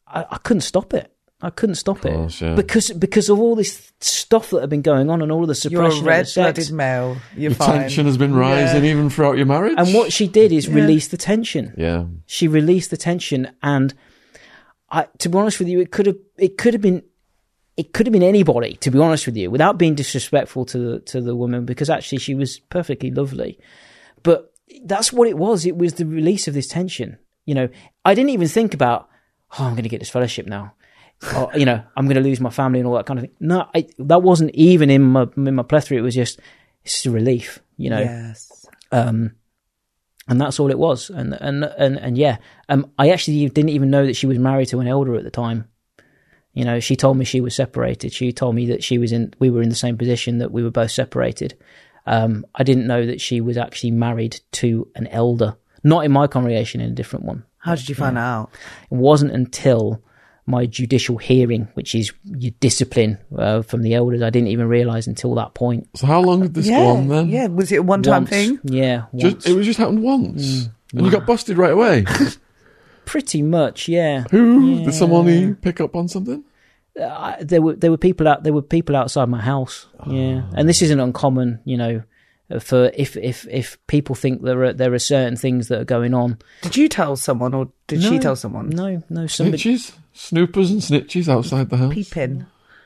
I, 0.05 0.25
I 0.31 0.37
couldn't 0.39 0.61
stop 0.61 0.93
it. 0.93 1.09
I 1.41 1.49
couldn't 1.49 1.75
stop 1.75 2.01
course, 2.01 2.41
it 2.41 2.45
yeah. 2.45 2.55
because 2.55 2.91
because 2.91 3.27
of 3.27 3.37
all 3.37 3.55
this 3.55 3.91
stuff 3.99 4.51
that 4.51 4.61
had 4.61 4.69
been 4.69 4.81
going 4.81 5.09
on 5.09 5.21
and 5.21 5.29
all 5.29 5.41
of 5.41 5.49
the 5.49 5.69
You're 5.69 5.85
a 5.85 5.91
suppression 5.91 6.05
red-blooded 6.05 6.71
male. 6.71 7.17
You're 7.33 7.51
Your 7.51 7.55
fine. 7.55 7.81
tension 7.81 8.05
has 8.05 8.17
been 8.17 8.33
rising 8.33 8.85
even 8.85 9.09
throughout 9.09 9.35
your 9.35 9.45
marriage. 9.45 9.75
And 9.77 9.93
what 9.93 10.13
she 10.13 10.27
did 10.27 10.53
is 10.53 10.69
release 10.69 11.09
the 11.09 11.17
tension. 11.17 11.73
Yeah. 11.77 12.05
She 12.25 12.47
released 12.47 12.91
the 12.91 12.97
tension, 12.97 13.49
and 13.61 13.93
I, 14.93 15.07
to 15.17 15.27
be 15.29 15.37
honest 15.37 15.57
with 15.59 15.67
you, 15.67 15.79
it 15.81 15.91
could 15.91 16.05
have 16.05 16.17
it 16.37 16.57
could 16.57 16.73
have 16.73 16.81
been 16.81 17.03
it 17.75 17.91
could 17.93 18.05
have 18.05 18.13
been 18.13 18.21
anybody. 18.23 18.75
To 18.75 18.91
be 18.91 18.99
honest 18.99 19.25
with 19.25 19.35
you, 19.35 19.49
without 19.49 19.77
being 19.79 19.95
disrespectful 19.95 20.65
to 20.65 20.77
the 20.77 20.99
to 20.99 21.19
the 21.21 21.35
woman, 21.35 21.65
because 21.65 21.89
actually 21.89 22.19
she 22.19 22.35
was 22.35 22.59
perfectly 22.59 23.09
lovely, 23.11 23.59
but 24.21 24.53
that's 24.85 25.11
what 25.11 25.27
it 25.27 25.37
was. 25.37 25.65
It 25.65 25.75
was 25.77 25.93
the 25.95 26.05
release 26.05 26.47
of 26.47 26.53
this 26.53 26.67
tension. 26.67 27.17
You 27.45 27.55
know, 27.55 27.69
I 28.05 28.13
didn't 28.13 28.29
even 28.29 28.47
think 28.47 28.73
about, 28.73 29.09
oh, 29.59 29.65
I'm 29.65 29.73
going 29.73 29.83
to 29.83 29.89
get 29.89 29.99
disfellowship 29.99 30.45
now. 30.47 30.73
or, 31.35 31.51
you 31.55 31.65
know, 31.65 31.83
I'm 31.97 32.05
going 32.05 32.15
to 32.15 32.27
lose 32.29 32.39
my 32.39 32.49
family 32.49 32.79
and 32.79 32.87
all 32.87 32.95
that 32.95 33.05
kind 33.05 33.19
of 33.19 33.25
thing. 33.25 33.35
No, 33.39 33.67
I, 33.75 33.87
that 33.99 34.21
wasn't 34.23 34.51
even 34.55 34.89
in 34.89 35.01
my 35.01 35.27
in 35.35 35.55
my 35.55 35.63
plethora. 35.63 35.97
It 35.97 36.01
was 36.01 36.15
just 36.15 36.39
it's 36.85 37.05
a 37.05 37.11
relief. 37.11 37.59
You 37.77 37.89
know, 37.89 37.99
Yes. 37.99 38.65
um, 38.91 39.33
and 40.27 40.39
that's 40.39 40.59
all 40.59 40.71
it 40.71 40.79
was. 40.79 41.09
And 41.09 41.33
and 41.33 41.63
and 41.63 41.97
and 41.97 42.17
yeah, 42.17 42.37
um, 42.69 42.91
I 42.97 43.09
actually 43.09 43.47
didn't 43.49 43.69
even 43.69 43.89
know 43.89 44.05
that 44.05 44.15
she 44.15 44.27
was 44.27 44.39
married 44.39 44.69
to 44.69 44.79
an 44.79 44.87
elder 44.87 45.15
at 45.15 45.23
the 45.23 45.31
time. 45.31 45.69
You 46.53 46.65
know, 46.65 46.79
she 46.79 46.95
told 46.95 47.17
me 47.17 47.25
she 47.25 47.41
was 47.41 47.55
separated. 47.55 48.13
She 48.13 48.31
told 48.31 48.55
me 48.55 48.67
that 48.67 48.83
she 48.83 48.97
was 48.97 49.11
in. 49.11 49.33
We 49.39 49.49
were 49.49 49.61
in 49.61 49.69
the 49.69 49.75
same 49.75 49.97
position 49.97 50.37
that 50.37 50.51
we 50.51 50.63
were 50.63 50.71
both 50.71 50.91
separated. 50.91 51.57
Um, 52.05 52.45
I 52.53 52.63
didn't 52.63 52.87
know 52.87 53.05
that 53.05 53.21
she 53.21 53.41
was 53.41 53.57
actually 53.57 53.91
married 53.91 54.39
to 54.53 54.87
an 54.95 55.07
elder, 55.07 55.55
not 55.83 56.05
in 56.05 56.11
my 56.11 56.27
congregation, 56.27 56.81
in 56.81 56.91
a 56.91 56.95
different 56.95 57.25
one. 57.25 57.43
How 57.57 57.75
did 57.75 57.87
you 57.87 57.95
find 57.95 58.17
out? 58.17 58.51
It 58.91 58.95
wasn't 58.95 59.31
until 59.31 60.03
my 60.45 60.65
judicial 60.65 61.17
hearing, 61.17 61.67
which 61.73 61.95
is 61.95 62.11
your 62.25 62.51
discipline 62.59 63.17
uh, 63.37 63.61
from 63.61 63.81
the 63.81 63.93
elders, 63.93 64.21
I 64.21 64.29
didn't 64.29 64.49
even 64.49 64.67
realise 64.67 65.07
until 65.07 65.35
that 65.35 65.53
point. 65.53 65.87
So 65.95 66.07
how 66.07 66.21
long 66.21 66.41
did 66.41 66.53
this 66.53 66.67
yeah. 66.67 66.79
go 66.79 66.87
on 66.87 67.07
then? 67.07 67.29
Yeah. 67.29 67.47
Was 67.47 67.71
it 67.71 67.77
a 67.77 67.83
one-time 67.83 68.23
Once. 68.23 68.29
thing? 68.29 68.59
Yeah, 68.63 69.05
once. 69.11 69.35
Just, 69.35 69.47
it 69.47 69.53
was 69.53 69.65
just 69.65 69.79
happened 69.79 70.03
once. 70.03 70.43
Mm. 70.43 70.71
And 70.93 71.05
you 71.05 71.11
got 71.11 71.25
busted 71.25 71.57
right 71.57 71.71
away. 71.71 72.05
pretty 73.05 73.41
much. 73.41 73.87
Yeah. 73.87 74.25
Who? 74.31 74.83
Did 74.83 74.93
someone 74.93 75.55
pick 75.55 75.81
up 75.81 75.95
on 75.95 76.07
something? 76.07 76.43
uh, 76.99 77.35
there 77.41 77.61
were 77.61 77.75
there 77.75 77.91
were 77.91 77.97
people 77.97 78.27
out 78.27 78.43
there 78.43 78.53
were 78.53 78.61
people 78.61 78.95
outside 78.95 79.27
my 79.29 79.41
house. 79.41 79.87
Yeah, 80.07 80.43
and 80.55 80.67
this 80.67 80.81
isn't 80.81 80.99
uncommon, 80.99 81.59
you 81.65 81.77
know. 81.77 82.03
For 82.59 82.91
if 82.93 83.15
if 83.17 83.47
if 83.49 83.77
people 83.87 84.15
think 84.15 84.41
there 84.43 84.63
are 84.63 84.73
there 84.73 84.93
are 84.93 84.99
certain 84.99 85.35
things 85.35 85.67
that 85.69 85.81
are 85.81 85.85
going 85.85 86.13
on, 86.13 86.37
Did 86.61 86.75
you 86.77 86.87
tell 86.89 87.15
someone 87.15 87.53
or 87.53 87.69
did 87.87 88.01
she 88.03 88.19
tell 88.19 88.35
someone? 88.35 88.69
no, 88.69 89.01
no, 89.09 89.27
somebody 89.27 89.57
Snitches? 89.57 89.91
Snoopers 90.13 90.69
and 90.71 90.81
snitches 90.81 91.27
outside 91.27 91.69
the 91.69 91.77
house? 91.77 91.93
Peeping. 91.93 92.45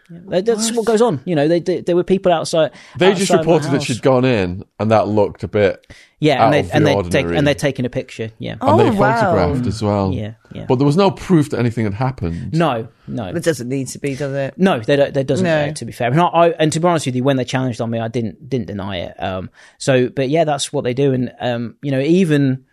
That- 0.09 0.45
that's 0.45 0.71
what 0.71 0.85
goes 0.85 1.01
on. 1.01 1.21
You 1.25 1.35
know, 1.35 1.47
they, 1.47 1.59
they, 1.59 1.81
there 1.81 1.95
were 1.95 2.03
people 2.03 2.31
outside. 2.31 2.71
They 2.97 3.09
just 3.13 3.23
outside 3.31 3.33
my 3.35 3.39
reported 3.53 3.71
that 3.71 3.83
she'd 3.83 4.01
gone 4.01 4.25
in 4.25 4.63
and 4.79 4.91
that 4.91 5.07
looked 5.07 5.43
a 5.43 5.47
bit. 5.47 5.85
yeah, 6.19 6.41
out 6.41 6.45
and 6.45 6.53
they 6.53 6.59
of 6.61 6.67
the 6.67 6.75
and 6.75 6.85
they 6.85 6.91
take, 6.91 7.03
ordinary. 7.05 7.37
and 7.37 7.47
they're 7.47 7.53
taking 7.55 7.85
a 7.85 7.89
picture. 7.89 8.31
Yeah, 8.39 8.55
And 8.61 8.79
they 8.79 8.89
Oh, 8.89 8.93
wow. 8.93 9.19
photographed 9.19 9.67
as 9.67 9.83
well. 9.83 10.11
yeah, 10.13 10.33
yeah. 10.53 10.65
But 10.67 10.75
there 10.75 10.85
was 10.85 10.95
no 10.97 11.11
proof 11.11 11.49
that 11.51 11.59
anything 11.59 11.83
had 11.83 11.93
happened. 11.93 12.53
no, 12.53 12.87
no, 13.07 13.25
It 13.27 13.43
doesn't 13.43 13.67
need 13.69 13.87
to 13.89 13.99
be, 13.99 14.15
does 14.15 14.33
it? 14.33 14.53
No, 14.57 14.79
they 14.79 14.95
don't, 14.95 15.13
there 15.13 15.23
doesn't. 15.23 15.43
No. 15.45 15.65
uh, 15.65 15.73
to 15.73 15.85
be 15.85 15.91
fair, 15.91 16.09
and, 16.11 16.19
I, 16.21 16.25
I, 16.25 16.49
and 16.51 16.71
to 16.73 16.79
be 16.79 16.87
honest 16.87 17.05
with 17.05 17.15
you, 17.15 17.23
when 17.23 17.37
they 17.37 17.45
challenged 17.45 17.81
on 17.81 17.89
me, 17.89 17.99
I 17.99 18.07
didn't 18.07 18.49
didn't 18.49 18.67
deny 18.67 18.97
it. 18.97 19.21
Um, 19.21 19.49
so, 19.77 20.09
but 20.09 20.29
yeah, 20.29 20.43
that's 20.45 20.71
what 20.73 20.83
they 20.83 20.93
do, 20.93 21.11
and 21.13 21.33
um, 21.39 21.75
you 21.81 21.91
know, 21.91 21.99
even 21.99 22.65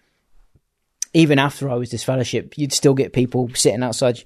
even 1.12 1.38
after 1.38 1.70
I 1.70 1.74
was 1.74 1.90
disfellowship, 1.90 2.58
you'd 2.58 2.72
still 2.72 2.94
get 2.94 3.12
people 3.12 3.48
sitting 3.54 3.82
outside 3.82 4.22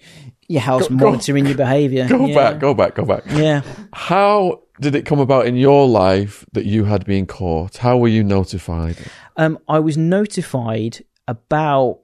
your 0.49 0.63
house 0.63 0.89
Go- 0.89 0.97
go- 0.97 1.11
monitoring 1.11 1.47
your 1.47 1.57
behaviour. 1.57 2.09
Go 2.09 2.27
yeah. 2.27 2.35
back, 2.35 2.59
go 2.61 2.75
back, 2.75 2.95
go 2.95 3.05
back. 3.05 3.23
Yeah. 3.29 3.63
How 3.93 4.63
did 4.81 4.95
it 4.95 5.05
come 5.05 5.21
about 5.21 5.47
in 5.47 5.57
your 5.57 5.87
life 5.87 6.45
that 6.53 6.65
you 6.65 6.85
had 6.85 7.05
been 7.05 7.27
caught? 7.27 7.77
How 7.79 7.97
were 7.99 8.09
you 8.09 8.25
notified? 8.25 8.97
Um, 9.37 9.59
I 9.69 9.79
was 9.79 9.97
notified 9.97 11.05
about 11.27 12.01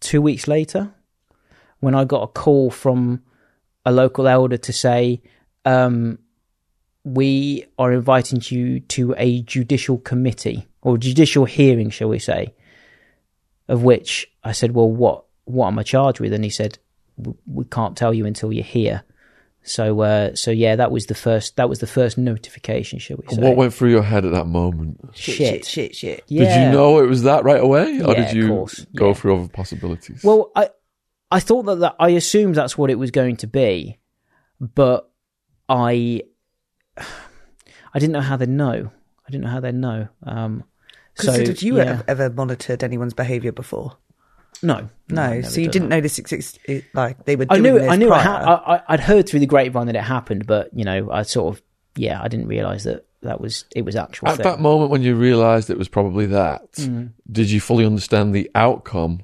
two 0.00 0.20
weeks 0.20 0.48
later 0.48 0.92
when 1.78 1.94
I 1.94 2.04
got 2.04 2.22
a 2.22 2.26
call 2.26 2.70
from 2.70 3.22
a 3.86 3.92
local 3.92 4.26
elder 4.26 4.56
to 4.56 4.72
say, 4.72 5.22
um, 5.64 6.18
we 7.04 7.64
are 7.78 7.92
inviting 7.92 8.42
you 8.44 8.80
to 8.80 9.14
a 9.16 9.42
judicial 9.42 9.98
committee 9.98 10.66
or 10.82 10.98
judicial 10.98 11.44
hearing, 11.44 11.90
shall 11.90 12.08
we 12.08 12.18
say? 12.18 12.54
Of 13.68 13.82
which 13.82 14.30
I 14.42 14.52
said, 14.52 14.72
well, 14.72 14.90
what 14.90 15.24
what 15.50 15.68
am 15.68 15.78
I 15.78 15.82
charged 15.82 16.20
with? 16.20 16.32
And 16.32 16.44
he 16.44 16.50
said, 16.50 16.78
we 17.46 17.64
can't 17.66 17.96
tell 17.96 18.14
you 18.14 18.26
until 18.26 18.52
you're 18.52 18.64
here. 18.64 19.02
So, 19.62 20.00
uh, 20.00 20.34
so 20.34 20.50
yeah, 20.50 20.76
that 20.76 20.90
was 20.90 21.06
the 21.06 21.14
first. 21.14 21.56
That 21.56 21.68
was 21.68 21.80
the 21.80 21.86
first 21.86 22.16
notification, 22.16 22.98
shall 22.98 23.18
we 23.18 23.34
say? 23.34 23.42
What 23.42 23.56
went 23.56 23.74
through 23.74 23.90
your 23.90 24.02
head 24.02 24.24
at 24.24 24.32
that 24.32 24.46
moment? 24.46 24.98
Shit, 25.12 25.34
Shit. 25.34 25.64
shit, 25.66 25.66
shit, 25.66 25.96
shit. 25.96 26.26
Did 26.28 26.38
you 26.38 26.72
know 26.72 27.00
it 27.00 27.06
was 27.08 27.24
that 27.24 27.44
right 27.44 27.60
away, 27.60 28.00
or 28.00 28.14
Yeah, 28.14 28.24
did 28.32 28.34
you 28.34 28.66
go 28.96 29.08
Yeah. 29.08 29.14
through 29.14 29.36
other 29.38 29.48
possibilities? 29.48 30.24
Well, 30.24 30.50
I 30.56 30.70
I 31.30 31.40
thought 31.40 31.64
that, 31.66 31.80
that 31.80 31.96
I 32.00 32.10
assumed 32.10 32.54
that's 32.54 32.78
what 32.78 32.90
it 32.90 32.94
was 32.98 33.10
going 33.10 33.36
to 33.36 33.46
be, 33.46 33.98
but 34.60 35.10
I 35.68 36.22
I 36.96 37.98
didn't 37.98 38.12
know 38.12 38.20
how 38.22 38.36
they 38.38 38.46
know. 38.46 38.90
I 39.28 39.30
didn't 39.30 39.44
know 39.44 39.50
how 39.50 39.60
they 39.60 39.72
know. 39.72 40.08
Um, 40.22 40.64
so 41.16 41.36
did 41.36 41.60
you 41.62 41.76
yeah. 41.76 41.84
have 41.84 42.04
ever 42.08 42.30
monitored 42.30 42.82
anyone's 42.82 43.14
behaviour 43.14 43.52
before? 43.52 43.98
No, 44.62 44.88
No, 45.08 45.22
I've 45.22 45.46
so 45.46 45.60
you 45.60 45.68
didn't 45.68 45.88
that. 45.88 45.96
know 45.96 46.00
this 46.00 46.18
exist- 46.18 46.58
it- 46.64 46.84
like 46.94 47.24
they 47.24 47.36
were. 47.36 47.46
I 47.50 47.58
knew. 47.58 47.78
This 47.78 47.90
I 47.90 47.96
knew. 47.96 48.08
Prior. 48.08 48.22
ha- 48.22 48.62
I, 48.66 48.74
I, 48.76 48.82
I'd 48.88 49.00
heard 49.00 49.28
through 49.28 49.40
the 49.40 49.46
grapevine 49.46 49.86
that 49.86 49.96
it 49.96 50.02
happened, 50.02 50.46
but 50.46 50.70
you 50.74 50.84
know, 50.84 51.10
I 51.10 51.22
sort 51.22 51.54
of 51.56 51.62
yeah, 51.96 52.20
I 52.22 52.28
didn't 52.28 52.46
realize 52.48 52.84
that 52.84 53.06
that 53.22 53.40
was 53.40 53.64
it 53.74 53.84
was 53.84 53.96
actual. 53.96 54.28
at 54.28 54.36
thing. 54.36 54.44
that 54.44 54.60
moment 54.60 54.90
when 54.90 55.02
you 55.02 55.14
realised 55.14 55.70
it 55.70 55.78
was 55.78 55.88
probably 55.88 56.26
that, 56.26 56.72
Mm. 56.72 57.12
did 57.30 57.50
you 57.50 57.60
fully 57.60 57.84
understand 57.84 58.34
the 58.34 58.50
outcome 58.54 59.20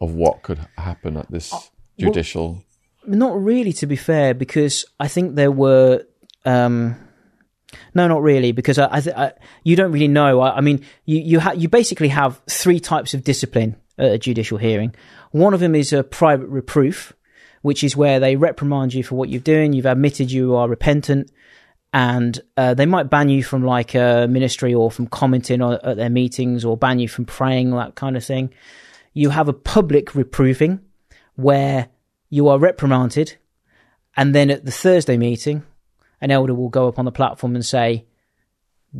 of 0.00 0.14
what 0.14 0.42
could 0.42 0.58
happen 0.76 1.16
at 1.16 1.30
this 1.30 1.52
judicial? 1.98 2.62
Not 3.06 3.40
really, 3.42 3.72
to 3.74 3.86
be 3.86 3.96
fair, 3.96 4.32
because 4.34 4.84
I 5.00 5.08
think 5.08 5.34
there 5.34 5.50
were. 5.52 6.04
Um, 6.44 6.96
no, 7.94 8.06
not 8.06 8.22
really, 8.22 8.52
because 8.52 8.78
I, 8.78 8.86
I, 8.86 9.02
I 9.16 9.32
you 9.64 9.76
don't 9.76 9.92
really 9.92 10.08
know. 10.08 10.40
I, 10.40 10.56
I 10.58 10.60
mean, 10.60 10.84
you 11.06 11.18
you 11.20 11.40
ha- 11.40 11.52
you 11.56 11.68
basically 11.68 12.08
have 12.08 12.40
three 12.48 12.80
types 12.80 13.14
of 13.14 13.24
discipline 13.24 13.76
at 14.02 14.12
a 14.12 14.18
judicial 14.18 14.58
hearing. 14.58 14.94
One 15.30 15.54
of 15.54 15.60
them 15.60 15.74
is 15.74 15.92
a 15.92 16.02
private 16.02 16.48
reproof, 16.48 17.12
which 17.62 17.84
is 17.84 17.96
where 17.96 18.18
they 18.18 18.36
reprimand 18.36 18.92
you 18.92 19.04
for 19.04 19.14
what 19.14 19.28
you're 19.28 19.40
doing. 19.40 19.72
You've 19.72 19.86
admitted 19.86 20.32
you 20.32 20.56
are 20.56 20.68
repentant, 20.68 21.30
and 21.92 22.38
uh, 22.56 22.74
they 22.74 22.86
might 22.86 23.10
ban 23.10 23.28
you 23.28 23.44
from 23.44 23.64
like 23.64 23.94
a 23.94 24.26
ministry 24.28 24.74
or 24.74 24.90
from 24.90 25.06
commenting 25.06 25.62
on, 25.62 25.78
at 25.84 25.96
their 25.96 26.10
meetings 26.10 26.64
or 26.64 26.76
ban 26.76 26.98
you 26.98 27.08
from 27.08 27.24
praying, 27.24 27.70
that 27.70 27.94
kind 27.94 28.16
of 28.16 28.24
thing. 28.24 28.52
You 29.12 29.30
have 29.30 29.48
a 29.48 29.52
public 29.52 30.14
reproving, 30.14 30.80
where 31.36 31.88
you 32.28 32.48
are 32.48 32.58
reprimanded, 32.58 33.36
and 34.16 34.34
then 34.34 34.50
at 34.50 34.64
the 34.64 34.72
Thursday 34.72 35.16
meeting, 35.16 35.62
an 36.20 36.30
elder 36.30 36.54
will 36.54 36.68
go 36.68 36.88
up 36.88 36.98
on 36.98 37.04
the 37.04 37.12
platform 37.12 37.54
and 37.54 37.64
say, 37.64 38.06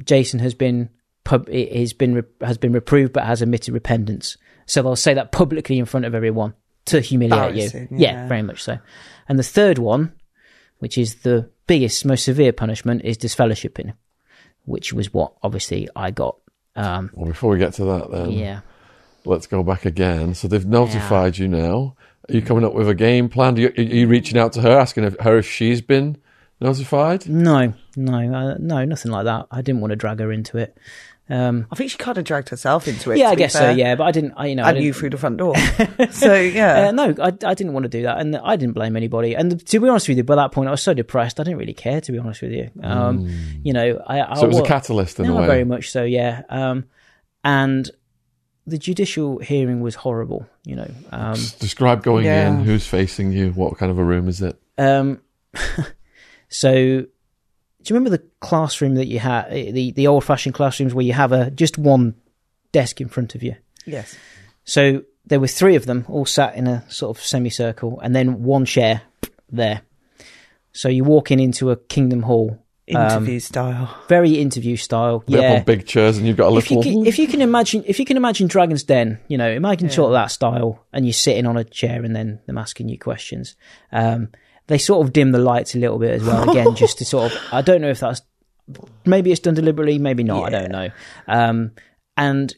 "Jason 0.05 0.39
has 0.41 0.55
been 0.55 0.91
pub- 1.25 1.49
has 1.49 1.93
been 1.93 2.25
has 2.41 2.59
been 2.59 2.73
reproved, 2.73 3.13
but 3.13 3.25
has 3.25 3.43
admitted 3.43 3.75
repentance." 3.75 4.37
So 4.67 4.83
they'll 4.83 4.97
say 4.97 5.15
that 5.15 5.33
publicly 5.33 5.79
in 5.79 5.85
front 5.85 6.07
of 6.07 6.15
everyone 6.15 6.55
to 6.87 7.01
humiliate 7.01 7.55
you. 7.55 7.89
Yeah. 7.91 8.13
yeah. 8.13 8.29
very 8.29 8.43
much 8.43 8.63
so. 8.63 8.79
And 9.29 9.39
the 9.39 9.43
third 9.45 9.79
one, 9.79 10.13
which 10.79 10.99
is 10.99 11.17
the 11.17 11.51
biggest, 11.67 12.05
most 12.05 12.25
severe 12.25 12.53
punishment, 12.53 13.03
is 13.05 13.17
disfellowshipping, 13.17 13.95
which 14.65 14.93
was 14.93 15.13
what 15.15 15.35
obviously 15.43 15.89
I 15.95 16.11
got. 16.11 16.37
Um, 16.75 17.11
Well, 17.15 17.27
before 17.27 17.51
we 17.51 17.59
get 17.59 17.75
to 17.75 17.85
that, 17.85 18.11
then 18.11 18.31
yeah. 18.31 18.61
let's 19.25 19.47
go 19.47 19.63
back 19.63 19.85
again. 19.85 20.35
So 20.35 20.49
they've 20.49 20.67
notified 20.67 21.39
you 21.39 21.49
now. 21.49 21.97
Are 22.29 22.35
you 22.35 22.43
coming 22.43 22.65
up 22.65 22.73
with 22.73 22.89
a 22.89 22.95
game 22.95 23.29
plan? 23.29 23.57
Are 23.57 23.61
you, 23.61 23.69
are 23.77 23.83
you 23.83 24.07
reaching 24.09 24.39
out 24.39 24.53
to 24.55 24.63
her, 24.63 24.79
asking 24.79 25.05
if- 25.05 25.21
her 25.21 25.39
if 25.39 25.49
she's 25.49 25.81
been 25.83 26.17
notified? 26.61 27.29
No, 27.29 27.75
no, 27.97 28.35
uh, 28.35 28.57
no, 28.59 28.85
nothing 28.85 29.11
like 29.13 29.25
that. 29.25 29.47
I 29.51 29.61
didn't 29.61 29.81
want 29.81 29.91
to 29.91 29.97
drag 29.97 30.21
her 30.21 30.33
into 30.33 30.57
it. 30.59 30.79
Um, 31.31 31.67
I 31.71 31.77
think 31.77 31.91
she 31.91 31.97
kind 31.99 32.19
of 32.19 32.25
dragged 32.25 32.49
herself 32.51 32.87
into 32.89 33.11
it. 33.13 33.19
yeah, 33.19 33.27
to 33.27 33.31
I 33.31 33.35
be 33.35 33.39
guess 33.39 33.53
so. 33.53 33.71
Yeah, 33.71 33.95
but 33.95 34.05
I 34.05 34.11
didn't. 34.11 34.35
I, 34.37 34.47
you 34.49 34.57
know, 34.57 34.65
I 34.65 34.69
and 34.71 34.75
didn't, 34.77 34.87
you 34.87 34.93
through 34.93 35.11
the 35.11 35.17
front 35.19 35.37
door. 35.39 35.55
so 36.11 36.35
yeah, 36.35 36.89
Uh, 36.89 36.91
no, 36.93 37.15
I, 37.21 37.29
I 37.29 37.55
didn't 37.55 37.73
want 37.73 37.85
to 37.85 37.89
do 37.89 38.03
that, 38.03 38.19
and 38.19 38.37
I 38.37 38.57
didn't 38.57 38.75
blame 38.75 38.97
anybody. 38.97 39.35
And 39.35 39.65
to 39.67 39.81
be 39.81 39.89
honest 39.89 40.09
with 40.09 40.19
you, 40.19 40.25
by 40.25 40.35
that 40.37 40.53
point, 40.53 40.69
I 40.69 40.73
was 40.73 40.83
so 40.83 40.93
depressed. 40.95 41.39
I 41.41 41.45
didn't 41.45 41.59
really 41.59 41.75
care, 41.75 42.01
to 42.03 42.13
be 42.13 42.19
honest 42.19 42.43
with 42.43 42.53
you. 42.53 42.71
Um, 42.83 43.29
You 43.63 43.73
know, 43.73 44.03
I, 44.07 44.21
I 44.21 44.27
Mm. 44.35 44.37
So 44.39 44.45
it 44.45 44.49
was 44.49 44.59
a 44.59 44.63
catalyst 44.65 45.21
in 45.21 45.27
no, 45.27 45.39
a 45.39 45.41
way. 45.43 45.47
very 45.47 45.65
much 45.65 45.91
so. 45.91 46.03
Yeah, 46.03 46.43
um, 46.51 46.85
and 47.45 47.89
the 48.67 48.77
judicial 48.79 49.39
hearing 49.39 49.81
was 49.81 49.95
horrible. 49.95 50.47
You 50.67 50.77
know, 50.77 50.91
um, 51.13 51.35
Describe 51.61 52.03
going 52.03 52.27
Yeah. 52.27 52.49
in. 52.49 52.65
Who's 52.65 52.87
facing 52.87 53.33
you? 53.33 53.51
What 53.53 53.79
kind 53.79 53.91
of 53.91 53.99
a 53.99 54.05
room 54.05 54.29
is 54.29 54.43
it? 54.43 54.57
um, 54.77 55.21
so 56.49 57.05
do 57.83 57.93
you 57.93 57.97
remember 57.99 58.17
the 58.17 58.23
classroom 58.41 58.95
that 58.97 59.07
you 59.07 59.19
had, 59.19 59.51
the 59.51 59.93
the 59.93 60.07
old 60.07 60.25
fashioned 60.25 60.55
classrooms 60.55 60.95
where 60.95 61.05
you 61.05 61.13
have 61.13 61.33
a 61.33 61.51
just 61.51 61.79
one 61.79 62.15
desk 62.73 63.01
in 63.01 63.09
front 63.09 63.35
of 63.35 63.43
you? 63.43 63.55
yes, 63.87 64.17
So 64.65 65.03
there 65.27 65.41
were 65.41 65.49
three 65.49 65.77
of 65.77 65.87
them 65.87 66.05
all 66.09 66.27
sat 66.27 66.55
in 66.57 66.67
a 66.67 66.85
sort 66.91 67.17
of 67.17 67.23
semicircle 67.25 68.01
and 68.01 68.15
then 68.15 68.43
one 68.43 68.65
chair 68.65 69.03
there. 69.51 69.83
So 70.73 70.89
you 70.89 71.05
walk 71.05 71.31
in 71.31 71.39
into 71.41 71.71
a 71.71 71.77
Kingdom 71.77 72.23
Hall, 72.23 72.59
interview 72.87 73.39
style. 73.41 73.95
very 74.09 74.33
interview 74.41 74.77
style. 74.77 75.23
They're 75.29 75.43
Yeah. 75.43 75.59
on 75.59 75.65
big 75.65 75.87
chairs, 75.87 76.17
and 76.19 76.27
you've 76.27 76.37
got 76.39 76.53
a 76.53 76.57
If 76.57 76.71
you, 76.71 76.79
little. 76.79 76.93
can, 76.93 77.07
if 77.07 77.19
you 77.19 77.27
can 77.27 77.41
imagine, 77.43 77.85
if 77.87 77.99
you 77.99 78.05
can 78.05 78.17
imagine 78.17 78.47
Dragon's 78.49 78.83
Den, 78.83 79.19
you 79.29 79.37
know, 79.39 79.51
imagine 79.51 79.91
sort 79.91 80.07
of 80.09 80.13
that 80.15 80.31
style, 80.31 80.85
and 80.93 81.05
you're 81.05 81.13
sitting 81.13 81.47
on 81.47 81.57
a 81.57 81.65
chair, 81.65 82.03
and 82.03 82.17
then 82.17 82.41
them 82.47 82.57
asking 82.59 82.89
you 82.89 82.99
questions. 82.99 83.55
Um, 83.93 84.31
they 84.67 84.79
sort 84.79 85.07
of 85.07 85.13
dim 85.13 85.33
the 85.33 85.39
lights 85.39 85.75
a 85.75 85.79
little 85.79 85.99
bit 85.99 86.13
as 86.13 86.25
well, 86.25 86.49
again, 86.49 86.75
just 86.75 86.99
to 86.99 87.05
sort 87.05 87.33
of. 87.33 87.39
I 87.53 87.63
don't 87.63 87.81
know 87.81 87.91
if 87.91 88.01
that's 88.01 88.23
maybe 89.05 89.31
it's 89.31 89.41
done 89.41 89.55
deliberately, 89.55 89.99
maybe 89.99 90.23
not. 90.23 90.45
I 90.45 90.51
don't 90.51 90.71
know. 90.71 90.91
Um, 91.27 91.73
and 92.17 92.55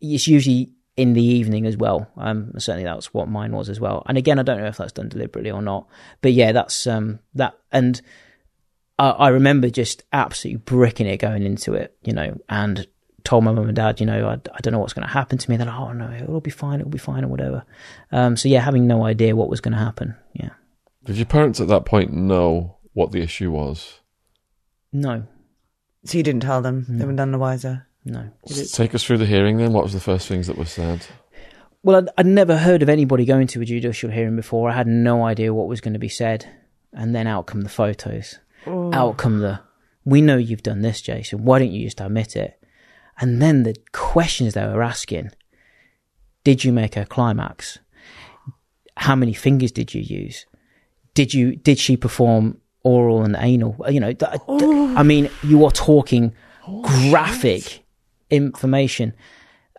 it's 0.00 0.26
usually 0.26 0.72
in 0.96 1.12
the 1.14 1.22
evening 1.22 1.66
as 1.66 1.76
well. 1.76 2.10
Um, 2.16 2.52
certainly 2.58 2.84
that's 2.84 3.14
what 3.14 3.28
mine 3.28 3.52
was 3.52 3.68
as 3.68 3.80
well. 3.80 4.02
And 4.06 4.18
again, 4.18 4.38
I 4.38 4.42
don't 4.42 4.60
know 4.60 4.66
if 4.66 4.76
that's 4.76 4.92
done 4.92 5.08
deliberately 5.08 5.50
or 5.50 5.62
not. 5.62 5.88
But 6.20 6.32
yeah, 6.32 6.52
that's 6.52 6.86
um, 6.86 7.20
that. 7.34 7.58
And 7.72 8.00
I, 8.98 9.10
I 9.10 9.28
remember 9.28 9.70
just 9.70 10.04
absolutely 10.12 10.58
bricking 10.58 11.06
it 11.06 11.16
going 11.16 11.42
into 11.42 11.74
it, 11.74 11.96
you 12.02 12.12
know, 12.12 12.38
and 12.48 12.86
told 13.24 13.44
my 13.44 13.52
mum 13.52 13.66
and 13.66 13.76
dad, 13.76 14.00
you 14.00 14.06
know, 14.06 14.28
I, 14.28 14.34
I 14.34 14.60
don't 14.60 14.72
know 14.72 14.78
what's 14.78 14.92
going 14.92 15.06
to 15.06 15.12
happen 15.12 15.38
to 15.38 15.50
me. 15.50 15.56
They're 15.56 15.66
like, 15.66 15.78
oh 15.78 15.92
no, 15.92 16.10
it'll 16.12 16.40
be 16.40 16.50
fine, 16.50 16.80
it'll 16.80 16.90
be 16.90 16.98
fine, 16.98 17.24
or 17.24 17.28
whatever. 17.28 17.64
Um, 18.12 18.36
so 18.36 18.48
yeah, 18.48 18.60
having 18.60 18.86
no 18.86 19.04
idea 19.04 19.36
what 19.36 19.48
was 19.48 19.60
going 19.60 19.72
to 19.72 19.78
happen. 19.78 20.14
Yeah, 20.34 20.50
Did 21.10 21.16
your 21.16 21.26
parents 21.26 21.60
at 21.60 21.66
that 21.66 21.84
point 21.86 22.12
know 22.12 22.76
what 22.92 23.10
the 23.10 23.20
issue 23.20 23.50
was? 23.50 23.98
no, 24.92 25.24
So 26.04 26.18
you 26.18 26.22
didn't 26.22 26.42
tell 26.42 26.62
them; 26.62 26.86
they 26.88 27.04
were 27.04 27.12
none 27.12 27.32
the 27.32 27.38
wiser. 27.38 27.88
no. 28.04 28.30
Take 28.72 28.94
us 28.94 29.02
through 29.02 29.18
the 29.18 29.26
hearing 29.26 29.56
then. 29.56 29.72
What 29.72 29.82
was 29.82 29.92
the 29.92 29.98
first 29.98 30.28
things 30.28 30.46
that 30.46 30.56
were 30.56 30.66
said? 30.66 31.04
Well, 31.82 31.96
I'd, 31.96 32.08
I'd 32.16 32.26
never 32.26 32.56
heard 32.58 32.82
of 32.82 32.88
anybody 32.88 33.24
going 33.24 33.48
to 33.48 33.60
a 33.60 33.64
judicial 33.64 34.08
hearing 34.12 34.36
before. 34.36 34.70
I 34.70 34.74
had 34.74 34.86
no 34.86 35.24
idea 35.24 35.52
what 35.52 35.66
was 35.66 35.80
going 35.80 35.94
to 35.94 35.98
be 35.98 36.08
said. 36.08 36.46
And 36.92 37.12
then 37.12 37.26
out 37.26 37.46
come 37.48 37.62
the 37.62 37.68
photos. 37.68 38.38
Oh. 38.64 38.92
Out 38.94 39.16
come 39.16 39.40
the, 39.40 39.58
we 40.04 40.20
know 40.22 40.36
you've 40.36 40.62
done 40.62 40.82
this, 40.82 41.00
Jason. 41.00 41.44
Why 41.44 41.58
don't 41.58 41.72
you 41.72 41.86
just 41.86 42.00
admit 42.00 42.36
it? 42.36 42.62
And 43.18 43.42
then 43.42 43.64
the 43.64 43.74
questions 43.90 44.54
they 44.54 44.64
were 44.64 44.84
asking 44.84 45.32
Did 46.44 46.62
you 46.62 46.72
make 46.72 46.96
a 46.96 47.04
climax? 47.04 47.80
How 48.96 49.16
many 49.16 49.32
fingers 49.32 49.72
did 49.72 49.92
you 49.92 50.02
use? 50.02 50.46
Did 51.14 51.34
you, 51.34 51.56
did 51.56 51.78
she 51.78 51.96
perform 51.96 52.58
oral 52.82 53.22
and 53.22 53.36
anal? 53.38 53.76
You 53.88 54.00
know, 54.00 54.12
th- 54.12 54.32
th- 54.32 54.62
I 54.96 55.02
mean, 55.02 55.28
you 55.42 55.64
are 55.64 55.70
talking 55.72 56.32
graphic 57.10 57.82
information. 58.30 59.14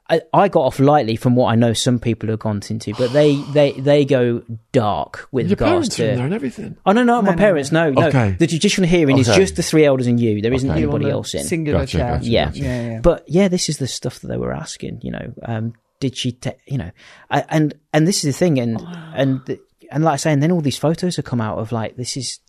I, 0.09 0.21
I 0.33 0.49
got 0.49 0.63
off 0.63 0.77
lightly 0.79 1.15
from 1.15 1.37
what 1.37 1.47
I 1.53 1.55
know 1.55 1.71
some 1.71 1.97
people 1.97 2.27
have 2.29 2.39
gone 2.39 2.61
into, 2.69 2.93
but 2.95 3.13
they, 3.13 3.35
they, 3.53 3.71
they 3.71 4.03
go 4.03 4.43
dark 4.73 5.29
with 5.31 5.45
Your 5.47 5.51
regards 5.51 5.95
parents 5.95 5.99
are 5.99 6.03
in 6.03 6.07
there 6.09 6.17
to. 6.17 6.23
and 6.25 6.33
everything. 6.33 6.77
Oh 6.85 6.91
no, 6.91 7.03
no, 7.03 7.21
my 7.21 7.33
parents, 7.33 7.71
no, 7.71 7.91
no. 7.91 8.07
Okay. 8.09 8.35
The 8.37 8.45
judicial 8.47 8.83
hearing 8.83 9.17
is 9.19 9.27
just 9.27 9.55
the 9.55 9.63
three 9.63 9.85
elders 9.85 10.07
and 10.07 10.19
you. 10.19 10.41
There 10.41 10.51
isn't 10.53 10.69
Okay. 10.69 10.83
anybody 10.83 11.09
else 11.09 11.33
in. 11.33 11.45
Singular 11.45 11.79
Gotcha, 11.79 11.97
chair. 11.97 12.11
gotcha. 12.17 12.25
yeah. 12.29 12.51
Yeah, 12.53 12.89
yeah. 12.91 12.99
But 12.99 13.23
yeah, 13.29 13.47
this 13.47 13.69
is 13.69 13.77
the 13.77 13.87
stuff 13.87 14.19
that 14.19 14.27
they 14.27 14.35
were 14.37 14.51
asking. 14.53 14.99
You 15.01 15.11
know, 15.11 15.33
um, 15.43 15.73
did 16.01 16.17
she? 16.17 16.33
ta 16.33 16.51
you 16.65 16.77
know, 16.77 16.91
I, 17.29 17.45
and 17.47 17.73
and 17.93 18.05
this 18.05 18.25
is 18.25 18.33
the 18.35 18.37
thing, 18.37 18.59
and 18.59 18.81
and 19.15 19.39
the, 19.45 19.61
and 19.91 20.03
like 20.03 20.13
I 20.13 20.17
say, 20.17 20.31
and 20.33 20.41
then 20.41 20.51
all 20.51 20.61
these 20.61 20.77
photos 20.77 21.15
have 21.17 21.25
come 21.25 21.41
out 21.41 21.57
of 21.59 21.71
like 21.71 21.95
this 21.97 22.17
is, 22.17 22.39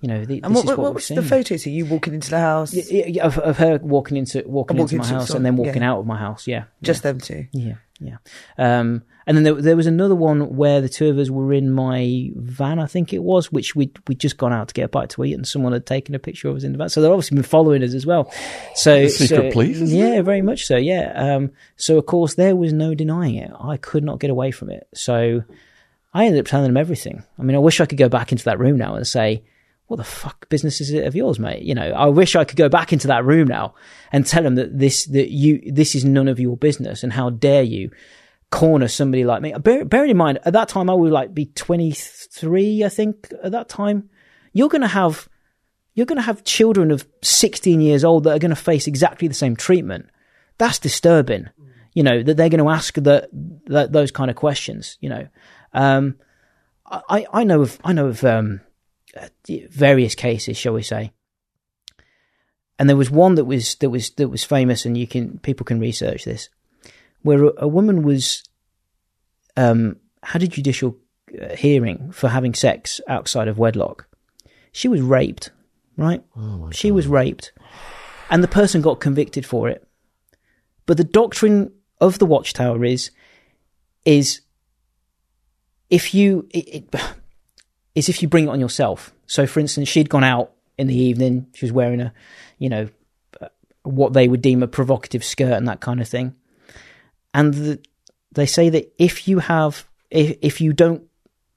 you 0.00 0.08
know, 0.08 0.24
the, 0.24 0.40
And 0.42 0.54
this 0.54 0.64
what, 0.64 0.72
is 0.72 0.76
what, 0.76 0.78
what, 0.78 0.94
was 0.94 1.10
we've 1.10 1.16
the 1.16 1.22
photos? 1.22 1.66
Are 1.66 1.70
you 1.70 1.86
walking 1.86 2.14
into 2.14 2.30
the 2.30 2.38
house? 2.38 2.72
Yeah, 2.74 3.06
yeah, 3.06 3.24
of, 3.26 3.38
of 3.38 3.56
her 3.58 3.78
walking 3.82 4.16
into 4.16 4.42
walking, 4.46 4.76
Walking 4.76 4.80
into 4.80 4.96
my 4.96 5.04
into- 5.04 5.14
house 5.14 5.30
and 5.30 5.44
then 5.46 5.56
walking 5.56 5.82
yeah. 5.82 5.92
out 5.92 5.98
of 6.00 6.06
my 6.06 6.18
house. 6.18 6.46
Yeah, 6.46 6.64
Just 6.82 7.02
them 7.02 7.20
two. 7.20 7.46
yeah, 7.52 7.74
yeah. 8.00 8.16
Um, 8.58 9.02
and 9.26 9.36
then 9.36 9.44
there, 9.44 9.54
there 9.54 9.76
was 9.76 9.86
another 9.86 10.14
one 10.14 10.56
where 10.56 10.80
the 10.80 10.88
two 10.88 11.08
of 11.10 11.18
us 11.18 11.28
were 11.28 11.52
in 11.52 11.70
my 11.70 12.30
van, 12.34 12.78
I 12.78 12.86
think 12.86 13.12
it 13.12 13.22
was, 13.22 13.52
which 13.52 13.76
we 13.76 13.92
we'd 14.06 14.18
just 14.18 14.38
gone 14.38 14.54
out 14.54 14.68
to 14.68 14.74
get 14.74 14.84
a 14.84 14.88
bite 14.88 15.10
to 15.10 15.24
eat, 15.24 15.34
and 15.34 15.46
someone 15.46 15.72
had 15.74 15.84
taken 15.84 16.14
a 16.14 16.18
picture 16.18 16.48
of 16.48 16.56
us 16.56 16.64
in 16.64 16.72
the 16.72 16.78
van. 16.78 16.88
So 16.88 17.02
they've 17.02 17.10
obviously 17.10 17.34
been 17.34 17.44
following 17.44 17.82
us 17.82 17.92
as 17.92 18.06
well. 18.06 18.32
So 18.74 19.02
The 19.02 19.08
secret 19.10 19.28
so- 19.28 19.52
police, 19.52 19.80
isn't 19.82 19.98
yeah, 19.98 20.22
very 20.22 20.40
much 20.40 20.64
so. 20.64 20.76
Yeah. 20.78 21.12
Um, 21.14 21.50
so 21.76 21.98
of 21.98 22.06
course 22.06 22.36
there 22.36 22.56
was 22.56 22.72
no 22.72 22.94
denying 22.94 23.34
it. 23.34 23.50
I 23.60 23.76
could 23.76 24.02
not 24.02 24.18
get 24.18 24.30
away 24.30 24.50
from 24.50 24.70
it. 24.70 24.86
So 24.94 25.44
I 26.12 26.24
ended 26.24 26.40
up 26.40 26.46
telling 26.46 26.66
them 26.66 26.76
everything. 26.76 27.24
I 27.38 27.42
mean, 27.42 27.56
I 27.56 27.60
wish 27.60 27.80
I 27.80 27.86
could 27.86 27.98
go 27.98 28.08
back 28.08 28.32
into 28.32 28.44
that 28.44 28.58
room 28.58 28.76
now 28.76 28.94
and 28.94 29.06
say, 29.06 29.44
what 29.88 29.96
the 29.96 30.04
fuck 30.04 30.48
business 30.48 30.80
is 30.80 30.90
it 30.90 31.06
of 31.06 31.14
yours, 31.14 31.38
mate? 31.38 31.62
You 31.62 31.74
know, 31.74 31.92
I 31.92 32.06
wish 32.06 32.36
I 32.36 32.44
could 32.44 32.56
go 32.58 32.68
back 32.68 32.92
into 32.92 33.08
that 33.08 33.24
room 33.24 33.48
now 33.48 33.74
and 34.12 34.26
tell 34.26 34.42
them 34.42 34.54
that 34.56 34.78
this, 34.78 35.06
that 35.06 35.30
you, 35.30 35.62
this 35.72 35.94
is 35.94 36.04
none 36.04 36.28
of 36.28 36.38
your 36.38 36.56
business 36.56 37.02
and 37.02 37.12
how 37.12 37.30
dare 37.30 37.62
you 37.62 37.90
corner 38.50 38.88
somebody 38.88 39.24
like 39.24 39.42
me. 39.42 39.52
Bear, 39.52 39.84
bearing 39.84 40.10
in 40.10 40.16
mind, 40.16 40.40
at 40.44 40.52
that 40.52 40.68
time, 40.68 40.90
I 40.90 40.94
would 40.94 41.10
like 41.10 41.34
be 41.34 41.46
23, 41.46 42.84
I 42.84 42.88
think, 42.88 43.32
at 43.42 43.52
that 43.52 43.68
time. 43.68 44.10
You're 44.52 44.68
going 44.68 44.82
to 44.82 44.88
have, 44.88 45.28
you're 45.94 46.06
going 46.06 46.16
to 46.16 46.22
have 46.22 46.44
children 46.44 46.90
of 46.90 47.06
16 47.22 47.80
years 47.80 48.04
old 48.04 48.24
that 48.24 48.36
are 48.36 48.38
going 48.38 48.50
to 48.50 48.56
face 48.56 48.86
exactly 48.86 49.26
the 49.26 49.34
same 49.34 49.56
treatment. 49.56 50.10
That's 50.58 50.78
disturbing. 50.78 51.48
You 51.94 52.02
know, 52.02 52.22
that 52.22 52.36
they're 52.36 52.50
going 52.50 52.64
to 52.64 52.70
ask 52.70 52.94
the, 52.94 53.28
the, 53.32 53.86
those 53.86 54.10
kind 54.10 54.30
of 54.30 54.36
questions, 54.36 54.98
you 55.00 55.08
know. 55.08 55.28
Um, 55.72 56.16
I, 56.86 57.26
I 57.32 57.44
know 57.44 57.62
of, 57.62 57.78
I 57.84 57.92
know 57.92 58.06
of, 58.06 58.24
um, 58.24 58.60
various 59.48 60.14
cases, 60.14 60.56
shall 60.56 60.74
we 60.74 60.82
say. 60.82 61.12
And 62.78 62.88
there 62.88 62.96
was 62.96 63.10
one 63.10 63.34
that 63.34 63.44
was, 63.44 63.74
that 63.76 63.90
was, 63.90 64.10
that 64.10 64.28
was 64.28 64.44
famous 64.44 64.86
and 64.86 64.96
you 64.96 65.06
can, 65.06 65.38
people 65.40 65.64
can 65.64 65.80
research 65.80 66.24
this 66.24 66.48
where 67.22 67.44
a, 67.44 67.52
a 67.58 67.68
woman 67.68 68.02
was 68.02 68.42
um, 69.56 69.96
had 70.22 70.42
a 70.42 70.48
judicial 70.48 70.96
uh, 71.40 71.54
hearing 71.54 72.12
for 72.12 72.28
having 72.28 72.54
sex 72.54 73.00
outside 73.08 73.48
of 73.48 73.58
wedlock. 73.58 74.06
She 74.72 74.88
was 74.88 75.00
raped, 75.00 75.50
right? 75.96 76.22
she 76.70 76.90
was 76.90 77.06
raped, 77.06 77.52
and 78.30 78.42
the 78.42 78.48
person 78.48 78.82
got 78.82 79.00
convicted 79.00 79.44
for 79.44 79.68
it. 79.68 79.86
But 80.86 80.96
the 80.96 81.04
doctrine 81.04 81.72
of 82.00 82.18
the 82.18 82.26
Watchtower 82.26 82.84
is 82.84 83.10
is 84.04 84.40
if 85.90 86.14
you 86.14 86.46
it, 86.50 86.68
it, 86.94 86.94
is 87.94 88.08
if 88.08 88.22
you 88.22 88.28
bring 88.28 88.44
it 88.44 88.50
on 88.50 88.60
yourself. 88.60 89.12
So, 89.26 89.46
for 89.46 89.60
instance, 89.60 89.88
she'd 89.88 90.08
gone 90.08 90.24
out 90.24 90.52
in 90.76 90.86
the 90.86 90.96
evening. 90.96 91.48
She 91.54 91.64
was 91.64 91.72
wearing 91.72 92.00
a, 92.00 92.12
you 92.58 92.68
know, 92.68 92.88
uh, 93.40 93.48
what 93.82 94.12
they 94.12 94.28
would 94.28 94.42
deem 94.42 94.62
a 94.62 94.68
provocative 94.68 95.24
skirt 95.24 95.52
and 95.52 95.68
that 95.68 95.80
kind 95.80 96.00
of 96.00 96.08
thing 96.08 96.34
and 97.34 97.54
the, 97.54 97.80
they 98.32 98.46
say 98.46 98.68
that 98.68 98.92
if 98.98 99.28
you 99.28 99.38
have 99.38 99.86
if, 100.10 100.36
if 100.42 100.60
you 100.60 100.72
don't 100.72 101.04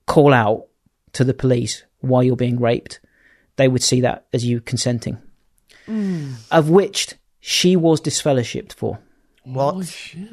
call 0.05 0.34
out 0.34 0.67
to 1.13 1.23
the 1.23 1.34
police 1.34 1.84
while 1.99 2.23
you're 2.23 2.36
being 2.36 2.59
raped 2.59 2.99
they 3.55 3.67
would 3.67 3.84
see 3.84 4.01
that 4.01 4.25
as 4.34 4.45
you 4.45 4.61
consenting 4.61 5.17
of 6.51 6.69
which 6.69 7.15
she 7.39 7.75
was 7.75 7.99
disfellowshipped 7.99 8.73
for 8.73 8.99
What? 9.43 9.75
Oh, 9.75 9.82
shit. 9.82 10.29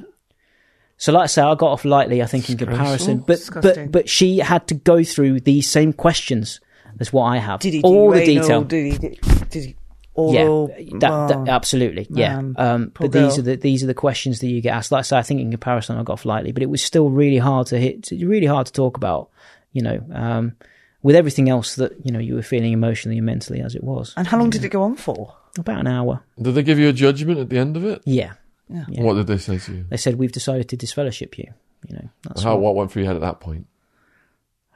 So 0.99 1.13
like 1.13 1.23
i 1.25 1.27
say 1.27 1.41
i 1.43 1.55
got 1.55 1.71
off 1.73 1.85
lightly 1.87 2.23
i 2.23 2.27
think 2.27 2.51
in 2.51 2.57
comparison 2.59 3.19
but 3.21 3.41
but 3.63 3.91
but 3.91 4.09
she 4.09 4.39
had 4.39 4.67
to 4.67 4.75
go 4.75 5.03
through 5.03 5.41
these 5.41 5.69
same 5.71 5.93
questions 5.93 6.61
as 7.01 7.13
what 7.13 7.25
i 7.25 7.39
have 7.39 7.61
Did 7.61 7.73
he 7.75 7.81
do 7.83 7.89
all 7.89 8.11
the 8.11 8.21
anal? 8.23 8.43
detail 8.43 8.65
Did 8.65 8.93
he? 8.93 8.99
Did, 8.99 9.21
did 9.51 9.65
he? 9.65 9.77
Oral? 10.15 10.75
yeah, 10.77 10.99
that, 10.99 11.29
that- 11.29 11.49
absolutely. 11.49 12.09
Yeah, 12.11 12.39
um, 12.57 12.91
poor 12.93 13.07
but 13.07 13.13
these 13.13 13.37
girl. 13.37 13.39
are 13.39 13.43
the 13.43 13.57
these 13.57 13.85
are 13.85 13.87
the 13.87 13.95
questions 13.95 14.41
that 14.41 14.49
you 14.49 14.61
get 14.61 14.75
asked. 14.75 14.91
Like 14.91 14.99
I 14.99 15.03
say, 15.03 15.17
I 15.19 15.23
think 15.23 15.41
in 15.41 15.53
comparison, 15.53 15.97
I 15.97 16.03
got 16.03 16.15
off 16.15 16.25
lightly, 16.25 16.51
but 16.51 16.61
it 16.65 16.69
was 16.69 16.83
still 16.83 17.09
really 17.09 17.39
hard 17.39 17.69
to 17.69 17.79
hit, 17.79 18.09
really 18.11 18.47
hard 18.47 18.67
to 18.67 18.73
talk 18.73 18.97
about. 18.97 19.31
You 19.73 19.83
know, 19.83 20.05
um, 20.13 20.57
with 21.05 21.15
everything 21.15 21.49
else 21.49 21.77
that 21.77 21.93
you 22.05 22.11
know 22.11 22.19
you 22.19 22.35
were 22.35 22.43
feeling 22.43 22.73
emotionally 22.73 23.19
and 23.19 23.27
mentally 23.27 23.61
as 23.61 23.77
it 23.77 23.85
was. 23.85 24.13
And 24.17 24.27
how 24.27 24.39
long 24.41 24.51
did 24.51 24.65
it 24.65 24.71
go 24.71 24.83
on 24.83 24.97
for? 24.97 25.37
About 25.57 25.79
an 25.79 25.87
hour. 25.87 26.21
Did 26.43 26.57
they 26.57 26.65
give 26.65 26.81
you 26.81 26.89
a 26.89 26.93
judgment 26.93 27.39
at 27.39 27.49
the 27.49 27.59
end 27.59 27.77
of 27.77 27.85
it? 27.85 28.03
Yeah, 28.05 28.33
Yeah. 28.69 28.85
Yeah. 28.89 29.03
What 29.03 29.15
did 29.15 29.27
they 29.27 29.39
say 29.39 29.59
to 29.59 29.73
you? 29.73 29.87
they 29.89 29.97
said 29.97 30.17
we've 30.17 30.33
decided 30.33 30.69
to 30.69 30.77
disfellowship 30.77 31.39
you. 31.39 31.53
You 31.89 31.97
know, 31.97 32.09
that's 32.25 32.43
How 32.43 32.55
what, 32.55 32.61
what 32.61 32.75
went 32.75 32.93
through 32.93 33.03
your 33.03 33.13
head 33.13 33.17
at 33.17 33.23
that 33.23 33.41
point? 33.41 33.67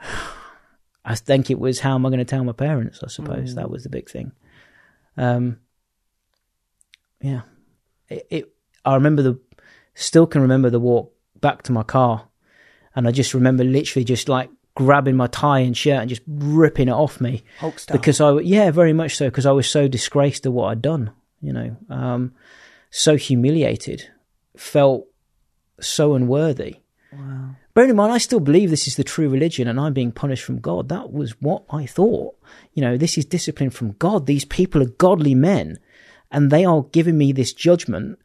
I 1.05 1.15
think 1.17 1.51
it 1.51 1.59
was. 1.59 1.81
How 1.81 1.95
am 1.97 2.07
I 2.07 2.11
going 2.11 2.21
to 2.21 2.25
tell 2.25 2.45
my 2.45 2.53
parents? 2.53 3.03
I 3.03 3.09
suppose 3.09 3.57
that 3.57 3.71
was 3.71 3.83
the 3.83 3.89
big 3.89 4.09
thing. 4.09 4.33
Um, 5.17 5.59
yeah, 7.21 7.43
it, 8.09 8.27
it. 8.31 8.55
I 8.85 8.95
remember 8.95 9.23
the. 9.23 9.41
Still 9.95 10.27
can 10.27 10.41
remember 10.41 10.71
the 10.71 10.81
walk 10.81 11.13
back 11.41 11.63
to 11.65 11.73
my 11.73 11.83
car, 11.83 12.29
and 12.95 13.07
I 13.07 13.11
just 13.11 13.35
remember 13.35 13.65
literally 13.65 14.05
just 14.05 14.29
like 14.29 14.49
grabbing 14.75 15.17
my 15.17 15.27
tie 15.27 15.59
and 15.59 15.77
shirt 15.77 16.01
and 16.01 16.09
just 16.09 16.23
ripping 16.27 16.89
it 16.89 16.93
off 16.93 17.21
me 17.21 17.43
Hulk 17.59 17.79
style. 17.79 17.97
because 17.97 18.21
I 18.21 18.39
yeah 18.41 18.71
very 18.71 18.95
much 18.95 19.17
so 19.17 19.27
because 19.27 19.45
I 19.45 19.53
was 19.53 19.69
so 19.69 19.87
disgraced 19.87 20.47
at 20.47 20.53
what 20.53 20.69
I'd 20.69 20.83
done. 20.83 21.11
You 21.43 21.53
know, 21.53 21.77
um, 21.91 22.35
so 22.93 23.17
humiliated, 23.17 24.09
felt 24.57 25.09
so 25.81 26.15
unworthy. 26.15 26.77
wow. 27.13 27.57
Bearing 27.75 27.91
in 27.91 27.97
mind, 27.97 28.13
I 28.13 28.19
still 28.19 28.39
believe 28.39 28.69
this 28.69 28.87
is 28.87 28.97
the 28.97 29.05
true 29.05 29.31
religion 29.31 29.67
and 29.67 29.81
I'm 29.81 29.95
being 29.95 30.13
punished 30.13 30.45
from 30.45 30.61
God. 30.61 30.91
That 30.91 31.11
was 31.11 31.41
what 31.41 31.65
I 31.71 31.87
thought. 31.87 32.37
You 32.75 32.83
know, 32.83 32.99
this 32.99 33.17
is 33.17 33.25
discipline 33.25 33.71
from 33.71 33.93
God. 33.93 34.27
These 34.27 34.45
people 34.45 34.83
are 34.83 34.91
godly 34.91 35.35
men 35.35 35.79
and 36.31 36.51
they 36.51 36.67
are 36.67 36.83
giving 36.83 37.17
me 37.17 37.33
this 37.33 37.55
judgment 37.55 38.19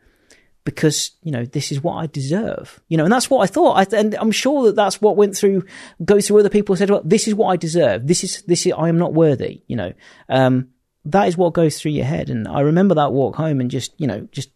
because, 0.66 1.12
you 1.24 1.32
know, 1.32 1.46
this 1.46 1.72
is 1.72 1.82
what 1.82 1.94
I 1.94 2.08
deserve. 2.08 2.82
You 2.90 2.98
know, 2.98 3.06
and 3.06 3.14
that's 3.14 3.30
what 3.30 3.42
I 3.42 3.48
thought. 3.48 3.94
I, 3.94 3.98
and 3.98 4.16
I'm 4.16 4.32
sure 4.32 4.66
that 4.66 4.76
that's 4.76 5.00
what 5.02 5.16
went 5.16 5.38
through, 5.38 5.64
goes 6.04 6.28
through 6.28 6.40
other 6.40 6.50
people 6.50 6.76
said, 6.76 6.90
well, 6.90 7.02
this 7.06 7.26
is 7.26 7.34
what 7.34 7.48
I 7.48 7.56
deserve. 7.56 8.06
This 8.06 8.26
is, 8.26 8.42
this 8.48 8.66
is, 8.66 8.74
I 8.78 8.90
am 8.90 8.98
not 8.98 9.14
worthy, 9.14 9.64
you 9.68 9.78
know. 9.78 9.94
Um, 10.28 10.72
that 11.06 11.30
is 11.30 11.38
what 11.38 11.54
goes 11.54 11.80
through 11.80 11.92
your 11.92 12.06
head. 12.06 12.30
And 12.30 12.50
I 12.50 12.60
remember 12.60 12.96
that 12.96 13.14
walk 13.14 13.36
home 13.38 13.62
and 13.62 13.72
just, 13.72 13.94
you 13.98 14.08
know, 14.08 14.28
just 14.34 14.50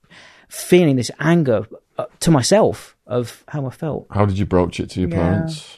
feeling 0.51 0.97
this 0.97 1.09
anger 1.19 1.65
uh, 1.97 2.05
to 2.19 2.29
myself 2.29 2.95
of 3.07 3.43
how 3.47 3.65
I 3.65 3.69
felt. 3.69 4.07
How 4.11 4.25
did 4.25 4.37
you 4.37 4.45
broach 4.45 4.79
it 4.79 4.89
to 4.91 4.99
your 4.99 5.09
Yeah. 5.09 5.15
parents? 5.15 5.77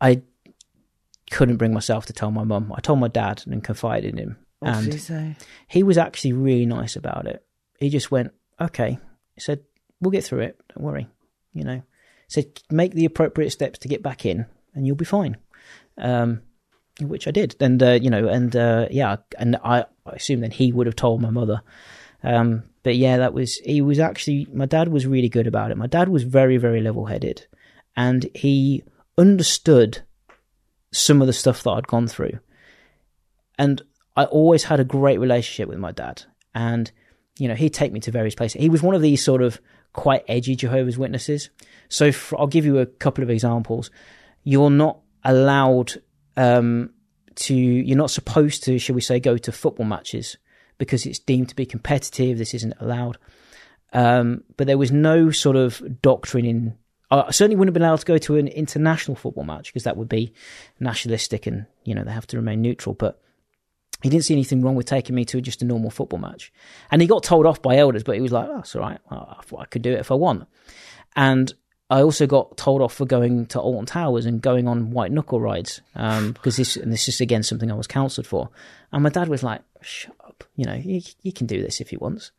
I 0.00 0.22
couldn't 1.30 1.56
bring 1.56 1.74
myself 1.74 2.06
to 2.06 2.12
tell 2.12 2.30
my 2.30 2.44
mum. 2.44 2.72
I 2.76 2.80
told 2.80 3.00
my 3.00 3.08
dad 3.08 3.42
and 3.46 3.62
confided 3.64 4.12
in 4.12 4.18
him. 4.18 4.36
What 4.60 4.76
and 4.76 4.84
did 4.84 4.94
he 4.94 5.00
say? 5.00 5.36
he 5.66 5.82
was 5.82 5.98
actually 5.98 6.34
really 6.34 6.66
nice 6.66 6.94
about 6.94 7.26
it. 7.26 7.44
He 7.78 7.88
just 7.88 8.10
went, 8.12 8.32
okay. 8.60 8.98
He 9.34 9.40
said, 9.40 9.60
we'll 10.00 10.12
get 10.12 10.24
through 10.24 10.40
it. 10.40 10.60
Don't 10.74 10.84
worry. 10.84 11.08
You 11.52 11.64
know, 11.64 11.76
he 11.76 11.82
said, 12.28 12.60
make 12.70 12.92
the 12.94 13.04
appropriate 13.06 13.50
steps 13.50 13.80
to 13.80 13.88
get 13.88 14.02
back 14.02 14.24
in 14.24 14.46
and 14.74 14.86
you'll 14.86 14.96
be 14.96 15.04
fine. 15.04 15.36
Um, 15.98 16.42
which 17.00 17.26
I 17.26 17.32
did. 17.32 17.56
And, 17.60 17.82
uh, 17.82 17.98
you 18.00 18.10
know, 18.10 18.28
and, 18.28 18.54
uh, 18.54 18.86
yeah, 18.90 19.16
and 19.38 19.56
I, 19.64 19.86
I 20.06 20.12
assume 20.12 20.40
then 20.40 20.50
he 20.52 20.70
would 20.72 20.86
have 20.86 20.96
told 20.96 21.20
my 21.20 21.30
mother. 21.30 21.62
Um, 22.22 22.64
but 22.82 22.96
yeah, 22.96 23.18
that 23.18 23.34
was, 23.34 23.56
he 23.58 23.80
was 23.80 23.98
actually, 23.98 24.46
my 24.52 24.66
dad 24.66 24.88
was 24.88 25.06
really 25.06 25.28
good 25.28 25.46
about 25.46 25.70
it. 25.70 25.76
My 25.76 25.86
dad 25.86 26.08
was 26.08 26.22
very, 26.24 26.56
very 26.56 26.80
level 26.80 27.06
headed 27.06 27.46
and 27.96 28.28
he 28.34 28.84
understood 29.18 30.02
some 30.92 31.20
of 31.20 31.26
the 31.26 31.32
stuff 31.32 31.62
that 31.62 31.70
I'd 31.70 31.86
gone 31.86 32.06
through. 32.06 32.38
And 33.58 33.82
I 34.16 34.24
always 34.24 34.64
had 34.64 34.80
a 34.80 34.84
great 34.84 35.20
relationship 35.20 35.68
with 35.68 35.78
my 35.78 35.92
dad. 35.92 36.24
And, 36.54 36.90
you 37.38 37.48
know, 37.48 37.54
he'd 37.54 37.74
take 37.74 37.92
me 37.92 38.00
to 38.00 38.10
various 38.10 38.34
places. 38.34 38.60
He 38.60 38.68
was 38.68 38.82
one 38.82 38.94
of 38.94 39.02
these 39.02 39.24
sort 39.24 39.42
of 39.42 39.60
quite 39.92 40.24
edgy 40.28 40.56
Jehovah's 40.56 40.98
Witnesses. 40.98 41.50
So 41.88 42.12
for, 42.12 42.40
I'll 42.40 42.46
give 42.46 42.64
you 42.64 42.78
a 42.78 42.86
couple 42.86 43.22
of 43.24 43.30
examples. 43.30 43.90
You're 44.44 44.70
not 44.70 45.00
allowed 45.24 45.94
um, 46.36 46.90
to, 47.36 47.54
you're 47.54 47.96
not 47.96 48.10
supposed 48.10 48.64
to, 48.64 48.78
shall 48.78 48.94
we 48.94 49.00
say, 49.00 49.20
go 49.20 49.36
to 49.36 49.52
football 49.52 49.86
matches 49.86 50.36
because 50.82 51.06
it's 51.06 51.20
deemed 51.20 51.48
to 51.48 51.54
be 51.54 51.64
competitive. 51.64 52.38
This 52.38 52.54
isn't 52.54 52.74
allowed. 52.80 53.16
Um, 53.92 54.42
but 54.56 54.66
there 54.66 54.76
was 54.76 54.90
no 54.90 55.30
sort 55.30 55.54
of 55.54 56.02
doctrine 56.02 56.44
in. 56.44 56.74
I 57.08 57.30
certainly 57.30 57.54
wouldn't 57.54 57.68
have 57.68 57.74
been 57.74 57.88
allowed 57.88 58.00
to 58.00 58.06
go 58.06 58.18
to 58.18 58.36
an 58.36 58.48
international 58.48 59.14
football 59.14 59.44
match 59.44 59.68
because 59.68 59.84
that 59.84 59.96
would 59.96 60.08
be 60.08 60.32
nationalistic 60.80 61.46
and, 61.46 61.66
you 61.84 61.94
know, 61.94 62.02
they 62.02 62.10
have 62.10 62.26
to 62.28 62.36
remain 62.36 62.62
neutral. 62.62 62.96
But 62.96 63.22
he 64.02 64.08
didn't 64.08 64.24
see 64.24 64.34
anything 64.34 64.60
wrong 64.60 64.74
with 64.74 64.86
taking 64.86 65.14
me 65.14 65.24
to 65.26 65.40
just 65.40 65.62
a 65.62 65.64
normal 65.64 65.90
football 65.90 66.18
match. 66.18 66.52
And 66.90 67.00
he 67.00 67.06
got 67.06 67.22
told 67.22 67.46
off 67.46 67.62
by 67.62 67.76
elders, 67.76 68.02
but 68.02 68.16
he 68.16 68.20
was 68.20 68.32
like, 68.32 68.48
oh, 68.48 68.56
that's 68.56 68.74
all 68.74 68.82
right. 68.82 68.98
I 69.08 69.40
I 69.56 69.64
could 69.66 69.82
do 69.82 69.92
it 69.92 70.00
if 70.00 70.10
I 70.10 70.14
want. 70.14 70.48
And 71.14 71.54
I 71.92 72.02
also 72.02 72.26
got 72.26 72.56
told 72.56 72.80
off 72.80 72.94
for 72.94 73.04
going 73.04 73.44
to 73.48 73.60
Alton 73.60 73.84
Towers 73.84 74.24
and 74.24 74.40
going 74.40 74.66
on 74.66 74.92
white 74.92 75.12
knuckle 75.12 75.42
rides 75.42 75.82
um, 75.94 76.32
because 76.32 76.56
this 76.56 76.76
and 76.76 76.90
this 76.90 77.06
is 77.06 77.20
again 77.20 77.42
something 77.42 77.70
I 77.70 77.74
was 77.74 77.86
counselled 77.86 78.26
for. 78.26 78.48
And 78.92 79.02
my 79.02 79.10
dad 79.10 79.28
was 79.28 79.42
like, 79.42 79.60
"Shut 79.82 80.16
up, 80.26 80.42
you 80.56 80.64
know, 80.64 80.74
you, 80.74 81.02
you 81.22 81.34
can 81.34 81.46
do 81.46 81.60
this 81.60 81.82
if 81.82 81.90
he 81.90 81.98
wants." 81.98 82.32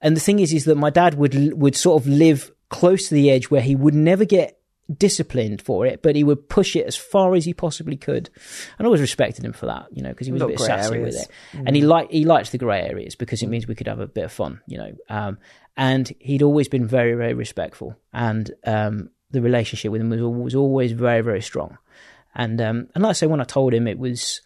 And 0.00 0.16
the 0.16 0.20
thing 0.20 0.40
is, 0.40 0.52
is 0.52 0.64
that 0.64 0.74
my 0.74 0.90
dad 0.90 1.14
would 1.14 1.54
would 1.54 1.76
sort 1.76 2.02
of 2.02 2.08
live 2.08 2.50
close 2.70 3.08
to 3.08 3.14
the 3.14 3.30
edge 3.30 3.50
where 3.50 3.62
he 3.62 3.76
would 3.76 3.94
never 3.94 4.24
get 4.24 4.58
disciplined 4.92 5.62
for 5.62 5.86
it, 5.86 6.02
but 6.02 6.16
he 6.16 6.24
would 6.24 6.48
push 6.48 6.74
it 6.74 6.86
as 6.86 6.96
far 6.96 7.34
as 7.34 7.44
he 7.44 7.54
possibly 7.54 7.96
could. 7.96 8.30
And 8.78 8.84
I 8.84 8.86
always 8.86 9.00
respected 9.00 9.44
him 9.44 9.52
for 9.52 9.66
that, 9.66 9.86
you 9.92 10.02
know, 10.02 10.10
because 10.10 10.26
he 10.26 10.32
was 10.32 10.42
a 10.42 10.46
bit 10.48 10.58
sassy 10.58 10.96
areas. 10.96 11.14
with 11.14 11.22
it. 11.22 11.62
And 11.66 11.76
he 11.76 11.82
liked 11.82 12.10
he 12.10 12.24
liked 12.24 12.50
the 12.50 12.58
grey 12.58 12.82
areas 12.82 13.14
because 13.14 13.42
it 13.42 13.46
means 13.46 13.68
we 13.68 13.76
could 13.76 13.86
have 13.86 14.00
a 14.00 14.08
bit 14.08 14.24
of 14.24 14.32
fun, 14.32 14.60
you 14.66 14.78
know. 14.78 14.92
Um, 15.08 15.38
and 15.76 16.12
he'd 16.20 16.42
always 16.42 16.68
been 16.68 16.86
very, 16.86 17.14
very 17.14 17.34
respectful, 17.34 17.96
and 18.12 18.50
um, 18.66 19.10
the 19.30 19.40
relationship 19.40 19.92
with 19.92 20.00
him 20.00 20.10
was, 20.10 20.20
was 20.20 20.54
always 20.54 20.92
very, 20.92 21.20
very 21.22 21.42
strong. 21.42 21.78
And 22.34 22.60
um, 22.60 22.88
and 22.94 23.02
like 23.02 23.10
I 23.10 23.12
say, 23.12 23.26
when 23.26 23.40
I 23.40 23.44
told 23.44 23.74
him, 23.74 23.86
it 23.86 23.98
was, 23.98 24.40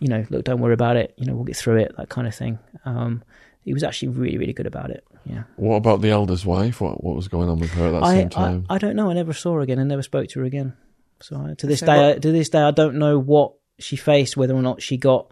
you 0.00 0.08
know, 0.08 0.24
look, 0.30 0.44
don't 0.44 0.60
worry 0.60 0.74
about 0.74 0.96
it. 0.96 1.14
You 1.16 1.26
know, 1.26 1.34
we'll 1.34 1.44
get 1.44 1.56
through 1.56 1.78
it, 1.78 1.94
that 1.96 2.08
kind 2.08 2.26
of 2.26 2.34
thing. 2.34 2.58
Um, 2.84 3.22
he 3.62 3.72
was 3.74 3.82
actually 3.84 4.08
really, 4.08 4.38
really 4.38 4.52
good 4.52 4.66
about 4.66 4.90
it. 4.90 5.04
Yeah. 5.24 5.42
What 5.56 5.76
about 5.76 6.00
the 6.00 6.10
elder's 6.10 6.46
wife? 6.46 6.80
What 6.80 7.02
what 7.04 7.16
was 7.16 7.28
going 7.28 7.48
on 7.48 7.58
with 7.58 7.70
her 7.72 7.86
at 7.86 7.90
that 7.92 8.02
I, 8.04 8.14
same 8.14 8.28
time? 8.30 8.66
I 8.70 8.78
don't 8.78 8.96
know. 8.96 9.10
I 9.10 9.14
never 9.14 9.32
saw 9.32 9.54
her 9.54 9.60
again. 9.60 9.78
I 9.78 9.84
never 9.84 10.02
spoke 10.02 10.28
to 10.28 10.40
her 10.40 10.44
again. 10.44 10.74
So 11.20 11.36
I, 11.36 11.54
to 11.54 11.66
this 11.66 11.80
So 11.80 11.86
day, 11.86 11.96
what- 11.96 12.16
I, 12.16 12.18
to 12.20 12.32
this 12.32 12.48
day, 12.48 12.60
I 12.62 12.70
don't 12.70 12.96
know 12.96 13.18
what 13.18 13.52
she 13.78 13.96
faced, 13.96 14.36
whether 14.36 14.54
or 14.54 14.62
not 14.62 14.80
she 14.80 14.96
got, 14.96 15.30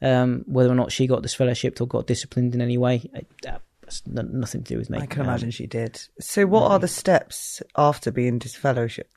um, 0.00 0.44
whether 0.46 0.70
or 0.70 0.74
not 0.74 0.92
she 0.92 1.06
got 1.06 1.22
disfellowshipped 1.22 1.80
or 1.80 1.86
got 1.86 2.06
disciplined 2.06 2.54
in 2.54 2.60
any 2.60 2.78
way. 2.78 3.10
I, 3.14 3.56
that's 3.84 4.02
n- 4.06 4.30
nothing 4.40 4.62
to 4.64 4.74
do 4.74 4.78
with 4.78 4.90
me. 4.90 4.98
I 4.98 5.06
can 5.06 5.22
Um, 5.22 5.28
imagine 5.28 5.50
she 5.50 5.66
did. 5.66 6.00
So, 6.20 6.46
what 6.46 6.70
are 6.70 6.78
the 6.78 6.88
steps 6.88 7.62
after 7.76 8.10
being 8.10 8.38
disfellowship? 8.38 9.10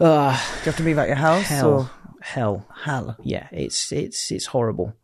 ah, 0.00 0.42
Do 0.54 0.60
you 0.60 0.64
have 0.66 0.76
to 0.76 0.82
move 0.82 0.98
out 0.98 1.06
your 1.08 1.16
house 1.16 1.46
hell, 1.46 1.70
or 1.72 1.90
hell. 2.20 2.66
hell? 2.84 3.16
Yeah, 3.22 3.48
it's 3.52 3.92
it's 3.92 4.30
it's 4.30 4.46
horrible 4.46 4.94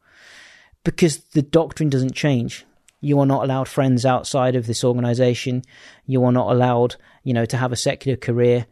because 0.85 1.19
the 1.33 1.43
doctrine 1.43 1.89
doesn't 1.91 2.15
change. 2.15 2.65
You 3.01 3.19
are 3.19 3.27
not 3.27 3.43
allowed 3.45 3.69
friends 3.69 4.07
outside 4.07 4.55
of 4.55 4.67
this 4.67 4.85
organization. 4.85 5.63
You 6.07 6.23
are 6.25 6.33
not 6.33 6.53
allowed, 6.53 6.97
you 7.25 7.35
know, 7.35 7.45
to 7.47 7.57
have 7.57 7.73
a 7.73 7.77
secular 7.77 8.17
career, 8.17 8.67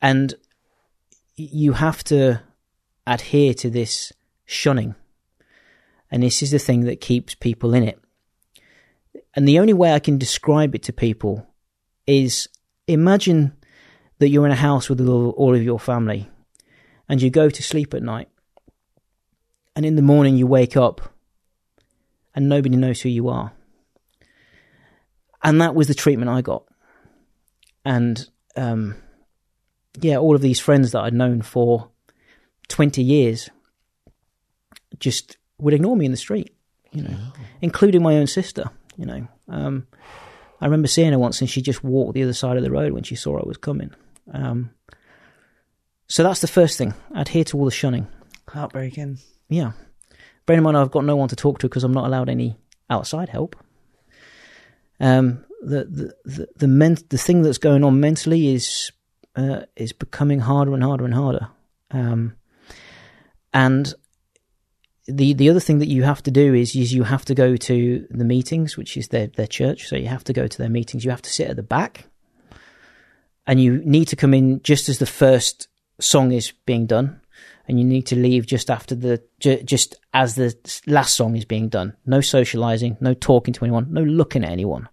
and 0.00 0.34
you 1.36 1.72
have 1.72 2.04
to 2.04 2.40
adhere 3.06 3.54
to 3.54 3.70
this 3.70 4.12
shunning. 4.44 4.94
And 6.10 6.22
this 6.22 6.42
is 6.42 6.52
the 6.52 6.58
thing 6.58 6.82
that 6.84 7.00
keeps 7.00 7.34
people 7.34 7.74
in 7.74 7.82
it. 7.82 7.98
And 9.38 9.46
the 9.46 9.60
only 9.60 9.72
way 9.72 9.92
I 9.92 10.00
can 10.00 10.18
describe 10.18 10.74
it 10.74 10.82
to 10.82 10.92
people 10.92 11.46
is 12.08 12.48
imagine 12.88 13.56
that 14.18 14.30
you're 14.30 14.44
in 14.44 14.50
a 14.50 14.56
house 14.56 14.90
with 14.90 15.00
all 15.00 15.54
of 15.54 15.62
your 15.62 15.78
family 15.78 16.28
and 17.08 17.22
you 17.22 17.30
go 17.30 17.48
to 17.48 17.62
sleep 17.62 17.94
at 17.94 18.02
night 18.02 18.28
and 19.76 19.86
in 19.86 19.94
the 19.94 20.02
morning 20.02 20.36
you 20.36 20.48
wake 20.48 20.76
up 20.76 21.14
and 22.34 22.48
nobody 22.48 22.74
knows 22.74 23.00
who 23.02 23.10
you 23.10 23.28
are. 23.28 23.52
And 25.44 25.60
that 25.60 25.76
was 25.76 25.86
the 25.86 25.94
treatment 25.94 26.32
i 26.32 26.42
got. 26.42 26.64
And 27.84 28.28
um, 28.56 28.96
yeah 30.00 30.16
all 30.16 30.34
of 30.34 30.40
these 30.40 30.58
friends 30.58 30.90
that 30.90 31.02
i'd 31.02 31.14
known 31.14 31.42
for 31.42 31.90
20 32.66 33.04
years 33.04 33.50
just 34.98 35.36
would 35.58 35.74
ignore 35.74 35.96
me 35.96 36.06
in 36.06 36.10
the 36.10 36.16
street 36.16 36.52
you 36.90 37.02
know 37.02 37.16
including 37.60 38.02
my 38.02 38.16
own 38.16 38.26
sister 38.26 38.70
you 38.98 39.06
know 39.06 39.26
um, 39.48 39.86
i 40.60 40.64
remember 40.66 40.88
seeing 40.88 41.12
her 41.12 41.18
once 41.18 41.40
and 41.40 41.48
she 41.48 41.62
just 41.62 41.82
walked 41.82 42.12
the 42.14 42.22
other 42.22 42.34
side 42.34 42.56
of 42.58 42.62
the 42.62 42.70
road 42.70 42.92
when 42.92 43.02
she 43.04 43.14
saw 43.16 43.38
i 43.38 43.46
was 43.46 43.56
coming 43.56 43.90
um, 44.34 44.70
so 46.08 46.22
that's 46.22 46.40
the 46.40 46.46
first 46.46 46.76
thing 46.76 46.92
adhere 47.14 47.44
to 47.44 47.56
all 47.56 47.64
the 47.64 47.70
shunning 47.70 48.06
Heartbreaking. 48.48 49.18
yeah. 49.48 49.72
Bear 50.46 50.56
in 50.56 50.62
mind, 50.62 50.78
I've 50.78 50.90
got 50.90 51.04
no 51.04 51.16
one 51.16 51.28
to 51.28 51.36
talk 51.36 51.58
to 51.58 51.68
because 51.68 51.84
I'm 51.84 51.92
not 51.92 52.06
allowed 52.06 52.30
any 52.30 52.56
outside 52.88 53.28
help. 53.28 53.54
Um, 54.98 55.44
the 55.60 55.84
the 55.84 56.14
the 56.24 56.48
the, 56.56 56.68
men- 56.68 56.96
the 57.10 57.18
thing 57.18 57.42
that's 57.42 57.58
going 57.58 57.84
on 57.84 58.00
mentally 58.00 58.54
is 58.54 58.90
uh, 59.36 59.64
is 59.76 59.92
becoming 59.92 60.40
harder 60.40 60.72
and 60.72 60.82
harder 60.82 61.04
and 61.04 61.12
harder. 61.12 61.48
Um, 61.90 62.36
and 63.52 63.92
the 65.08 65.32
the 65.32 65.50
other 65.50 65.60
thing 65.60 65.78
that 65.78 65.88
you 65.88 66.02
have 66.02 66.22
to 66.24 66.30
do 66.30 66.54
is 66.54 66.74
is 66.76 66.92
you 66.92 67.04
have 67.04 67.24
to 67.26 67.34
go 67.34 67.56
to 67.56 68.06
the 68.10 68.24
meetings, 68.24 68.76
which 68.76 68.96
is 68.96 69.08
their 69.08 69.28
their 69.28 69.46
church. 69.46 69.88
So 69.88 69.96
you 69.96 70.08
have 70.08 70.24
to 70.24 70.32
go 70.32 70.46
to 70.46 70.58
their 70.58 70.68
meetings. 70.68 71.04
You 71.04 71.10
have 71.10 71.22
to 71.22 71.30
sit 71.30 71.48
at 71.48 71.56
the 71.56 71.62
back, 71.62 72.06
and 73.46 73.60
you 73.60 73.82
need 73.84 74.06
to 74.08 74.16
come 74.16 74.34
in 74.34 74.62
just 74.62 74.88
as 74.88 74.98
the 74.98 75.06
first 75.06 75.68
song 76.00 76.32
is 76.32 76.52
being 76.64 76.86
done 76.86 77.20
and 77.68 77.78
you 77.78 77.84
need 77.84 78.06
to 78.06 78.16
leave 78.16 78.46
just 78.46 78.70
after 78.70 78.94
the 78.94 79.22
just 79.38 79.94
as 80.14 80.34
the 80.34 80.56
last 80.86 81.14
song 81.14 81.36
is 81.36 81.44
being 81.44 81.68
done. 81.68 81.94
No 82.06 82.22
socializing, 82.22 82.96
no 83.00 83.12
talking 83.12 83.52
to 83.54 83.64
anyone, 83.64 83.92
no 83.92 84.02
looking 84.02 84.42
at 84.42 84.50
anyone. 84.50 84.88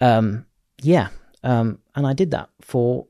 Um, 0.00 0.46
yeah, 0.82 1.08
um, 1.44 1.78
and 1.94 2.06
I 2.06 2.12
did 2.12 2.32
that 2.32 2.50
for 2.60 3.06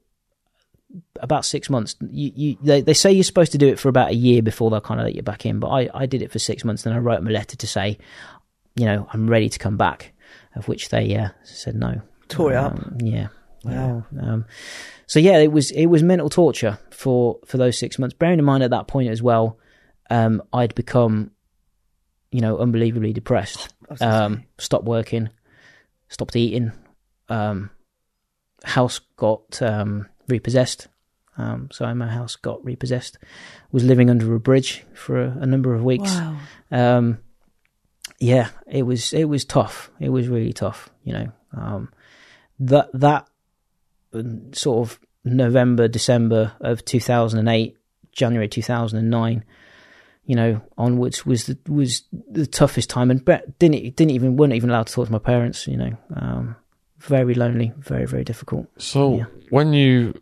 about 1.20 1.44
six 1.44 1.70
months. 1.70 1.97
You, 2.01 2.32
you, 2.35 2.56
they, 2.62 2.81
they 2.81 2.94
say 2.94 3.12
you're 3.12 3.24
supposed 3.24 3.52
to 3.52 3.59
do 3.59 3.69
it 3.69 3.78
for 3.78 3.89
about 3.89 4.10
a 4.10 4.14
year 4.14 4.43
before 4.43 4.70
they'll 4.70 4.81
kind 4.81 5.01
of 5.01 5.06
let 5.06 5.14
you 5.14 5.23
back 5.23 5.47
in, 5.47 5.59
but 5.59 5.69
I, 5.69 5.89
I 5.94 6.06
did 6.06 6.23
it 6.23 6.31
for 6.31 6.39
six 6.39 6.64
months. 6.64 6.82
Then 6.82 6.93
I 6.93 6.98
wrote 6.98 7.16
them 7.16 7.28
a 7.28 7.31
letter 7.31 7.56
to 7.56 7.66
say, 7.66 7.98
you 8.74 8.86
know, 8.86 9.09
I'm 9.12 9.28
ready 9.28 9.48
to 9.48 9.59
come 9.59 9.77
back. 9.77 10.12
Of 10.55 10.69
which 10.69 10.90
they 10.90 11.16
uh, 11.16 11.28
said 11.44 11.77
no. 11.77 12.02
Tore 12.28 12.52
it 12.52 12.56
up. 12.56 12.73
Um, 12.73 12.98
yeah. 13.01 13.28
Wow. 13.64 14.05
Um, 14.20 14.44
so 15.06 15.19
yeah, 15.19 15.39
it 15.39 15.52
was 15.52 15.70
it 15.70 15.86
was 15.86 16.02
mental 16.02 16.28
torture 16.28 16.78
for 16.90 17.39
for 17.47 17.56
those 17.56 17.78
six 17.78 17.98
months. 17.98 18.14
Bearing 18.14 18.39
in 18.39 18.44
mind 18.44 18.62
at 18.62 18.70
that 18.70 18.86
point 18.86 19.09
as 19.09 19.23
well, 19.23 19.59
um, 20.10 20.43
I'd 20.52 20.74
become, 20.74 21.31
you 22.31 22.40
know, 22.40 22.59
unbelievably 22.59 23.12
depressed. 23.12 23.73
Um, 24.01 24.44
stopped 24.56 24.86
working, 24.86 25.28
stopped 26.09 26.35
eating. 26.35 26.73
Um, 27.28 27.69
house 28.64 29.01
got 29.16 29.60
um, 29.60 30.09
repossessed. 30.33 30.89
Um, 31.39 31.69
so 31.73 31.93
my 31.95 32.09
house 32.09 32.37
got 32.37 32.65
repossessed. 32.65 33.19
Was 33.71 33.85
living 33.85 34.11
under 34.11 34.35
a 34.35 34.41
bridge 34.41 34.85
for 34.95 35.23
a, 35.23 35.31
a 35.41 35.47
number 35.47 35.75
of 35.75 35.85
weeks. 35.85 36.15
Wow. 36.15 36.37
Um, 36.71 37.19
yeah, 38.19 38.49
it 38.67 38.83
was 38.83 39.13
it 39.13 39.25
was 39.25 39.45
tough. 39.45 39.91
It 40.01 40.11
was 40.11 40.29
really 40.29 40.53
tough. 40.53 40.91
You 41.05 41.13
know, 41.13 41.33
um, 41.57 41.93
that 42.61 42.89
that 42.95 43.29
um, 44.13 44.53
sort 44.53 44.89
of 44.89 45.01
November 45.25 45.89
December 45.89 46.53
of 46.61 46.85
two 46.85 47.01
thousand 47.01 47.41
and 47.41 47.49
eight, 47.49 47.77
January 48.13 48.49
two 48.49 48.63
thousand 48.63 48.99
and 48.99 49.11
nine. 49.11 49.45
You 50.25 50.37
know, 50.37 50.61
onwards 50.79 51.27
was 51.27 51.47
the 51.47 51.59
was 51.67 52.05
the 52.31 52.47
toughest 52.47 52.91
time, 52.91 53.11
and 53.11 53.25
didn't 53.59 53.97
didn't 53.97 54.11
even 54.11 54.37
weren't 54.37 54.53
even 54.53 54.71
allowed 54.71 54.87
to 54.87 54.93
talk 54.93 55.07
to 55.07 55.13
my 55.13 55.19
parents. 55.19 55.67
You 55.67 55.77
know, 55.77 55.97
um, 56.15 56.57
very 57.03 57.35
lonely, 57.35 57.73
very 57.79 58.07
very 58.07 58.24
difficult. 58.24 58.66
So 58.79 59.16
Yeah. 59.19 59.24
when 59.51 59.73
you 59.73 60.15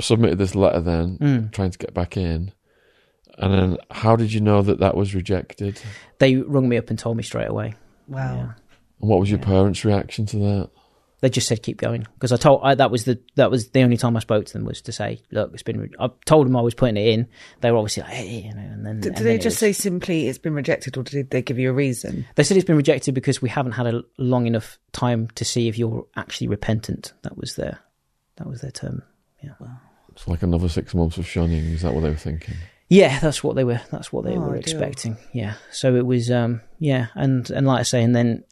submitted 0.00 0.38
this 0.38 0.54
letter, 0.54 0.80
then 0.80 1.18
Mm. 1.18 1.52
trying 1.52 1.70
to 1.70 1.78
get 1.78 1.92
back 1.94 2.16
in, 2.16 2.52
and 3.38 3.52
then 3.52 3.78
how 3.90 4.14
did 4.16 4.32
you 4.32 4.40
know 4.40 4.62
that 4.62 4.78
that 4.80 4.96
was 4.96 5.14
rejected? 5.14 5.80
They 6.18 6.36
rung 6.36 6.68
me 6.68 6.76
up 6.76 6.90
and 6.90 6.98
told 6.98 7.16
me 7.16 7.22
straight 7.22 7.48
away. 7.48 7.74
Wow. 8.06 8.34
Yeah. 8.36 8.52
And 9.00 9.10
what 9.10 9.20
was 9.20 9.30
your 9.30 9.38
Yeah. 9.40 9.46
parents' 9.46 9.84
reaction 9.84 10.26
to 10.26 10.36
that? 10.38 10.70
They 11.20 11.28
just 11.30 11.48
said 11.48 11.62
keep 11.62 11.76
going 11.78 12.06
because 12.14 12.32
I 12.32 12.36
told 12.36 12.60
I, 12.62 12.74
that 12.76 12.90
was 12.90 13.04
the 13.04 13.18
that 13.34 13.50
was 13.50 13.70
the 13.70 13.82
only 13.82 13.96
time 13.96 14.16
I 14.16 14.20
spoke 14.20 14.46
to 14.46 14.52
them 14.52 14.64
was 14.64 14.80
to 14.82 14.92
say 14.92 15.20
look 15.30 15.52
it's 15.52 15.62
been 15.62 15.80
re-. 15.80 15.90
I 15.98 16.10
told 16.26 16.46
them 16.46 16.56
I 16.56 16.60
was 16.60 16.74
putting 16.74 16.96
it 16.96 17.08
in 17.08 17.26
they 17.60 17.70
were 17.70 17.78
obviously 17.78 18.04
like 18.04 18.12
hey 18.12 18.42
you 18.46 18.54
know 18.54 18.60
and 18.60 18.86
then 18.86 19.00
Did, 19.00 19.06
and 19.08 19.16
did 19.16 19.16
then 19.16 19.24
they 19.24 19.38
just 19.38 19.54
was- 19.54 19.58
say 19.58 19.72
simply 19.72 20.28
it's 20.28 20.38
been 20.38 20.54
rejected, 20.54 20.96
or 20.96 21.02
did 21.02 21.30
they 21.30 21.42
give 21.42 21.58
you 21.58 21.70
a 21.70 21.72
reason? 21.72 22.24
they 22.36 22.42
said 22.44 22.56
it's 22.56 22.66
been 22.66 22.76
rejected 22.76 23.14
because 23.14 23.42
we 23.42 23.48
haven't 23.48 23.72
had 23.72 23.86
a 23.86 24.02
long 24.18 24.46
enough 24.46 24.78
time 24.92 25.28
to 25.34 25.44
see 25.44 25.68
if 25.68 25.76
you're 25.78 26.06
actually 26.16 26.48
repentant 26.48 27.12
that 27.22 27.36
was 27.36 27.56
their 27.56 27.78
that 28.36 28.46
was 28.46 28.60
their 28.60 28.70
term 28.70 29.02
yeah 29.42 29.52
It's 30.12 30.28
like 30.28 30.42
another 30.42 30.68
six 30.68 30.94
months 30.94 31.16
of 31.18 31.26
shunning. 31.26 31.64
Is 31.66 31.82
that 31.82 31.94
what 31.94 32.02
they 32.02 32.10
were 32.10 32.16
thinking? 32.16 32.54
yeah 32.90 33.18
that's 33.18 33.44
what 33.44 33.54
they 33.56 33.64
were 33.64 33.80
that's 33.90 34.10
what 34.12 34.24
they 34.24 34.34
Oh, 34.36 34.40
were 34.40 34.56
expecting 34.56 35.16
yeah 35.34 35.54
so 35.70 35.94
it 35.96 36.06
was 36.06 36.30
um 36.30 36.60
yeah 36.78 37.08
and 37.14 37.50
and 37.50 37.66
like 37.66 37.80
I 37.80 37.82
say 37.82 38.02
and 38.02 38.16
then 38.16 38.44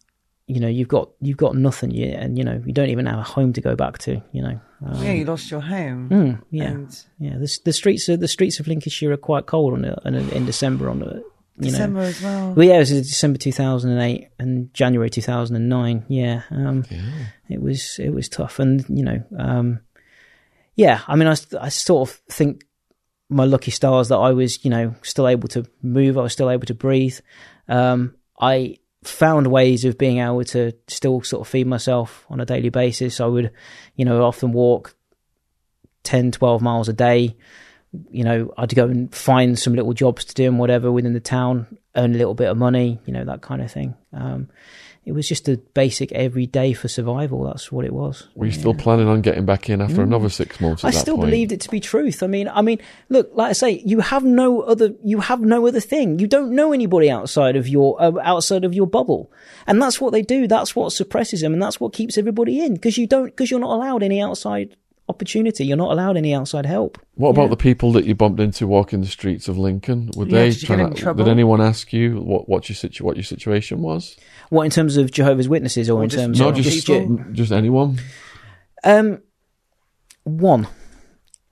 you 0.47 0.60
know 0.60 0.68
you've 0.68 0.89
got 0.89 1.10
you've 1.20 1.36
got 1.36 1.56
nothing 1.56 1.90
yet 1.90 2.20
and 2.23 2.39
you 2.39 2.44
know 2.44 2.62
you 2.64 2.73
don't 2.73 2.89
even 2.90 3.06
have 3.06 3.18
a 3.18 3.23
home 3.23 3.52
to 3.52 3.60
go 3.60 3.74
back 3.74 3.98
to 3.98 4.23
you 4.32 4.43
know 4.43 4.60
um, 4.86 5.02
yeah, 5.02 5.12
you 5.12 5.24
lost 5.24 5.51
your 5.51 5.60
home. 5.60 6.09
mm, 6.10 6.43
yeah 6.51 6.64
And 6.64 7.05
Yeah, 7.18 7.39
the 7.39 7.59
the 7.64 7.73
streets 7.73 8.09
of 8.09 8.20
the 8.20 8.28
streets 8.28 8.60
of 8.60 8.68
Lincolnshire 8.68 9.10
are 9.12 9.16
quite 9.16 9.47
cold 9.47 9.73
on 9.74 9.85
a, 9.85 9.97
on 10.05 10.14
a, 10.14 10.20
in 10.28 10.44
December 10.47 10.89
on 10.90 11.02
a 11.02 11.14
you 11.59 11.70
December 11.70 12.01
know. 12.01 12.06
as 12.06 12.23
well. 12.23 12.52
Well, 12.52 12.66
yeah, 12.68 12.74
it 12.77 12.78
was 12.81 12.90
December 12.90 13.39
two 13.39 13.52
thousand 13.52 13.93
and 13.93 14.02
eight 14.02 14.28
and 14.39 14.73
January 14.74 15.09
two 15.09 15.23
thousand 15.23 15.56
and 15.56 15.68
nine. 15.70 16.05
Yeah, 16.09 16.43
um, 16.51 16.85
Yeah. 16.90 17.01
it 17.48 17.62
was 17.62 17.98
it 17.98 18.10
was 18.10 18.28
tough, 18.28 18.59
and 18.59 18.85
you 18.90 19.02
know, 19.02 19.23
um, 19.39 19.81
yeah. 20.74 21.01
I 21.09 21.16
mean, 21.16 21.28
I 21.28 21.36
I 21.59 21.70
sort 21.70 22.10
of 22.10 22.16
think 22.31 22.66
my 23.31 23.44
lucky 23.47 23.70
stars 23.70 24.09
that 24.10 24.18
I 24.18 24.32
was 24.32 24.62
you 24.66 24.70
know 24.70 24.94
still 25.02 25.27
able 25.27 25.48
to 25.48 25.64
move. 25.82 26.18
I 26.18 26.23
was 26.23 26.35
still 26.35 26.51
able 26.51 26.66
to 26.66 26.74
breathe. 26.74 27.18
Um, 27.68 28.14
I 28.39 28.77
found 29.09 29.47
ways 29.47 29.85
of 29.85 29.99
being 29.99 30.19
able 30.19 30.45
to 30.45 30.73
still 30.89 31.23
sort 31.23 31.43
of 31.43 31.49
feed 31.49 31.66
myself 31.66 32.27
on 32.28 32.41
a 32.41 32.47
daily 32.47 32.69
basis. 32.69 33.20
I 33.20 33.27
would, 33.27 33.51
you 33.95 34.05
know, 34.05 34.23
often 34.24 34.53
walk 34.53 34.95
10, 36.05 36.33
12 36.33 36.62
miles 36.62 36.89
a 36.89 36.93
day. 36.93 37.37
You 38.11 38.24
know, 38.24 38.53
I'd 38.57 38.74
go 38.74 38.85
and 38.85 39.15
find 39.15 39.59
some 39.59 39.74
little 39.74 39.93
jobs 39.93 40.24
to 40.27 40.35
do 40.35 40.45
and 40.45 40.59
whatever 40.59 40.91
within 40.91 41.12
the 41.12 41.20
town. 41.20 41.78
earn 41.95 42.15
a 42.15 42.19
little 42.19 42.35
bit 42.35 42.49
of 42.49 42.57
money, 42.57 43.01
you 43.07 43.12
know, 43.12 43.24
that 43.24 43.43
kind 43.43 43.62
of 43.62 43.70
thing. 43.70 43.95
Um, 44.12 44.49
it 45.07 45.12
was 45.12 45.28
just 45.28 45.49
a 45.49 45.57
basic 45.57 46.11
every 46.11 46.47
day 46.47 46.73
for 46.73 46.89
survival. 46.89 47.45
That's 47.45 47.70
what 47.70 47.85
it 47.85 47.93
was. 47.93 48.27
Were 48.35 48.47
you 48.47 48.53
still 48.53 48.74
planning 48.74 49.07
on 49.07 49.20
getting 49.20 49.47
back 49.47 49.70
in 49.70 49.81
after 49.81 50.03
another 50.03 50.28
six 50.28 50.61
months? 50.61 50.83
At 50.83 50.89
I 50.89 50.91
that 50.91 50.99
still 50.99 51.15
point? 51.15 51.28
believed 51.28 51.53
it 51.53 51.61
to 51.61 51.70
be 51.70 51.78
truth. 51.78 52.24
I 52.24 52.27
mean, 52.27 52.49
I 52.49 52.61
mean, 52.61 52.81
look, 53.09 53.31
like 53.33 53.51
I 53.51 53.53
say, 53.53 53.70
you 53.85 54.01
have 54.01 54.24
no 54.24 54.62
other, 54.62 54.95
you 55.05 55.20
have 55.20 55.41
no 55.43 55.65
other 55.69 55.78
thing. 55.78 56.19
You 56.19 56.27
don't 56.27 56.57
know 56.57 56.73
anybody 56.73 57.09
outside 57.09 57.55
of 57.55 57.69
your, 57.69 58.03
uh, 58.03 58.19
outside 58.20 58.65
of 58.65 58.74
your 58.74 58.89
bubble. 58.89 59.31
And 59.69 59.81
that's 59.81 60.01
what 60.01 60.11
they 60.11 60.23
do. 60.23 60.49
That's 60.49 60.74
what 60.74 60.93
suppresses 60.93 61.41
them. 61.41 61.53
And 61.53 61.62
that's 61.62 61.78
what 61.78 61.93
keeps 61.93 62.19
everybody 62.19 62.61
in 62.61 62.74
because 62.74 62.99
you 62.99 63.07
don't, 63.07 63.27
because 63.27 63.49
you're 63.49 63.61
not 63.61 63.77
allowed 63.77 64.03
any 64.03 64.20
outside 64.20 64.77
opportunity. 65.09 65.65
You're 65.65 65.77
not 65.77 65.93
allowed 65.93 66.16
any 66.16 66.35
outside 66.35 66.66
help. 66.66 66.99
What 67.15 67.31
about 67.31 67.51
the 67.51 67.57
people 67.57 67.93
that 67.93 68.05
you 68.05 68.15
bumped 68.15 68.41
into 68.41 68.66
walking 68.66 69.01
the 69.01 69.07
streets 69.07 69.49
of 69.49 69.57
Lincoln? 69.57 70.11
Were 70.16 70.27
Yeah, 70.27 70.41
they 70.41 70.51
did 70.51 70.66
trying 70.66 70.95
to. 70.95 71.15
Did 71.15 71.28
anyone 71.28 71.61
ask 71.61 71.93
you 71.93 72.20
what 72.20 72.49
what 72.49 72.69
your 72.69 72.77
situ- 72.77 73.05
what 73.05 73.16
your 73.16 73.24
situation 73.24 73.83
was? 73.83 74.16
What 74.51 74.64
in 74.64 74.70
terms 74.70 74.97
of 74.97 75.10
Jehovah's 75.10 75.48
Witnesses 75.48 75.90
or, 75.90 76.02
in 76.02 76.09
just 76.09 76.23
terms 76.23 76.40
No, 76.40 76.48
of 76.51 76.56
just 76.56 76.86
people? 76.86 77.24
just 77.32 77.52
anyone. 77.52 77.98
Um, 78.85 79.23
one, 80.24 80.68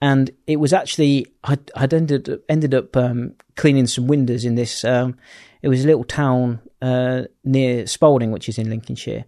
and 0.01 0.31
it 0.47 0.57
was 0.57 0.73
actually 0.73 1.27
I'd, 1.43 1.71
I'd 1.75 1.95
ended 1.95 2.29
up, 2.29 2.41
ended 2.49 2.75
up 2.75 2.97
um, 2.97 3.35
cleaning 3.57 3.87
some 3.87 4.07
windows 4.07 4.45
in 4.45 4.55
this. 4.55 4.85
Um, 4.85 5.17
it 5.63 5.69
was 5.69 5.83
a 5.83 5.87
little 5.87 6.05
town 6.05 6.61
uh, 6.83 7.23
near 7.43 7.87
Spalding, 7.87 8.31
which 8.31 8.49
is 8.49 8.59
in 8.59 8.71
Lincolnshire, 8.71 9.25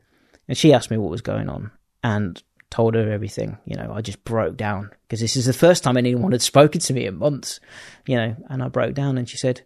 and 0.48 0.56
she 0.56 0.72
asked 0.72 0.90
me 0.90 0.96
what 0.98 1.10
was 1.10 1.22
going 1.22 1.48
on, 1.48 1.70
and 2.04 2.42
told 2.70 2.94
her 2.94 3.10
everything. 3.10 3.58
You 3.64 3.76
know, 3.76 3.92
I 3.92 4.00
just 4.00 4.22
broke 4.24 4.56
down 4.56 4.90
because 5.02 5.20
this 5.20 5.36
is 5.36 5.46
the 5.46 5.52
first 5.52 5.82
time 5.82 5.96
anyone 5.96 6.32
had 6.32 6.42
spoken 6.42 6.80
to 6.82 6.92
me 6.92 7.06
in 7.06 7.18
months. 7.18 7.58
You 8.06 8.16
know, 8.16 8.36
and 8.48 8.62
I 8.62 8.68
broke 8.68 8.94
down, 8.94 9.18
and 9.18 9.28
she 9.28 9.36
said, 9.36 9.62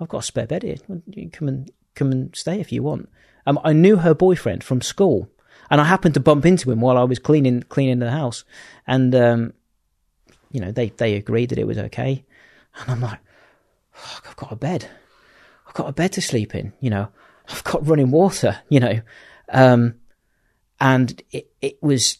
"I've 0.00 0.08
got 0.08 0.18
a 0.18 0.22
spare 0.22 0.46
bed 0.46 0.62
here. 0.62 0.76
You 1.06 1.30
come 1.30 1.48
and 1.48 1.70
come 1.94 2.12
and 2.12 2.34
stay 2.34 2.60
if 2.60 2.72
you 2.72 2.82
want." 2.82 3.08
Um, 3.46 3.58
I 3.64 3.72
knew 3.72 3.96
her 3.96 4.14
boyfriend 4.14 4.62
from 4.62 4.80
school, 4.80 5.28
and 5.70 5.80
I 5.80 5.84
happened 5.84 6.14
to 6.14 6.20
bump 6.20 6.44
into 6.44 6.70
him 6.70 6.80
while 6.80 6.96
I 6.96 7.04
was 7.04 7.18
cleaning 7.18 7.62
cleaning 7.64 7.98
the 7.98 8.10
house, 8.10 8.44
and 8.86 9.14
um, 9.14 9.52
you 10.50 10.60
know 10.60 10.72
they 10.72 10.90
they 10.90 11.14
agreed 11.14 11.50
that 11.50 11.58
it 11.58 11.66
was 11.66 11.78
okay, 11.78 12.24
and 12.80 12.90
I'm 12.90 13.00
like, 13.00 13.20
"Fuck, 13.92 14.26
I've 14.28 14.36
got 14.36 14.52
a 14.52 14.56
bed, 14.56 14.88
I've 15.70 15.74
got 15.74 15.88
a 15.88 15.92
bed 15.92 16.12
to 16.14 16.20
sleep 16.20 16.56
in, 16.56 16.72
you 16.80 16.90
know, 16.90 17.06
I've 17.48 17.62
got 17.62 17.86
running 17.86 18.10
water, 18.10 18.58
you 18.68 18.80
know, 18.80 19.00
um, 19.48 19.94
and 20.80 21.22
it 21.30 21.52
it 21.60 21.80
was, 21.80 22.18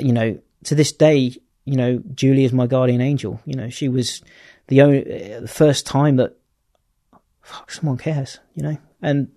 you 0.00 0.12
know, 0.12 0.40
to 0.64 0.74
this 0.74 0.90
day, 0.90 1.36
you 1.64 1.76
know, 1.76 2.02
Julie 2.14 2.44
is 2.44 2.52
my 2.52 2.66
guardian 2.66 3.00
angel, 3.00 3.40
you 3.44 3.54
know, 3.54 3.68
she 3.68 3.88
was 3.88 4.22
the 4.66 4.82
only 4.82 5.34
uh, 5.34 5.40
the 5.40 5.48
first 5.48 5.86
time 5.86 6.16
that 6.16 6.36
fuck 7.48 7.70
someone 7.70 7.96
cares, 7.96 8.40
you 8.54 8.62
know, 8.62 8.76
and 9.00 9.28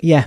yeah, 0.00 0.26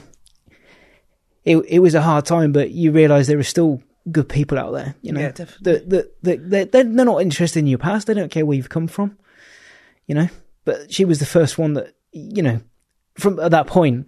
it 1.46 1.58
it 1.68 1.80
was 1.80 1.94
a 1.94 2.02
hard 2.02 2.26
time, 2.26 2.52
but 2.52 2.72
you 2.72 2.92
realise 2.92 3.28
there 3.28 3.38
are 3.38 3.44
still 3.44 3.82
good 4.12 4.28
people 4.28 4.58
out 4.58 4.72
there. 4.72 4.96
You 5.02 5.14
know, 5.14 5.22
Yeah, 5.22 5.32
definitely. 5.32 5.74
that 5.74 5.90
that 5.90 6.24
that 6.24 6.72
they're, 6.72 6.84
they're 6.84 7.06
not 7.06 7.22
interested 7.22 7.60
in 7.60 7.68
your 7.68 7.78
past. 7.78 8.08
They 8.08 8.14
don't 8.16 8.32
care 8.32 8.46
where 8.46 8.58
you've 8.58 8.70
come 8.70 8.88
from. 8.88 9.18
You 10.08 10.16
know, 10.16 10.30
but 10.66 10.92
she 10.92 11.06
was 11.06 11.20
the 11.20 11.26
first 11.26 11.58
one 11.58 11.74
that 11.74 11.96
you 12.12 12.42
know. 12.42 12.60
From 13.16 13.40
at 13.40 13.52
that 13.52 13.68
point, 13.68 14.08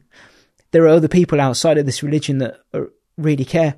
there 0.72 0.84
are 0.86 0.88
other 0.88 1.08
people 1.08 1.40
outside 1.40 1.78
of 1.78 1.86
this 1.86 2.02
religion 2.02 2.40
that 2.40 2.58
are, 2.74 2.90
really 3.18 3.46
care. 3.46 3.76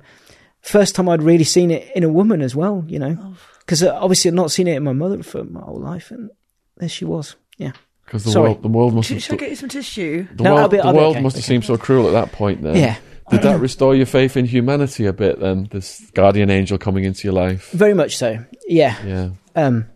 First 0.62 0.94
time 0.94 1.08
I'd 1.08 1.22
really 1.22 1.44
seen 1.44 1.70
it 1.70 1.94
in 1.94 2.02
a 2.02 2.08
woman 2.08 2.40
as 2.40 2.56
well. 2.56 2.82
You 2.88 2.98
know, 2.98 3.16
oh. 3.20 3.36
because 3.60 3.82
uh, 3.82 3.94
obviously 4.00 4.30
I'd 4.30 4.34
not 4.34 4.50
seen 4.50 4.66
it 4.66 4.76
in 4.76 4.84
my 4.84 4.94
mother 4.94 5.22
for 5.22 5.44
my 5.44 5.60
whole 5.60 5.80
life, 5.80 6.10
and 6.10 6.30
there 6.78 6.88
she 6.88 7.04
was. 7.04 7.36
Yeah. 7.56 7.72
Because 8.04 8.24
the 8.24 8.30
Sorry. 8.30 8.50
world 8.50 8.62
the 8.62 8.68
world 8.68 8.94
must 8.94 9.08
Should, 9.08 9.16
have 9.16 9.22
should 9.24 9.34
I 9.34 9.36
get 9.36 9.50
you 9.50 9.56
some 9.56 9.68
tissue? 9.68 10.26
the 10.34 10.42
No, 10.44 10.54
world, 10.54 10.60
I'll 10.62 10.68
be- 10.68 10.76
the 10.78 10.84
I'll 10.84 10.92
be 10.92 10.98
world 10.98 11.16
okay. 11.16 11.22
must 11.22 11.36
have 11.36 11.44
seemed 11.44 11.64
so 11.64 11.76
cruel 11.76 12.06
at 12.08 12.12
that 12.12 12.32
point. 12.32 12.62
Then, 12.62 12.76
Yeah. 12.76 12.96
Did 13.30 13.42
that 13.42 13.60
restore 13.60 13.94
your 13.94 14.06
faith 14.06 14.38
in 14.38 14.46
humanity 14.46 15.04
a 15.04 15.12
bit? 15.12 15.38
Then 15.38 15.68
this 15.70 16.10
guardian 16.14 16.48
angel 16.48 16.78
coming 16.78 17.04
into 17.04 17.28
your 17.28 17.34
life. 17.34 17.70
Very 17.72 17.92
much 17.92 18.16
so. 18.16 18.42
Yeah. 18.66 18.96
Yeah. 19.04 19.30
Um, 19.54 19.86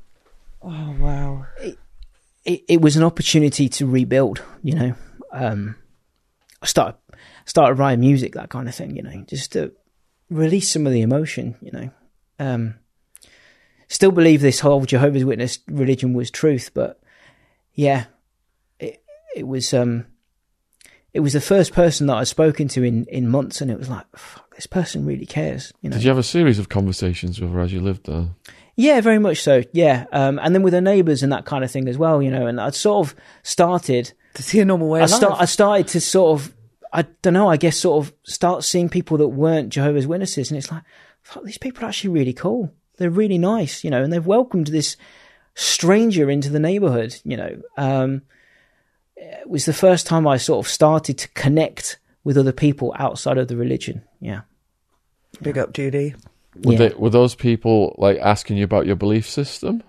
Oh 0.63 0.95
wow! 1.01 1.47
it, 2.45 2.63
it 2.69 2.81
was 2.81 2.97
an 2.97 3.03
opportunity 3.03 3.69
to 3.71 3.87
rebuild, 3.87 4.43
you 4.63 4.75
know. 4.75 4.95
Um, 5.33 5.77
I 6.61 6.67
started 6.67 6.97
started 7.47 7.79
writing 7.79 8.01
music, 8.01 8.35
that 8.35 8.51
kind 8.51 8.69
of 8.69 8.75
thing, 8.75 8.95
you 8.95 9.03
know, 9.03 9.25
just 9.27 9.53
to 9.53 9.73
release 10.31 10.69
some 10.71 10.87
of 10.87 10.93
the 10.93 11.01
emotion, 11.01 11.57
you 11.63 11.73
know. 11.73 11.91
Um, 12.39 12.75
still 13.93 14.11
believe 14.11 14.41
this 14.41 14.61
whole 14.61 14.85
Jehovah's 14.85 15.25
Witness 15.25 15.59
religion 15.69 16.15
was 16.15 16.31
truth, 16.31 16.71
but 16.75 17.01
yeah, 17.75 18.07
it 18.79 19.03
it 19.37 19.47
was 19.47 19.73
um, 19.75 20.07
it 21.13 21.21
was 21.21 21.35
the 21.35 21.41
first 21.41 21.73
person 21.73 22.07
that 22.07 22.17
I'd 22.17 22.29
spoken 22.29 22.69
to 22.69 22.83
in 22.83 23.05
in 23.07 23.29
months, 23.29 23.61
and 23.61 23.71
it 23.71 23.79
was 23.79 23.89
like, 23.89 24.07
fuck, 24.17 24.55
this 24.55 24.67
person 24.67 25.07
really 25.07 25.27
cares, 25.27 25.73
you 25.83 25.91
know. 25.91 25.97
Did 25.97 26.05
you 26.05 26.11
have 26.11 26.19
a 26.19 26.23
series 26.23 26.59
of 26.59 26.69
conversations 26.69 27.41
with 27.41 27.53
her 27.53 27.61
as 27.61 27.73
you 27.73 27.81
lived 27.81 28.07
there? 28.07 28.29
Yeah, 28.75 29.01
very 29.03 29.19
much 29.19 29.43
so. 29.43 29.63
Yeah, 29.73 30.07
um, 30.13 30.39
and 30.43 30.55
then 30.55 30.63
with 30.63 30.73
her 30.73 30.81
neighbours 30.81 31.23
and 31.23 31.33
that 31.33 31.45
kind 31.45 31.63
of 31.63 31.71
thing 31.71 31.89
as 31.89 31.99
well, 31.99 32.23
you 32.23 32.31
know. 32.31 32.47
And 32.47 32.61
I'd 32.61 32.75
sort 32.75 33.07
of 33.07 33.15
started. 33.43 34.13
To 34.35 34.43
see 34.43 34.61
a 34.61 34.65
normal 34.65 34.89
way 34.89 35.01
I 35.01 35.05
of 35.05 35.11
life. 35.11 35.19
start. 35.19 35.41
I 35.41 35.45
started 35.45 35.89
to 35.89 36.01
sort 36.01 36.41
of. 36.41 36.55
I 36.95 37.03
don't 37.23 37.35
know. 37.35 37.49
I 37.49 37.57
guess 37.59 37.77
sort 37.77 38.07
of 38.07 38.15
start 38.25 38.65
seeing 38.65 38.89
people 38.89 39.19
that 39.19 39.29
weren't 39.29 39.71
Jehovah's 39.71 40.07
Witnesses, 40.07 40.51
and 40.51 40.57
it's 40.57 40.71
like, 40.71 40.83
fuck, 41.23 41.45
these 41.45 41.59
people 41.59 41.85
are 41.85 41.89
actually 41.89 42.11
really 42.11 42.33
cool. 42.33 42.73
They're 43.03 43.11
really 43.11 43.39
nice, 43.39 43.83
you 43.83 43.91
know, 43.91 44.03
and 44.05 44.13
they've 44.13 44.25
welcomed 44.25 44.69
this 44.69 44.97
stranger 45.57 46.31
into 46.31 46.51
the 46.51 46.61
neighbourhood. 46.61 47.21
You 47.25 47.37
know, 47.37 47.63
um, 47.77 48.23
it 49.17 49.49
was 49.49 49.65
the 49.65 49.73
first 49.73 50.07
time 50.07 50.27
I 50.29 50.37
sort 50.37 50.65
of 50.65 50.71
started 50.71 51.19
to 51.19 51.29
connect 51.31 51.99
with 52.23 52.39
other 52.39 52.53
people 52.53 52.95
outside 52.97 53.39
of 53.39 53.49
the 53.49 53.57
religion. 53.57 54.03
Yeah. 54.21 54.43
Big 55.43 55.59
up, 55.59 55.73
Judy. 55.73 56.15
Were, 56.65 56.73
Yeah. 56.75 56.79
they, 56.79 56.95
were 56.95 57.11
those 57.11 57.35
people 57.35 57.97
like 57.99 58.19
asking 58.21 58.57
you 58.59 58.65
about 58.65 58.87
your 58.87 58.95
belief 58.97 59.29
system? 59.29 59.83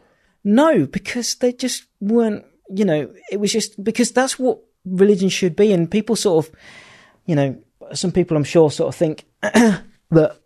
No, 0.44 0.88
because 0.88 1.35
they 1.35 1.53
just 1.53 1.85
weren't, 2.02 2.44
you 2.69 2.84
know, 2.85 3.14
it 3.31 3.40
was 3.40 3.52
just 3.52 3.81
because 3.84 4.11
that's 4.11 4.40
what 4.40 4.60
religion 4.85 5.30
should 5.30 5.56
be. 5.56 5.72
And 5.72 5.90
people 5.91 6.15
sort 6.15 6.45
of, 6.48 6.56
you 7.26 7.35
know, 7.35 7.57
some 7.94 8.11
people 8.11 8.35
I'm 8.35 8.44
sure 8.44 8.72
sort 8.72 8.90
of 8.90 8.95
think 8.95 9.26
that 9.41 10.38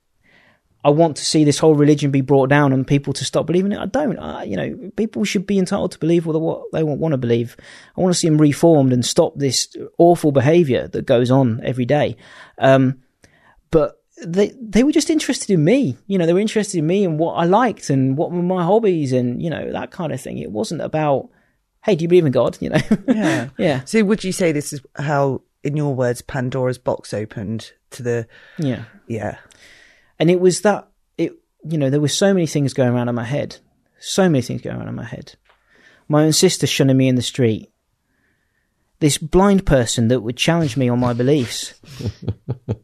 I 0.83 0.89
want 0.89 1.17
to 1.17 1.25
see 1.25 1.43
this 1.43 1.59
whole 1.59 1.75
religion 1.75 2.11
be 2.11 2.21
brought 2.21 2.49
down 2.49 2.71
and 2.71 2.87
people 2.87 3.11
to 3.13 3.25
stop 3.25 3.45
believing 3.47 3.71
it. 3.71 3.79
I 3.79 3.87
don't. 3.87 4.17
I, 4.19 4.43
you 4.43 4.55
know, 4.55 4.91
people 4.95 5.23
should 5.25 5.45
be 5.45 5.59
entitled 5.59 5.91
to 5.93 5.99
believe 5.99 6.25
what 6.25 6.63
they 6.71 6.83
want, 6.83 6.99
want 7.01 7.11
to 7.13 7.17
believe. 7.17 7.57
I 7.97 8.01
want 8.01 8.13
to 8.13 8.19
see 8.19 8.29
them 8.29 8.37
reformed 8.37 8.93
and 8.93 9.05
stop 9.05 9.33
this 9.35 9.75
awful 9.97 10.31
behaviour 10.31 10.87
that 10.87 11.05
goes 11.05 11.29
on 11.31 11.61
every 11.63 11.85
day. 11.85 12.15
Um, 12.57 13.01
but 13.69 14.01
they 14.25 14.53
they 14.61 14.83
were 14.83 14.91
just 14.91 15.09
interested 15.09 15.49
in 15.49 15.63
me. 15.63 15.97
You 16.07 16.17
know, 16.17 16.25
they 16.25 16.33
were 16.33 16.39
interested 16.39 16.77
in 16.77 16.87
me 16.87 17.03
and 17.03 17.19
what 17.19 17.33
I 17.33 17.43
liked 17.45 17.89
and 17.89 18.17
what 18.17 18.31
were 18.31 18.41
my 18.41 18.63
hobbies 18.63 19.11
and 19.11 19.41
you 19.41 19.49
know 19.49 19.71
that 19.71 19.91
kind 19.91 20.13
of 20.13 20.21
thing. 20.21 20.37
It 20.37 20.51
wasn't 20.51 20.81
about, 20.81 21.29
hey, 21.83 21.95
do 21.95 22.03
you 22.03 22.07
believe 22.07 22.25
in 22.25 22.31
God? 22.31 22.57
You 22.61 22.69
know, 22.69 22.79
Yeah. 23.07 23.49
yeah, 23.57 23.83
So, 23.83 24.03
would 24.05 24.23
you 24.23 24.31
say 24.31 24.51
this 24.51 24.73
is 24.73 24.81
how, 24.95 25.41
in 25.63 25.75
your 25.75 25.93
words, 25.93 26.21
Pandora's 26.21 26.77
box 26.77 27.13
opened 27.13 27.73
to 27.91 28.03
the? 28.03 28.27
yeah. 28.57 28.85
Yeah. 29.07 29.37
And 30.19 30.29
it 30.29 30.39
was 30.39 30.61
that 30.61 30.87
it. 31.17 31.33
You 31.63 31.77
know, 31.77 31.89
there 31.89 32.01
were 32.01 32.07
so 32.07 32.33
many 32.33 32.47
things 32.47 32.73
going 32.73 32.89
around 32.89 33.09
in 33.09 33.15
my 33.15 33.23
head. 33.23 33.57
So 33.99 34.29
many 34.29 34.41
things 34.41 34.61
going 34.61 34.77
around 34.77 34.87
in 34.87 34.95
my 34.95 35.03
head. 35.03 35.35
My 36.07 36.23
own 36.23 36.33
sister 36.33 36.67
shunning 36.67 36.97
me 36.97 37.07
in 37.07 37.15
the 37.15 37.21
street. 37.21 37.71
This 38.99 39.17
blind 39.17 39.65
person 39.65 40.07
that 40.07 40.21
would 40.21 40.37
challenge 40.37 40.77
me 40.77 40.89
on 40.89 40.99
my 40.99 41.13
beliefs. 41.13 41.73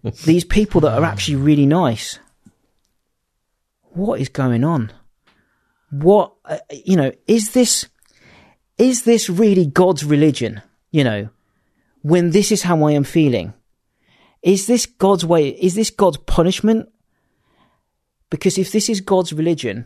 These 0.25 0.43
people 0.43 0.81
that 0.81 0.97
are 0.97 1.03
actually 1.03 1.37
really 1.37 1.65
nice. 1.65 2.19
What 3.93 4.19
is 4.19 4.29
going 4.29 4.63
on? 4.63 4.91
What 5.91 6.33
uh, 6.45 6.57
you 6.85 6.97
know? 6.97 7.11
Is 7.27 7.51
this 7.51 7.87
is 8.77 9.03
this 9.03 9.29
really 9.29 9.65
God's 9.65 10.03
religion? 10.03 10.61
You 10.91 11.03
know, 11.03 11.29
when 12.01 12.31
this 12.31 12.51
is 12.51 12.63
how 12.63 12.83
I 12.83 12.91
am 12.91 13.03
feeling, 13.03 13.53
is 14.41 14.67
this 14.67 14.85
God's 14.85 15.25
way? 15.25 15.49
Is 15.49 15.75
this 15.75 15.89
God's 15.89 16.17
punishment? 16.17 16.89
Because 18.33 18.57
if 18.57 18.71
this 18.71 18.89
is 18.89 18.99
God's 18.99 19.31
religion, 19.31 19.85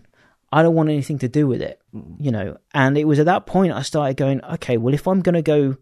I 0.54 0.62
don't 0.62 0.74
want 0.74 0.88
anything 0.88 1.20
to 1.20 1.28
do 1.28 1.48
with 1.48 1.62
it, 1.62 1.82
mm. 1.94 2.16
you 2.18 2.32
know. 2.32 2.56
And 2.74 2.98
it 2.98 3.04
was 3.04 3.20
at 3.20 3.26
that 3.26 3.46
point 3.46 3.74
I 3.74 3.82
started 3.82 4.16
going, 4.16 4.42
okay, 4.42 4.78
well, 4.78 4.94
if 4.94 5.06
I'm 5.06 5.20
going 5.20 5.36
to 5.36 5.42
go 5.42 5.76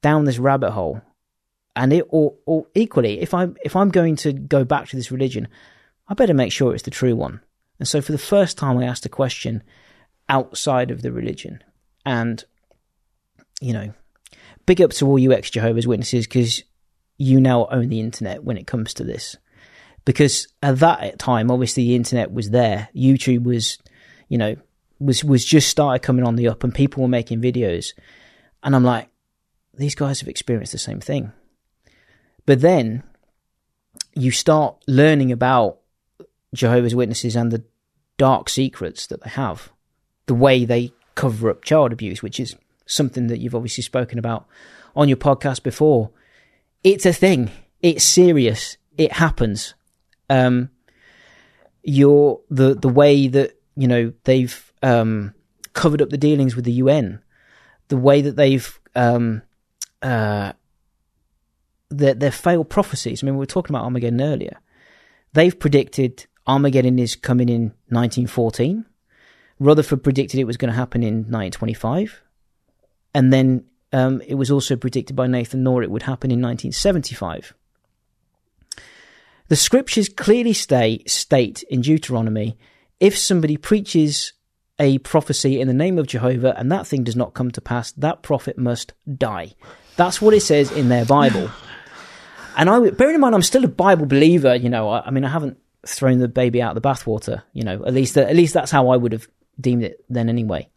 down 0.00 0.24
this 0.24 0.38
rabbit 0.38 0.70
hole, 0.70 1.02
and 1.74 1.92
it 1.92 2.06
or, 2.10 2.36
or 2.46 2.68
equally, 2.76 3.20
if 3.20 3.34
I 3.34 3.48
if 3.64 3.74
I'm 3.74 3.88
going 3.88 4.14
to 4.14 4.32
go 4.32 4.62
back 4.62 4.86
to 4.86 4.96
this 4.96 5.10
religion, 5.10 5.48
I 6.06 6.14
better 6.14 6.34
make 6.34 6.52
sure 6.52 6.72
it's 6.72 6.84
the 6.84 6.92
true 6.92 7.16
one. 7.16 7.40
And 7.80 7.88
so, 7.88 8.00
for 8.00 8.12
the 8.12 8.16
first 8.16 8.56
time, 8.56 8.78
I 8.78 8.84
asked 8.84 9.04
a 9.04 9.08
question 9.08 9.64
outside 10.28 10.92
of 10.92 11.02
the 11.02 11.10
religion, 11.10 11.64
and 12.06 12.44
you 13.60 13.72
know, 13.72 13.92
big 14.66 14.80
up 14.80 14.92
to 14.92 15.06
all 15.08 15.18
you 15.18 15.32
ex 15.32 15.50
Jehovah's 15.50 15.88
Witnesses 15.88 16.28
because 16.28 16.62
you 17.16 17.40
now 17.40 17.66
own 17.72 17.88
the 17.88 17.98
internet 17.98 18.44
when 18.44 18.56
it 18.56 18.68
comes 18.68 18.94
to 18.94 19.02
this. 19.02 19.36
Because 20.08 20.48
at 20.62 20.78
that 20.78 21.18
time, 21.18 21.50
obviously, 21.50 21.84
the 21.84 21.94
internet 21.94 22.32
was 22.32 22.48
there. 22.48 22.88
YouTube 22.96 23.44
was, 23.44 23.76
you 24.30 24.38
know, 24.38 24.56
was 24.98 25.22
was 25.22 25.44
just 25.44 25.68
started 25.68 25.98
coming 25.98 26.26
on 26.26 26.36
the 26.36 26.48
up, 26.48 26.64
and 26.64 26.74
people 26.74 27.02
were 27.02 27.10
making 27.10 27.42
videos, 27.42 27.92
and 28.62 28.74
I'm 28.74 28.84
like, 28.84 29.10
these 29.74 29.94
guys 29.94 30.20
have 30.20 30.28
experienced 30.30 30.72
the 30.72 30.78
same 30.78 31.00
thing. 31.00 31.32
But 32.46 32.62
then 32.62 33.02
you 34.14 34.30
start 34.30 34.82
learning 34.86 35.30
about 35.30 35.80
Jehovah's 36.54 36.94
Witnesses 36.94 37.36
and 37.36 37.50
the 37.50 37.64
dark 38.16 38.48
secrets 38.48 39.06
that 39.08 39.22
they 39.22 39.28
have, 39.28 39.70
the 40.24 40.32
way 40.32 40.64
they 40.64 40.90
cover 41.16 41.50
up 41.50 41.64
child 41.64 41.92
abuse, 41.92 42.22
which 42.22 42.40
is 42.40 42.56
something 42.86 43.26
that 43.26 43.40
you've 43.40 43.54
obviously 43.54 43.82
spoken 43.82 44.18
about 44.18 44.46
on 44.96 45.06
your 45.06 45.18
podcast 45.18 45.62
before. 45.62 46.12
It's 46.82 47.04
a 47.04 47.12
thing. 47.12 47.50
It's 47.82 48.04
serious. 48.04 48.78
It 48.96 49.12
happens. 49.12 49.74
Um, 50.30 50.70
your 51.82 52.40
the 52.50 52.74
the 52.74 52.88
way 52.88 53.28
that 53.28 53.58
you 53.76 53.88
know 53.88 54.12
they've 54.24 54.72
um, 54.82 55.34
covered 55.72 56.02
up 56.02 56.10
the 56.10 56.18
dealings 56.18 56.56
with 56.56 56.64
the 56.64 56.72
UN, 56.72 57.22
the 57.88 57.96
way 57.96 58.20
that 58.20 58.36
they've 58.36 58.78
um, 58.94 59.42
uh, 60.02 60.52
their 61.90 62.14
their 62.14 62.32
failed 62.32 62.68
prophecies. 62.68 63.22
I 63.22 63.26
mean, 63.26 63.34
we 63.34 63.40
were 63.40 63.46
talking 63.46 63.74
about 63.74 63.84
Armageddon 63.84 64.20
earlier. 64.20 64.58
They've 65.32 65.58
predicted 65.58 66.26
Armageddon 66.46 66.98
is 66.98 67.16
coming 67.16 67.48
in 67.48 67.62
1914. 67.88 68.84
Rutherford 69.60 70.04
predicted 70.04 70.38
it 70.38 70.44
was 70.44 70.56
going 70.56 70.70
to 70.70 70.76
happen 70.76 71.02
in 71.02 71.14
1925, 71.30 72.22
and 73.14 73.32
then 73.32 73.64
um, 73.92 74.20
it 74.26 74.34
was 74.34 74.50
also 74.50 74.76
predicted 74.76 75.16
by 75.16 75.26
Nathan 75.26 75.62
Knorr 75.62 75.82
it 75.82 75.90
would 75.90 76.02
happen 76.02 76.30
in 76.30 76.40
1975. 76.40 77.54
The 79.48 79.56
scriptures 79.56 80.08
clearly 80.08 80.52
state, 80.52 81.10
state 81.10 81.62
in 81.64 81.80
Deuteronomy 81.80 82.58
if 83.00 83.16
somebody 83.16 83.56
preaches 83.56 84.32
a 84.78 84.98
prophecy 84.98 85.60
in 85.60 85.68
the 85.68 85.74
name 85.74 85.98
of 85.98 86.06
Jehovah 86.06 86.54
and 86.58 86.70
that 86.70 86.86
thing 86.86 87.04
does 87.04 87.16
not 87.16 87.34
come 87.34 87.50
to 87.52 87.60
pass, 87.60 87.92
that 87.92 88.22
prophet 88.22 88.58
must 88.58 88.92
die. 89.12 89.54
That's 89.96 90.22
what 90.22 90.34
it 90.34 90.40
says 90.40 90.70
in 90.70 90.88
their 90.88 91.04
Bible. 91.04 91.50
And 92.56 92.68
I, 92.68 92.90
bearing 92.90 93.16
in 93.16 93.20
mind, 93.20 93.34
I'm 93.34 93.42
still 93.42 93.64
a 93.64 93.68
Bible 93.68 94.06
believer. 94.06 94.54
You 94.54 94.68
know, 94.68 94.88
I, 94.88 95.06
I 95.06 95.10
mean, 95.10 95.24
I 95.24 95.30
haven't 95.30 95.58
thrown 95.86 96.18
the 96.18 96.28
baby 96.28 96.60
out 96.60 96.76
of 96.76 96.82
the 96.82 96.88
bathwater. 96.88 97.42
You 97.52 97.64
know, 97.64 97.84
at 97.84 97.94
least 97.94 98.16
at 98.16 98.34
least 98.34 98.54
that's 98.54 98.70
how 98.70 98.88
I 98.90 98.96
would 98.96 99.12
have 99.12 99.28
deemed 99.60 99.84
it 99.84 100.04
then 100.08 100.28
anyway. 100.28 100.68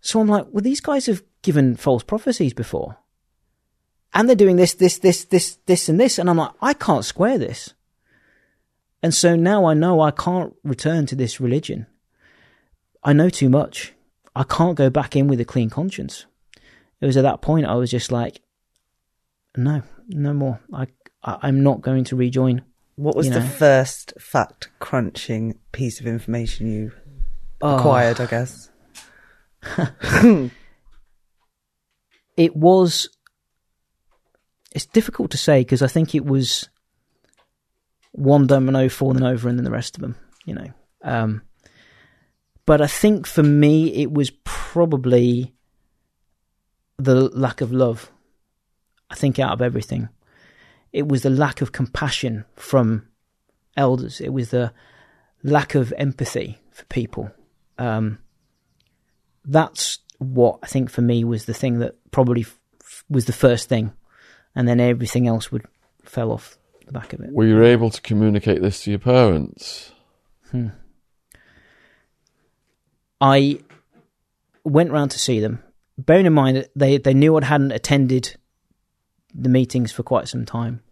So 0.00 0.20
I'm 0.20 0.28
like, 0.28 0.46
well, 0.50 0.62
these 0.62 0.80
guys 0.80 1.06
have 1.06 1.22
given 1.42 1.76
false 1.76 2.02
prophecies 2.02 2.54
before, 2.54 2.96
and 4.12 4.28
they're 4.28 4.36
doing 4.36 4.56
this, 4.56 4.74
this, 4.74 4.98
this, 4.98 5.24
this, 5.24 5.58
this, 5.66 5.88
and 5.88 6.00
this, 6.00 6.18
and 6.18 6.28
I'm 6.28 6.36
like, 6.36 6.52
I 6.60 6.72
can't 6.74 7.04
square 7.04 7.38
this. 7.38 7.74
And 9.02 9.14
so 9.14 9.34
now 9.36 9.64
I 9.64 9.74
know 9.74 10.00
I 10.00 10.10
can't 10.10 10.54
return 10.62 11.06
to 11.06 11.16
this 11.16 11.40
religion. 11.40 11.86
I 13.02 13.12
know 13.12 13.30
too 13.30 13.48
much. 13.48 13.94
I 14.36 14.42
can't 14.42 14.76
go 14.76 14.90
back 14.90 15.16
in 15.16 15.26
with 15.26 15.40
a 15.40 15.44
clean 15.44 15.70
conscience. 15.70 16.26
It 17.00 17.06
was 17.06 17.16
at 17.16 17.22
that 17.22 17.40
point 17.40 17.66
I 17.66 17.74
was 17.76 17.90
just 17.90 18.12
like, 18.12 18.42
no, 19.56 19.82
no 20.08 20.32
more. 20.34 20.60
I, 20.72 20.86
I 21.22 21.48
am 21.48 21.62
not 21.62 21.80
going 21.80 22.04
to 22.04 22.16
rejoin. 22.16 22.62
What 22.96 23.16
was 23.16 23.28
You 23.28 23.32
the 23.34 23.42
first 23.42 24.12
fact 24.20 24.68
crunching 24.80 25.58
piece 25.72 26.00
of 26.00 26.06
information 26.06 26.70
you 26.70 26.92
Oh. 27.62 27.76
acquired, 27.76 28.20
I 28.20 28.26
guess? 28.26 28.70
it 32.36 32.56
was 32.56 33.08
it's 34.72 34.86
difficult 34.86 35.30
to 35.32 35.38
say 35.38 35.60
because 35.60 35.82
I 35.82 35.86
think 35.86 36.14
it 36.14 36.24
was 36.24 36.68
one 38.12 38.46
domino 38.46 38.88
falling 38.88 39.22
over 39.22 39.48
and 39.48 39.58
then 39.58 39.64
the 39.64 39.70
rest 39.70 39.96
of 39.96 40.02
them, 40.02 40.16
you 40.44 40.54
know. 40.54 40.68
Um, 41.02 41.42
but 42.66 42.80
I 42.80 42.86
think 42.86 43.26
for 43.26 43.42
me 43.42 43.94
it 43.94 44.12
was 44.12 44.30
probably 44.44 45.54
the 46.98 47.14
lack 47.14 47.60
of 47.60 47.72
love. 47.72 48.10
I 49.10 49.14
think 49.14 49.38
out 49.38 49.52
of 49.52 49.62
everything, 49.62 50.08
it 50.92 51.08
was 51.08 51.22
the 51.22 51.30
lack 51.30 51.60
of 51.60 51.72
compassion 51.72 52.44
from 52.54 53.08
elders. 53.76 54.20
It 54.20 54.32
was 54.32 54.50
the 54.50 54.72
lack 55.42 55.74
of 55.74 55.92
empathy 55.96 56.58
for 56.70 56.84
people. 56.86 57.30
Um, 57.78 58.18
that's 59.44 59.98
what 60.18 60.58
I 60.62 60.66
think 60.66 60.90
for 60.90 61.00
me 61.00 61.24
was 61.24 61.46
the 61.46 61.54
thing 61.54 61.78
that 61.78 61.96
probably 62.10 62.42
f- 62.42 63.04
was 63.08 63.24
the 63.24 63.32
first 63.32 63.68
thing, 63.68 63.92
and 64.54 64.66
then 64.66 64.80
everything 64.80 65.26
else 65.26 65.52
would 65.52 65.64
fell 66.02 66.32
off 66.32 66.58
the 66.86 66.92
back 66.92 67.12
of 67.12 67.20
it. 67.20 67.32
Were 67.32 67.46
you 67.46 67.62
able 67.62 67.90
to 67.90 68.00
communicate 68.00 68.62
this 68.62 68.82
to 68.84 68.90
your 68.90 68.98
parents? 68.98 69.92
Hmm. 70.50 70.68
I 73.20 73.60
went 74.64 74.90
round 74.90 75.10
to 75.12 75.18
see 75.18 75.40
them. 75.40 75.62
Bearing 75.98 76.26
in 76.26 76.32
mind 76.32 76.56
that 76.56 76.70
they 76.74 76.96
they 76.96 77.14
knew 77.14 77.36
I 77.36 77.44
hadn't 77.44 77.72
attended 77.72 78.36
the 79.34 79.48
meetings 79.48 79.92
for 79.92 80.02
quite 80.02 80.28
some 80.28 80.44
time. 80.44 80.82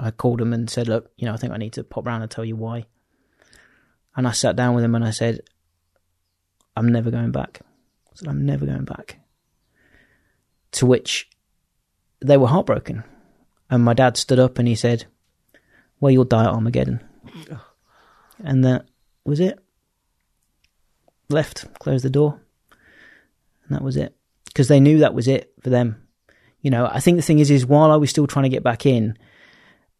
I 0.00 0.10
called 0.10 0.40
them 0.40 0.52
and 0.52 0.68
said, 0.68 0.88
"Look, 0.88 1.12
you 1.16 1.26
know, 1.26 1.34
I 1.34 1.36
think 1.36 1.52
I 1.52 1.56
need 1.56 1.74
to 1.74 1.84
pop 1.84 2.06
round 2.06 2.22
and 2.22 2.30
tell 2.30 2.44
you 2.44 2.56
why." 2.56 2.86
And 4.16 4.26
I 4.26 4.32
sat 4.32 4.56
down 4.56 4.74
with 4.74 4.82
them 4.82 4.94
and 4.96 5.04
I 5.04 5.10
said, 5.10 5.42
"I'm 6.76 6.88
never 6.88 7.10
going 7.10 7.30
back." 7.30 7.60
I 8.12 8.16
said, 8.16 8.28
"I'm 8.28 8.44
never 8.44 8.66
going 8.66 8.84
back." 8.84 9.20
To 10.72 10.86
which 10.86 11.29
they 12.20 12.36
were 12.36 12.48
heartbroken, 12.48 13.04
and 13.70 13.84
my 13.84 13.94
dad 13.94 14.16
stood 14.16 14.38
up 14.38 14.58
and 14.58 14.68
he 14.68 14.74
said, 14.74 15.06
"Well, 16.00 16.10
you'll 16.10 16.24
die 16.24 16.44
at 16.44 16.50
Armageddon," 16.50 17.00
and 18.42 18.64
that 18.64 18.86
was 19.24 19.40
it 19.40 19.58
left, 21.30 21.72
closed 21.78 22.04
the 22.04 22.10
door, 22.10 22.40
and 23.64 23.76
that 23.76 23.82
was 23.82 23.96
it. 23.96 24.16
Because 24.46 24.68
they 24.68 24.80
knew 24.80 24.98
that 24.98 25.14
was 25.14 25.28
it 25.28 25.52
for 25.60 25.70
them. 25.70 26.06
You 26.60 26.70
know, 26.70 26.88
I 26.90 27.00
think 27.00 27.16
the 27.16 27.22
thing 27.22 27.38
is, 27.38 27.50
is 27.50 27.64
while 27.64 27.90
I 27.90 27.96
was 27.96 28.10
still 28.10 28.26
trying 28.26 28.42
to 28.42 28.48
get 28.50 28.62
back 28.62 28.84
in, 28.84 29.16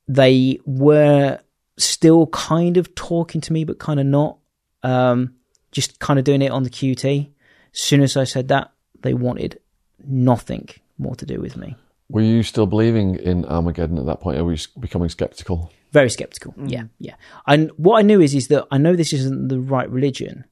they 0.08 0.58
were 0.66 1.38
still 1.78 2.26
kind 2.26 2.76
of 2.76 2.94
talking 2.94 3.40
to 3.42 3.52
me, 3.52 3.64
but 3.64 3.78
kind 3.78 4.00
of 4.00 4.06
not. 4.06 4.38
Um, 4.82 5.34
just 5.72 6.00
kind 6.00 6.18
of 6.18 6.24
doing 6.24 6.42
it 6.42 6.50
on 6.50 6.64
the 6.64 6.70
QT. 6.70 7.30
As 7.72 7.80
soon 7.80 8.02
as 8.02 8.16
I 8.16 8.24
said 8.24 8.48
that, 8.48 8.72
they 9.02 9.14
wanted 9.14 9.60
nothing 10.04 10.68
more 10.98 11.14
to 11.16 11.24
do 11.24 11.40
with 11.40 11.56
me. 11.56 11.76
Were 12.10 12.22
you 12.22 12.42
still 12.42 12.66
believing 12.66 13.16
in 13.16 13.44
Armageddon 13.44 13.98
at 13.98 14.06
that 14.06 14.20
point, 14.20 14.38
or 14.38 14.44
were 14.44 14.52
you 14.52 14.58
becoming 14.78 15.08
skeptical? 15.08 15.72
Very 15.92 16.10
skeptical. 16.10 16.54
Yeah, 16.64 16.84
yeah. 16.98 17.14
And 17.46 17.70
what 17.76 17.98
I 17.98 18.02
knew 18.02 18.20
is 18.20 18.34
is 18.34 18.48
that 18.48 18.66
I 18.70 18.78
know 18.78 18.96
this 18.96 19.12
isn't 19.12 19.48
the 19.48 19.60
right 19.60 19.88
religion, 19.90 20.44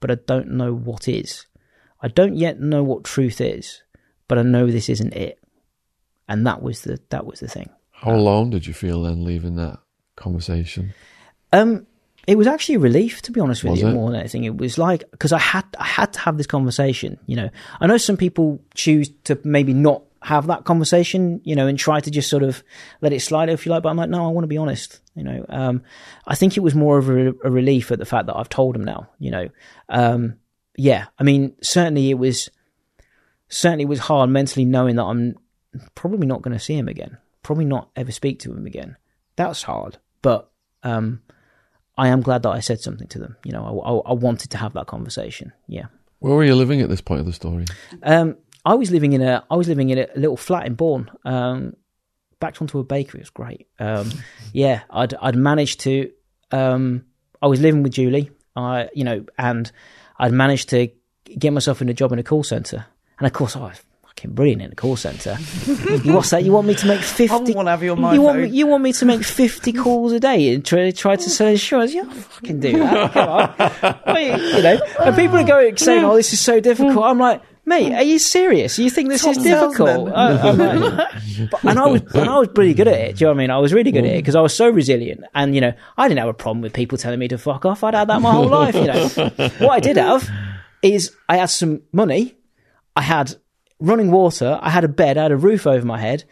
but 0.00 0.10
I 0.10 0.16
don't 0.26 0.50
know 0.50 0.74
what 0.74 1.08
is. 1.08 1.46
I 2.02 2.08
don't 2.08 2.36
yet 2.36 2.60
know 2.60 2.82
what 2.82 3.04
truth 3.04 3.40
is, 3.40 3.82
but 4.28 4.38
I 4.38 4.42
know 4.42 4.66
this 4.66 4.88
isn't 4.88 5.14
it. 5.14 5.38
And 6.28 6.46
that 6.46 6.62
was 6.62 6.82
the 6.82 6.98
that 7.10 7.24
was 7.24 7.40
the 7.40 7.48
thing. 7.48 7.70
How 7.92 8.14
alone 8.14 8.50
did 8.50 8.66
you 8.66 8.74
feel 8.74 9.02
then 9.02 9.24
leaving 9.24 9.56
that 9.56 9.78
conversation? 10.16 10.92
Um, 11.52 11.86
it 12.26 12.36
was 12.36 12.46
actually 12.46 12.74
a 12.74 12.80
relief, 12.80 13.22
to 13.22 13.32
be 13.32 13.40
honest 13.40 13.62
with 13.62 13.72
Was 13.72 13.80
you, 13.80 13.88
it? 13.88 13.92
more 13.92 14.10
than 14.10 14.20
anything. 14.20 14.44
It 14.44 14.56
was 14.56 14.78
like 14.78 15.08
because 15.12 15.32
I 15.32 15.38
had 15.38 15.64
I 15.78 15.84
had 15.84 16.12
to 16.14 16.20
have 16.20 16.36
this 16.36 16.46
conversation. 16.46 17.18
You 17.26 17.36
know, 17.36 17.50
I 17.80 17.86
know 17.86 17.96
some 17.96 18.16
people 18.16 18.60
choose 18.74 19.10
to 19.24 19.38
maybe 19.44 19.72
not 19.72 20.02
have 20.26 20.48
that 20.48 20.64
conversation, 20.64 21.40
you 21.44 21.54
know, 21.54 21.68
and 21.68 21.78
try 21.78 22.00
to 22.00 22.10
just 22.10 22.28
sort 22.28 22.42
of 22.42 22.64
let 23.00 23.12
it 23.12 23.20
slide 23.20 23.48
if 23.48 23.64
you 23.64 23.70
like. 23.70 23.84
But 23.84 23.90
I'm 23.90 23.96
like, 23.96 24.10
no, 24.10 24.26
I 24.26 24.30
want 24.30 24.42
to 24.42 24.48
be 24.48 24.56
honest. 24.56 24.98
You 25.14 25.22
know, 25.22 25.46
um, 25.48 25.84
I 26.26 26.34
think 26.34 26.56
it 26.56 26.64
was 26.64 26.74
more 26.74 26.98
of 26.98 27.08
a, 27.08 27.28
a 27.44 27.50
relief 27.50 27.92
at 27.92 28.00
the 28.00 28.04
fact 28.04 28.26
that 28.26 28.36
I've 28.36 28.48
told 28.48 28.74
him 28.74 28.82
now. 28.82 29.08
You 29.20 29.30
know, 29.30 29.48
um, 29.88 30.34
yeah. 30.76 31.06
I 31.16 31.22
mean, 31.22 31.54
certainly 31.62 32.10
it 32.10 32.18
was 32.18 32.50
certainly 33.48 33.84
it 33.84 33.88
was 33.88 34.00
hard 34.00 34.28
mentally 34.28 34.64
knowing 34.64 34.96
that 34.96 35.04
I'm 35.04 35.36
probably 35.94 36.26
not 36.26 36.42
going 36.42 36.58
to 36.58 36.64
see 36.64 36.74
him 36.74 36.88
again. 36.88 37.18
Probably 37.44 37.64
not 37.64 37.90
ever 37.94 38.10
speak 38.10 38.40
to 38.40 38.52
him 38.52 38.66
again. 38.66 38.96
That's 39.36 39.62
hard, 39.62 39.98
but 40.22 40.50
um, 40.82 41.22
I 41.96 42.08
am 42.08 42.20
glad 42.20 42.42
that 42.42 42.50
I 42.50 42.58
said 42.58 42.80
something 42.80 43.06
to 43.08 43.20
them. 43.20 43.36
You 43.44 43.52
know, 43.52 43.62
I, 43.64 44.10
I, 44.10 44.10
I 44.10 44.14
wanted 44.14 44.50
to 44.50 44.58
have 44.58 44.72
that 44.72 44.88
conversation. 44.88 45.52
Yeah. 45.68 45.86
Where 46.18 46.34
were 46.34 46.44
you 46.44 46.56
living 46.56 46.80
at 46.80 46.88
this 46.88 47.00
point 47.00 47.20
of 47.20 47.26
the 47.26 47.32
story? 47.32 47.66
Um, 48.02 48.36
I 48.66 48.74
was 48.74 48.90
living 48.90 49.12
in 49.12 49.22
a 49.22 49.44
I 49.48 49.54
was 49.54 49.68
living 49.68 49.90
in 49.90 49.98
a 49.98 50.08
little 50.16 50.36
flat 50.36 50.66
in 50.66 50.74
Bourne. 50.74 51.08
Um, 51.24 51.76
backed 52.40 52.60
onto 52.60 52.80
a 52.80 52.84
bakery. 52.84 53.20
It 53.20 53.22
was 53.22 53.30
great. 53.30 53.68
Um, 53.78 54.10
yeah, 54.52 54.82
I'd 54.90 55.14
I'd 55.14 55.36
managed 55.36 55.80
to. 55.80 56.10
Um, 56.50 57.04
I 57.40 57.46
was 57.46 57.60
living 57.60 57.84
with 57.84 57.92
Julie. 57.92 58.30
I 58.56 58.88
you 58.92 59.04
know, 59.04 59.24
and 59.38 59.70
I'd 60.18 60.32
managed 60.32 60.68
to 60.70 60.88
get 61.38 61.52
myself 61.52 61.80
in 61.80 61.88
a 61.88 61.94
job 61.94 62.12
in 62.12 62.18
a 62.18 62.24
call 62.24 62.42
center. 62.42 62.86
And 63.18 63.26
of 63.26 63.32
course, 63.32 63.54
I 63.54 63.60
was 63.60 63.80
fucking 64.02 64.32
brilliant 64.32 64.62
in 64.62 64.72
a 64.72 64.74
call 64.74 64.96
center. 64.96 65.36
What's 66.04 66.30
that? 66.30 66.42
You 66.42 66.50
want 66.50 66.66
me 66.66 66.74
to 66.74 66.86
make 66.88 67.02
fifty? 67.02 67.52
I 67.52 67.56
want 67.56 67.66
to 67.68 67.70
have 67.70 67.84
you 67.84 67.92
on 67.92 68.00
my 68.00 68.14
you 68.14 68.20
want 68.20 68.40
me, 68.40 68.48
you 68.48 68.66
want 68.66 68.82
me 68.82 68.92
to 68.94 69.04
make 69.04 69.22
fifty 69.22 69.72
calls 69.72 70.10
a 70.10 70.18
day 70.18 70.52
and 70.52 70.64
try 70.64 70.90
try 70.90 71.14
to 71.14 71.30
sell 71.30 71.46
insurance? 71.46 71.94
Yeah, 71.94 72.02
I'll 72.02 72.10
fucking 72.10 72.58
do 72.58 72.72
that. 72.80 73.12
Come 73.12 73.28
on. 73.28 73.96
You 74.16 74.62
know, 74.62 74.80
and 75.00 75.14
people 75.14 75.36
are 75.36 75.44
going 75.44 75.76
saying, 75.76 76.04
"Oh, 76.04 76.16
this 76.16 76.32
is 76.32 76.40
so 76.40 76.58
difficult." 76.58 77.04
I'm 77.04 77.18
like, 77.18 77.42
Mate, 77.68 77.86
um, 77.88 77.94
are 77.94 78.02
you 78.04 78.18
serious? 78.20 78.78
You 78.78 78.88
think 78.90 79.08
this 79.08 79.22
Top 79.22 79.36
is 79.36 79.42
difficult? 79.42 79.88
salesman. 79.88 80.12
I- 80.14 80.48
I'm 80.48 81.48
but- 81.50 81.64
and 81.64 81.78
I 81.78 81.86
was, 81.86 82.02
and 82.14 82.28
I 82.30 82.38
was 82.38 82.48
pretty 82.48 82.74
good 82.74 82.86
at 82.86 82.94
it. 82.94 83.16
Do 83.16 83.24
you 83.24 83.26
know 83.26 83.32
what 83.32 83.38
I 83.38 83.42
mean? 83.42 83.50
I 83.50 83.58
was 83.58 83.72
really 83.74 83.90
good 83.90 84.04
at 84.04 84.12
it 84.12 84.18
because 84.18 84.36
I 84.36 84.40
was 84.40 84.54
so 84.54 84.68
resilient. 84.68 85.24
And 85.34 85.54
you 85.54 85.60
know, 85.60 85.72
I 85.98 86.06
didn't 86.08 86.20
have 86.20 86.28
a 86.28 86.34
problem 86.34 86.62
with 86.62 86.72
people 86.72 86.96
telling 86.96 87.18
me 87.18 87.26
to 87.28 87.38
fuck 87.38 87.64
off. 87.64 87.82
I'd 87.82 87.94
had 87.94 88.08
that 88.08 88.22
my 88.22 88.30
whole 88.30 88.46
life. 88.46 88.74
You 88.76 88.84
know, 88.84 89.08
what 89.66 89.70
I 89.70 89.80
did 89.80 89.96
have 89.96 90.30
is 90.82 91.12
I 91.28 91.38
had 91.38 91.50
some 91.50 91.82
money, 91.92 92.36
I 92.94 93.02
had 93.02 93.34
running 93.80 94.10
water, 94.12 94.58
I 94.62 94.70
had 94.70 94.84
a 94.84 94.88
bed, 94.88 95.18
I 95.18 95.22
had 95.24 95.32
a 95.32 95.36
roof 95.36 95.66
over 95.66 95.84
my 95.84 95.98
head, 95.98 96.24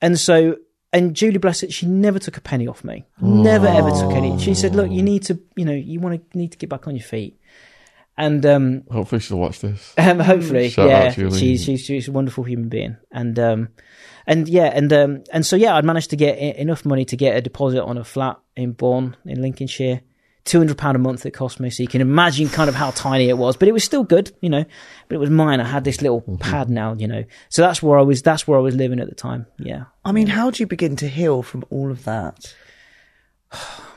and 0.00 0.18
so. 0.18 0.56
And 0.92 1.14
Julie 1.14 1.38
Blessed, 1.38 1.70
she 1.70 1.86
never 1.86 2.18
took 2.18 2.36
a 2.36 2.40
penny 2.40 2.66
off 2.66 2.82
me. 2.82 3.06
Never 3.20 3.68
ever 3.68 3.90
took 3.92 4.10
any. 4.10 4.36
She 4.40 4.54
said, 4.54 4.74
"Look, 4.74 4.90
you 4.90 5.04
need 5.04 5.22
to, 5.26 5.38
you 5.54 5.64
know, 5.64 5.70
you 5.72 6.00
want 6.00 6.32
to 6.32 6.36
need 6.36 6.50
to 6.50 6.58
get 6.58 6.68
back 6.68 6.88
on 6.88 6.96
your 6.96 7.04
feet." 7.04 7.38
And 8.22 8.44
um, 8.44 8.82
Hopefully 8.90 9.20
she'll 9.20 9.38
watch 9.38 9.60
this. 9.60 9.94
um, 9.98 10.18
hopefully, 10.20 10.68
Shout 10.68 10.90
out, 10.90 11.16
yeah, 11.16 11.30
she's, 11.30 11.64
she's 11.64 11.80
she's 11.80 12.06
a 12.08 12.12
wonderful 12.12 12.44
human 12.44 12.68
being, 12.68 12.98
and 13.10 13.38
um, 13.38 13.68
and 14.26 14.46
yeah, 14.46 14.66
and 14.74 14.92
um, 14.92 15.24
and 15.32 15.46
so 15.46 15.56
yeah, 15.56 15.74
I'd 15.74 15.86
managed 15.86 16.10
to 16.10 16.16
get 16.16 16.36
enough 16.56 16.84
money 16.84 17.06
to 17.06 17.16
get 17.16 17.34
a 17.34 17.40
deposit 17.40 17.82
on 17.82 17.96
a 17.96 18.04
flat 18.04 18.36
in 18.56 18.72
Bourne 18.72 19.16
in 19.24 19.40
Lincolnshire. 19.40 20.02
Two 20.44 20.58
hundred 20.58 20.76
pound 20.76 20.96
a 20.96 20.98
month 20.98 21.24
it 21.24 21.30
cost 21.32 21.60
me, 21.60 21.70
so 21.70 21.82
you 21.82 21.88
can 21.88 22.02
imagine 22.02 22.48
kind 22.50 22.68
of 22.68 22.74
how 22.74 22.90
tiny 22.90 23.28
it 23.30 23.38
was, 23.38 23.56
but 23.56 23.68
it 23.68 23.72
was 23.72 23.84
still 23.84 24.04
good, 24.04 24.32
you 24.42 24.50
know. 24.50 24.64
But 25.08 25.14
it 25.14 25.18
was 25.18 25.30
mine. 25.30 25.60
I 25.60 25.64
had 25.64 25.84
this 25.84 26.02
little 26.02 26.20
Mm-hmm. 26.20 26.36
pad 26.36 26.68
now, 26.68 26.94
you 26.94 27.08
know. 27.08 27.24
So 27.48 27.62
that's 27.62 27.82
where 27.82 27.98
I 27.98 28.02
was. 28.02 28.20
That's 28.22 28.46
where 28.46 28.58
I 28.58 28.62
was 28.62 28.74
living 28.74 29.00
at 29.00 29.08
the 29.08 29.14
time. 29.14 29.46
Yeah. 29.58 29.84
I 30.04 30.12
mean, 30.12 30.26
how 30.26 30.50
do 30.50 30.62
you 30.62 30.66
begin 30.66 30.96
to 30.96 31.08
heal 31.08 31.42
from 31.42 31.64
all 31.70 31.90
of 31.90 32.04
that? 32.04 32.54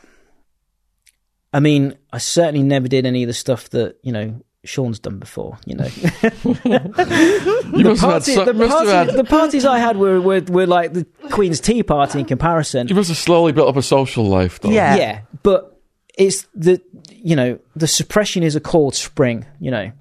I 1.54 1.60
mean, 1.60 1.96
I 2.12 2.18
certainly 2.18 2.64
never 2.64 2.88
did 2.88 3.06
any 3.06 3.24
of 3.24 3.28
the 3.28 3.34
stuff 3.34 3.70
that 3.70 3.98
you 4.02 4.12
know 4.12 4.42
Sean's 4.66 5.00
done 5.00 5.20
before. 5.20 5.58
You 5.66 5.76
know, 5.76 5.86
You 6.66 7.84
must 7.84 8.02
have 8.02 8.02
had, 8.02 8.10
Party- 8.10 8.34
so, 8.34 8.46
the, 8.46 8.54
must 8.54 8.72
have 8.72 8.88
party- 8.88 8.90
had 8.90 9.14
the 9.14 9.24
parties 9.24 9.66
I 9.66 9.78
had 9.80 9.98
were, 9.98 10.20
were 10.22 10.42
were 10.42 10.68
like 10.68 10.94
the 10.94 11.06
Queen's 11.32 11.60
Tea 11.60 11.84
Party 11.84 12.20
in 12.20 12.26
comparison. 12.26 12.88
you 12.88 12.96
must 12.96 13.10
have 13.10 13.18
slowly 13.18 13.52
built 13.52 13.70
up 13.70 13.78
a 13.78 13.82
social 13.82 14.26
life 14.26 14.60
though. 14.60 14.70
Yeah. 14.70 14.96
yeah, 14.96 15.22
but 15.44 15.80
it's 16.18 16.48
the 16.56 16.82
you 17.12 17.36
know 17.36 17.60
the 17.76 17.88
suppression 17.88 18.44
is 18.44 18.56
a 18.56 18.60
cold 18.62 18.96
spring. 18.96 19.46
You 19.60 19.72
know, 19.72 19.92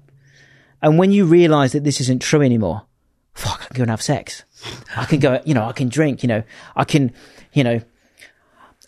and 0.81 0.97
when 0.97 1.11
you 1.11 1.25
realise 1.25 1.73
that 1.73 1.83
this 1.83 2.01
isn't 2.01 2.21
true 2.21 2.41
anymore, 2.41 2.83
fuck, 3.33 3.61
I 3.63 3.65
can 3.67 3.75
go 3.77 3.81
and 3.83 3.89
have 3.91 4.01
sex. 4.01 4.43
I 4.95 5.05
can 5.05 5.19
go, 5.19 5.41
you 5.45 5.53
know, 5.53 5.65
I 5.65 5.73
can 5.73 5.89
drink. 5.89 6.23
You 6.23 6.27
know, 6.29 6.43
I 6.75 6.83
can, 6.85 7.11
you 7.53 7.63
know. 7.63 7.81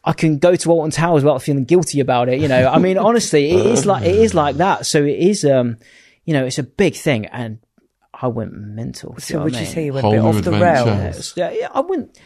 I 0.07 0.13
can 0.13 0.37
go 0.37 0.55
to 0.55 0.71
Alton 0.71 0.91
Towers 0.91 1.23
without 1.23 1.41
feeling 1.41 1.65
guilty 1.65 1.99
about 1.99 2.29
it. 2.29 2.39
You 2.39 2.47
know, 2.47 2.67
I 2.69 2.77
mean, 2.77 2.97
honestly, 2.97 3.49
it 3.51 3.65
is 3.65 3.85
like 3.85 4.03
it 4.05 4.15
is 4.15 4.33
like 4.33 4.57
that. 4.57 4.85
So 4.85 5.03
it 5.03 5.17
is, 5.17 5.43
um, 5.43 5.77
you 6.25 6.33
know, 6.33 6.45
it's 6.45 6.59
a 6.59 6.63
big 6.63 6.95
thing, 6.95 7.25
and 7.25 7.57
I 8.13 8.27
went 8.27 8.53
mental. 8.53 9.09
do 9.11 9.15
you 9.15 9.19
So 9.21 9.37
know 9.39 9.43
would 9.45 9.53
what 9.53 9.59
you 9.61 9.65
mean? 9.65 9.73
say 9.73 9.85
you 9.85 9.93
went 9.93 10.03
Whole 10.03 10.13
a 10.13 10.15
bit 10.17 10.21
new 10.23 10.37
off 10.37 10.43
the 10.43 10.51
rails? 10.51 11.33
Yeah, 11.35 11.51
yeah, 11.51 11.69
I 11.73 11.79
wouldn't. 11.81 12.19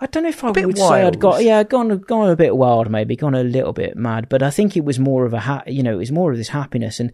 I 0.00 0.06
don't 0.06 0.22
know 0.24 0.28
if 0.28 0.42
I 0.44 0.52
bit 0.52 0.66
would 0.66 0.76
say 0.78 1.02
I'd 1.06 1.20
got 1.20 1.42
yeah 1.44 1.62
gone 1.62 1.96
gone 1.98 2.28
a 2.30 2.36
bit 2.36 2.56
wild 2.56 2.90
maybe 2.90 3.14
gone 3.16 3.34
a 3.34 3.44
little 3.44 3.72
bit 3.72 3.96
mad, 3.96 4.28
but 4.28 4.42
I 4.42 4.50
think 4.50 4.76
it 4.76 4.84
was 4.84 4.98
more 4.98 5.24
of 5.24 5.32
a 5.32 5.40
ha- 5.40 5.62
you 5.66 5.82
know 5.82 5.92
it 5.94 5.98
was 5.98 6.12
more 6.12 6.30
of 6.32 6.36
this 6.36 6.48
happiness. 6.48 7.00
And 7.00 7.12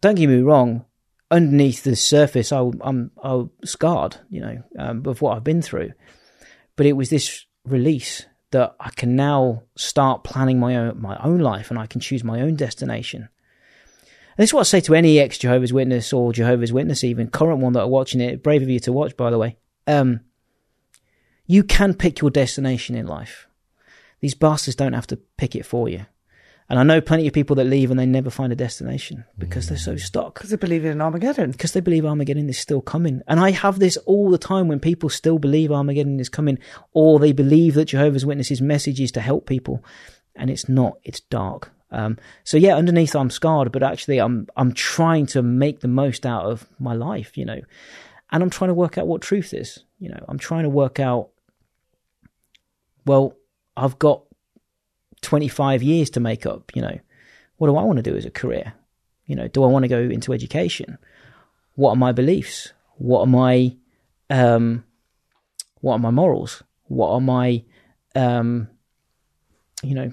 don't 0.00 0.14
get 0.14 0.28
me 0.28 0.40
wrong, 0.40 0.84
underneath 1.30 1.82
the 1.82 1.96
surface, 1.96 2.52
I, 2.52 2.60
I'm 2.80 3.10
I'm 3.22 3.50
scarred, 3.64 4.16
you 4.30 4.40
know, 4.40 4.62
um, 4.78 5.02
of 5.06 5.22
what 5.22 5.36
I've 5.36 5.44
been 5.44 5.62
through. 5.62 5.92
But 6.76 6.86
it 6.86 6.92
was 6.94 7.10
this 7.10 7.44
release 7.64 8.24
that 8.52 8.74
I 8.80 8.90
can 8.90 9.16
now 9.16 9.62
start 9.76 10.24
planning 10.24 10.58
my 10.58 10.76
own 10.76 11.00
my 11.00 11.16
own 11.22 11.40
life, 11.40 11.70
and 11.70 11.78
I 11.78 11.86
can 11.86 12.00
choose 12.00 12.24
my 12.24 12.40
own 12.40 12.56
destination. 12.56 13.28
And 14.02 14.42
this 14.42 14.50
is 14.50 14.54
what 14.54 14.60
I 14.60 14.64
say 14.64 14.80
to 14.80 14.94
any 14.94 15.18
ex 15.18 15.38
Jehovah's 15.38 15.72
Witness 15.72 16.12
or 16.12 16.32
Jehovah's 16.32 16.72
Witness, 16.72 17.04
even 17.04 17.30
current 17.30 17.60
one 17.60 17.72
that 17.74 17.82
are 17.82 17.88
watching 17.88 18.20
it. 18.20 18.42
Brave 18.42 18.62
of 18.62 18.68
you 18.68 18.80
to 18.80 18.92
watch, 18.92 19.16
by 19.16 19.30
the 19.30 19.38
way. 19.38 19.56
Um, 19.86 20.20
you 21.46 21.64
can 21.64 21.94
pick 21.94 22.20
your 22.20 22.30
destination 22.30 22.94
in 22.94 23.06
life. 23.06 23.46
These 24.20 24.34
bastards 24.34 24.76
don't 24.76 24.92
have 24.92 25.06
to 25.08 25.16
pick 25.16 25.56
it 25.56 25.66
for 25.66 25.88
you. 25.88 26.06
And 26.70 26.78
I 26.78 26.84
know 26.84 27.00
plenty 27.00 27.26
of 27.26 27.32
people 27.32 27.56
that 27.56 27.64
leave 27.64 27.90
and 27.90 27.98
they 27.98 28.06
never 28.06 28.30
find 28.30 28.52
a 28.52 28.56
destination 28.56 29.24
because 29.36 29.68
they're 29.68 29.76
so 29.76 29.96
stuck. 29.96 30.34
Because 30.34 30.50
they 30.50 30.56
believe 30.56 30.84
in 30.84 31.00
Armageddon. 31.00 31.50
Because 31.50 31.72
they 31.72 31.80
believe 31.80 32.06
Armageddon 32.06 32.48
is 32.48 32.58
still 32.58 32.80
coming. 32.80 33.22
And 33.26 33.40
I 33.40 33.50
have 33.50 33.80
this 33.80 33.96
all 34.06 34.30
the 34.30 34.38
time 34.38 34.68
when 34.68 34.78
people 34.78 35.08
still 35.08 35.40
believe 35.40 35.72
Armageddon 35.72 36.20
is 36.20 36.28
coming, 36.28 36.60
or 36.92 37.18
they 37.18 37.32
believe 37.32 37.74
that 37.74 37.86
Jehovah's 37.86 38.24
Witnesses' 38.24 38.62
message 38.62 39.00
is 39.00 39.10
to 39.12 39.20
help 39.20 39.46
people. 39.46 39.84
And 40.36 40.48
it's 40.48 40.68
not, 40.68 40.98
it's 41.02 41.18
dark. 41.18 41.72
Um, 41.90 42.18
so 42.44 42.56
yeah, 42.56 42.76
underneath 42.76 43.16
I'm 43.16 43.30
scarred, 43.30 43.72
but 43.72 43.82
actually 43.82 44.18
I'm 44.18 44.46
I'm 44.56 44.72
trying 44.72 45.26
to 45.26 45.42
make 45.42 45.80
the 45.80 45.88
most 45.88 46.24
out 46.24 46.44
of 46.44 46.68
my 46.78 46.94
life, 46.94 47.36
you 47.36 47.44
know. 47.44 47.60
And 48.30 48.44
I'm 48.44 48.50
trying 48.50 48.68
to 48.68 48.74
work 48.74 48.96
out 48.96 49.08
what 49.08 49.22
truth 49.22 49.52
is. 49.52 49.80
You 49.98 50.10
know, 50.10 50.24
I'm 50.28 50.38
trying 50.38 50.62
to 50.62 50.68
work 50.68 51.00
out 51.00 51.30
well, 53.06 53.34
I've 53.76 53.98
got 53.98 54.22
25 55.22 55.82
years 55.82 56.10
to 56.10 56.20
make 56.20 56.46
up, 56.46 56.74
you 56.74 56.82
know. 56.82 56.98
What 57.56 57.68
do 57.68 57.76
I 57.76 57.82
want 57.82 57.98
to 57.98 58.02
do 58.02 58.16
as 58.16 58.24
a 58.24 58.30
career? 58.30 58.72
You 59.26 59.36
know, 59.36 59.48
do 59.48 59.62
I 59.62 59.66
want 59.66 59.84
to 59.84 59.88
go 59.88 60.00
into 60.00 60.32
education? 60.32 60.98
What 61.74 61.90
are 61.90 61.96
my 61.96 62.12
beliefs? 62.12 62.72
What 62.96 63.20
are 63.20 63.26
my 63.26 63.76
um 64.28 64.84
what 65.80 65.94
are 65.94 65.98
my 65.98 66.10
morals? 66.10 66.62
What 66.84 67.10
are 67.10 67.20
my 67.20 67.62
um 68.14 68.68
you 69.82 69.94
know 69.94 70.12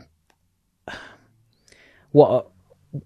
what 2.12 2.30
are, 2.30 2.46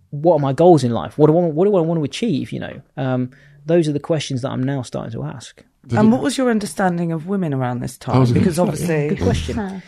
what 0.10 0.36
are 0.36 0.40
my 0.40 0.54
goals 0.54 0.84
in 0.84 0.92
life? 0.92 1.18
What 1.18 1.28
do 1.28 1.38
I 1.38 1.42
what 1.46 1.66
do 1.66 1.76
I 1.76 1.82
want 1.82 2.00
to 2.00 2.04
achieve, 2.04 2.52
you 2.52 2.60
know? 2.60 2.82
Um 2.98 3.32
those 3.66 3.88
are 3.88 3.94
the 3.94 4.00
questions 4.00 4.42
that 4.42 4.50
I'm 4.50 4.64
now 4.64 4.82
starting 4.82 5.14
to 5.14 5.24
ask. 5.24 5.64
And 5.90 6.12
what 6.12 6.22
was 6.22 6.38
your 6.38 6.52
understanding 6.52 7.12
of 7.12 7.26
women 7.28 7.54
around 7.54 7.80
this 7.80 7.98
time? 7.98 8.20
was 8.20 8.32
Because 8.32 8.58
gonna 8.58 8.72
obviously, 8.72 9.10
Good 9.10 9.22
question. 9.22 9.58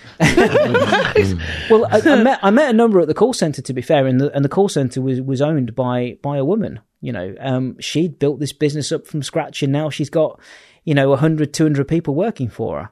well, 1.70 1.86
I, 1.86 2.02
I 2.04 2.24
met 2.24 2.40
I 2.42 2.50
met 2.50 2.70
a 2.72 2.74
number 2.74 3.00
at 3.00 3.08
the 3.08 3.14
call 3.14 3.34
center. 3.34 3.62
To 3.62 3.74
be 3.74 3.82
fair, 3.82 4.08
and 4.08 4.20
the 4.20 4.32
and 4.36 4.44
the 4.44 4.50
call 4.50 4.70
center 4.70 5.02
was 5.02 5.22
was 5.22 5.42
owned 5.42 5.76
by 5.76 6.18
by 6.22 6.38
a 6.38 6.46
woman. 6.46 6.80
You 7.02 7.12
know, 7.12 7.36
um, 7.40 7.80
she'd 7.80 8.18
built 8.18 8.40
this 8.40 8.54
business 8.54 8.92
up 8.92 9.06
from 9.06 9.22
scratch, 9.22 9.62
and 9.62 9.72
now 9.72 9.90
she's 9.90 10.10
got 10.10 10.40
you 10.84 10.96
know 10.96 11.10
100, 11.10 11.54
200 11.54 11.88
people 11.88 12.16
working 12.16 12.50
for 12.50 12.80
her. 12.82 12.90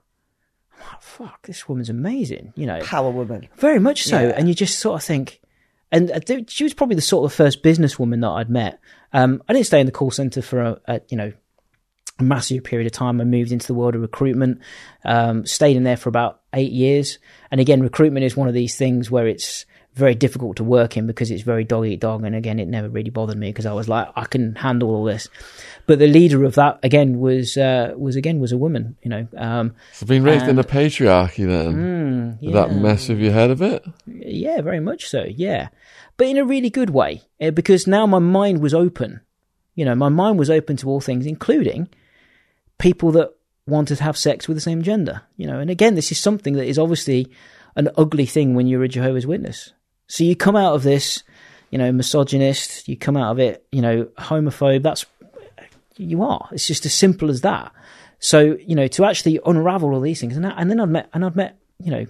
I'm 0.78 0.86
like, 0.92 1.02
fuck, 1.02 1.42
this 1.48 1.68
woman's 1.68 1.90
amazing. 1.90 2.54
You 2.56 2.68
know, 2.68 2.82
power 2.82 3.10
woman. 3.10 3.50
very 3.58 3.80
much 3.80 4.04
so. 4.04 4.20
Yeah. 4.20 4.34
And 4.38 4.48
you 4.48 4.54
just 4.54 4.80
sort 4.80 5.02
of 5.02 5.06
think, 5.06 5.42
and 5.92 6.12
uh, 6.12 6.20
she 6.48 6.64
was 6.64 6.76
probably 6.76 6.96
the 6.98 7.02
sort 7.02 7.26
of 7.26 7.34
first 7.34 7.64
businesswoman 7.64 8.22
that 8.22 8.30
I'd 8.30 8.50
met. 8.50 8.80
Um, 9.12 9.42
I 9.50 9.54
didn't 9.54 9.66
stay 9.66 9.80
in 9.80 9.88
the 9.88 9.92
call 9.92 10.12
center 10.12 10.42
for 10.44 10.62
a, 10.62 10.82
a 10.88 11.02
you 11.10 11.18
know 11.18 11.32
a 11.32 11.34
massive 12.22 12.64
period 12.64 12.86
of 12.88 12.92
time. 12.94 13.20
I 13.22 13.24
moved 13.24 13.52
into 13.52 13.68
the 13.68 13.74
world 13.74 13.96
of 13.96 14.02
recruitment, 14.02 14.60
um, 15.06 15.46
stayed 15.46 15.78
in 15.78 15.84
there 15.84 15.98
for 15.98 16.10
about 16.10 16.42
eight 16.54 16.72
years. 16.72 17.20
And 17.52 17.60
again, 17.62 17.82
recruitment 17.82 18.26
is 18.26 18.36
one 18.38 18.48
of 18.48 18.54
these 18.54 18.76
things 18.78 19.10
where 19.12 19.28
it's 19.28 19.66
very 19.94 20.16
difficult 20.16 20.56
to 20.56 20.64
work 20.64 20.96
in 20.96 21.06
because 21.06 21.30
it's 21.32 21.42
very 21.44 21.66
dog 21.66 21.86
eat 21.86 22.00
dog. 22.00 22.24
And 22.24 22.34
again, 22.34 22.60
it 22.60 22.68
never 22.70 22.88
really 22.88 23.10
bothered 23.10 23.38
me 23.38 23.50
because 23.50 23.66
I 23.66 23.74
was 23.74 23.90
like, 23.90 24.08
I 24.16 24.24
can 24.26 24.56
handle 24.56 24.90
all 24.90 25.04
this. 25.04 25.28
But 25.86 26.00
the 26.00 26.08
leader 26.08 26.46
of 26.46 26.56
that 26.56 26.80
again 26.82 27.20
was 27.20 27.58
uh, 27.58 27.94
was 27.98 28.16
again 28.16 28.40
was 28.40 28.54
a 28.54 28.58
woman. 28.58 28.96
You 29.04 29.10
know, 29.10 29.28
um, 29.38 29.76
So 29.92 30.06
being 30.06 30.24
raised 30.24 30.44
in 30.44 30.52
And- 30.52 30.60
a 30.60 30.64
patriarchy 30.64 31.46
then. 31.46 32.38
Did 32.42 32.54
that 32.54 32.74
mess 32.74 33.10
with 33.10 33.20
your 33.20 33.34
head 33.34 33.52
a 33.52 33.56
bit? 33.56 33.84
Yeah, 34.08 34.62
very 34.62 34.80
much 34.80 35.10
so. 35.10 35.26
Yeah, 35.28 35.68
but 36.16 36.28
in 36.28 36.38
a 36.38 36.46
really 36.46 36.70
good 36.70 36.92
way 36.92 37.24
uh, 37.42 37.52
because 37.52 37.86
now 37.86 38.06
my 38.06 38.20
mind 38.20 38.62
was 38.62 38.74
open. 38.74 39.20
You 39.76 39.84
know, 39.86 39.96
my 39.96 40.10
mind 40.10 40.40
was 40.40 40.50
open 40.50 40.78
to 40.78 40.88
all 40.88 41.02
things, 41.02 41.26
including 41.26 41.90
people 42.82 43.12
that 43.12 43.32
wanted 43.68 43.96
to 43.96 44.04
have 44.04 44.18
sex 44.18 44.48
with 44.48 44.58
the 44.58 44.62
same 44.62 44.82
gender. 44.82 45.22
You 45.38 45.48
know, 45.48 45.60
and 45.60 45.70
again, 45.70 45.94
this 45.96 46.12
is 46.12 46.20
something 46.20 46.56
that 46.56 46.66
is 46.66 46.80
obviously 46.80 47.32
an 47.76 47.90
ugly 47.96 48.26
thing 48.26 48.56
when 48.56 48.68
you're 48.68 48.84
a 48.84 48.90
Jehovah's 48.90 49.28
Witness. 49.28 49.72
So 50.08 50.24
you 50.24 50.36
come 50.36 50.56
out 50.56 50.74
of 50.74 50.84
this, 50.84 51.24
you 51.70 51.78
know, 51.78 51.92
misogynist. 51.92 52.90
You 52.90 52.98
come 52.98 53.16
out 53.16 53.32
of 53.32 53.40
it, 53.40 53.66
you 53.72 53.82
know, 53.82 54.06
homophobe. 54.18 54.82
That's 54.82 55.06
you 55.96 56.24
are. 56.24 56.50
It's 56.52 56.68
just 56.68 56.86
as 56.86 56.94
simple 56.94 57.30
as 57.30 57.42
that. 57.42 57.72
So 58.20 58.58
you 58.66 58.76
know, 58.76 58.88
to 58.88 59.06
actually 59.06 59.40
unravel 59.46 59.94
all 59.94 60.02
these 60.02 60.20
things, 60.20 60.36
and, 60.36 60.46
and 60.46 60.70
then 60.70 60.80
I'd 60.80 60.90
met, 60.90 61.10
and 61.14 61.24
I'd 61.24 61.36
met, 61.36 61.58
you 61.80 61.92
know, 61.92 62.06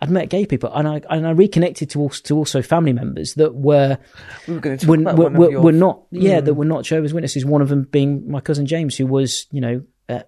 I'd 0.00 0.10
met 0.10 0.28
gay 0.28 0.46
people, 0.46 0.72
and 0.72 0.86
I 0.86 1.00
and 1.10 1.26
I 1.26 1.30
reconnected 1.30 1.90
to 1.90 2.00
also, 2.00 2.22
to 2.24 2.36
also 2.36 2.62
family 2.62 2.92
members 2.92 3.34
that 3.34 3.54
were 3.54 3.98
We 4.46 4.54
were 4.54 4.60
going 4.60 4.78
to 4.78 4.86
were, 4.86 5.14
were, 5.14 5.30
were, 5.30 5.60
were 5.60 5.72
not 5.72 6.02
yeah 6.10 6.40
that 6.40 6.54
were 6.54 6.64
not 6.64 6.84
Jehovah's 6.84 7.12
Witnesses. 7.12 7.44
One 7.44 7.62
of 7.62 7.68
them 7.68 7.82
being 7.82 8.30
my 8.30 8.40
cousin 8.40 8.66
James, 8.66 8.96
who 8.96 9.06
was 9.06 9.46
you 9.50 9.60
know 9.60 9.82
a, 10.08 10.24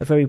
a 0.00 0.04
very 0.04 0.28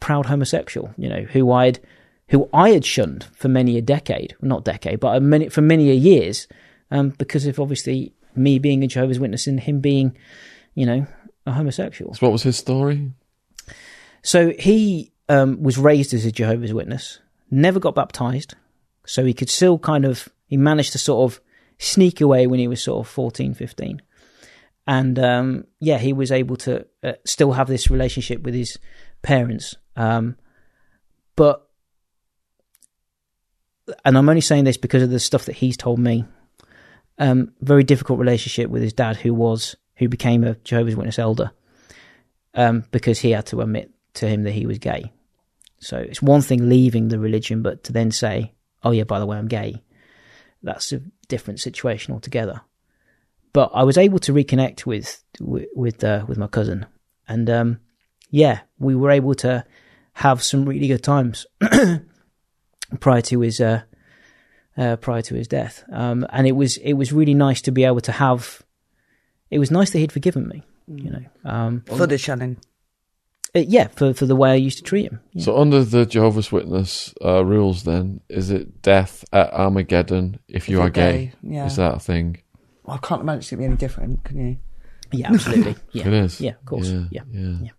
proud 0.00 0.26
homosexual. 0.26 0.94
You 0.96 1.08
know 1.08 1.22
who 1.22 1.52
I'd 1.52 1.80
who 2.28 2.48
I 2.52 2.70
had 2.70 2.84
shunned 2.84 3.24
for 3.34 3.48
many 3.48 3.76
a 3.76 3.82
decade, 3.82 4.36
not 4.40 4.64
decade, 4.64 5.00
but 5.00 5.16
a 5.16 5.20
many 5.20 5.48
for 5.48 5.60
many 5.60 5.90
a 5.90 5.94
years, 5.94 6.48
um, 6.90 7.10
because 7.10 7.46
of 7.46 7.60
obviously 7.60 8.14
me 8.34 8.58
being 8.58 8.82
a 8.84 8.86
Jehovah's 8.86 9.18
Witness 9.18 9.46
and 9.46 9.60
him 9.60 9.80
being, 9.80 10.16
you 10.74 10.86
know, 10.86 11.06
a 11.46 11.52
homosexual. 11.52 12.14
So 12.14 12.26
what 12.26 12.32
was 12.32 12.42
his 12.42 12.56
story? 12.56 13.12
So 14.22 14.52
he 14.58 15.12
um, 15.28 15.62
was 15.62 15.78
raised 15.78 16.14
as 16.14 16.24
a 16.24 16.32
Jehovah's 16.32 16.72
Witness, 16.72 17.20
never 17.50 17.80
got 17.80 17.94
baptized, 17.94 18.54
so 19.06 19.24
he 19.24 19.34
could 19.34 19.50
still 19.50 19.78
kind 19.78 20.04
of 20.04 20.28
he 20.46 20.56
managed 20.56 20.92
to 20.92 20.98
sort 20.98 21.30
of 21.30 21.40
sneak 21.78 22.20
away 22.20 22.46
when 22.46 22.58
he 22.58 22.68
was 22.68 22.82
sort 22.82 23.06
of 23.06 23.10
14, 23.10 23.54
15. 23.54 24.02
and 24.86 25.18
um, 25.18 25.64
yeah, 25.80 25.98
he 25.98 26.12
was 26.12 26.32
able 26.32 26.56
to 26.56 26.86
uh, 27.04 27.12
still 27.24 27.52
have 27.52 27.68
this 27.68 27.90
relationship 27.90 28.42
with 28.42 28.54
his 28.54 28.78
parents. 29.22 29.76
Um, 29.96 30.36
but, 31.36 31.68
and 34.04 34.16
I'm 34.16 34.28
only 34.28 34.40
saying 34.40 34.64
this 34.64 34.78
because 34.78 35.02
of 35.02 35.10
the 35.10 35.20
stuff 35.20 35.44
that 35.44 35.56
he's 35.56 35.76
told 35.76 35.98
me. 35.98 36.24
Um, 37.18 37.52
very 37.60 37.84
difficult 37.84 38.18
relationship 38.18 38.70
with 38.70 38.82
his 38.82 38.92
dad, 38.92 39.16
who 39.16 39.34
was 39.34 39.76
who 39.96 40.08
became 40.08 40.44
a 40.44 40.54
Jehovah's 40.54 40.96
Witness 40.96 41.18
elder, 41.18 41.50
um, 42.54 42.84
because 42.92 43.18
he 43.18 43.32
had 43.32 43.46
to 43.46 43.60
admit 43.60 43.90
to 44.14 44.28
him 44.28 44.44
that 44.44 44.52
he 44.52 44.66
was 44.66 44.78
gay. 44.78 45.12
So 45.80 45.98
it's 45.98 46.22
one 46.22 46.42
thing 46.42 46.68
leaving 46.68 47.08
the 47.08 47.18
religion, 47.18 47.62
but 47.62 47.84
to 47.84 47.92
then 47.92 48.10
say, 48.10 48.52
"Oh 48.82 48.90
yeah, 48.90 49.04
by 49.04 49.18
the 49.18 49.26
way, 49.26 49.36
I'm 49.36 49.48
gay," 49.48 49.82
that's 50.62 50.92
a 50.92 51.02
different 51.28 51.60
situation 51.60 52.12
altogether. 52.14 52.62
But 53.52 53.70
I 53.74 53.84
was 53.84 53.96
able 53.96 54.18
to 54.20 54.32
reconnect 54.32 54.86
with 54.86 55.22
with 55.40 56.02
uh, 56.04 56.24
with 56.26 56.38
my 56.38 56.48
cousin, 56.48 56.86
and 57.26 57.48
um, 57.48 57.80
yeah, 58.30 58.60
we 58.78 58.94
were 58.94 59.10
able 59.10 59.34
to 59.36 59.64
have 60.14 60.42
some 60.42 60.64
really 60.64 60.88
good 60.88 61.02
times 61.02 61.46
prior 63.00 63.22
to 63.22 63.40
his 63.40 63.60
uh, 63.60 63.82
uh, 64.76 64.96
prior 64.96 65.22
to 65.22 65.34
his 65.34 65.48
death. 65.48 65.84
Um, 65.92 66.26
and 66.30 66.46
it 66.46 66.52
was 66.52 66.76
it 66.78 66.94
was 66.94 67.12
really 67.12 67.34
nice 67.34 67.62
to 67.62 67.72
be 67.72 67.84
able 67.84 68.00
to 68.02 68.12
have. 68.12 68.62
It 69.50 69.58
was 69.58 69.70
nice 69.70 69.90
that 69.90 69.98
he'd 69.98 70.12
forgiven 70.12 70.46
me, 70.46 70.62
you 70.86 71.10
know. 71.10 71.24
Um, 71.44 71.82
For 71.86 72.06
the 72.06 72.18
shunning. 72.18 72.58
Uh, 73.58 73.64
yeah, 73.66 73.88
for 73.88 74.14
for 74.14 74.26
the 74.26 74.36
way 74.36 74.50
I 74.50 74.54
used 74.54 74.78
to 74.78 74.84
treat 74.84 75.06
him. 75.06 75.20
Yeah. 75.32 75.44
So 75.44 75.56
under 75.58 75.84
the 75.84 76.06
Jehovah's 76.06 76.50
Witness 76.52 77.14
uh, 77.24 77.44
rules, 77.44 77.82
then 77.84 78.20
is 78.28 78.50
it 78.50 78.82
death 78.82 79.24
at 79.32 79.52
Armageddon 79.52 80.38
if 80.48 80.68
you 80.68 80.78
you're 80.78 80.90
gay? 80.90 81.32
gay, 81.42 81.54
yeah. 81.54 81.66
Is 81.66 81.76
that 81.76 81.96
a 81.96 82.00
thing? 82.00 82.42
Well, 82.84 82.96
I 83.02 83.06
can't 83.06 83.20
imagine 83.22 83.56
it 83.56 83.58
be 83.60 83.64
any 83.66 83.76
different, 83.76 84.24
can 84.24 84.38
you? 84.38 84.56
yeah, 85.12 85.28
absolutely. 85.32 85.76
Yeah, 85.92 86.06
It 86.06 86.12
is. 86.12 86.40
Yeah, 86.40 86.52
of 86.52 86.64
course. 86.66 86.88
Yeah, 86.88 87.04
Yeah. 87.10 87.22
yeah. 87.32 87.56
Yeah. 87.62 87.70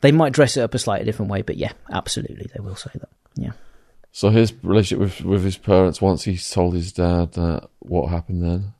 They 0.00 0.12
might 0.12 0.32
dress 0.32 0.56
it 0.56 0.62
up 0.62 0.74
a 0.74 0.78
slightly 0.78 1.04
different 1.04 1.30
way, 1.30 1.42
but 1.42 1.56
yeah, 1.56 1.72
absolutely, 1.90 2.48
they 2.54 2.60
will 2.60 2.74
say 2.76 2.90
that. 2.94 3.08
Yeah. 3.36 3.52
So 4.10 4.28
his 4.30 4.52
relationship 4.62 4.98
with 4.98 5.20
with 5.22 5.44
his 5.44 5.56
parents 5.56 6.02
once 6.02 6.24
he 6.24 6.36
told 6.36 6.74
his 6.74 6.92
dad 6.92 7.32
that 7.32 7.68
what 7.78 8.10
happened 8.10 8.42
then? 8.42 8.74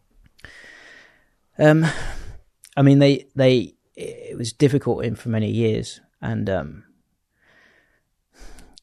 Um, 1.59 1.87
I 2.77 2.83
mean, 2.83 2.99
they 2.99 3.27
they 3.35 3.75
it 3.97 4.37
was 4.37 4.53
difficult 4.53 5.05
in 5.05 5.15
for 5.15 5.29
many 5.31 5.51
years, 5.51 6.01
and 6.23 6.49
um, 6.49 6.85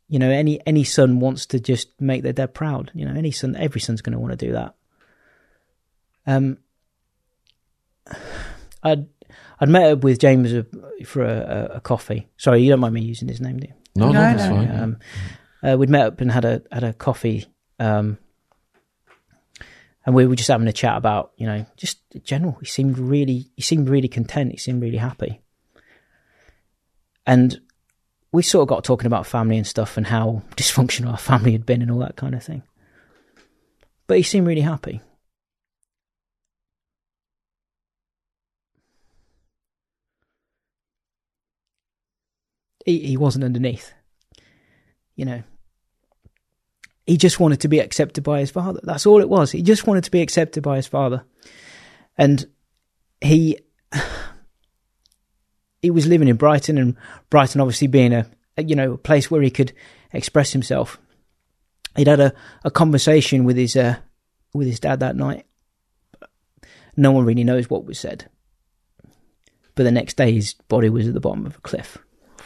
you 0.07 0.19
know, 0.19 0.29
any 0.29 0.59
any 0.67 0.83
son 0.83 1.19
wants 1.19 1.45
to 1.47 1.59
just 1.59 1.89
make 2.01 2.23
their 2.23 2.33
dad 2.33 2.53
proud. 2.53 2.91
You 2.93 3.05
know, 3.05 3.13
any 3.17 3.31
son, 3.31 3.55
every 3.55 3.81
son's 3.81 4.01
going 4.01 4.13
to 4.13 4.19
want 4.19 4.37
to 4.37 4.45
do 4.45 4.51
that. 4.53 4.75
Um, 6.27 6.57
I'd 8.83 9.07
I'd 9.59 9.69
met 9.69 9.91
up 9.91 10.03
with 10.03 10.19
James 10.19 10.53
uh, 10.53 10.63
for 11.05 11.23
a, 11.23 11.69
a, 11.71 11.75
a 11.75 11.81
coffee. 11.81 12.27
Sorry, 12.37 12.61
you 12.63 12.69
don't 12.69 12.79
mind 12.79 12.93
me 12.93 13.01
using 13.01 13.27
his 13.27 13.41
name, 13.41 13.59
do 13.59 13.67
you? 13.67 13.73
No, 13.95 14.07
no, 14.07 14.13
No, 14.13 14.19
that's 14.21 14.43
no. 14.49 14.55
fine. 14.55 14.79
Um, 14.79 14.97
uh, 15.61 15.77
we'd 15.77 15.89
met 15.89 16.05
up 16.07 16.21
and 16.21 16.31
had 16.31 16.45
a 16.45 16.61
had 16.71 16.83
a 16.83 16.93
coffee, 16.93 17.45
um, 17.79 18.17
and 20.05 20.15
we 20.15 20.25
were 20.25 20.35
just 20.35 20.47
having 20.49 20.67
a 20.67 20.73
chat 20.73 20.97
about 20.97 21.33
you 21.37 21.45
know 21.45 21.65
just 21.77 21.99
general. 22.23 22.57
He 22.61 22.65
seemed 22.65 22.97
really 22.97 23.51
he 23.55 23.61
seemed 23.61 23.89
really 23.89 24.07
content. 24.07 24.51
He 24.51 24.57
seemed 24.57 24.81
really 24.81 24.97
happy, 24.97 25.41
and 27.29 27.61
we 28.31 28.41
sort 28.41 28.63
of 28.63 28.67
got 28.67 28.83
talking 28.83 29.05
about 29.05 29.27
family 29.27 29.57
and 29.57 29.67
stuff 29.67 29.97
and 29.97 30.07
how 30.07 30.41
dysfunctional 30.55 31.11
our 31.11 31.17
family 31.17 31.51
had 31.51 31.65
been 31.65 31.81
and 31.81 31.91
all 31.91 31.99
that 31.99 32.15
kind 32.15 32.33
of 32.33 32.43
thing. 32.43 32.63
But 34.07 34.17
he 34.17 34.23
seemed 34.23 34.47
really 34.47 34.61
happy. 34.61 35.01
He, 42.85 42.99
he 42.99 43.17
wasn't 43.17 43.45
underneath 43.45 43.93
you 45.19 45.25
know, 45.25 45.43
he 47.05 47.17
just 47.17 47.41
wanted 47.41 47.59
to 47.59 47.67
be 47.67 47.79
accepted 47.79 48.23
by 48.23 48.39
his 48.39 48.51
father. 48.51 48.79
That's 48.83 49.05
all 49.05 49.19
it 49.19 49.27
was. 49.27 49.51
He 49.51 49.61
just 49.61 49.85
wanted 49.85 50.05
to 50.05 50.11
be 50.11 50.21
accepted 50.21 50.63
by 50.63 50.77
his 50.77 50.87
father. 50.87 51.25
And 52.17 52.45
he 53.19 53.59
he 55.81 55.91
was 55.91 56.07
living 56.07 56.27
in 56.27 56.35
Brighton 56.35 56.77
and 56.77 56.95
Brighton 57.29 57.61
obviously 57.61 57.87
being 57.87 58.13
a, 58.13 58.25
a 58.57 58.63
you 58.63 58.75
know, 58.75 58.93
a 58.93 58.97
place 58.97 59.29
where 59.29 59.41
he 59.41 59.51
could 59.51 59.73
express 60.13 60.51
himself. 60.51 60.99
He'd 61.95 62.07
had 62.07 62.19
a, 62.19 62.33
a 62.63 62.71
conversation 62.71 63.43
with 63.43 63.57
his 63.57 63.75
uh, 63.75 63.97
with 64.53 64.67
his 64.67 64.79
dad 64.79 64.99
that 64.99 65.15
night. 65.15 65.45
No 66.95 67.11
one 67.11 67.25
really 67.25 67.43
knows 67.43 67.69
what 67.69 67.85
was 67.85 67.99
said. 67.99 68.29
But 69.75 69.83
the 69.83 69.91
next 69.91 70.17
day 70.17 70.33
his 70.33 70.53
body 70.67 70.89
was 70.89 71.07
at 71.07 71.13
the 71.13 71.19
bottom 71.19 71.45
of 71.45 71.57
a 71.57 71.61
cliff. 71.61 71.97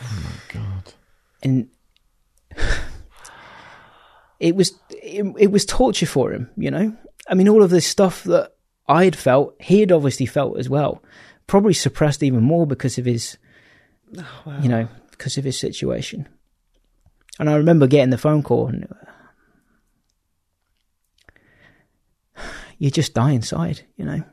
Oh 0.02 0.24
my 0.24 0.60
god. 0.60 0.94
and 1.42 1.70
it 4.40 4.56
was 4.56 4.74
it, 4.90 5.26
it 5.38 5.52
was 5.52 5.66
torture 5.66 6.06
for 6.06 6.32
him 6.32 6.50
you 6.58 6.72
know 6.72 6.96
i 7.30 7.34
mean 7.34 7.48
all 7.48 7.64
of 7.64 7.70
this 7.70 7.86
stuff 7.86 8.24
that 8.24 8.54
i 8.88 9.04
had 9.06 9.16
felt 9.16 9.56
he 9.60 9.80
had 9.80 9.92
obviously 9.92 10.26
felt 10.26 10.58
as 10.58 10.70
well 10.70 11.02
probably 11.48 11.74
suppressed 11.74 12.24
even 12.24 12.42
more 12.42 12.66
because 12.66 12.98
of 12.98 13.06
his 13.06 13.38
oh, 14.18 14.60
you 14.62 14.70
know 14.70 14.88
because 15.12 15.38
of 15.38 15.44
his 15.44 15.60
situation 15.60 16.28
and 17.40 17.50
i 17.50 17.56
remember 17.56 17.88
getting 17.88 18.10
the 18.10 18.18
phone 18.18 18.44
call 18.44 18.68
and 18.68 18.88
you 22.78 22.90
just 22.90 23.14
die 23.14 23.32
inside 23.32 23.82
you 23.96 24.06
know 24.06 24.24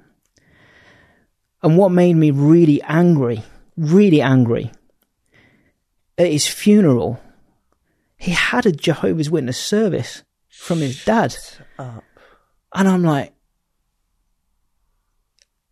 and 1.63 1.77
what 1.77 1.91
made 1.91 2.15
me 2.15 2.31
really 2.31 2.81
angry 2.83 3.43
really 3.77 4.23
angry 4.23 4.71
at 6.19 6.27
his 6.27 6.47
funeral 6.47 7.21
he 8.21 8.33
had 8.33 8.67
a 8.67 8.73
Jehovah's 8.73 9.31
Witness 9.31 9.57
service 9.57 10.25
from 10.51 10.81
his 10.81 11.03
dad. 11.07 11.35
up. 11.79 12.05
And 12.75 12.87
I'm 12.87 13.03
like, 13.03 13.33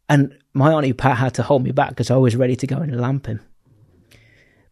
and 0.09 0.35
my 0.59 0.72
auntie 0.72 0.93
Pat 0.93 1.16
had 1.16 1.35
to 1.35 1.43
hold 1.43 1.62
me 1.62 1.70
back 1.70 1.90
because 1.90 2.10
I 2.10 2.16
was 2.16 2.35
ready 2.35 2.56
to 2.56 2.66
go 2.66 2.78
and 2.78 3.01
lamp 3.01 3.26
him. 3.26 3.40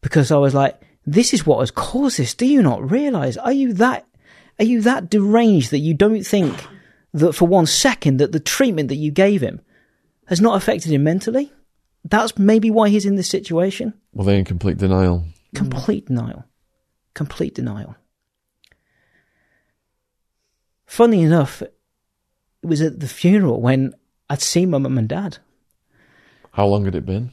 Because 0.01 0.33
I 0.33 0.37
was 0.37 0.53
like, 0.53 0.81
this 1.07 1.33
is 1.33 1.47
what 1.47 1.61
has 1.61 1.71
caused 1.71 2.19
this. 2.19 2.35
Do 2.35 2.45
you 2.45 2.61
not 2.61 2.91
realize? 2.91 3.37
Are 3.37 3.53
you 3.53 3.73
that, 3.75 4.05
are 4.59 4.65
you 4.65 4.81
that 4.83 5.09
deranged 5.09 5.71
that 5.71 5.79
you 5.79 5.95
don't 5.95 6.25
think 6.25 6.67
that 7.15 7.35
for 7.35 7.47
one 7.47 7.67
second 7.67 8.19
that 8.19 8.33
the 8.33 8.41
treatment 8.41 8.89
that 8.89 8.97
you 8.97 9.13
gave 9.13 9.41
him 9.41 9.61
has 10.27 10.41
not 10.41 10.57
affected 10.57 10.91
him 10.91 11.05
mentally? 11.05 11.53
That's 12.05 12.37
maybe 12.37 12.71
why 12.71 12.89
he's 12.89 13.07
in 13.07 13.15
this 13.15 13.31
situation. 13.31 13.95
Well, 14.13 14.27
they're 14.27 14.39
in 14.39 14.45
complete 14.45 14.79
denial. 14.79 15.25
Complete 15.55 16.07
denial. 16.07 16.45
Complete 17.15 17.55
denial. 17.55 17.97
Funny 20.87 21.23
enough, 21.23 21.63
it 21.63 21.73
was 22.63 22.81
at 22.81 22.99
the 22.99 23.09
funeral 23.09 23.61
when 23.61 23.95
I'd 24.29 24.43
seen 24.43 24.71
my 24.71 24.79
mum 24.79 24.99
and 24.99 25.09
dad. 25.09 25.39
How 26.57 26.67
long 26.67 26.87
had 26.87 26.95
it 26.95 27.05
been? 27.05 27.33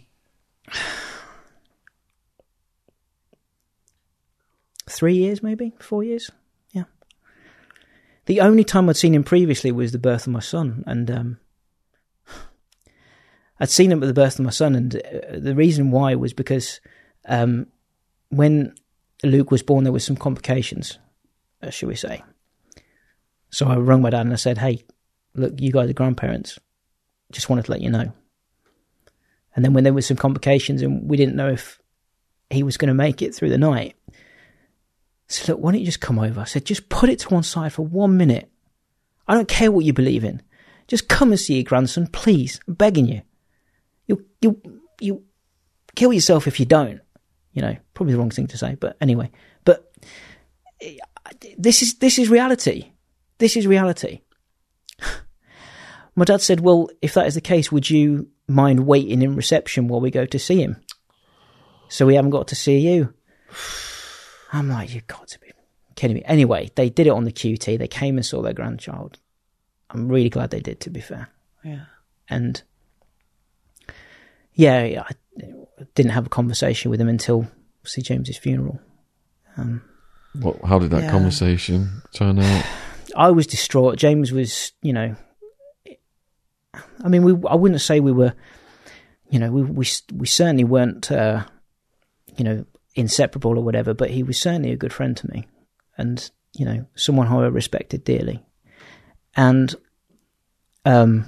Three 4.89 5.15
years, 5.15 5.41
maybe? 5.41 5.71
Four 5.79 6.03
years? 6.03 6.29
Yeah. 6.71 6.83
The 8.25 8.41
only 8.41 8.65
time 8.65 8.89
I'd 8.89 8.97
seen 8.97 9.15
him 9.15 9.23
previously 9.23 9.71
was 9.71 9.93
the 9.93 9.97
birth 9.97 10.27
of 10.27 10.33
my 10.33 10.41
son. 10.41 10.83
And 10.85 11.09
um, 11.09 11.39
I'd 13.61 13.69
seen 13.69 13.93
him 13.93 14.03
at 14.03 14.07
the 14.07 14.13
birth 14.13 14.39
of 14.39 14.43
my 14.43 14.51
son. 14.51 14.75
And 14.75 14.93
uh, 14.97 15.39
the 15.39 15.55
reason 15.55 15.89
why 15.89 16.15
was 16.15 16.33
because 16.33 16.81
um, 17.25 17.67
when 18.27 18.75
Luke 19.23 19.51
was 19.51 19.63
born, 19.63 19.85
there 19.85 19.93
was 19.93 20.03
some 20.03 20.17
complications, 20.17 20.99
uh, 21.61 21.69
shall 21.69 21.87
we 21.87 21.95
say. 21.95 22.21
So 23.51 23.67
I 23.67 23.77
rang 23.77 24.01
my 24.01 24.09
dad 24.09 24.25
and 24.25 24.33
I 24.33 24.35
said, 24.35 24.57
hey, 24.57 24.83
look, 25.33 25.53
you 25.61 25.71
guys 25.71 25.89
are 25.89 25.93
grandparents. 25.93 26.59
Just 27.31 27.49
wanted 27.49 27.63
to 27.65 27.71
let 27.71 27.79
you 27.79 27.89
know. 27.89 28.11
And 29.55 29.63
then 29.63 29.73
when 29.73 29.83
there 29.83 29.93
was 29.93 30.05
some 30.05 30.17
complications 30.17 30.81
and 30.81 31.07
we 31.07 31.17
didn't 31.17 31.35
know 31.35 31.49
if 31.49 31.79
he 32.49 32.63
was 32.63 32.77
going 32.77 32.87
to 32.87 32.93
make 32.93 33.21
it 33.21 33.35
through 33.35 33.49
the 33.49 33.57
night, 33.57 33.95
I 34.09 34.13
said, 35.27 35.49
look, 35.49 35.59
why 35.59 35.71
don't 35.71 35.79
you 35.79 35.85
just 35.85 36.01
come 36.01 36.19
over? 36.19 36.41
I 36.41 36.45
said, 36.45 36.65
just 36.65 36.89
put 36.89 37.09
it 37.09 37.19
to 37.19 37.29
one 37.29 37.43
side 37.43 37.73
for 37.73 37.85
one 37.85 38.17
minute. 38.17 38.49
I 39.27 39.35
don't 39.35 39.47
care 39.47 39.71
what 39.71 39.85
you 39.85 39.93
believe 39.93 40.23
in. 40.23 40.41
Just 40.87 41.07
come 41.07 41.31
and 41.31 41.39
see 41.39 41.55
your 41.55 41.63
grandson, 41.63 42.07
please. 42.07 42.59
I'm 42.67 42.73
begging 42.73 43.07
you. 43.07 43.21
You, 44.07 44.25
you, 44.41 44.61
you 44.99 45.23
kill 45.95 46.11
yourself 46.11 46.47
if 46.47 46.59
you 46.59 46.65
don't. 46.65 46.99
You 47.53 47.61
know, 47.61 47.77
probably 47.93 48.13
the 48.13 48.19
wrong 48.19 48.31
thing 48.31 48.47
to 48.47 48.57
say, 48.57 48.75
but 48.75 48.97
anyway. 48.99 49.31
But 49.63 49.91
this 51.57 51.81
is 51.81 51.95
this 51.99 52.17
is 52.17 52.29
reality. 52.29 52.91
This 53.37 53.55
is 53.55 53.67
reality. 53.67 54.21
My 56.15 56.25
dad 56.25 56.41
said, 56.41 56.59
"Well, 56.59 56.89
if 57.01 57.13
that 57.13 57.27
is 57.27 57.35
the 57.35 57.41
case, 57.41 57.71
would 57.71 57.89
you 57.89 58.27
mind 58.47 58.85
waiting 58.85 59.21
in 59.21 59.35
reception 59.35 59.87
while 59.87 60.01
we 60.01 60.11
go 60.11 60.25
to 60.25 60.39
see 60.39 60.61
him?" 60.61 60.77
So 61.89 62.05
we 62.05 62.15
haven't 62.15 62.31
got 62.31 62.47
to 62.49 62.55
see 62.55 62.79
you. 62.79 63.13
I'm 64.51 64.69
like, 64.69 64.93
"You've 64.93 65.07
got 65.07 65.27
to 65.29 65.39
be 65.39 65.51
kidding 65.95 66.15
me." 66.15 66.23
Anyway, 66.25 66.69
they 66.75 66.89
did 66.89 67.07
it 67.07 67.11
on 67.11 67.23
the 67.25 67.31
QT. 67.31 67.77
They 67.77 67.87
came 67.87 68.17
and 68.17 68.25
saw 68.25 68.41
their 68.41 68.53
grandchild. 68.53 69.19
I'm 69.89 70.07
really 70.07 70.29
glad 70.29 70.49
they 70.51 70.59
did. 70.61 70.79
To 70.81 70.89
be 70.89 71.01
fair, 71.01 71.29
Yeah. 71.63 71.85
and 72.29 72.61
yeah, 74.53 74.83
yeah, 74.83 75.03
I 75.07 75.11
didn't 75.95 76.11
have 76.11 76.25
a 76.25 76.29
conversation 76.29 76.91
with 76.91 77.01
him 77.01 77.09
until 77.09 77.47
see 77.83 78.01
James's 78.01 78.37
funeral. 78.37 78.79
Um, 79.57 79.83
what, 80.39 80.63
how 80.63 80.79
did 80.79 80.91
that 80.91 81.03
Yeah. 81.03 81.11
conversation 81.11 82.01
turn 82.13 82.39
out? 82.39 82.65
I 83.15 83.29
was 83.31 83.45
distraught. 83.45 83.97
James 83.97 84.31
was, 84.31 84.71
you 84.81 84.93
know, 84.93 85.15
I 86.73 87.07
mean, 87.07 87.23
we 87.23 87.33
I 87.47 87.55
wouldn't 87.55 87.81
say 87.81 87.99
we 87.99 88.11
were, 88.11 88.33
you 89.29 89.39
know, 89.39 89.51
we 89.51 89.63
we 89.63 89.85
we 90.13 90.27
certainly 90.27 90.63
weren't, 90.63 91.11
uh, 91.11 91.45
you 92.35 92.43
know, 92.43 92.65
inseparable 92.95 93.57
or 93.57 93.63
whatever. 93.63 93.93
But 93.93 94.11
he 94.11 94.23
was 94.23 94.39
certainly 94.39 94.71
a 94.71 94.77
good 94.77 94.93
friend 94.93 95.15
to 95.17 95.29
me, 95.31 95.47
and 95.97 96.29
you 96.53 96.65
know, 96.65 96.85
someone 96.95 97.27
who 97.27 97.39
I 97.39 97.47
respected 97.47 98.03
dearly, 98.03 98.43
and 99.35 99.75
um, 100.85 101.25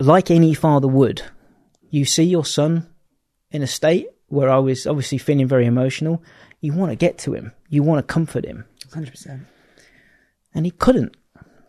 like 0.00 0.30
any 0.30 0.54
father 0.54 0.88
would, 0.88 1.22
you 1.90 2.04
see 2.04 2.24
your 2.24 2.44
son 2.44 2.88
in 3.50 3.62
a 3.62 3.66
state 3.66 4.08
where 4.28 4.50
I 4.50 4.58
was 4.58 4.86
obviously 4.86 5.18
feeling 5.18 5.46
very 5.46 5.66
emotional. 5.66 6.22
You 6.60 6.72
want 6.72 6.90
to 6.90 6.96
get 6.96 7.18
to 7.18 7.34
him. 7.34 7.52
You 7.68 7.82
want 7.82 8.06
to 8.06 8.12
comfort 8.12 8.44
him. 8.44 8.64
100%. 8.88 9.46
And 10.54 10.64
he 10.64 10.70
couldn't 10.70 11.16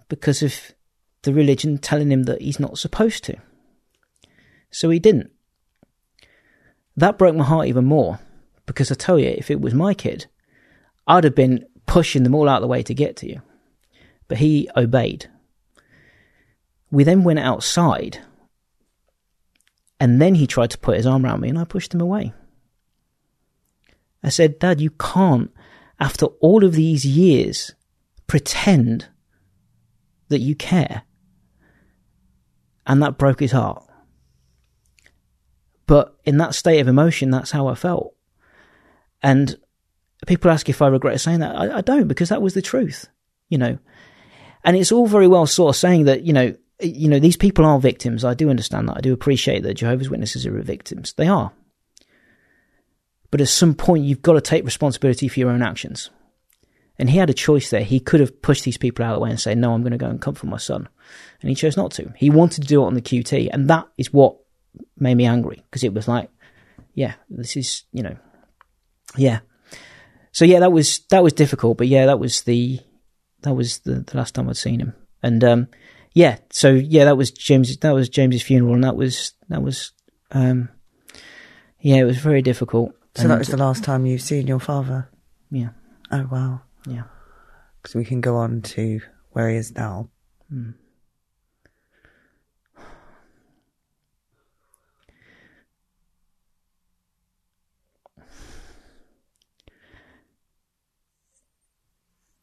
because 0.09 0.43
of 0.43 0.73
the 1.21 1.33
religion 1.33 1.77
telling 1.77 2.11
him 2.11 2.23
that 2.23 2.41
he's 2.41 2.59
not 2.59 2.77
supposed 2.77 3.23
to. 3.25 3.37
So 4.71 4.89
he 4.89 4.99
didn't. 4.99 5.31
That 6.95 7.17
broke 7.17 7.35
my 7.35 7.45
heart 7.45 7.67
even 7.67 7.85
more 7.85 8.19
because 8.65 8.91
I 8.91 8.95
tell 8.95 9.17
you, 9.17 9.29
if 9.29 9.49
it 9.49 9.61
was 9.61 9.73
my 9.73 9.93
kid, 9.93 10.25
I'd 11.07 11.23
have 11.23 11.35
been 11.35 11.65
pushing 11.85 12.23
them 12.23 12.35
all 12.35 12.49
out 12.49 12.57
of 12.57 12.61
the 12.61 12.67
way 12.67 12.83
to 12.83 12.93
get 12.93 13.15
to 13.17 13.27
you. 13.27 13.41
But 14.27 14.39
he 14.39 14.69
obeyed. 14.75 15.27
We 16.91 17.03
then 17.03 17.23
went 17.23 17.39
outside 17.39 18.19
and 19.99 20.21
then 20.21 20.35
he 20.35 20.47
tried 20.47 20.71
to 20.71 20.77
put 20.77 20.97
his 20.97 21.05
arm 21.05 21.25
around 21.25 21.41
me 21.41 21.49
and 21.49 21.59
I 21.59 21.63
pushed 21.63 21.93
him 21.93 22.01
away. 22.01 22.33
I 24.23 24.29
said, 24.29 24.59
Dad, 24.59 24.81
you 24.81 24.91
can't, 24.91 25.51
after 25.99 26.27
all 26.41 26.63
of 26.63 26.73
these 26.73 27.05
years, 27.05 27.73
pretend 28.27 29.07
that 30.29 30.39
you 30.39 30.55
care. 30.55 31.03
And 32.87 33.03
that 33.03 33.17
broke 33.17 33.39
his 33.39 33.51
heart. 33.51 33.83
But 35.85 36.15
in 36.23 36.37
that 36.37 36.55
state 36.55 36.79
of 36.79 36.87
emotion, 36.87 37.29
that's 37.29 37.51
how 37.51 37.67
I 37.67 37.75
felt. 37.75 38.15
And 39.21 39.57
people 40.27 40.51
ask 40.51 40.69
if 40.69 40.81
I 40.81 40.87
regret 40.87 41.19
saying 41.19 41.39
that. 41.39 41.55
I, 41.55 41.77
I 41.77 41.81
don't, 41.81 42.07
because 42.07 42.29
that 42.29 42.41
was 42.41 42.53
the 42.53 42.61
truth, 42.61 43.07
you 43.49 43.57
know. 43.57 43.77
And 44.63 44.75
it's 44.75 44.91
all 44.91 45.07
very 45.07 45.27
well 45.27 45.45
sort 45.45 45.75
of 45.75 45.79
saying 45.79 46.05
that, 46.05 46.23
you 46.23 46.33
know, 46.33 46.55
you 46.81 47.09
know, 47.09 47.19
these 47.19 47.37
people 47.37 47.65
are 47.65 47.79
victims. 47.79 48.23
I 48.23 48.33
do 48.33 48.49
understand 48.49 48.87
that. 48.87 48.97
I 48.97 49.01
do 49.01 49.13
appreciate 49.13 49.63
that 49.63 49.73
Jehovah's 49.75 50.09
Witnesses 50.09 50.45
are 50.45 50.61
victims. 50.61 51.13
They 51.13 51.27
are. 51.27 51.51
But 53.31 53.41
at 53.41 53.49
some 53.49 53.75
point, 53.75 54.05
you've 54.05 54.21
got 54.21 54.33
to 54.33 54.41
take 54.41 54.65
responsibility 54.65 55.27
for 55.27 55.39
your 55.39 55.49
own 55.49 55.61
actions. 55.61 56.09
And 56.99 57.09
he 57.09 57.17
had 57.17 57.29
a 57.29 57.33
choice 57.33 57.69
there. 57.69 57.81
He 57.81 58.01
could 58.01 58.19
have 58.19 58.41
pushed 58.41 58.65
these 58.65 58.77
people 58.77 59.05
out 59.05 59.13
of 59.13 59.15
the 59.15 59.23
way 59.23 59.29
and 59.29 59.39
say, 59.39 59.55
no, 59.55 59.73
I'm 59.73 59.81
going 59.81 59.93
to 59.93 59.97
go 59.97 60.09
and 60.09 60.21
comfort 60.21 60.47
my 60.47 60.57
son. 60.57 60.89
And 61.41 61.49
he 61.49 61.55
chose 61.55 61.77
not 61.77 61.91
to. 61.91 62.13
He 62.17 62.29
wanted 62.29 62.61
to 62.63 62.67
do 62.67 62.83
it 62.83 62.87
on 62.87 62.93
the 62.93 63.01
QT. 63.01 63.49
And 63.53 63.69
that 63.69 63.87
is 63.97 64.11
what 64.11 64.35
made 64.97 65.15
me 65.15 65.25
angry 65.25 65.63
because 65.63 65.85
it 65.85 65.93
was 65.93 66.09
like, 66.09 66.29
yeah, 66.93 67.13
this 67.29 67.55
is, 67.55 67.83
you 67.93 68.03
know, 68.03 68.17
yeah. 69.15 69.39
So 70.33 70.43
yeah, 70.43 70.59
that 70.59 70.73
was, 70.73 70.99
that 71.09 71.23
was 71.23 71.31
difficult. 71.31 71.77
But 71.77 71.87
yeah, 71.87 72.05
that 72.07 72.19
was 72.19 72.41
the, 72.43 72.81
that 73.43 73.53
was 73.53 73.79
the, 73.79 74.01
the 74.01 74.17
last 74.17 74.35
time 74.35 74.49
I'd 74.49 74.57
seen 74.57 74.81
him. 74.81 74.93
And, 75.23 75.41
um, 75.43 75.67
yeah, 76.13 76.39
so 76.51 76.69
yeah, 76.71 77.05
that 77.05 77.15
was 77.17 77.31
James, 77.31 77.75
that 77.77 77.93
was 77.93 78.09
James's 78.09 78.41
funeral. 78.41 78.73
And 78.73 78.83
that 78.83 78.97
was, 78.97 79.33
that 79.47 79.63
was, 79.63 79.93
um, 80.31 80.67
yeah, 81.79 81.95
it 81.97 82.03
was 82.03 82.17
very 82.17 82.41
difficult. 82.41 82.91
So 83.15 83.23
And, 83.23 83.31
that 83.31 83.39
was 83.39 83.47
the 83.47 83.57
last 83.57 83.85
time 83.85 84.05
you've 84.05 84.21
seen 84.21 84.47
your 84.47 84.59
father? 84.59 85.09
yeah, 85.49 85.69
Oh, 86.11 86.27
wow. 86.29 86.61
Yeah. 86.85 87.03
Because 87.81 87.95
we 87.95 88.05
can 88.05 88.21
go 88.21 88.35
on 88.35 88.61
to 88.61 89.01
where 89.31 89.49
he 89.49 89.55
is 89.55 89.73
now. 89.75 90.09
Hmm. 90.49 90.71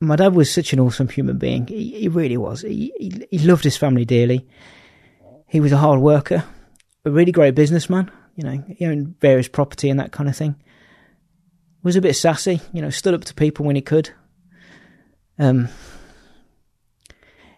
my 0.00 0.16
dad 0.16 0.34
was 0.34 0.50
such 0.50 0.72
an 0.72 0.80
awesome 0.80 1.08
human 1.08 1.38
being. 1.38 1.66
He, 1.66 2.00
he 2.00 2.08
really 2.08 2.36
was. 2.36 2.62
He, 2.62 2.92
he 2.98 3.26
he 3.30 3.38
loved 3.46 3.64
his 3.64 3.76
family 3.76 4.04
dearly. 4.04 4.46
He 5.48 5.60
was 5.60 5.72
a 5.72 5.78
hard 5.78 6.00
worker, 6.00 6.44
a 7.04 7.10
really 7.10 7.32
great 7.32 7.54
businessman. 7.54 8.10
You 8.34 8.44
know, 8.44 8.64
he 8.68 8.84
owned 8.86 9.18
various 9.20 9.48
property 9.48 9.88
and 9.88 9.98
that 9.98 10.12
kind 10.12 10.28
of 10.28 10.36
thing. 10.36 10.56
Was 11.82 11.96
a 11.96 12.00
bit 12.00 12.14
sassy. 12.14 12.60
You 12.72 12.82
know, 12.82 12.90
stood 12.90 13.14
up 13.14 13.24
to 13.24 13.34
people 13.34 13.64
when 13.64 13.76
he 13.76 13.82
could. 13.82 14.10
Um, 15.38 15.68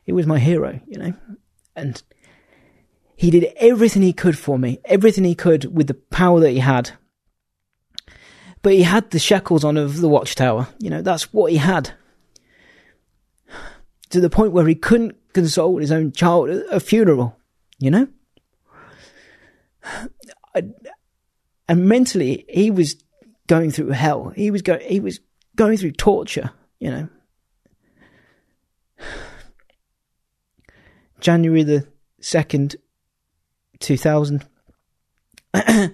he 0.04 0.12
was 0.12 0.26
my 0.26 0.38
hero. 0.38 0.80
You 0.86 0.98
know, 0.98 1.14
and 1.76 2.02
he 3.16 3.30
did 3.30 3.52
everything 3.56 4.02
he 4.02 4.12
could 4.12 4.38
for 4.38 4.58
me, 4.58 4.78
everything 4.84 5.24
he 5.24 5.34
could 5.34 5.74
with 5.76 5.86
the 5.86 5.94
power 5.94 6.40
that 6.40 6.50
he 6.50 6.58
had. 6.60 6.92
But 8.62 8.72
he 8.72 8.82
had 8.82 9.10
the 9.10 9.18
shackles 9.18 9.64
on 9.64 9.76
of 9.76 10.00
the 10.00 10.08
watchtower. 10.08 10.68
You 10.78 10.90
know, 10.90 11.02
that's 11.02 11.32
what 11.32 11.52
he 11.52 11.58
had 11.58 11.92
to 14.10 14.20
the 14.20 14.30
point 14.30 14.52
where 14.52 14.66
he 14.66 14.74
couldn't 14.74 15.16
console 15.32 15.78
his 15.78 15.92
own 15.92 16.12
child 16.12 16.50
at 16.50 16.64
a 16.70 16.80
funeral, 16.80 17.36
you 17.78 17.90
know? 17.90 18.08
And 21.68 21.88
mentally, 21.88 22.44
he 22.48 22.70
was 22.70 22.96
going 23.46 23.70
through 23.70 23.90
hell. 23.90 24.30
He 24.30 24.50
was 24.50 24.62
going, 24.62 24.80
he 24.80 25.00
was 25.00 25.20
going 25.56 25.76
through 25.76 25.92
torture, 25.92 26.50
you 26.80 26.90
know? 26.90 27.08
January 31.20 31.62
the 31.62 31.86
2nd, 32.20 32.76
2000. 33.80 34.44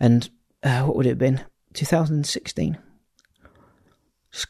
and 0.00 0.30
uh, 0.62 0.82
what 0.82 0.96
would 0.96 1.06
it 1.06 1.10
have 1.10 1.18
been? 1.18 1.44
2016. 1.74 2.78
S- 4.32 4.46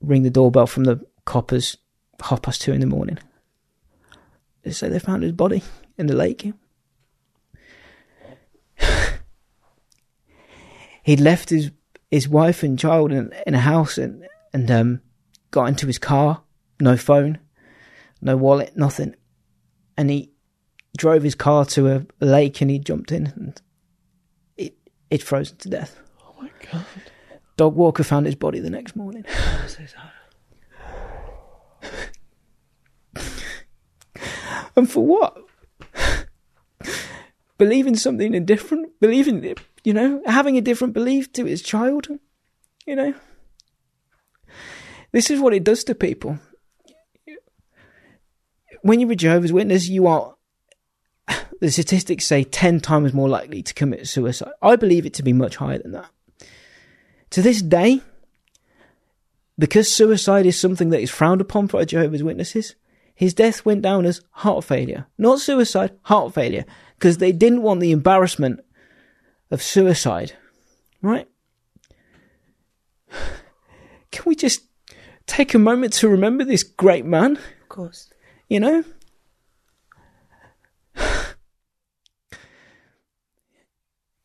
Ring 0.00 0.22
the 0.22 0.30
doorbell 0.30 0.66
from 0.66 0.84
the 0.84 1.04
coppers 1.24 1.76
half 2.22 2.42
past 2.42 2.62
two 2.62 2.72
in 2.72 2.80
the 2.80 2.86
morning. 2.86 3.18
They 4.62 4.72
say 4.72 4.88
they 4.88 4.98
found 4.98 5.22
his 5.22 5.32
body 5.32 5.62
in 5.96 6.06
the 6.06 6.16
lake. 6.16 6.52
He'd 11.02 11.20
left 11.20 11.50
his 11.50 11.70
his 12.10 12.28
wife 12.28 12.62
and 12.64 12.78
child 12.78 13.12
in, 13.12 13.32
in 13.46 13.54
a 13.54 13.60
house 13.60 13.96
and 13.96 14.26
and 14.52 14.70
um, 14.70 15.00
got 15.50 15.66
into 15.66 15.86
his 15.86 15.98
car. 15.98 16.42
No 16.80 16.96
phone, 16.96 17.38
no 18.20 18.36
wallet, 18.36 18.76
nothing. 18.76 19.14
And 19.96 20.10
he 20.10 20.32
drove 20.96 21.22
his 21.22 21.34
car 21.34 21.64
to 21.64 21.88
a, 21.88 22.06
lake 22.24 22.60
and 22.60 22.70
he 22.70 22.78
jumped 22.78 23.12
in 23.12 23.26
and 23.26 23.60
it 24.56 24.74
it 25.10 25.22
frozen 25.22 25.56
to 25.58 25.68
death. 25.68 26.00
Oh 26.22 26.34
my 26.40 26.50
god. 26.70 26.84
Dog 27.56 27.76
walker 27.76 28.02
found 28.02 28.26
his 28.26 28.34
body 28.34 28.60
the 28.60 28.70
next 28.70 28.96
morning. 28.96 29.24
and 34.76 34.90
for 34.90 35.06
what? 35.06 35.36
Believing 37.58 37.96
something 37.96 38.44
different, 38.44 38.98
believing, 39.00 39.54
you 39.84 39.92
know, 39.92 40.22
having 40.26 40.56
a 40.56 40.62
different 40.62 40.94
belief 40.94 41.32
to 41.34 41.44
his 41.44 41.62
child, 41.62 42.08
you 42.86 42.96
know. 42.96 43.14
This 45.12 45.30
is 45.30 45.40
what 45.40 45.52
it 45.52 45.64
does 45.64 45.84
to 45.84 45.94
people. 45.94 46.38
When 48.82 49.00
you're 49.00 49.12
a 49.12 49.16
Jehovah's 49.16 49.52
Witness, 49.52 49.88
you 49.88 50.06
are, 50.06 50.34
the 51.60 51.70
statistics 51.70 52.26
say, 52.26 52.44
10 52.44 52.80
times 52.80 53.12
more 53.12 53.28
likely 53.28 53.62
to 53.62 53.74
commit 53.74 54.08
suicide. 54.08 54.52
I 54.62 54.76
believe 54.76 55.06
it 55.06 55.14
to 55.14 55.22
be 55.22 55.32
much 55.32 55.56
higher 55.56 55.78
than 55.78 55.92
that. 55.92 56.10
To 57.30 57.42
this 57.42 57.62
day, 57.62 58.00
because 59.58 59.92
suicide 59.92 60.46
is 60.46 60.58
something 60.58 60.90
that 60.90 61.00
is 61.00 61.10
frowned 61.10 61.40
upon 61.40 61.68
for 61.68 61.84
Jehovah's 61.84 62.22
Witnesses, 62.22 62.74
his 63.14 63.34
death 63.34 63.66
went 63.66 63.82
down 63.82 64.06
as 64.06 64.22
heart 64.30 64.64
failure. 64.64 65.06
Not 65.18 65.40
suicide, 65.40 65.92
heart 66.02 66.32
failure. 66.32 66.64
Because 66.96 67.18
they 67.18 67.32
didn't 67.32 67.62
want 67.62 67.80
the 67.80 67.92
embarrassment 67.92 68.60
of 69.50 69.62
suicide. 69.62 70.32
Right? 71.02 71.28
Can 74.10 74.24
we 74.24 74.34
just 74.34 74.62
take 75.26 75.52
a 75.52 75.58
moment 75.58 75.92
to 75.94 76.08
remember 76.08 76.44
this 76.44 76.62
great 76.62 77.04
man? 77.04 77.36
Of 77.36 77.68
course. 77.68 78.09
You 78.50 78.60
know? 78.60 78.84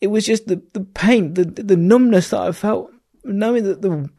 It 0.02 0.08
was 0.08 0.26
just 0.26 0.48
the, 0.48 0.62
the 0.74 0.82
pain, 0.82 1.34
the 1.34 1.46
the 1.46 1.78
numbness 1.78 2.30
that 2.30 2.42
I 2.42 2.52
felt, 2.52 2.92
knowing 3.24 3.64
that 3.64 3.82
the 3.82 4.10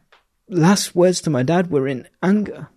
last 0.49 0.95
words 0.95 1.21
to 1.21 1.29
my 1.29 1.43
dad 1.43 1.71
were 1.71 1.87
in 1.87 2.07
anger. 2.21 2.67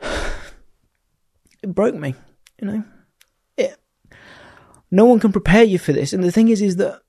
it 0.00 1.74
broke 1.74 1.96
me. 1.96 2.14
You 2.60 2.68
know, 2.68 2.84
it. 3.56 3.76
No 4.90 5.06
one 5.06 5.18
can 5.18 5.32
prepare 5.32 5.64
you 5.64 5.78
for 5.78 5.92
this, 5.92 6.12
and 6.12 6.22
the 6.22 6.30
thing 6.30 6.48
is, 6.48 6.62
is 6.62 6.76
that 6.76 7.00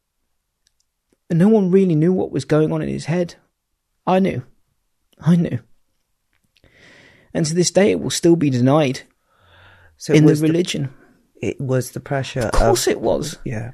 no 1.29 1.47
one 1.47 1.69
really 1.69 1.95
knew 1.95 2.13
what 2.13 2.31
was 2.31 2.45
going 2.45 2.71
on 2.71 2.81
in 2.81 2.89
his 2.89 3.05
head. 3.05 3.35
I 4.07 4.19
knew, 4.19 4.41
I 5.19 5.35
knew, 5.35 5.59
and 7.33 7.45
to 7.45 7.53
this 7.53 7.71
day, 7.71 7.91
it 7.91 7.99
will 7.99 8.09
still 8.09 8.35
be 8.35 8.49
denied 8.49 9.01
So 9.97 10.13
in 10.13 10.25
the 10.25 10.31
was 10.31 10.41
the, 10.41 10.47
religion. 10.47 10.93
it 11.41 11.59
was 11.59 11.91
the 11.91 11.99
pressure. 11.99 12.41
Of 12.41 12.51
course, 12.53 12.87
it 12.87 13.01
was. 13.01 13.37
yeah. 13.45 13.71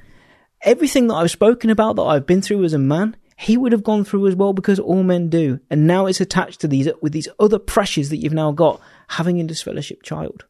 everything 0.61 1.07
that 1.07 1.15
I've 1.15 1.31
spoken 1.31 1.69
about 1.69 1.95
that 1.97 2.03
I've 2.03 2.25
been 2.25 2.41
through 2.41 2.63
as 2.63 2.73
a 2.73 2.79
man, 2.79 3.15
he 3.37 3.57
would 3.57 3.71
have 3.71 3.83
gone 3.83 4.03
through 4.05 4.27
as 4.27 4.35
well 4.35 4.53
because 4.53 4.79
all 4.79 5.03
men 5.03 5.29
do. 5.29 5.59
And 5.69 5.85
now 5.87 6.05
it's 6.05 6.21
attached 6.21 6.61
to 6.61 6.67
these 6.67 6.89
with 7.01 7.11
these 7.13 7.27
other 7.39 7.59
pressures 7.59 8.09
that 8.09 8.17
you've 8.17 8.33
now 8.33 8.51
got 8.51 8.79
having 9.09 9.39
a 9.39 9.43
disfellowship 9.43 10.03
child. 10.03 10.45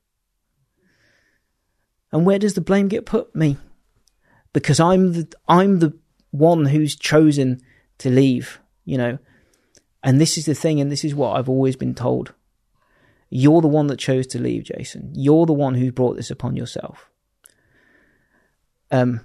And 2.12 2.26
where 2.26 2.40
does 2.40 2.54
the 2.54 2.62
blame 2.62 2.88
get 2.88 3.06
put? 3.06 3.36
Me. 3.36 3.58
Because 4.54 4.80
I'm 4.80 5.14
the 5.14 5.28
I'm 5.48 5.80
the 5.80 5.94
one 6.32 6.66
who's 6.66 6.96
chosen 6.96 7.60
to 7.98 8.10
leave, 8.10 8.60
you 8.86 8.98
know. 8.98 9.18
And 10.04 10.22
this 10.22 10.38
is 10.38 10.46
the 10.46 10.54
thing, 10.56 10.80
and 10.80 10.92
this 10.92 11.04
is 11.04 11.16
what 11.16 11.36
I've 11.36 11.50
always 11.50 11.76
been 11.76 11.96
told. 11.96 12.34
You're 13.30 13.62
the 13.62 13.68
one 13.68 13.88
that 13.88 13.98
chose 13.98 14.28
to 14.28 14.40
leave, 14.40 14.64
Jason. 14.64 15.12
You're 15.14 15.46
the 15.46 15.54
one 15.54 15.76
who 15.76 15.92
brought 15.92 16.16
this 16.16 16.32
upon 16.32 16.56
yourself. 16.56 17.10
Um 18.92 19.22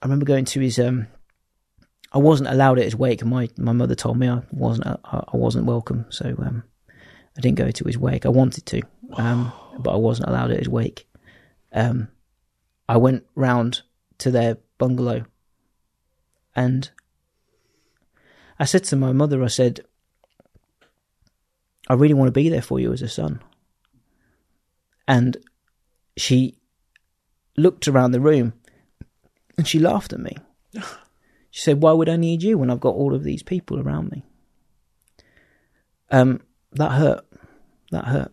I 0.00 0.06
remember 0.06 0.26
going 0.26 0.44
to 0.46 0.60
his. 0.60 0.78
Um, 0.78 1.08
I 2.12 2.18
wasn't 2.18 2.48
allowed 2.48 2.78
at 2.78 2.84
his 2.84 2.96
wake. 2.96 3.24
My 3.24 3.48
my 3.56 3.72
mother 3.72 3.94
told 3.94 4.18
me 4.18 4.28
I 4.28 4.42
wasn't. 4.52 4.86
I, 4.86 5.24
I 5.32 5.36
wasn't 5.36 5.66
welcome, 5.66 6.06
so 6.10 6.26
um, 6.38 6.62
I 7.36 7.40
didn't 7.40 7.58
go 7.58 7.70
to 7.70 7.84
his 7.84 7.98
wake. 7.98 8.24
I 8.24 8.30
wanted 8.30 8.64
to, 8.66 8.82
um, 9.14 9.52
but 9.78 9.92
I 9.92 9.96
wasn't 9.96 10.28
allowed 10.28 10.52
at 10.52 10.58
his 10.58 10.68
wake. 10.68 11.08
Um, 11.72 12.08
I 12.88 12.96
went 12.96 13.26
round 13.34 13.82
to 14.18 14.30
their 14.30 14.58
bungalow, 14.78 15.24
and 16.54 16.90
I 18.58 18.64
said 18.64 18.84
to 18.84 18.96
my 18.96 19.12
mother, 19.12 19.42
I 19.42 19.48
said, 19.48 19.80
"I 21.88 21.94
really 21.94 22.14
want 22.14 22.28
to 22.28 22.32
be 22.32 22.48
there 22.48 22.62
for 22.62 22.78
you 22.78 22.92
as 22.92 23.02
a 23.02 23.08
son," 23.08 23.40
and 25.06 25.36
she 26.16 26.58
looked 27.56 27.88
around 27.88 28.12
the 28.12 28.20
room 28.20 28.52
and 29.56 29.66
she 29.66 29.78
laughed 29.78 30.12
at 30.12 30.20
me. 30.20 30.36
She 31.50 31.62
said, 31.62 31.82
Why 31.82 31.92
would 31.92 32.08
I 32.08 32.16
need 32.16 32.42
you 32.42 32.58
when 32.58 32.70
I've 32.70 32.78
got 32.78 32.94
all 32.94 33.14
of 33.14 33.24
these 33.24 33.42
people 33.42 33.80
around 33.80 34.10
me? 34.10 34.22
Um, 36.10 36.42
that 36.72 36.92
hurt. 36.92 37.24
That 37.90 38.04
hurt. 38.04 38.32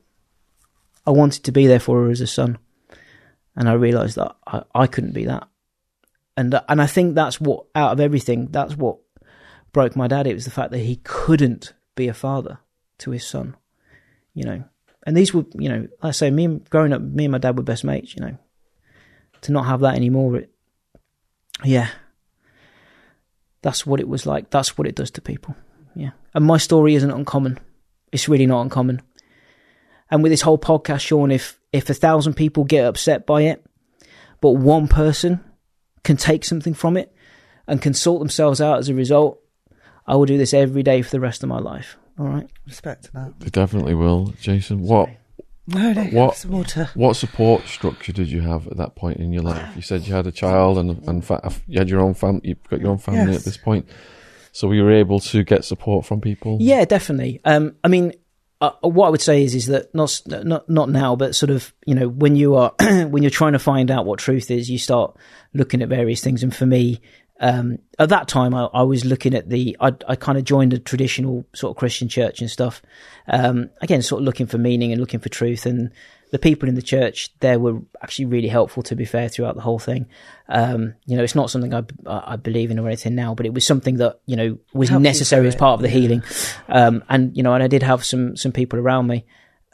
I 1.07 1.11
wanted 1.11 1.43
to 1.45 1.51
be 1.51 1.65
there 1.65 1.79
for 1.79 2.03
her 2.03 2.11
as 2.11 2.21
a 2.21 2.27
son. 2.27 2.57
And 3.55 3.69
I 3.69 3.73
realised 3.73 4.17
that 4.17 4.35
I, 4.45 4.63
I 4.75 4.87
couldn't 4.87 5.13
be 5.13 5.25
that. 5.25 5.47
And 6.35 6.59
and 6.67 6.81
I 6.81 6.87
think 6.87 7.15
that's 7.15 7.39
what 7.39 7.67
out 7.73 7.93
of 7.93 8.01
everything, 8.01 8.49
that's 8.51 8.75
what 8.75 8.97
broke 9.71 9.95
my 9.95 10.07
dad. 10.07 10.27
It 10.27 10.33
was 10.33 10.43
the 10.43 10.51
fact 10.51 10.71
that 10.71 10.79
he 10.79 10.97
couldn't 10.97 11.73
be 11.95 12.09
a 12.09 12.13
father 12.13 12.59
to 12.99 13.11
his 13.11 13.25
son. 13.25 13.55
You 14.33 14.43
know. 14.43 14.63
And 15.07 15.15
these 15.15 15.33
were 15.33 15.45
you 15.53 15.69
know, 15.69 15.87
I 16.01 16.11
say, 16.11 16.31
me 16.31 16.45
and 16.45 16.69
growing 16.69 16.93
up, 16.93 17.01
me 17.01 17.25
and 17.25 17.31
my 17.31 17.37
dad 17.37 17.57
were 17.57 17.63
best 17.63 17.83
mates, 17.83 18.15
you 18.15 18.21
know. 18.21 18.37
To 19.41 19.51
not 19.51 19.65
have 19.65 19.81
that 19.81 19.95
anymore, 19.95 20.37
it 20.37 20.51
yeah. 21.63 21.89
That's 23.61 23.85
what 23.85 23.99
it 23.99 24.07
was 24.07 24.25
like. 24.25 24.49
That's 24.49 24.77
what 24.77 24.87
it 24.87 24.95
does 24.95 25.11
to 25.11 25.21
people. 25.21 25.55
Yeah. 25.95 26.11
And 26.33 26.45
my 26.45 26.57
story 26.57 26.95
isn't 26.95 27.09
uncommon. 27.09 27.59
It's 28.11 28.29
really 28.29 28.45
not 28.45 28.61
uncommon. 28.61 29.01
And 30.11 30.21
with 30.21 30.31
this 30.31 30.41
whole 30.41 30.59
podcast, 30.59 31.01
Shaun, 31.01 31.31
if 31.31 31.59
if 31.71 31.89
a 31.89 31.93
thousand 31.93 32.35
people 32.35 32.63
get 32.63 32.85
upset 32.85 33.25
by 33.25 33.43
it, 33.43 33.65
but 34.41 34.51
one 34.51 34.87
person 34.87 35.43
can 36.03 36.17
take 36.17 36.45
something 36.45 36.73
from 36.73 36.97
it 36.97 37.13
and 37.67 37.81
can 37.81 37.93
sort 37.93 38.19
themselves 38.19 38.61
out 38.61 38.77
as 38.77 38.89
a 38.89 38.93
result, 38.93 39.41
I 40.05 40.15
will 40.15 40.25
do 40.25 40.37
this 40.37 40.53
every 40.53 40.83
day 40.83 41.01
for 41.01 41.09
the 41.09 41.19
rest 41.19 41.41
of 41.41 41.49
my 41.49 41.59
life. 41.59 41.97
All 42.17 42.27
right. 42.27 42.47
Respect 42.65 43.05
to 43.05 43.11
that. 43.13 43.39
They 43.39 43.49
definitely 43.49 43.93
will, 43.93 44.33
Jason. 44.41 44.81
What 44.81 45.09
No, 45.67 45.91
no, 45.93 46.03
What- 46.05 46.35
some 46.37 46.51
water. 46.51 46.89
what 46.93 47.15
support 47.15 47.67
structure 47.67 48.13
did 48.13 48.29
you 48.29 48.41
have 48.41 48.67
at 48.67 48.77
that 48.77 48.95
point 48.95 49.17
in 49.17 49.33
your 49.33 49.41
life? 49.43 49.75
You 49.75 49.81
said 49.81 50.07
you 50.07 50.13
had 50.13 50.27
a 50.27 50.31
child 50.31 50.77
and 50.77 51.01
and 51.07 51.25
fa- 51.25 51.51
you 51.67 51.79
had 51.79 51.89
your 51.89 52.01
own 52.01 52.13
family. 52.13 52.41
You've 52.43 52.63
got 52.69 52.79
your 52.81 52.91
own 52.91 52.99
family 52.99 53.31
Yes. 53.31 53.39
at 53.39 53.45
this 53.45 53.57
point, 53.57 53.87
so 54.51 54.71
you 54.71 54.83
were 54.83 54.91
able 54.91 55.19
to 55.21 55.43
get 55.43 55.65
support 55.65 56.05
from 56.05 56.21
people. 56.21 56.57
Yeah, 56.61 56.85
definitely. 56.85 57.41
Um, 57.45 57.75
I 57.83 57.87
mean, 57.87 58.13
uh, 58.61 58.71
what 58.81 59.07
I 59.07 59.09
would 59.09 59.21
say 59.21 59.43
is 59.43 59.55
is 59.55 59.65
that 59.65 59.93
not 59.95 60.21
not 60.27 60.69
not 60.69 60.89
now, 60.89 61.15
but 61.15 61.35
sort 61.35 61.49
of 61.49 61.73
you 61.85 61.95
know 61.95 62.07
when 62.07 62.35
you 62.35 62.55
are 62.55 62.73
when 63.09 63.23
you're 63.23 63.29
trying 63.31 63.53
to 63.53 63.59
find 63.59 63.89
out 63.91 64.05
what 64.05 64.19
truth 64.19 64.51
is, 64.51 64.69
you 64.69 64.77
start 64.77 65.17
looking 65.53 65.81
at 65.81 65.89
various 65.89 66.21
things. 66.21 66.43
And 66.43 66.55
for 66.55 66.65
me, 66.67 67.01
um, 67.39 67.79
at 67.99 68.09
that 68.09 68.27
time, 68.27 68.53
I, 68.53 68.65
I 68.65 68.83
was 68.83 69.03
looking 69.03 69.33
at 69.33 69.49
the 69.49 69.75
I, 69.79 69.93
I 70.07 70.15
kind 70.15 70.37
of 70.37 70.45
joined 70.45 70.73
a 70.73 70.79
traditional 70.79 71.45
sort 71.53 71.71
of 71.71 71.77
Christian 71.77 72.07
church 72.07 72.39
and 72.39 72.49
stuff. 72.49 72.81
Um, 73.27 73.69
again, 73.81 74.01
sort 74.01 74.21
of 74.21 74.25
looking 74.25 74.45
for 74.45 74.57
meaning 74.57 74.91
and 74.91 75.01
looking 75.01 75.19
for 75.19 75.29
truth 75.29 75.65
and. 75.65 75.91
The 76.31 76.39
people 76.39 76.67
in 76.67 76.75
the 76.75 76.81
church 76.81 77.29
there 77.39 77.59
were 77.59 77.79
actually 78.03 78.25
really 78.25 78.49
helpful. 78.49 78.83
To 78.83 78.95
be 78.95 79.05
fair, 79.05 79.29
throughout 79.29 79.55
the 79.55 79.61
whole 79.61 79.79
thing, 79.79 80.07
um, 80.49 80.95
you 81.05 81.15
know, 81.15 81.23
it's 81.23 81.35
not 81.35 81.49
something 81.49 81.73
I, 81.73 81.83
I 82.05 82.35
believe 82.35 82.71
in 82.71 82.79
or 82.79 82.87
anything 82.87 83.15
now, 83.15 83.35
but 83.35 83.45
it 83.45 83.53
was 83.53 83.65
something 83.65 83.97
that 83.97 84.19
you 84.25 84.35
know 84.35 84.57
was 84.73 84.91
necessary 84.91 85.47
as 85.47 85.55
part 85.55 85.75
of 85.75 85.81
the 85.81 85.87
healing. 85.87 86.23
Um, 86.67 87.05
and 87.07 87.37
you 87.37 87.43
know, 87.43 87.53
and 87.53 87.63
I 87.63 87.67
did 87.67 87.83
have 87.83 88.03
some 88.03 88.35
some 88.35 88.51
people 88.51 88.79
around 88.79 89.07
me, 89.07 89.25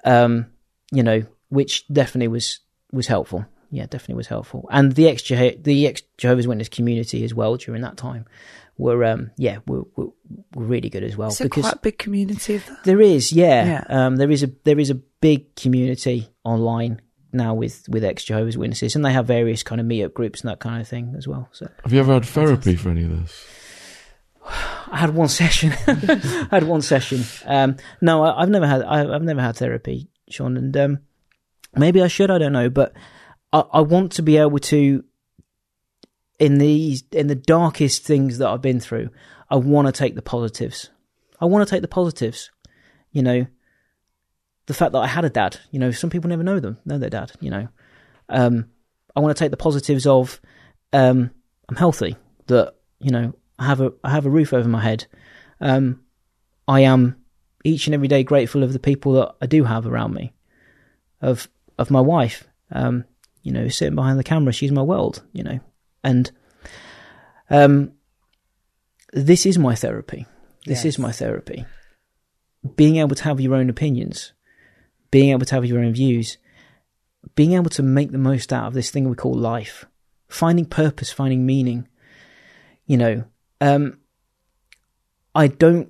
um, 0.04 0.48
you 0.92 1.02
know, 1.02 1.24
which 1.50 1.88
definitely 1.88 2.28
was 2.28 2.60
was 2.92 3.08
helpful. 3.08 3.46
Yeah, 3.72 3.86
definitely 3.86 4.16
was 4.16 4.28
helpful. 4.28 4.68
And 4.72 4.92
the 4.94 5.08
ex 5.08 5.24
the 5.24 5.88
ex 5.88 6.02
Jehovah's 6.18 6.48
Witness 6.48 6.70
community 6.70 7.24
as 7.24 7.34
well 7.34 7.56
during 7.56 7.82
that 7.82 7.98
time 7.98 8.26
were 8.78 9.04
um 9.06 9.32
yeah 9.38 9.60
were 9.68 9.84
were, 9.96 10.08
were 10.56 10.66
really 10.66 10.90
good 10.90 11.04
as 11.04 11.16
well 11.16 11.30
Is 11.30 11.38
there 11.38 11.46
because 11.46 11.64
quite 11.64 11.76
a 11.76 11.80
big 11.80 11.98
community 11.98 12.56
of 12.56 12.66
that? 12.66 12.84
there 12.84 13.00
is 13.02 13.32
yeah, 13.32 13.66
Yeah. 13.90 14.06
um 14.08 14.16
there 14.18 14.32
is 14.32 14.44
a 14.44 14.50
there 14.66 14.80
is 14.80 14.90
a 14.90 14.96
big 14.96 15.56
community 15.56 16.28
online 16.44 17.02
now 17.32 17.54
with 17.54 17.86
with 17.90 18.04
ex 18.04 18.24
Jehovah's 18.24 18.58
Witnesses 18.58 18.96
and 18.96 19.06
they 19.06 19.14
have 19.14 19.26
various 19.28 19.64
kind 19.64 19.80
of 19.80 19.88
meetup 19.88 20.14
groups 20.14 20.42
and 20.42 20.50
that 20.50 20.60
kind 20.60 20.82
of 20.82 20.88
thing 20.88 21.14
as 21.18 21.28
well. 21.28 21.48
So 21.54 21.68
Have 21.84 21.94
you 21.94 22.00
ever 22.00 22.14
had 22.14 22.26
therapy 22.26 22.76
for 22.76 22.90
any 22.90 23.04
of 23.04 23.10
this? 23.22 23.46
I 24.92 24.98
had 24.98 25.14
one 25.16 25.30
session. 25.30 25.72
I 25.88 26.48
had 26.52 26.64
one 26.64 26.82
session. 26.82 27.24
Um, 27.46 27.78
no, 28.02 28.24
I, 28.24 28.42
I've 28.42 28.50
never 28.50 28.68
had. 28.68 28.82
I, 28.84 29.14
I've 29.16 29.22
never 29.24 29.40
had 29.42 29.56
therapy, 29.56 30.10
Shaun, 30.30 30.58
and 30.58 30.76
um, 30.76 31.00
maybe 31.78 32.02
I 32.02 32.08
should. 32.08 32.30
I 32.32 32.38
don't 32.40 32.52
know, 32.52 32.70
but 32.70 32.94
I, 33.54 33.64
I 33.74 33.82
want 33.82 34.14
to 34.14 34.22
be 34.22 34.38
able 34.38 34.60
to, 34.60 35.04
in 36.40 36.58
these, 36.58 37.04
in 37.12 37.28
the 37.28 37.36
darkest 37.36 38.04
things 38.04 38.38
that 38.38 38.50
I've 38.50 38.62
been 38.62 38.80
through, 38.80 39.10
I 39.50 39.56
want 39.56 39.88
to 39.88 39.92
take 39.92 40.16
the 40.16 40.22
positives. 40.22 40.90
I 41.40 41.46
want 41.46 41.68
to 41.68 41.70
take 41.70 41.82
the 41.82 41.88
positives. 41.88 42.52
You 43.12 43.24
know, 43.24 43.46
the 44.68 44.74
fact 44.74 44.94
that 44.94 45.00
I 45.00 45.08
had 45.08 45.26
a 45.26 45.30
dad. 45.30 45.58
You 45.72 45.80
know, 45.80 45.92
some 45.92 46.10
people 46.10 46.30
never 46.30 46.44
know 46.44 46.60
them, 46.60 46.78
know 46.86 46.98
their 46.98 47.10
dad. 47.10 47.34
You 47.42 47.50
know, 47.50 47.68
um, 48.30 48.70
I 49.16 49.20
want 49.20 49.36
to 49.36 49.40
take 49.44 49.52
the 49.52 49.58
positives 49.58 50.08
of 50.08 50.40
um, 50.94 51.32
I'm 51.68 51.76
healthy. 51.76 52.16
That 52.48 52.76
you 53.00 53.12
know, 53.12 53.34
I 53.60 53.66
have 53.66 53.82
a 53.82 53.92
I 54.04 54.12
have 54.12 54.26
a 54.26 54.30
roof 54.30 54.54
over 54.54 54.70
my 54.70 54.82
head. 54.82 55.06
Um, 55.60 56.02
I 56.68 56.82
am 56.82 57.18
each 57.64 57.88
and 57.88 57.94
every 57.94 58.08
day 58.08 58.24
grateful 58.24 58.64
of 58.64 58.74
the 58.74 58.80
people 58.80 59.14
that 59.14 59.36
I 59.42 59.46
do 59.46 59.64
have 59.66 59.86
around 59.86 60.14
me, 60.14 60.34
of 61.22 61.50
of 61.78 61.92
my 61.92 62.02
wife. 62.02 62.48
Um, 62.72 63.06
you 63.44 63.52
know, 63.52 63.68
sitting 63.68 63.96
behind 63.96 64.20
the 64.20 64.24
camera, 64.24 64.54
she's 64.54 64.72
my 64.72 64.82
world. 64.82 65.24
You 65.34 65.44
know, 65.44 65.60
and 66.04 66.32
um, 67.50 67.92
this 69.14 69.46
is 69.46 69.58
my 69.58 69.76
therapy. 69.76 70.26
This 70.66 70.86
is 70.86 71.00
my 71.00 71.12
therapy. 71.12 71.66
Being 72.76 72.98
able 72.98 73.16
to 73.16 73.24
have 73.24 73.42
your 73.42 73.56
own 73.56 73.70
opinions, 73.70 74.34
being 75.10 75.32
able 75.32 75.46
to 75.46 75.56
have 75.56 75.66
your 75.66 75.80
own 75.80 75.94
views, 75.94 76.38
being 77.36 77.54
able 77.54 77.70
to 77.72 77.84
make 77.84 78.12
the 78.12 78.18
most 78.18 78.54
out 78.54 78.68
of 78.68 78.74
this 78.74 78.92
thing 78.92 79.10
we 79.10 79.16
call 79.16 79.34
life, 79.34 79.86
finding 80.28 80.66
purpose, 80.66 81.12
finding 81.12 81.46
meaning. 81.46 81.88
You 82.86 82.98
know, 82.98 83.24
um, 83.60 84.00
I 85.34 85.48
don't. 85.48 85.90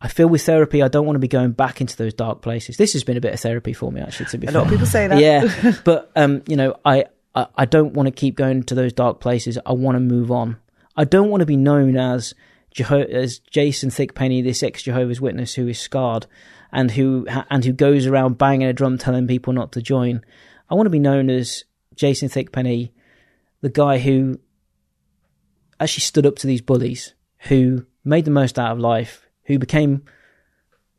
I 0.00 0.08
feel 0.08 0.28
with 0.28 0.42
therapy, 0.42 0.82
I 0.82 0.88
don't 0.88 1.06
want 1.06 1.16
to 1.16 1.20
be 1.20 1.26
going 1.28 1.52
back 1.52 1.80
into 1.80 1.96
those 1.96 2.14
dark 2.14 2.40
places. 2.40 2.76
This 2.76 2.92
has 2.92 3.02
been 3.02 3.16
a 3.16 3.20
bit 3.20 3.34
of 3.34 3.40
therapy 3.40 3.72
for 3.72 3.90
me, 3.90 4.00
actually. 4.00 4.26
To 4.26 4.38
be 4.38 4.46
A 4.46 4.52
fair, 4.52 4.60
lot 4.60 4.66
of 4.68 4.72
people 4.72 4.86
say 4.86 5.06
that. 5.08 5.18
yeah, 5.20 5.74
but 5.84 6.10
um, 6.14 6.42
you 6.46 6.56
know, 6.56 6.76
I, 6.84 7.06
I 7.34 7.46
I 7.56 7.64
don't 7.64 7.94
want 7.94 8.06
to 8.06 8.12
keep 8.12 8.36
going 8.36 8.62
to 8.64 8.74
those 8.74 8.92
dark 8.92 9.20
places. 9.20 9.58
I 9.66 9.72
want 9.72 9.96
to 9.96 10.00
move 10.00 10.30
on. 10.30 10.56
I 10.96 11.04
don't 11.04 11.30
want 11.30 11.40
to 11.40 11.46
be 11.46 11.56
known 11.56 11.96
as 11.96 12.34
Jeho- 12.74 13.08
as 13.08 13.38
Jason 13.40 13.90
Thickpenny, 13.90 14.42
this 14.44 14.62
ex 14.62 14.82
Jehovah's 14.82 15.20
Witness 15.20 15.54
who 15.54 15.66
is 15.68 15.80
scarred 15.80 16.26
and 16.70 16.90
who 16.92 17.26
and 17.50 17.64
who 17.64 17.72
goes 17.72 18.06
around 18.06 18.38
banging 18.38 18.68
a 18.68 18.72
drum 18.72 18.98
telling 18.98 19.26
people 19.26 19.52
not 19.52 19.72
to 19.72 19.82
join. 19.82 20.22
I 20.70 20.74
want 20.74 20.86
to 20.86 20.90
be 20.90 20.98
known 21.00 21.28
as 21.30 21.64
Jason 21.96 22.28
Thickpenny, 22.28 22.90
the 23.62 23.70
guy 23.70 23.98
who 23.98 24.38
actually 25.80 26.02
stood 26.02 26.26
up 26.26 26.36
to 26.36 26.46
these 26.46 26.60
bullies, 26.60 27.14
who 27.48 27.86
made 28.04 28.24
the 28.24 28.30
most 28.30 28.58
out 28.58 28.72
of 28.72 28.78
life, 28.78 29.27
who 29.48 29.58
became 29.58 30.04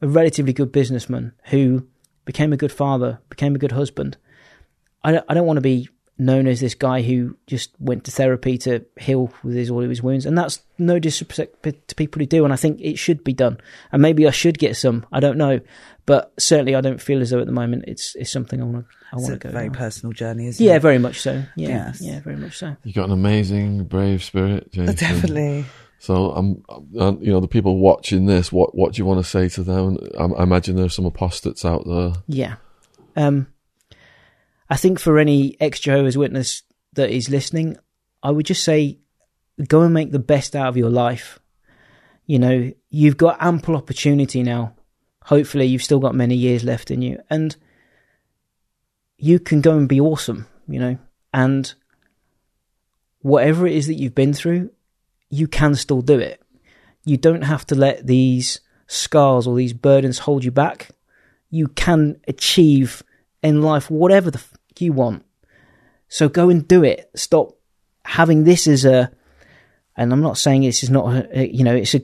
a 0.01 0.07
relatively 0.07 0.51
good 0.53 0.71
businessman, 0.73 1.31
who 1.45 1.87
became 2.25 2.51
a 2.53 2.57
good 2.57 2.71
father, 2.71 3.19
became 3.29 3.55
a 3.55 3.59
good 3.59 3.71
husband. 3.71 4.17
I 5.03 5.13
don't, 5.13 5.25
I 5.29 5.33
don't 5.33 5.47
want 5.47 5.57
to 5.57 5.61
be 5.61 5.87
known 6.21 6.47
as 6.47 6.59
this 6.59 6.75
guy 6.75 7.01
who 7.01 7.37
just 7.47 7.71
went 7.79 8.03
to 8.03 8.11
therapy 8.11 8.57
to 8.57 8.85
heal 8.99 9.31
with 9.41 9.55
his 9.55 9.69
all 9.71 9.81
of 9.83 9.89
his 9.89 10.03
wounds, 10.03 10.25
and 10.25 10.37
that's 10.37 10.61
no 10.77 10.99
disrespect 10.99 11.63
to 11.63 11.95
people 11.95 12.19
who 12.19 12.25
do, 12.25 12.43
and 12.43 12.51
I 12.51 12.57
think 12.57 12.81
it 12.81 12.97
should 12.99 13.23
be 13.23 13.31
done. 13.31 13.57
And 13.93 14.01
maybe 14.01 14.27
I 14.27 14.31
should 14.31 14.57
get 14.59 14.75
some. 14.75 15.05
I 15.13 15.21
don't 15.21 15.37
know, 15.37 15.61
but 16.05 16.33
certainly 16.37 16.75
I 16.75 16.81
don't 16.81 17.01
feel 17.01 17.21
as 17.21 17.29
though 17.29 17.39
at 17.39 17.45
the 17.45 17.53
moment 17.53 17.85
it's 17.87 18.15
it's 18.15 18.31
something 18.31 18.61
I 18.61 18.65
want 18.65 18.85
to 18.85 18.95
I 19.13 19.15
It's 19.15 19.23
want 19.29 19.41
to 19.41 19.47
go. 19.47 19.53
very 19.53 19.69
down. 19.69 19.75
personal 19.75 20.11
journey, 20.13 20.47
isn't 20.47 20.63
Yeah, 20.65 20.75
it? 20.75 20.81
very 20.81 20.99
much 20.99 21.21
so. 21.21 21.43
Yeah, 21.55 21.69
Yes. 21.69 22.01
yeah, 22.01 22.19
very 22.19 22.35
much 22.35 22.57
so. 22.57 22.75
You 22.83 22.91
got 22.93 23.05
an 23.05 23.11
amazing, 23.13 23.85
brave 23.85 24.21
spirit, 24.23 24.71
Jason. 24.73 24.95
Definitely. 24.95 25.65
So 25.99 26.31
I'm, 26.31 26.63
uh, 26.97 27.13
you 27.19 27.31
know, 27.31 27.41
the 27.41 27.47
people 27.47 27.77
watching 27.77 28.25
this, 28.25 28.51
what 28.51 28.73
what 28.73 28.93
do 28.93 28.99
you 28.99 29.05
want 29.05 29.23
to 29.23 29.29
say 29.29 29.49
to 29.49 29.63
them? 29.63 29.97
I, 30.17 30.23
I 30.23 30.43
imagine 30.43 30.75
there's 30.75 30.95
some 30.95 31.05
apostates 31.05 31.65
out 31.65 31.85
there. 31.85 32.13
Yeah. 32.27 32.55
Um, 33.17 33.47
I 34.69 34.77
think 34.77 34.97
for 34.99 35.19
any 35.19 35.57
ex 35.59 35.79
Jehovah's 35.81 36.17
Witness 36.17 36.63
that 36.93 37.09
is 37.09 37.29
listening, 37.29 37.77
I 38.23 38.31
would 38.31 38.45
just 38.45 38.63
say 38.63 38.99
go 39.67 39.81
and 39.81 39.93
make 39.93 40.11
the 40.11 40.19
best 40.19 40.55
out 40.55 40.69
of 40.69 40.77
your 40.77 40.89
life. 40.89 41.39
You 42.25 42.39
know, 42.39 42.71
you've 42.89 43.17
got 43.17 43.37
ample 43.41 43.75
opportunity 43.75 44.41
now. 44.41 44.75
Hopefully, 45.25 45.65
you've 45.65 45.83
still 45.83 45.99
got 45.99 46.15
many 46.15 46.35
years 46.35 46.63
left 46.63 46.91
in 46.91 47.01
you, 47.01 47.19
and 47.29 47.55
you 49.17 49.37
can 49.39 49.59
go 49.59 49.77
and 49.77 49.89
be 49.89 49.99
awesome, 49.99 50.47
you 50.67 50.79
know, 50.79 50.97
and 51.33 51.73
whatever 53.21 53.67
it 53.67 53.75
is 53.75 53.87
that 53.87 53.95
you've 53.95 54.15
been 54.15 54.33
through, 54.33 54.71
you 55.29 55.47
can 55.47 55.75
still 55.75 56.01
do 56.01 56.19
it. 56.19 56.41
You 57.05 57.17
don't 57.17 57.43
have 57.43 57.65
to 57.67 57.75
let 57.75 58.05
these 58.05 58.59
scars 58.87 59.47
or 59.47 59.55
these 59.55 59.73
burdens 59.73 60.19
hold 60.19 60.43
you 60.43 60.51
back 60.51 60.89
you 61.49 61.67
can 61.67 62.19
achieve 62.27 63.03
in 63.41 63.61
life 63.61 63.89
whatever 63.89 64.31
the 64.31 64.39
f- 64.39 64.53
you 64.77 64.93
want. 64.93 65.25
So 66.07 66.29
go 66.29 66.49
and 66.49 66.67
do 66.67 66.83
it. 66.83 67.09
Stop 67.15 67.57
having 68.05 68.43
this 68.43 68.67
as 68.67 68.85
a, 68.85 69.11
and 69.95 70.13
I'm 70.13 70.21
not 70.21 70.37
saying 70.37 70.61
this 70.61 70.83
is 70.83 70.89
not, 70.89 71.27
a, 71.35 71.53
you 71.53 71.63
know, 71.63 71.75
it's 71.75 71.95
a, 71.95 72.01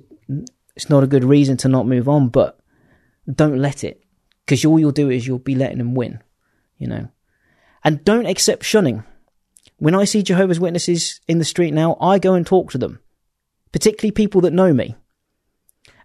it's 0.75 0.89
not 0.89 1.03
a 1.03 1.07
good 1.07 1.23
reason 1.23 1.57
to 1.57 1.67
not 1.67 1.87
move 1.87 2.09
on, 2.09 2.29
but 2.29 2.59
don't 3.31 3.59
let 3.59 3.83
it, 3.83 4.03
because 4.45 4.65
all 4.65 4.79
you'll 4.79 4.91
do 4.91 5.09
is 5.09 5.25
you'll 5.25 5.39
be 5.39 5.55
letting 5.55 5.77
them 5.77 5.95
win, 5.95 6.21
you 6.77 6.87
know, 6.87 7.07
and 7.83 8.03
don't 8.03 8.25
accept 8.25 8.65
shunning. 8.65 9.03
When 9.77 9.95
I 9.95 10.03
see 10.03 10.21
Jehovah's 10.21 10.59
Witnesses 10.59 11.21
in 11.27 11.39
the 11.39 11.45
street 11.45 11.73
now, 11.73 11.97
I 11.99 12.19
go 12.19 12.33
and 12.33 12.45
talk 12.45 12.71
to 12.71 12.77
them, 12.77 12.99
particularly 13.75 14.11
people 14.11 14.39
that 14.39 14.53
know 14.53 14.71
me, 14.71 14.95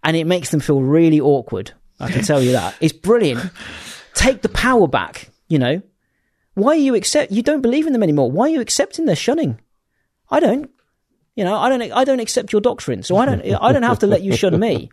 and 0.03 0.17
it 0.17 0.27
makes 0.27 0.51
them 0.51 0.59
feel 0.59 0.83
really 0.83 1.21
awkward. 1.21 1.71
I 2.01 2.11
can 2.11 2.25
tell 2.25 2.43
you 2.43 2.51
that. 2.51 2.75
It's 2.81 2.93
brilliant. 2.93 3.49
Take 4.13 4.43
the 4.43 4.49
power 4.49 4.89
back, 4.89 5.31
you 5.47 5.61
know. 5.61 5.81
Why 6.55 6.73
are 6.73 6.75
you 6.75 6.97
accept 6.97 7.31
you 7.31 7.45
don't 7.45 7.61
believe 7.61 7.87
in 7.87 7.93
them 7.93 8.03
anymore? 8.03 8.29
Why 8.29 8.47
are 8.47 8.49
you 8.49 8.61
accepting 8.61 9.05
their 9.05 9.15
shunning? 9.15 9.61
I 10.33 10.41
don't. 10.41 10.69
You 11.37 11.45
know, 11.45 11.57
I 11.57 11.69
don't 11.69 11.81
I 11.93 12.03
don't 12.03 12.19
accept 12.19 12.53
your 12.53 12.61
doctrine. 12.61 13.05
So 13.05 13.17
I 13.19 13.25
don't 13.25 13.41
I 13.41 13.71
don't 13.73 13.85
have 13.85 14.01
to 14.01 14.09
let 14.09 14.23
you 14.23 14.35
shun 14.35 14.59
me. 14.59 14.91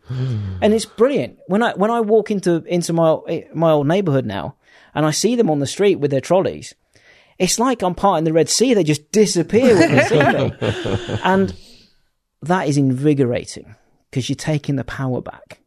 And 0.61 0.71
it's 0.71 0.85
brilliant. 0.85 1.39
When 1.47 1.63
I 1.63 1.73
when 1.73 1.89
I 1.89 2.01
walk 2.01 2.29
into 2.29 2.63
into 2.65 2.93
my 2.93 3.43
my 3.55 3.71
old 3.71 3.87
neighborhood 3.87 4.27
now 4.27 4.55
and 4.93 5.03
I 5.03 5.09
see 5.09 5.35
them 5.35 5.49
on 5.49 5.57
the 5.57 5.65
street 5.65 5.95
with 5.95 6.11
their 6.11 6.21
trolleys, 6.21 6.75
it's 7.39 7.57
like 7.57 7.81
I'm 7.81 7.95
parting 7.95 8.25
the 8.25 8.33
Red 8.33 8.49
Sea. 8.49 8.75
They 8.75 8.83
just 8.83 9.11
disappear 9.11 9.75
when 9.75 9.95
they 9.95 10.03
see 10.03 10.19
me. 10.19 11.17
And 11.23 11.55
that 12.41 12.67
is 12.67 12.77
invigorating 12.77 13.75
because 14.09 14.29
you're 14.29 14.35
taking 14.35 14.75
the 14.75 14.83
power 14.83 15.21
back 15.21 15.61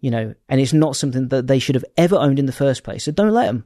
you 0.00 0.10
know, 0.10 0.34
and 0.48 0.60
it's 0.60 0.72
not 0.72 0.96
something 0.96 1.28
that 1.28 1.46
they 1.46 1.58
should 1.58 1.74
have 1.74 1.84
ever 1.96 2.16
owned 2.16 2.38
in 2.38 2.46
the 2.46 2.52
first 2.52 2.84
place. 2.84 3.04
So 3.04 3.12
don't 3.12 3.32
let 3.32 3.46
them. 3.46 3.64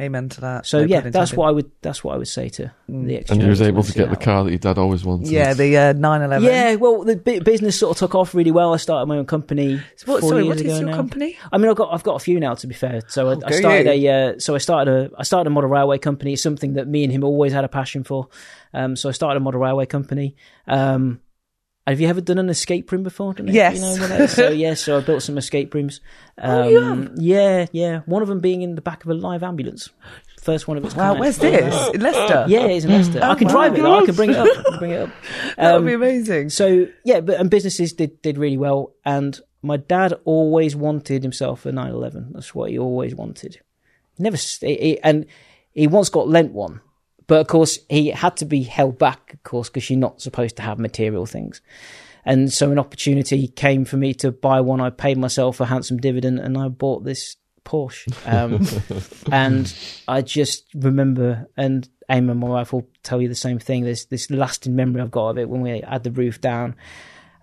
Amen 0.00 0.30
to 0.30 0.40
that. 0.40 0.66
So 0.66 0.80
No 0.80 0.86
yeah, 0.86 1.00
that's 1.00 1.34
what 1.34 1.48
I 1.48 1.50
would. 1.50 1.70
That's 1.82 2.02
what 2.02 2.14
I 2.14 2.16
would 2.16 2.26
say 2.26 2.48
to 2.48 2.72
the 2.88 3.18
ex. 3.18 3.30
And 3.30 3.42
you 3.42 3.48
was 3.48 3.60
able 3.60 3.82
to 3.82 3.92
get 3.92 4.08
the 4.08 4.16
car 4.16 4.42
that 4.42 4.50
your 4.50 4.58
dad 4.58 4.78
always 4.78 5.04
wanted. 5.04 5.28
Yeah, 5.28 5.52
the 5.52 5.76
uh, 5.76 5.92
911. 5.92 6.42
Yeah, 6.48 6.74
well, 6.76 7.04
the 7.04 7.16
bu- 7.16 7.42
business 7.42 7.78
sort 7.78 7.94
of 7.94 7.98
took 7.98 8.14
off 8.14 8.34
really 8.34 8.50
well. 8.50 8.72
I 8.72 8.78
started 8.78 9.04
my 9.06 9.18
own 9.18 9.26
company. 9.26 9.82
What, 10.06 10.22
four 10.22 10.30
sorry, 10.30 10.44
years 10.44 10.48
what 10.48 10.56
is 10.56 10.62
ago 10.62 10.78
your 10.78 10.88
now. 10.88 10.96
company? 10.96 11.36
I 11.52 11.58
mean, 11.58 11.68
I've 11.68 11.76
got 11.76 11.92
I've 11.92 12.02
got 12.02 12.16
a 12.16 12.20
few 12.20 12.40
now. 12.40 12.54
To 12.54 12.66
be 12.66 12.74
fair, 12.74 13.02
so 13.06 13.28
I, 13.28 13.36
I 13.46 13.50
started 13.52 13.94
you. 14.00 14.10
a 14.10 14.30
uh, 14.30 14.38
so 14.38 14.54
I 14.54 14.58
started 14.58 14.90
a 14.90 15.10
I 15.18 15.24
started 15.24 15.48
a 15.48 15.50
model 15.50 15.68
railway 15.68 15.98
company. 15.98 16.32
It's 16.32 16.42
something 16.42 16.72
that 16.72 16.88
me 16.88 17.04
and 17.04 17.12
him 17.12 17.22
always 17.22 17.52
had 17.52 17.64
a 17.64 17.68
passion 17.68 18.02
for. 18.02 18.28
Um, 18.72 18.96
so 18.96 19.10
I 19.10 19.12
started 19.12 19.36
a 19.36 19.40
model 19.40 19.60
railway 19.60 19.84
company. 19.84 20.36
Um, 20.66 21.20
have 21.86 22.00
you 22.00 22.08
ever 22.08 22.20
done 22.20 22.38
an 22.38 22.48
escape 22.48 22.90
room 22.92 23.02
before? 23.02 23.34
Yes. 23.44 23.76
You 23.76 23.80
know 23.82 24.06
that 24.06 24.30
so 24.30 24.50
yes, 24.50 24.80
so 24.82 24.98
I 24.98 25.00
built 25.00 25.22
some 25.22 25.36
escape 25.38 25.74
rooms. 25.74 26.00
Um, 26.38 26.50
Oh, 26.64 26.68
you 26.68 26.80
have? 26.80 27.10
Yeah, 27.16 27.66
yeah. 27.72 28.00
One 28.06 28.22
of 28.22 28.28
them 28.28 28.40
being 28.40 28.62
in 28.62 28.74
the 28.74 28.82
back 28.82 29.04
of 29.04 29.10
a 29.10 29.14
live 29.14 29.42
ambulance. 29.42 29.90
First 30.40 30.66
one 30.66 30.76
of 30.76 30.84
its 30.84 30.96
Wow, 30.96 31.10
kind. 31.10 31.20
where's 31.20 31.38
this? 31.38 31.88
In 31.94 32.00
Leicester? 32.00 32.46
Yeah, 32.48 32.66
it's 32.66 32.84
in 32.84 32.90
Leicester. 32.90 33.20
I 33.22 33.34
can 33.36 33.46
my 33.46 33.52
drive 33.52 33.78
it. 33.78 33.84
I 33.84 34.04
can 34.04 34.14
bring 34.14 34.30
it 34.30 34.36
up. 34.36 34.78
Bring 34.78 34.90
it 34.90 35.02
up. 35.02 35.10
That 35.56 35.74
Um, 35.74 35.84
would 35.84 35.88
be 35.90 35.94
amazing. 35.94 36.50
so 36.50 36.86
yeah, 37.04 37.20
but 37.20 37.38
and 37.38 37.48
businesses 37.50 37.92
did 37.92 38.20
did 38.22 38.38
really 38.38 38.58
well. 38.58 38.92
And 39.04 39.38
my 39.62 39.76
dad 39.76 40.14
always 40.24 40.74
wanted 40.74 41.22
himself 41.22 41.64
a 41.66 41.70
911. 41.72 42.32
That's 42.32 42.54
what 42.54 42.70
he 42.70 42.78
always 42.78 43.14
wanted. 43.14 43.60
Never 44.18 44.36
he- 44.36 44.98
and 45.02 45.26
he 45.72 45.86
once 45.86 46.08
got 46.08 46.28
lent 46.28 46.52
one, 46.52 46.80
but 47.26 47.40
of 47.40 47.46
course 47.46 47.78
he 47.88 48.08
had 48.08 48.36
to 48.38 48.44
be 48.44 48.62
held 48.62 48.98
back, 48.98 49.32
of 49.34 49.42
course, 49.42 49.68
because 49.68 49.88
you're 49.90 49.98
not 49.98 50.20
supposed 50.20 50.56
to 50.56 50.62
have 50.62 50.78
material 50.78 51.26
things. 51.26 51.60
And 52.24 52.52
so 52.52 52.70
an 52.70 52.78
opportunity 52.78 53.48
came 53.48 53.84
for 53.84 53.96
me 53.96 54.14
to 54.14 54.30
buy 54.30 54.60
one. 54.60 54.80
I 54.80 54.90
paid 54.90 55.18
myself 55.18 55.60
a 55.60 55.66
handsome 55.66 55.96
dividend, 55.96 56.38
and 56.38 56.56
I 56.56 56.68
bought 56.68 57.02
this 57.04 57.36
Porsche. 57.64 58.06
Um, 58.26 58.64
and 59.32 59.72
I 60.06 60.22
just 60.22 60.66
remember, 60.74 61.48
and 61.56 61.88
Eamon, 62.08 62.38
my 62.38 62.48
wife, 62.48 62.72
will 62.72 62.86
tell 63.02 63.20
you 63.20 63.28
the 63.28 63.34
same 63.34 63.58
thing. 63.58 63.82
There's 63.84 64.06
this 64.06 64.30
lasting 64.30 64.76
memory 64.76 65.02
I've 65.02 65.10
got 65.10 65.30
of 65.30 65.38
it 65.38 65.48
when 65.48 65.62
we 65.62 65.80
had 65.80 66.04
the 66.04 66.12
roof 66.12 66.40
down. 66.40 66.76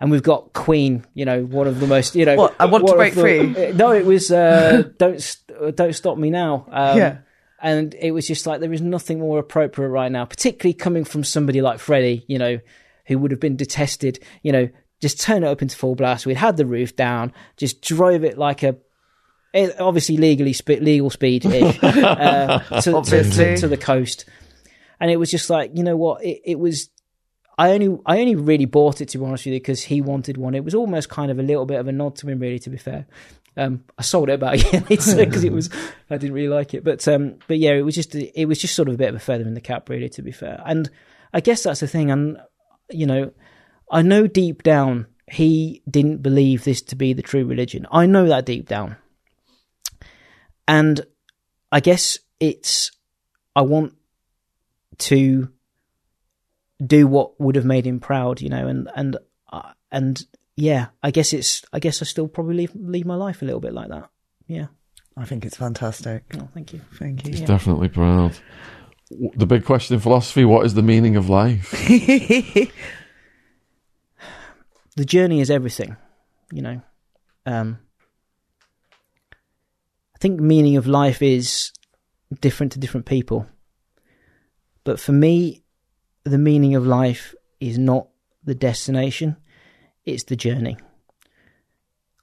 And 0.02 0.12
we've 0.12 0.24
got 0.24 0.54
Queen, 0.54 1.06
you 1.14 1.26
know, 1.26 1.44
one 1.44 1.68
of 1.68 1.82
the 1.82 1.88
most, 1.88 2.16
you 2.16 2.24
know. 2.24 2.38
What, 2.38 2.56
I 2.58 2.66
Want 2.66 2.88
to 2.88 2.94
Break 2.94 3.16
the- 3.16 3.22
Free? 3.22 3.72
No, 3.74 3.92
it 3.92 4.06
was 4.06 4.32
uh, 4.32 4.84
"Don't 4.98 5.38
Don't 5.76 5.94
Stop 5.94 6.18
Me 6.18 6.30
Now." 6.30 6.66
Um, 6.72 6.98
Yeah. 6.98 7.18
And 7.62 7.94
it 7.96 8.12
was 8.12 8.28
just 8.28 8.48
like 8.48 8.60
there 8.60 8.74
is 8.74 8.82
nothing 8.82 9.20
more 9.20 9.40
appropriate 9.40 9.90
right 9.90 10.12
now, 10.12 10.26
particularly 10.26 10.74
coming 10.74 11.04
from 11.04 11.24
somebody 11.24 11.62
like 11.62 11.80
Freddie, 11.80 12.24
you 12.28 12.38
know, 12.38 12.60
who 13.06 13.18
would 13.18 13.32
have 13.32 13.40
been 13.40 13.56
detested. 13.56 14.20
You 14.44 14.52
know, 14.52 14.70
just 15.02 15.22
turn 15.22 15.44
it 15.44 15.48
up 15.48 15.62
into 15.62 15.76
full 15.76 15.96
blast. 15.96 16.26
We'd 16.26 16.38
had 16.38 16.58
the 16.58 16.66
roof 16.66 16.96
down, 16.96 17.34
just 17.58 17.82
drove 17.82 18.24
it 18.24 18.38
like 18.38 18.64
a 18.64 18.78
eh, 19.54 19.72
obviously 19.80 20.18
legally 20.18 20.54
sp- 20.54 20.82
legal 20.82 21.10
speed 21.10 21.46
ish 21.46 21.84
uh, 21.84 22.60
to, 22.82 23.02
to, 23.02 23.24
to, 23.24 23.58
to 23.58 23.68
the 23.68 23.78
coast, 23.78 24.26
and 25.00 25.12
it 25.12 25.18
was 25.18 25.32
just 25.32 25.50
like 25.50 25.72
you 25.76 25.84
know 25.84 25.98
what 25.98 26.24
it, 26.24 26.42
it 26.46 26.60
was. 26.60 26.90
I 27.58 27.72
only 27.72 27.98
I 28.06 28.20
only 28.20 28.36
really 28.36 28.66
bought 28.66 29.02
it 29.02 29.10
to 29.10 29.18
be 29.18 29.26
honest 29.26 29.46
with 29.46 29.54
you 29.54 29.60
because 29.60 29.82
he 29.82 30.00
wanted 30.00 30.38
one. 30.38 30.56
It 30.56 30.64
was 30.64 30.76
almost 30.76 31.10
kind 31.10 31.30
of 31.30 31.40
a 31.40 31.44
little 31.44 31.66
bit 31.66 31.80
of 31.80 31.88
a 31.90 31.92
nod 31.92 32.16
to 32.18 32.30
him, 32.30 32.40
really. 32.40 32.60
To 32.60 32.70
be 32.70 32.78
fair, 32.78 33.06
um, 33.60 33.84
I 33.98 34.02
sold 34.02 34.30
it 34.30 34.34
about 34.34 34.54
a 34.56 34.58
year 34.58 34.84
later 34.90 35.16
because 35.18 35.44
it 35.44 35.54
was 35.54 35.70
I 36.10 36.18
didn't 36.18 36.34
really 36.34 36.50
like 36.50 36.74
it. 36.74 36.84
But 36.84 37.08
um, 37.08 37.36
but 37.48 37.60
yeah, 37.60 37.72
it 37.72 37.82
was 37.82 37.96
just 37.96 38.16
it 38.16 38.48
was 38.48 38.60
just 38.60 38.76
sort 38.76 38.88
of 38.88 38.96
a 38.96 38.98
bit 38.98 39.10
of 39.10 39.16
a 39.16 39.20
feather 39.20 39.44
in 39.44 39.54
the 39.54 39.62
cap, 39.62 39.90
really. 39.90 40.10
To 40.10 40.22
be 40.22 40.32
fair, 40.32 40.62
and 40.66 40.90
I 41.34 41.42
guess 41.42 41.64
that's 41.64 41.82
the 41.82 41.88
thing. 41.88 42.12
And 42.12 42.38
you 42.90 43.06
know, 43.06 43.32
I 43.92 44.02
know 44.02 44.28
deep 44.28 44.64
down 44.64 45.08
he 45.32 45.84
didn't 45.90 46.24
believe 46.24 46.64
this 46.64 46.82
to 46.82 46.96
be 46.96 47.14
the 47.14 47.22
true 47.22 47.46
religion. 47.46 47.86
I 47.92 48.08
know 48.08 48.28
that 48.28 48.46
deep 48.46 48.68
down, 48.68 48.96
and 50.68 51.02
I 51.72 51.80
guess 51.80 52.18
it's 52.40 52.92
I 53.56 53.62
want 53.62 53.96
to 55.00 55.50
do 56.86 57.08
what 57.08 57.40
would 57.40 57.56
have 57.56 57.66
made 57.66 57.86
him 57.86 58.00
proud, 58.00 58.42
you 58.42 58.50
know, 58.50 58.68
and 58.68 58.90
and 58.96 59.18
uh, 59.52 59.74
and 59.92 60.26
yeah, 60.60 60.88
I 61.02 61.12
guess 61.12 61.34
it's 61.34 61.64
I 61.72 61.80
guess 61.80 62.02
I 62.02 62.06
still 62.06 62.28
probably 62.28 62.56
leave 62.56 62.72
leave 62.76 63.06
my 63.06 63.16
life 63.16 63.42
a 63.42 63.46
little 63.46 63.62
bit 63.62 63.74
like 63.74 63.90
that. 63.90 64.10
Yeah. 64.48 64.68
I 65.18 65.26
think 65.26 65.46
it's 65.46 65.58
fantastic. 65.58 66.24
Oh, 66.36 66.48
thank 66.54 66.72
you. 66.74 66.82
Thank 66.94 67.26
you. 67.26 67.32
He's 67.32 67.42
definitely 67.42 67.90
proud. 67.90 68.38
The 69.36 69.46
big 69.46 69.66
question 69.66 69.96
in 69.96 70.00
philosophy: 70.00 70.46
What 70.46 70.66
is 70.66 70.76
the 70.76 70.82
meaning 70.82 71.16
of 71.16 71.30
life? 71.30 71.74
The 75.00 75.06
journey 75.06 75.40
is 75.40 75.50
everything, 75.50 75.96
you 76.52 76.62
know. 76.62 76.82
Um, 77.46 77.80
I 80.14 80.18
think 80.20 80.42
meaning 80.42 80.76
of 80.76 80.88
life 80.88 81.22
is 81.22 81.72
different 82.42 82.74
to 82.74 82.80
different 82.80 83.06
people, 83.06 83.48
but 84.84 85.00
for 85.00 85.14
me, 85.14 85.64
the 86.26 86.38
meaning 86.38 86.76
of 86.76 86.86
life 86.86 87.34
is 87.62 87.78
not 87.78 88.10
the 88.44 88.54
destination; 88.54 89.38
it's 90.06 90.24
the 90.24 90.36
journey. 90.36 90.78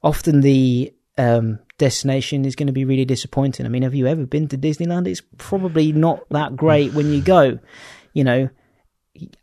Often, 0.03 0.41
the 0.41 0.93
um, 1.19 1.59
destination 1.79 2.45
is 2.45 2.57
going 2.57 2.67
to 2.67 2.73
be 2.73 2.85
really 2.85 3.05
disappointing. 3.05 3.67
I 3.67 3.69
mean, 3.69 3.83
have 3.83 3.95
you 3.95 4.07
ever 4.07 4.27
been 4.27 4.49
to 4.49 4.59
Disneyland? 4.59 5.07
It's 5.07 5.23
probably 5.39 5.93
not 5.93 6.29
that 6.31 6.57
great 6.57 6.93
when 6.93 7.13
you 7.13 7.21
go. 7.21 7.59
You 8.13 8.25
know, 8.25 8.49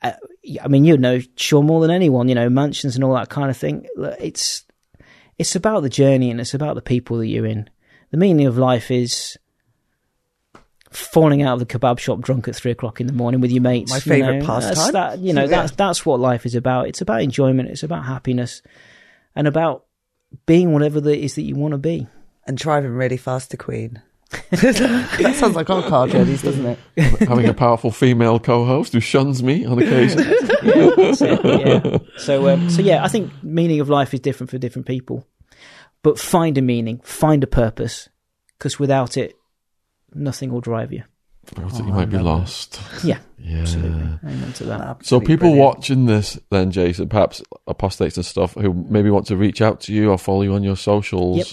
uh, 0.02 0.14
I 0.62 0.68
mean, 0.68 0.86
you 0.86 0.98
know, 0.98 1.20
sure 1.36 1.64
more 1.64 1.82
than 1.82 1.92
anyone, 1.92 2.30
you 2.30 2.36
know, 2.36 2.50
mansions 2.50 2.96
and 2.96 3.04
all 3.04 3.14
that 3.16 3.30
kind 3.30 3.50
of 3.50 3.58
thing. 3.58 3.88
It's 4.20 4.66
it's 5.38 5.56
about 5.56 5.82
the 5.82 5.90
journey 5.90 6.30
and 6.30 6.40
it's 6.40 6.54
about 6.54 6.76
the 6.76 6.82
people 6.82 7.18
that 7.18 7.28
you're 7.28 7.46
in. 7.46 7.70
The 8.12 8.18
meaning 8.18 8.46
of 8.46 8.58
life 8.58 8.92
is 8.92 9.38
falling 10.94 11.42
out 11.42 11.54
of 11.54 11.60
the 11.60 11.66
kebab 11.66 12.00
shop 12.00 12.22
drunk 12.22 12.48
at 12.48 12.56
three 12.56 12.72
o'clock 12.72 13.02
in 13.02 13.08
the 13.08 13.14
morning 13.14 13.42
with 13.42 13.52
your 13.52 13.62
mates. 13.62 13.92
My 13.92 13.98
you 13.98 14.02
favourite 14.02 14.40
know, 14.40 14.46
pastime. 14.46 14.76
That's 14.76 14.92
that, 14.92 15.20
you 15.20 15.34
know, 15.34 15.42
Yeah. 15.42 15.48
that's 15.48 15.72
that's 15.74 16.06
what 16.06 16.20
life 16.20 16.46
is 16.46 16.56
about. 16.56 16.88
It's 16.88 17.02
about 17.02 17.22
enjoyment. 17.22 17.70
It's 17.70 17.84
about 17.84 18.06
happiness, 18.06 18.62
and 19.36 19.48
about 19.48 19.86
being 20.46 20.72
whatever 20.74 21.02
that 21.02 21.18
is 21.18 21.36
that 21.36 21.44
you 21.44 21.56
want 21.56 21.74
to 21.74 21.78
be. 21.78 22.08
And 22.46 22.58
driving 22.58 22.92
really 22.92 23.18
fast 23.18 23.52
to 23.52 23.58
Queen. 23.58 24.02
that 24.50 25.36
sounds 25.36 25.56
like 25.56 25.70
our 25.70 25.84
car 25.84 26.08
journeys, 26.08 26.42
doesn't 26.42 26.66
it? 26.66 26.80
Having 27.28 27.48
a 27.48 27.54
powerful 27.54 27.92
female 27.92 28.40
co-host 28.40 28.94
who 28.94 29.00
shuns 29.00 29.44
me 29.44 29.64
on 29.64 29.78
occasion. 29.80 30.20
yeah, 30.20 30.34
it, 30.64 31.22
yeah. 31.84 31.98
So, 32.18 32.50
um, 32.50 32.70
so 32.70 32.82
yeah, 32.82 33.04
I 33.04 33.08
think 33.10 33.32
meaning 33.44 33.80
of 33.80 33.90
life 33.90 34.14
is 34.14 34.20
different 34.22 34.50
for 34.50 34.58
different 34.58 34.88
people, 34.88 35.28
but 36.02 36.18
find 36.20 36.58
a 36.58 36.62
meaning, 36.64 37.00
find 37.04 37.44
a 37.44 37.48
purpose, 37.48 38.10
because 38.58 38.80
without 38.80 39.18
it, 39.18 39.36
nothing 40.16 40.52
will 40.52 40.62
drive 40.62 40.92
you. 40.94 41.04
Without 41.56 41.74
it, 41.74 41.82
Oh, 41.82 41.86
you 41.88 41.94
might 41.94 42.10
be 42.10 42.18
lost. 42.20 42.80
Yeah, 43.04 43.20
Yeah. 43.38 43.60
absolutely. 43.62 44.02
Amen 44.24 44.54
to 44.54 44.64
that. 44.66 45.06
So 45.06 45.20
people 45.20 45.50
brilliant. 45.50 45.60
watching 45.60 46.06
this, 46.06 46.40
then 46.50 46.72
Jason, 46.72 47.10
perhaps 47.10 47.42
apostates 47.68 48.16
and 48.16 48.26
stuff, 48.26 48.54
who 48.54 48.74
maybe 48.74 49.10
want 49.10 49.28
to 49.28 49.36
reach 49.38 49.62
out 49.62 49.82
to 49.82 49.94
you 49.94 50.10
or 50.12 50.18
follow 50.18 50.44
you 50.44 50.54
on 50.54 50.64
your 50.64 50.78
socials. 50.78 51.38
Yep. 51.38 51.48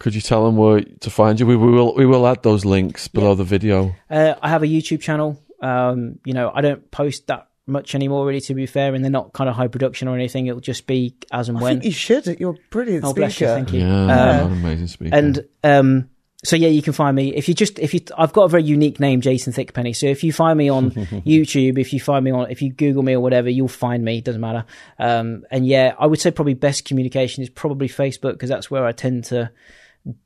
Could 0.00 0.14
you 0.14 0.20
tell 0.20 0.44
them 0.44 0.56
where 0.56 0.80
to 0.82 1.10
find 1.10 1.38
you? 1.40 1.46
We 1.46 1.56
will 1.56 1.94
we 1.94 2.04
will 2.04 2.26
add 2.26 2.42
those 2.42 2.64
links 2.64 3.08
below 3.08 3.34
the 3.34 3.44
video. 3.44 3.94
Uh, 4.10 4.34
I 4.42 4.48
have 4.50 4.62
a 4.62 4.66
YouTube 4.66 5.00
channel. 5.00 5.40
Um, 5.62 6.18
you 6.24 6.34
know, 6.34 6.52
I 6.54 6.60
don't 6.60 6.90
post 6.90 7.28
that 7.28 7.48
much 7.66 7.94
anymore, 7.94 8.26
really, 8.26 8.40
to 8.42 8.54
be 8.54 8.66
fair, 8.66 8.94
and 8.94 9.02
they're 9.02 9.10
not 9.10 9.32
kind 9.32 9.48
of 9.48 9.56
high 9.56 9.68
production 9.68 10.06
or 10.06 10.14
anything. 10.14 10.46
It'll 10.48 10.60
just 10.60 10.86
be 10.86 11.16
as 11.32 11.48
and 11.48 11.56
I 11.56 11.62
when. 11.62 11.72
think 11.76 11.84
you 11.86 11.92
should. 11.92 12.26
You're 12.38 12.52
a 12.54 12.58
brilliant 12.70 13.04
Oh, 13.04 13.10
speaker. 13.10 13.20
bless 13.22 13.40
you, 13.40 13.46
thank 13.46 13.72
you. 13.72 13.80
Yeah, 13.80 14.44
an 14.46 14.52
amazing 14.52 14.88
speaker. 14.88 15.14
and 15.16 15.44
um, 15.64 16.10
so 16.46 16.56
yeah, 16.56 16.68
you 16.68 16.82
can 16.82 16.92
find 16.92 17.16
me 17.16 17.34
if 17.34 17.48
you 17.48 17.54
just 17.54 17.78
if 17.78 17.92
you. 17.92 18.00
I've 18.16 18.32
got 18.32 18.44
a 18.44 18.48
very 18.48 18.62
unique 18.62 19.00
name, 19.00 19.20
Jason 19.20 19.52
Thickpenny. 19.52 19.94
So 19.96 20.06
if 20.06 20.22
you 20.24 20.32
find 20.32 20.56
me 20.56 20.68
on 20.68 20.90
YouTube, 20.92 21.78
if 21.78 21.92
you 21.92 22.00
find 22.00 22.24
me 22.24 22.30
on, 22.30 22.50
if 22.50 22.62
you 22.62 22.72
Google 22.72 23.02
me 23.02 23.14
or 23.14 23.20
whatever, 23.20 23.50
you'll 23.50 23.68
find 23.68 24.04
me. 24.04 24.18
It 24.18 24.24
doesn't 24.24 24.40
matter. 24.40 24.64
Um, 24.98 25.44
and 25.50 25.66
yeah, 25.66 25.94
I 25.98 26.06
would 26.06 26.20
say 26.20 26.30
probably 26.30 26.54
best 26.54 26.84
communication 26.84 27.42
is 27.42 27.50
probably 27.50 27.88
Facebook 27.88 28.32
because 28.32 28.48
that's 28.48 28.70
where 28.70 28.86
I 28.86 28.92
tend 28.92 29.24
to, 29.24 29.50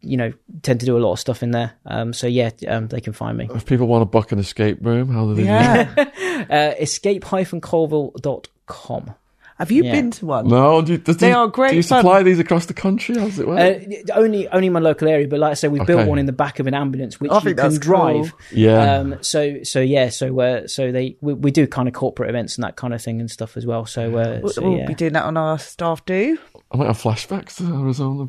you 0.00 0.16
know, 0.16 0.32
tend 0.62 0.80
to 0.80 0.86
do 0.86 0.96
a 0.96 1.00
lot 1.00 1.12
of 1.12 1.18
stuff 1.18 1.42
in 1.42 1.50
there. 1.52 1.72
Um, 1.86 2.12
so 2.12 2.26
yeah, 2.26 2.50
um, 2.68 2.88
they 2.88 3.00
can 3.00 3.12
find 3.14 3.38
me. 3.38 3.48
if 3.54 3.64
people 3.64 3.86
want 3.86 4.02
to 4.02 4.06
book 4.06 4.32
an 4.32 4.38
escape 4.38 4.78
room, 4.84 5.10
how 5.12 5.24
do 5.26 5.34
they 5.34 5.42
do 5.42 5.48
Yeah. 5.48 6.04
Uh, 6.50 6.72
escape-colville.com. 6.80 9.14
Have 9.60 9.70
you 9.70 9.84
Yeah. 9.84 9.92
been 9.92 10.10
to 10.10 10.26
one? 10.26 10.48
No, 10.48 10.82
do 10.82 10.92
you, 10.92 10.98
does 10.98 11.18
They 11.18 11.26
do 11.28 11.30
you- 11.30 11.36
are 11.38 11.46
great 11.46 11.70
Do 11.70 11.76
you 11.76 11.82
fun. 11.84 12.00
supply 12.00 12.22
these 12.24 12.38
across 12.40 12.66
the 12.66 12.74
country? 12.74 13.16
How 13.16 13.26
does 13.26 13.38
it 13.38 13.46
work? 13.46 13.60
Uh, 13.60 14.18
only 14.18 14.48
only 14.48 14.68
my 14.70 14.80
local 14.80 15.06
area, 15.06 15.28
but 15.28 15.38
like 15.38 15.52
I 15.52 15.54
said, 15.54 15.70
we've 15.70 15.86
built 15.86 16.08
one 16.08 16.18
in 16.18 16.26
the 16.26 16.32
back 16.32 16.58
of 16.58 16.66
an 16.66 16.74
ambulance 16.74 17.20
which 17.20 17.30
I 17.30 17.34
you 17.36 17.40
think 17.42 17.58
can 17.58 17.66
that's 17.68 17.78
drive. 17.78 18.32
yeah. 18.50 18.96
Um, 18.96 19.16
so 19.20 19.62
so 19.62 19.78
yeah, 19.80 20.08
so 20.08 20.40
uh, 20.40 20.66
so 20.66 20.90
they 20.90 21.16
we, 21.20 21.34
we 21.34 21.50
do 21.52 21.66
kind 21.66 21.86
of 21.88 21.94
corporate 21.94 22.30
events 22.30 22.56
and 22.56 22.64
that 22.64 22.76
kind 22.76 22.94
of 22.94 23.00
thing 23.02 23.20
and 23.20 23.30
stuff 23.30 23.56
as 23.56 23.66
well. 23.66 23.86
So, 23.86 24.16
uh, 24.16 24.40
We'll, 24.42 24.52
so 24.52 24.62
we'll 24.62 24.86
be 24.86 24.94
doing 24.94 25.12
that 25.12 25.24
on 25.24 25.36
our 25.36 25.58
staff 25.58 26.04
do. 26.06 26.38
I 26.72 26.76
might 26.76 26.86
have 26.86 26.98
flashbacks 26.98 27.56
to 27.56 27.64
Arizona. 27.64 28.28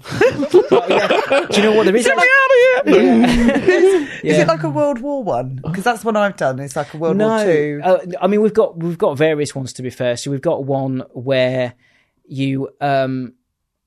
Oh, 0.72 0.86
yeah. 0.90 1.46
Do 1.52 1.58
you 1.58 1.64
know 1.64 1.76
what 1.76 1.86
there 1.86 1.96
is? 1.96 2.06
Get 2.06 2.18
me 2.18 2.24
out 2.24 2.86
of 2.86 2.94
here! 2.96 3.02
Yeah. 3.02 3.26
Is 4.24 4.24
Yeah. 4.24 4.42
it 4.42 4.48
like 4.48 4.64
a 4.64 4.70
World 4.70 5.00
War 5.00 5.24
One? 5.24 5.60
Because 5.64 5.84
that's 5.84 6.04
what 6.04 6.18
I've 6.18 6.38
done. 6.38 6.60
It's 6.60 6.76
like 6.76 6.94
a 6.94 6.98
World 6.98 7.18
no, 7.18 7.28
War 7.28 7.44
Two. 7.46 7.82
uh, 7.84 8.00
I 8.20 8.28
mean 8.28 8.42
we've 8.42 8.54
got 8.54 8.78
we've 8.78 8.98
got 8.98 9.16
various 9.18 9.54
ones 9.54 9.74
to 9.74 9.84
be 9.84 9.90
fair. 9.92 10.18
So 10.18 10.32
we've 10.32 10.42
got 10.42 10.64
one 10.64 11.04
where 11.14 11.74
you 12.26 12.70
um 12.82 13.34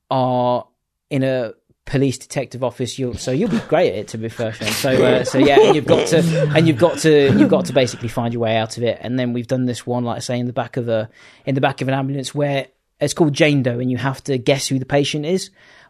are 0.09 0.67
in 1.09 1.23
a 1.23 1.53
police 1.85 2.17
detective 2.17 2.63
office. 2.63 2.97
You'll 2.97 3.15
so 3.15 3.31
you'll 3.31 3.49
be 3.49 3.59
great 3.67 3.89
at 3.91 3.95
it 3.99 4.07
to 4.09 4.17
be 4.17 4.29
fair. 4.29 4.53
Shane. 4.53 4.71
So 4.71 4.89
uh, 5.05 5.23
so 5.25 5.37
yeah, 5.37 5.59
and 5.59 5.75
you've 5.75 5.85
got 5.85 6.07
to 6.07 6.19
and 6.55 6.65
you've 6.67 6.79
got 6.79 6.97
to 6.99 7.37
you've 7.37 7.49
got 7.49 7.65
to 7.65 7.73
basically 7.73 8.07
find 8.07 8.33
your 8.33 8.41
way 8.43 8.55
out 8.55 8.77
of 8.77 8.83
it. 8.83 8.99
And 9.01 9.19
then 9.19 9.33
we've 9.33 9.47
done 9.47 9.65
this 9.65 9.85
one, 9.85 10.05
like 10.05 10.17
I 10.17 10.19
say, 10.19 10.39
in 10.39 10.47
the 10.47 10.53
back 10.53 10.77
of 10.77 10.87
a 10.87 11.09
in 11.45 11.55
the 11.55 11.61
back 11.61 11.81
of 11.81 11.87
an 11.89 11.93
ambulance 11.93 12.33
where 12.33 12.67
it's 12.99 13.13
called 13.13 13.33
Jane 13.33 13.63
Doe, 13.63 13.79
and 13.79 13.91
you 13.91 13.97
have 13.97 14.23
to 14.25 14.37
guess 14.37 14.67
who 14.67 14.79
the 14.79 14.85
patient 14.85 15.25
is 15.25 15.49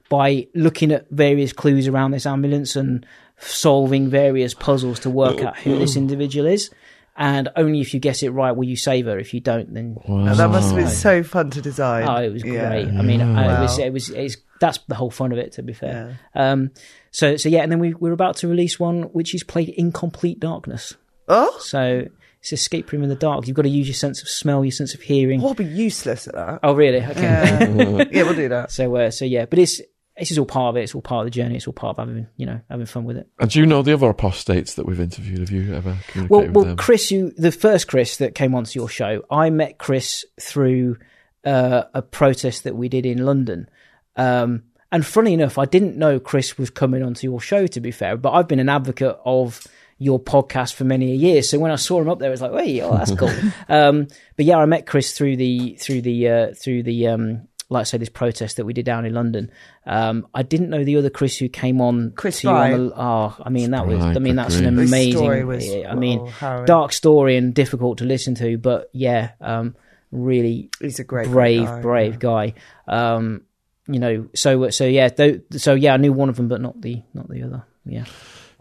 by 0.10 0.48
looking 0.54 0.92
at 0.92 1.10
various 1.10 1.54
clues 1.54 1.88
around 1.88 2.12
this 2.12 2.26
ambulance 2.26 2.76
and 2.76 3.06
solving 3.40 4.10
various 4.10 4.54
puzzles 4.54 5.00
to 5.02 5.10
work 5.10 5.42
out 5.42 5.58
who 5.58 5.78
this 5.78 5.96
individual 5.96 6.46
is. 6.48 6.70
And 7.18 7.48
only 7.56 7.80
if 7.80 7.94
you 7.94 8.00
guess 8.02 8.24
it 8.24 8.30
right 8.30 8.52
will 8.52 8.66
you 8.66 8.76
save 8.76 9.06
her. 9.06 9.18
If 9.18 9.34
you 9.34 9.40
don't, 9.40 9.74
then 9.74 9.98
Wow. 10.06 10.26
And 10.26 10.36
that 10.36 10.50
must 10.50 10.68
have 10.68 10.76
been 10.76 10.90
so 10.90 11.24
fun 11.24 11.50
to 11.52 11.62
design. 11.62 12.06
oh, 12.08 12.22
it 12.22 12.34
was 12.34 12.44
Yeah. 12.44 12.68
great. 12.70 12.88
I 12.90 13.02
mean, 13.02 13.22
uh, 13.22 13.58
it 13.58 13.62
was 13.62 13.80
it 13.80 13.94
was 13.94 14.10
it's, 14.10 14.38
that's 14.60 14.80
the 14.90 14.96
whole 14.96 15.10
fun 15.12 15.32
of 15.32 15.38
it. 15.38 15.54
To 15.54 15.64
be 15.64 15.72
fair, 15.74 16.20
um, 16.36 16.72
so 17.12 17.38
so 17.38 17.48
yeah, 17.48 17.62
and 17.64 17.72
then 17.72 17.80
we 17.80 17.94
we're 17.94 18.12
about 18.12 18.36
to 18.38 18.50
release 18.50 18.80
one 18.80 19.04
which 19.14 19.34
is 19.34 19.44
played 19.44 19.70
in 19.70 19.92
complete 19.94 20.40
darkness. 20.42 20.94
Oh, 21.30 21.56
So 21.62 22.08
it's 22.46 22.62
escape 22.62 22.92
room 22.92 23.02
in 23.02 23.10
the 23.10 23.16
dark. 23.16 23.48
You've 23.48 23.56
got 23.56 23.64
to 23.64 23.70
use 23.70 23.88
your 23.88 23.96
sense 23.96 24.22
of 24.22 24.30
smell, 24.30 24.64
your 24.64 24.72
sense 24.72 24.94
of 24.94 25.02
hearing. 25.02 25.42
we'll 25.42 25.56
be 25.56 25.66
useless 25.66 26.28
at 26.28 26.36
that. 26.36 26.60
Oh, 26.62 26.76
really? 26.76 27.04
Okay. 27.04 27.22
Yeah, 27.22 28.06
yeah 28.12 28.24
we'll 28.24 28.36
do 28.36 28.50
that. 28.50 28.72
So 28.72 28.96
uh, 28.96 29.10
so 29.10 29.26
yeah, 29.26 29.46
but 29.46 29.58
it's 29.58 29.82
this 30.16 30.30
is 30.30 30.38
all 30.38 30.46
part 30.46 30.76
of 30.76 30.78
it. 30.78 30.84
It's 30.84 30.94
all 30.94 31.02
part 31.02 31.26
of 31.26 31.34
the 31.34 31.36
journey. 31.36 31.56
It's 31.56 31.66
all 31.66 31.74
part 31.74 31.98
of 31.98 32.08
having 32.08 32.28
you 32.38 32.46
know 32.46 32.62
having 32.70 32.86
fun 32.86 33.04
with 33.04 33.18
it. 33.18 33.28
And 33.40 33.50
do 33.50 33.60
you 33.60 33.66
know 33.66 33.82
the 33.82 33.94
other 33.94 34.10
apostates 34.10 34.76
that 34.76 34.86
we've 34.86 35.00
interviewed? 35.00 35.40
Have 35.40 35.50
you 35.50 35.74
ever 35.74 35.98
communicated 36.08 36.30
Well, 36.30 36.42
with 36.42 36.52
well, 36.52 36.66
them? 36.66 36.78
Chris, 36.78 37.10
you 37.10 37.32
the 37.36 37.52
first 37.52 37.88
Chris 37.88 38.18
that 38.18 38.36
came 38.36 38.54
onto 38.54 38.80
your 38.80 38.90
show, 38.90 39.24
I 39.32 39.50
met 39.50 39.80
Chris 39.80 40.24
through 40.40 40.98
uh, 41.46 41.86
a 41.96 42.04
protest 42.04 42.64
that 42.66 42.76
we 42.76 42.90
did 42.90 43.08
in 43.08 43.26
London. 43.26 43.68
Um, 44.16 44.66
and 44.92 45.04
funny 45.04 45.34
enough, 45.34 45.58
I 45.58 45.66
didn't 45.66 45.98
know 45.98 46.20
Chris 46.20 46.60
was 46.60 46.70
coming 46.70 47.02
onto 47.02 47.26
your 47.26 47.42
show. 47.42 47.66
To 47.66 47.82
be 47.82 47.90
fair, 47.90 48.18
but 48.18 48.34
I've 48.34 48.48
been 48.48 48.60
an 48.60 48.70
advocate 48.70 49.18
of 49.26 49.66
your 49.98 50.20
podcast 50.20 50.74
for 50.74 50.84
many 50.84 51.12
a 51.12 51.16
year. 51.16 51.42
So 51.42 51.58
when 51.60 51.72
I 51.72 51.76
saw 51.76 52.02
him 52.02 52.10
up 52.10 52.20
there, 52.20 52.30
I 52.30 52.32
was 52.32 52.42
like, 52.42 52.52
"Wait, 52.52 52.82
oh, 52.82 52.98
that's 52.98 53.16
cool." 53.16 53.32
um, 53.70 54.08
but 54.36 54.46
yeah, 54.46 54.58
I 54.58 54.66
met 54.66 54.86
Chris 54.86 55.18
through 55.18 55.38
the 55.38 55.76
through 55.80 56.02
the 56.02 56.30
uh, 56.30 56.54
through 56.54 56.84
the 56.84 57.08
um, 57.08 57.48
like 57.70 57.82
I 57.82 57.84
say 57.84 57.98
this 57.98 58.10
protest 58.10 58.58
that 58.58 58.66
we 58.66 58.74
did 58.74 58.86
down 58.86 59.06
in 59.06 59.14
London. 59.14 59.52
Um, 59.86 60.28
I 60.34 60.44
didn't 60.44 60.70
know 60.70 60.84
the 60.84 60.98
other 60.98 61.10
Chris 61.10 61.38
who 61.38 61.50
came 61.50 61.82
on. 61.82 62.12
Chris 62.16 62.42
to 62.42 62.48
you 62.48 62.54
on 62.54 62.88
the, 62.88 62.94
oh, 62.96 63.36
I 63.44 63.50
mean 63.50 63.72
that 63.72 63.88
was. 63.88 64.04
I 64.04 64.20
mean 64.20 64.36
that's 64.36 64.56
an 64.56 64.66
amazing. 64.66 65.14
story 65.14 65.44
was, 65.44 65.66
yeah, 65.66 65.92
I 65.92 65.96
mean 65.96 66.20
well, 66.20 66.32
harrowing. 66.32 66.66
dark 66.66 66.94
story 66.94 67.38
and 67.38 67.54
difficult 67.54 68.00
to 68.00 68.06
listen 68.06 68.36
to, 68.36 68.58
but 68.58 68.90
yeah, 68.94 69.32
um, 69.42 69.76
really 70.12 70.70
He's 70.80 71.00
a 71.00 71.04
great 71.04 71.28
brave, 71.28 71.66
guy. 71.66 71.82
brave 71.82 72.20
guy. 72.20 72.54
Um, 72.88 73.42
you 73.88 74.00
know, 74.00 74.28
so 74.36 74.70
so 74.70 74.86
yeah, 74.86 75.10
th- 75.10 75.42
so 75.52 75.74
yeah, 75.74 75.94
I 75.94 75.98
knew 75.98 76.14
one 76.14 76.30
of 76.30 76.36
them, 76.36 76.48
but 76.48 76.62
not 76.62 76.80
the 76.82 77.02
not 77.14 77.30
the 77.30 77.44
other. 77.44 77.66
Yeah, 77.86 78.06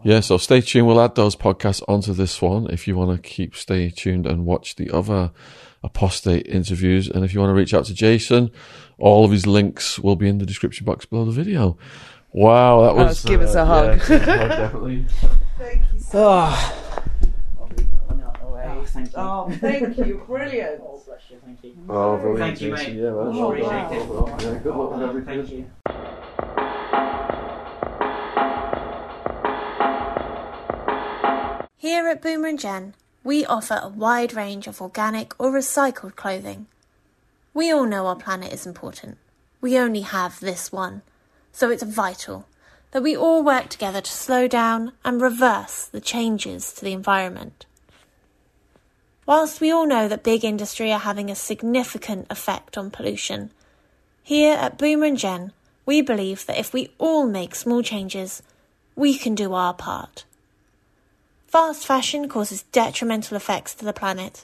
Yeah, 0.05 0.19
so 0.19 0.37
stay 0.37 0.61
tuned. 0.61 0.85
We'll 0.85 1.01
add 1.01 1.15
those 1.15 1.35
podcasts 1.35 1.81
onto 1.87 2.13
this 2.13 2.39
one 2.39 2.69
if 2.69 2.87
you 2.87 2.95
want 2.95 3.15
to 3.15 3.27
keep 3.27 3.55
stay 3.55 3.89
tuned 3.89 4.27
and 4.27 4.45
watch 4.45 4.75
the 4.75 4.91
other 4.91 5.31
apostate 5.81 6.45
interviews. 6.45 7.09
And 7.09 7.25
if 7.25 7.33
you 7.33 7.39
want 7.39 7.49
to 7.49 7.55
reach 7.55 7.73
out 7.73 7.85
to 7.85 7.93
Jason, 7.95 8.51
all 8.99 9.25
of 9.25 9.31
his 9.31 9.47
links 9.47 9.97
will 9.97 10.15
be 10.15 10.29
in 10.29 10.37
the 10.37 10.45
description 10.45 10.85
box 10.85 11.07
below 11.07 11.25
the 11.25 11.31
video. 11.31 11.75
Wow, 12.31 12.83
that 12.83 12.95
was. 12.95 13.07
Let's 13.07 13.25
give 13.25 13.41
us 13.41 13.55
a 13.55 13.65
hug. 13.65 13.99
yeah, 14.07 14.25
definitely. 14.47 15.07
Ah. 16.13 17.01
oh, 17.59 17.67
thank 18.85 19.07
you. 19.07 19.13
Oh, 19.15 19.49
thank 19.59 19.97
you. 19.97 20.23
Brilliant. 20.27 20.81
Oh, 20.83 21.01
bless 21.03 21.21
you, 21.31 21.37
thank 21.43 21.63
you. 21.63 21.75
Oh, 21.89 22.17
brilliant, 22.17 22.59
Thank 22.59 22.61
you, 22.61 22.73
mate. 22.73 22.95
Yeah, 22.95 23.09
man. 23.09 23.13
Oh, 23.15 23.51
Appreciate 23.51 24.05
wow. 24.05 24.37
Yeah, 24.39 24.59
good 24.59 24.75
luck 24.75 24.91
with 24.91 25.01
everything. 25.01 25.45
Thank 25.47 25.51
you. 25.51 25.65
Here 31.85 32.07
at 32.07 32.23
Boomer 32.23 32.47
and 32.47 32.59
Jen, 32.59 32.95
we 33.23 33.45
offer 33.45 33.79
a 33.79 33.89
wide 33.89 34.33
range 34.33 34.65
of 34.65 34.81
organic 34.81 35.39
or 35.39 35.51
recycled 35.51 36.15
clothing. 36.15 36.65
We 37.53 37.71
all 37.71 37.85
know 37.85 38.07
our 38.07 38.15
planet 38.15 38.51
is 38.51 38.65
important. 38.65 39.19
We 39.61 39.77
only 39.77 40.01
have 40.01 40.39
this 40.39 40.71
one, 40.71 41.03
so 41.51 41.69
it's 41.69 41.83
vital 41.83 42.47
that 42.89 43.03
we 43.03 43.15
all 43.15 43.43
work 43.43 43.69
together 43.69 44.01
to 44.01 44.11
slow 44.11 44.47
down 44.47 44.93
and 45.05 45.21
reverse 45.21 45.85
the 45.85 46.01
changes 46.01 46.73
to 46.73 46.83
the 46.83 46.91
environment. 46.91 47.67
Whilst 49.27 49.61
we 49.61 49.69
all 49.69 49.85
know 49.85 50.07
that 50.07 50.23
big 50.23 50.43
industry 50.43 50.91
are 50.91 50.97
having 50.97 51.29
a 51.29 51.35
significant 51.35 52.25
effect 52.31 52.79
on 52.79 52.89
pollution, 52.89 53.51
here 54.23 54.55
at 54.55 54.79
Boomer 54.79 55.05
and 55.05 55.19
Jen, 55.19 55.53
we 55.85 56.01
believe 56.01 56.47
that 56.47 56.57
if 56.57 56.73
we 56.73 56.89
all 56.97 57.27
make 57.27 57.53
small 57.53 57.83
changes, 57.83 58.41
we 58.95 59.19
can 59.19 59.35
do 59.35 59.53
our 59.53 59.75
part. 59.75 60.25
Fast 61.55 61.87
fashion 61.87 62.27
causes 62.27 62.63
detrimental 62.73 63.37
effects 63.37 63.73
to 63.75 63.85
the 63.85 63.93
planet. 63.93 64.43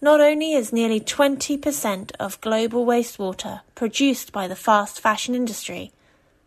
Not 0.00 0.20
only 0.20 0.52
is 0.52 0.72
nearly 0.72 1.00
20% 1.00 2.12
of 2.20 2.40
global 2.40 2.86
wastewater 2.86 3.62
produced 3.74 4.30
by 4.30 4.46
the 4.46 4.54
fast 4.54 5.00
fashion 5.00 5.34
industry, 5.34 5.90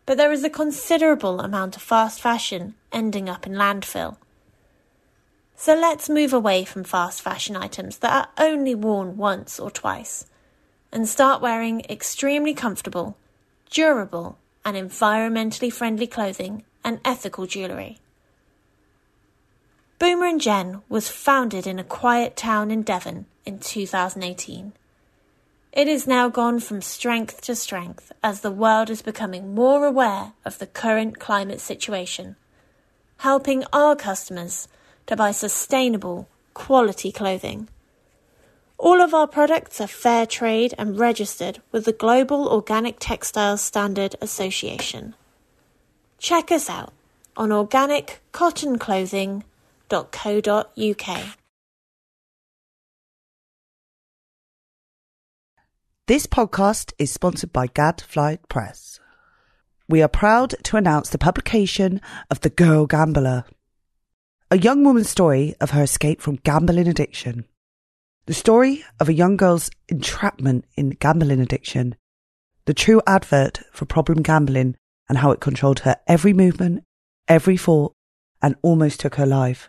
but 0.06 0.16
there 0.16 0.32
is 0.32 0.42
a 0.42 0.48
considerable 0.48 1.40
amount 1.40 1.76
of 1.76 1.82
fast 1.82 2.22
fashion 2.22 2.74
ending 2.90 3.28
up 3.28 3.46
in 3.46 3.52
landfill. 3.52 4.16
So 5.56 5.74
let's 5.74 6.08
move 6.08 6.32
away 6.32 6.64
from 6.64 6.82
fast 6.82 7.20
fashion 7.20 7.54
items 7.54 7.98
that 7.98 8.30
are 8.38 8.42
only 8.42 8.74
worn 8.74 9.18
once 9.18 9.60
or 9.60 9.70
twice 9.70 10.24
and 10.90 11.06
start 11.06 11.42
wearing 11.42 11.82
extremely 11.82 12.54
comfortable, 12.54 13.18
durable, 13.68 14.38
and 14.64 14.74
environmentally 14.74 15.70
friendly 15.70 16.06
clothing 16.06 16.64
and 16.82 16.98
ethical 17.04 17.44
jewellery. 17.44 18.00
Boomer 19.98 20.26
and 20.26 20.40
Jen 20.40 20.82
was 20.90 21.08
founded 21.08 21.66
in 21.66 21.78
a 21.78 21.84
quiet 21.84 22.36
town 22.36 22.70
in 22.70 22.82
Devon 22.82 23.24
in 23.46 23.58
2018. 23.58 24.74
It 25.72 25.88
has 25.88 26.06
now 26.06 26.28
gone 26.28 26.60
from 26.60 26.82
strength 26.82 27.40
to 27.42 27.54
strength 27.54 28.12
as 28.22 28.40
the 28.40 28.50
world 28.50 28.90
is 28.90 29.00
becoming 29.00 29.54
more 29.54 29.86
aware 29.86 30.34
of 30.44 30.58
the 30.58 30.66
current 30.66 31.18
climate 31.18 31.62
situation, 31.62 32.36
helping 33.18 33.64
our 33.72 33.96
customers 33.96 34.68
to 35.06 35.16
buy 35.16 35.30
sustainable, 35.30 36.28
quality 36.52 37.10
clothing. 37.10 37.68
All 38.76 39.00
of 39.00 39.14
our 39.14 39.26
products 39.26 39.80
are 39.80 39.86
fair 39.86 40.26
trade 40.26 40.74
and 40.76 40.98
registered 40.98 41.62
with 41.72 41.86
the 41.86 41.92
Global 41.92 42.48
Organic 42.48 42.96
Textiles 43.00 43.62
Standard 43.62 44.14
Association. 44.20 45.14
Check 46.18 46.52
us 46.52 46.68
out 46.68 46.92
on 47.34 47.50
organiccottonclothing.co.uk. 49.88 51.36
This 56.06 56.26
podcast 56.26 56.92
is 56.98 57.10
sponsored 57.10 57.52
by 57.52 57.66
Gadfly 57.66 58.36
Press. 58.48 59.00
We 59.88 60.02
are 60.02 60.08
proud 60.08 60.54
to 60.64 60.76
announce 60.76 61.08
the 61.10 61.18
publication 61.18 62.00
of 62.30 62.40
The 62.40 62.50
Girl 62.50 62.86
Gambler, 62.86 63.44
a 64.50 64.58
young 64.58 64.84
woman's 64.84 65.10
story 65.10 65.56
of 65.60 65.70
her 65.70 65.82
escape 65.82 66.20
from 66.20 66.36
gambling 66.36 66.86
addiction. 66.86 67.44
The 68.26 68.34
story 68.34 68.84
of 69.00 69.08
a 69.08 69.14
young 69.14 69.36
girl's 69.36 69.70
entrapment 69.88 70.64
in 70.76 70.90
gambling 70.90 71.40
addiction, 71.40 71.96
the 72.66 72.74
true 72.74 73.00
advert 73.06 73.60
for 73.72 73.84
problem 73.84 74.22
gambling 74.22 74.76
and 75.08 75.18
how 75.18 75.30
it 75.30 75.40
controlled 75.40 75.80
her 75.80 75.96
every 76.08 76.32
movement, 76.32 76.84
every 77.28 77.56
thought, 77.56 77.94
and 78.42 78.56
almost 78.62 79.00
took 79.00 79.16
her 79.16 79.26
life. 79.26 79.68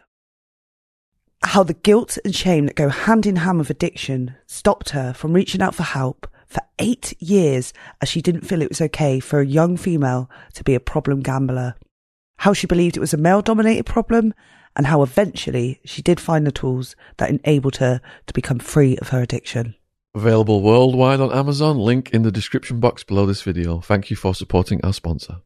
How 1.44 1.64
the 1.64 1.74
guilt 1.74 2.18
and 2.26 2.36
shame 2.36 2.66
that 2.66 2.76
go 2.76 2.90
hand 2.90 3.26
in 3.26 3.38
hand 3.38 3.60
with 3.60 3.70
addiction 3.70 4.36
stopped 4.48 4.90
her 4.90 5.14
from 5.14 5.34
reaching 5.34 5.62
out 5.62 5.76
for 5.76 5.84
help 5.84 6.28
for 6.46 6.62
eight 6.80 7.14
years 7.22 7.74
as 8.02 8.10
she 8.10 8.22
didn't 8.22 8.48
feel 8.48 8.62
it 8.62 8.70
was 8.70 8.82
okay 8.82 9.20
for 9.20 9.40
a 9.40 9.46
young 9.46 9.78
female 9.78 10.30
to 10.54 10.64
be 10.64 10.76
a 10.76 10.80
problem 10.80 11.22
gambler. 11.22 11.76
How 12.40 12.54
she 12.54 12.68
believed 12.68 12.98
it 12.98 13.02
was 13.02 13.14
a 13.14 13.18
male 13.18 13.42
dominated 13.42 13.86
problem 13.86 14.34
and 14.76 14.88
how 14.88 15.02
eventually 15.02 15.82
she 15.86 16.02
did 16.02 16.20
find 16.20 16.46
the 16.46 16.52
tools 16.52 16.96
that 17.18 17.30
enabled 17.30 17.78
her 17.78 18.02
to 18.28 18.34
become 18.34 18.60
free 18.60 18.98
of 18.98 19.10
her 19.10 19.22
addiction. 19.22 19.76
Available 20.16 20.62
worldwide 20.62 21.20
on 21.20 21.32
Amazon. 21.32 21.78
Link 21.78 22.12
in 22.12 22.24
the 22.24 22.32
description 22.32 22.80
box 22.80 23.04
below 23.04 23.26
this 23.26 23.42
video. 23.42 23.82
Thank 23.82 24.10
you 24.10 24.16
for 24.16 24.34
supporting 24.34 24.84
our 24.84 24.94
sponsor. 24.94 25.42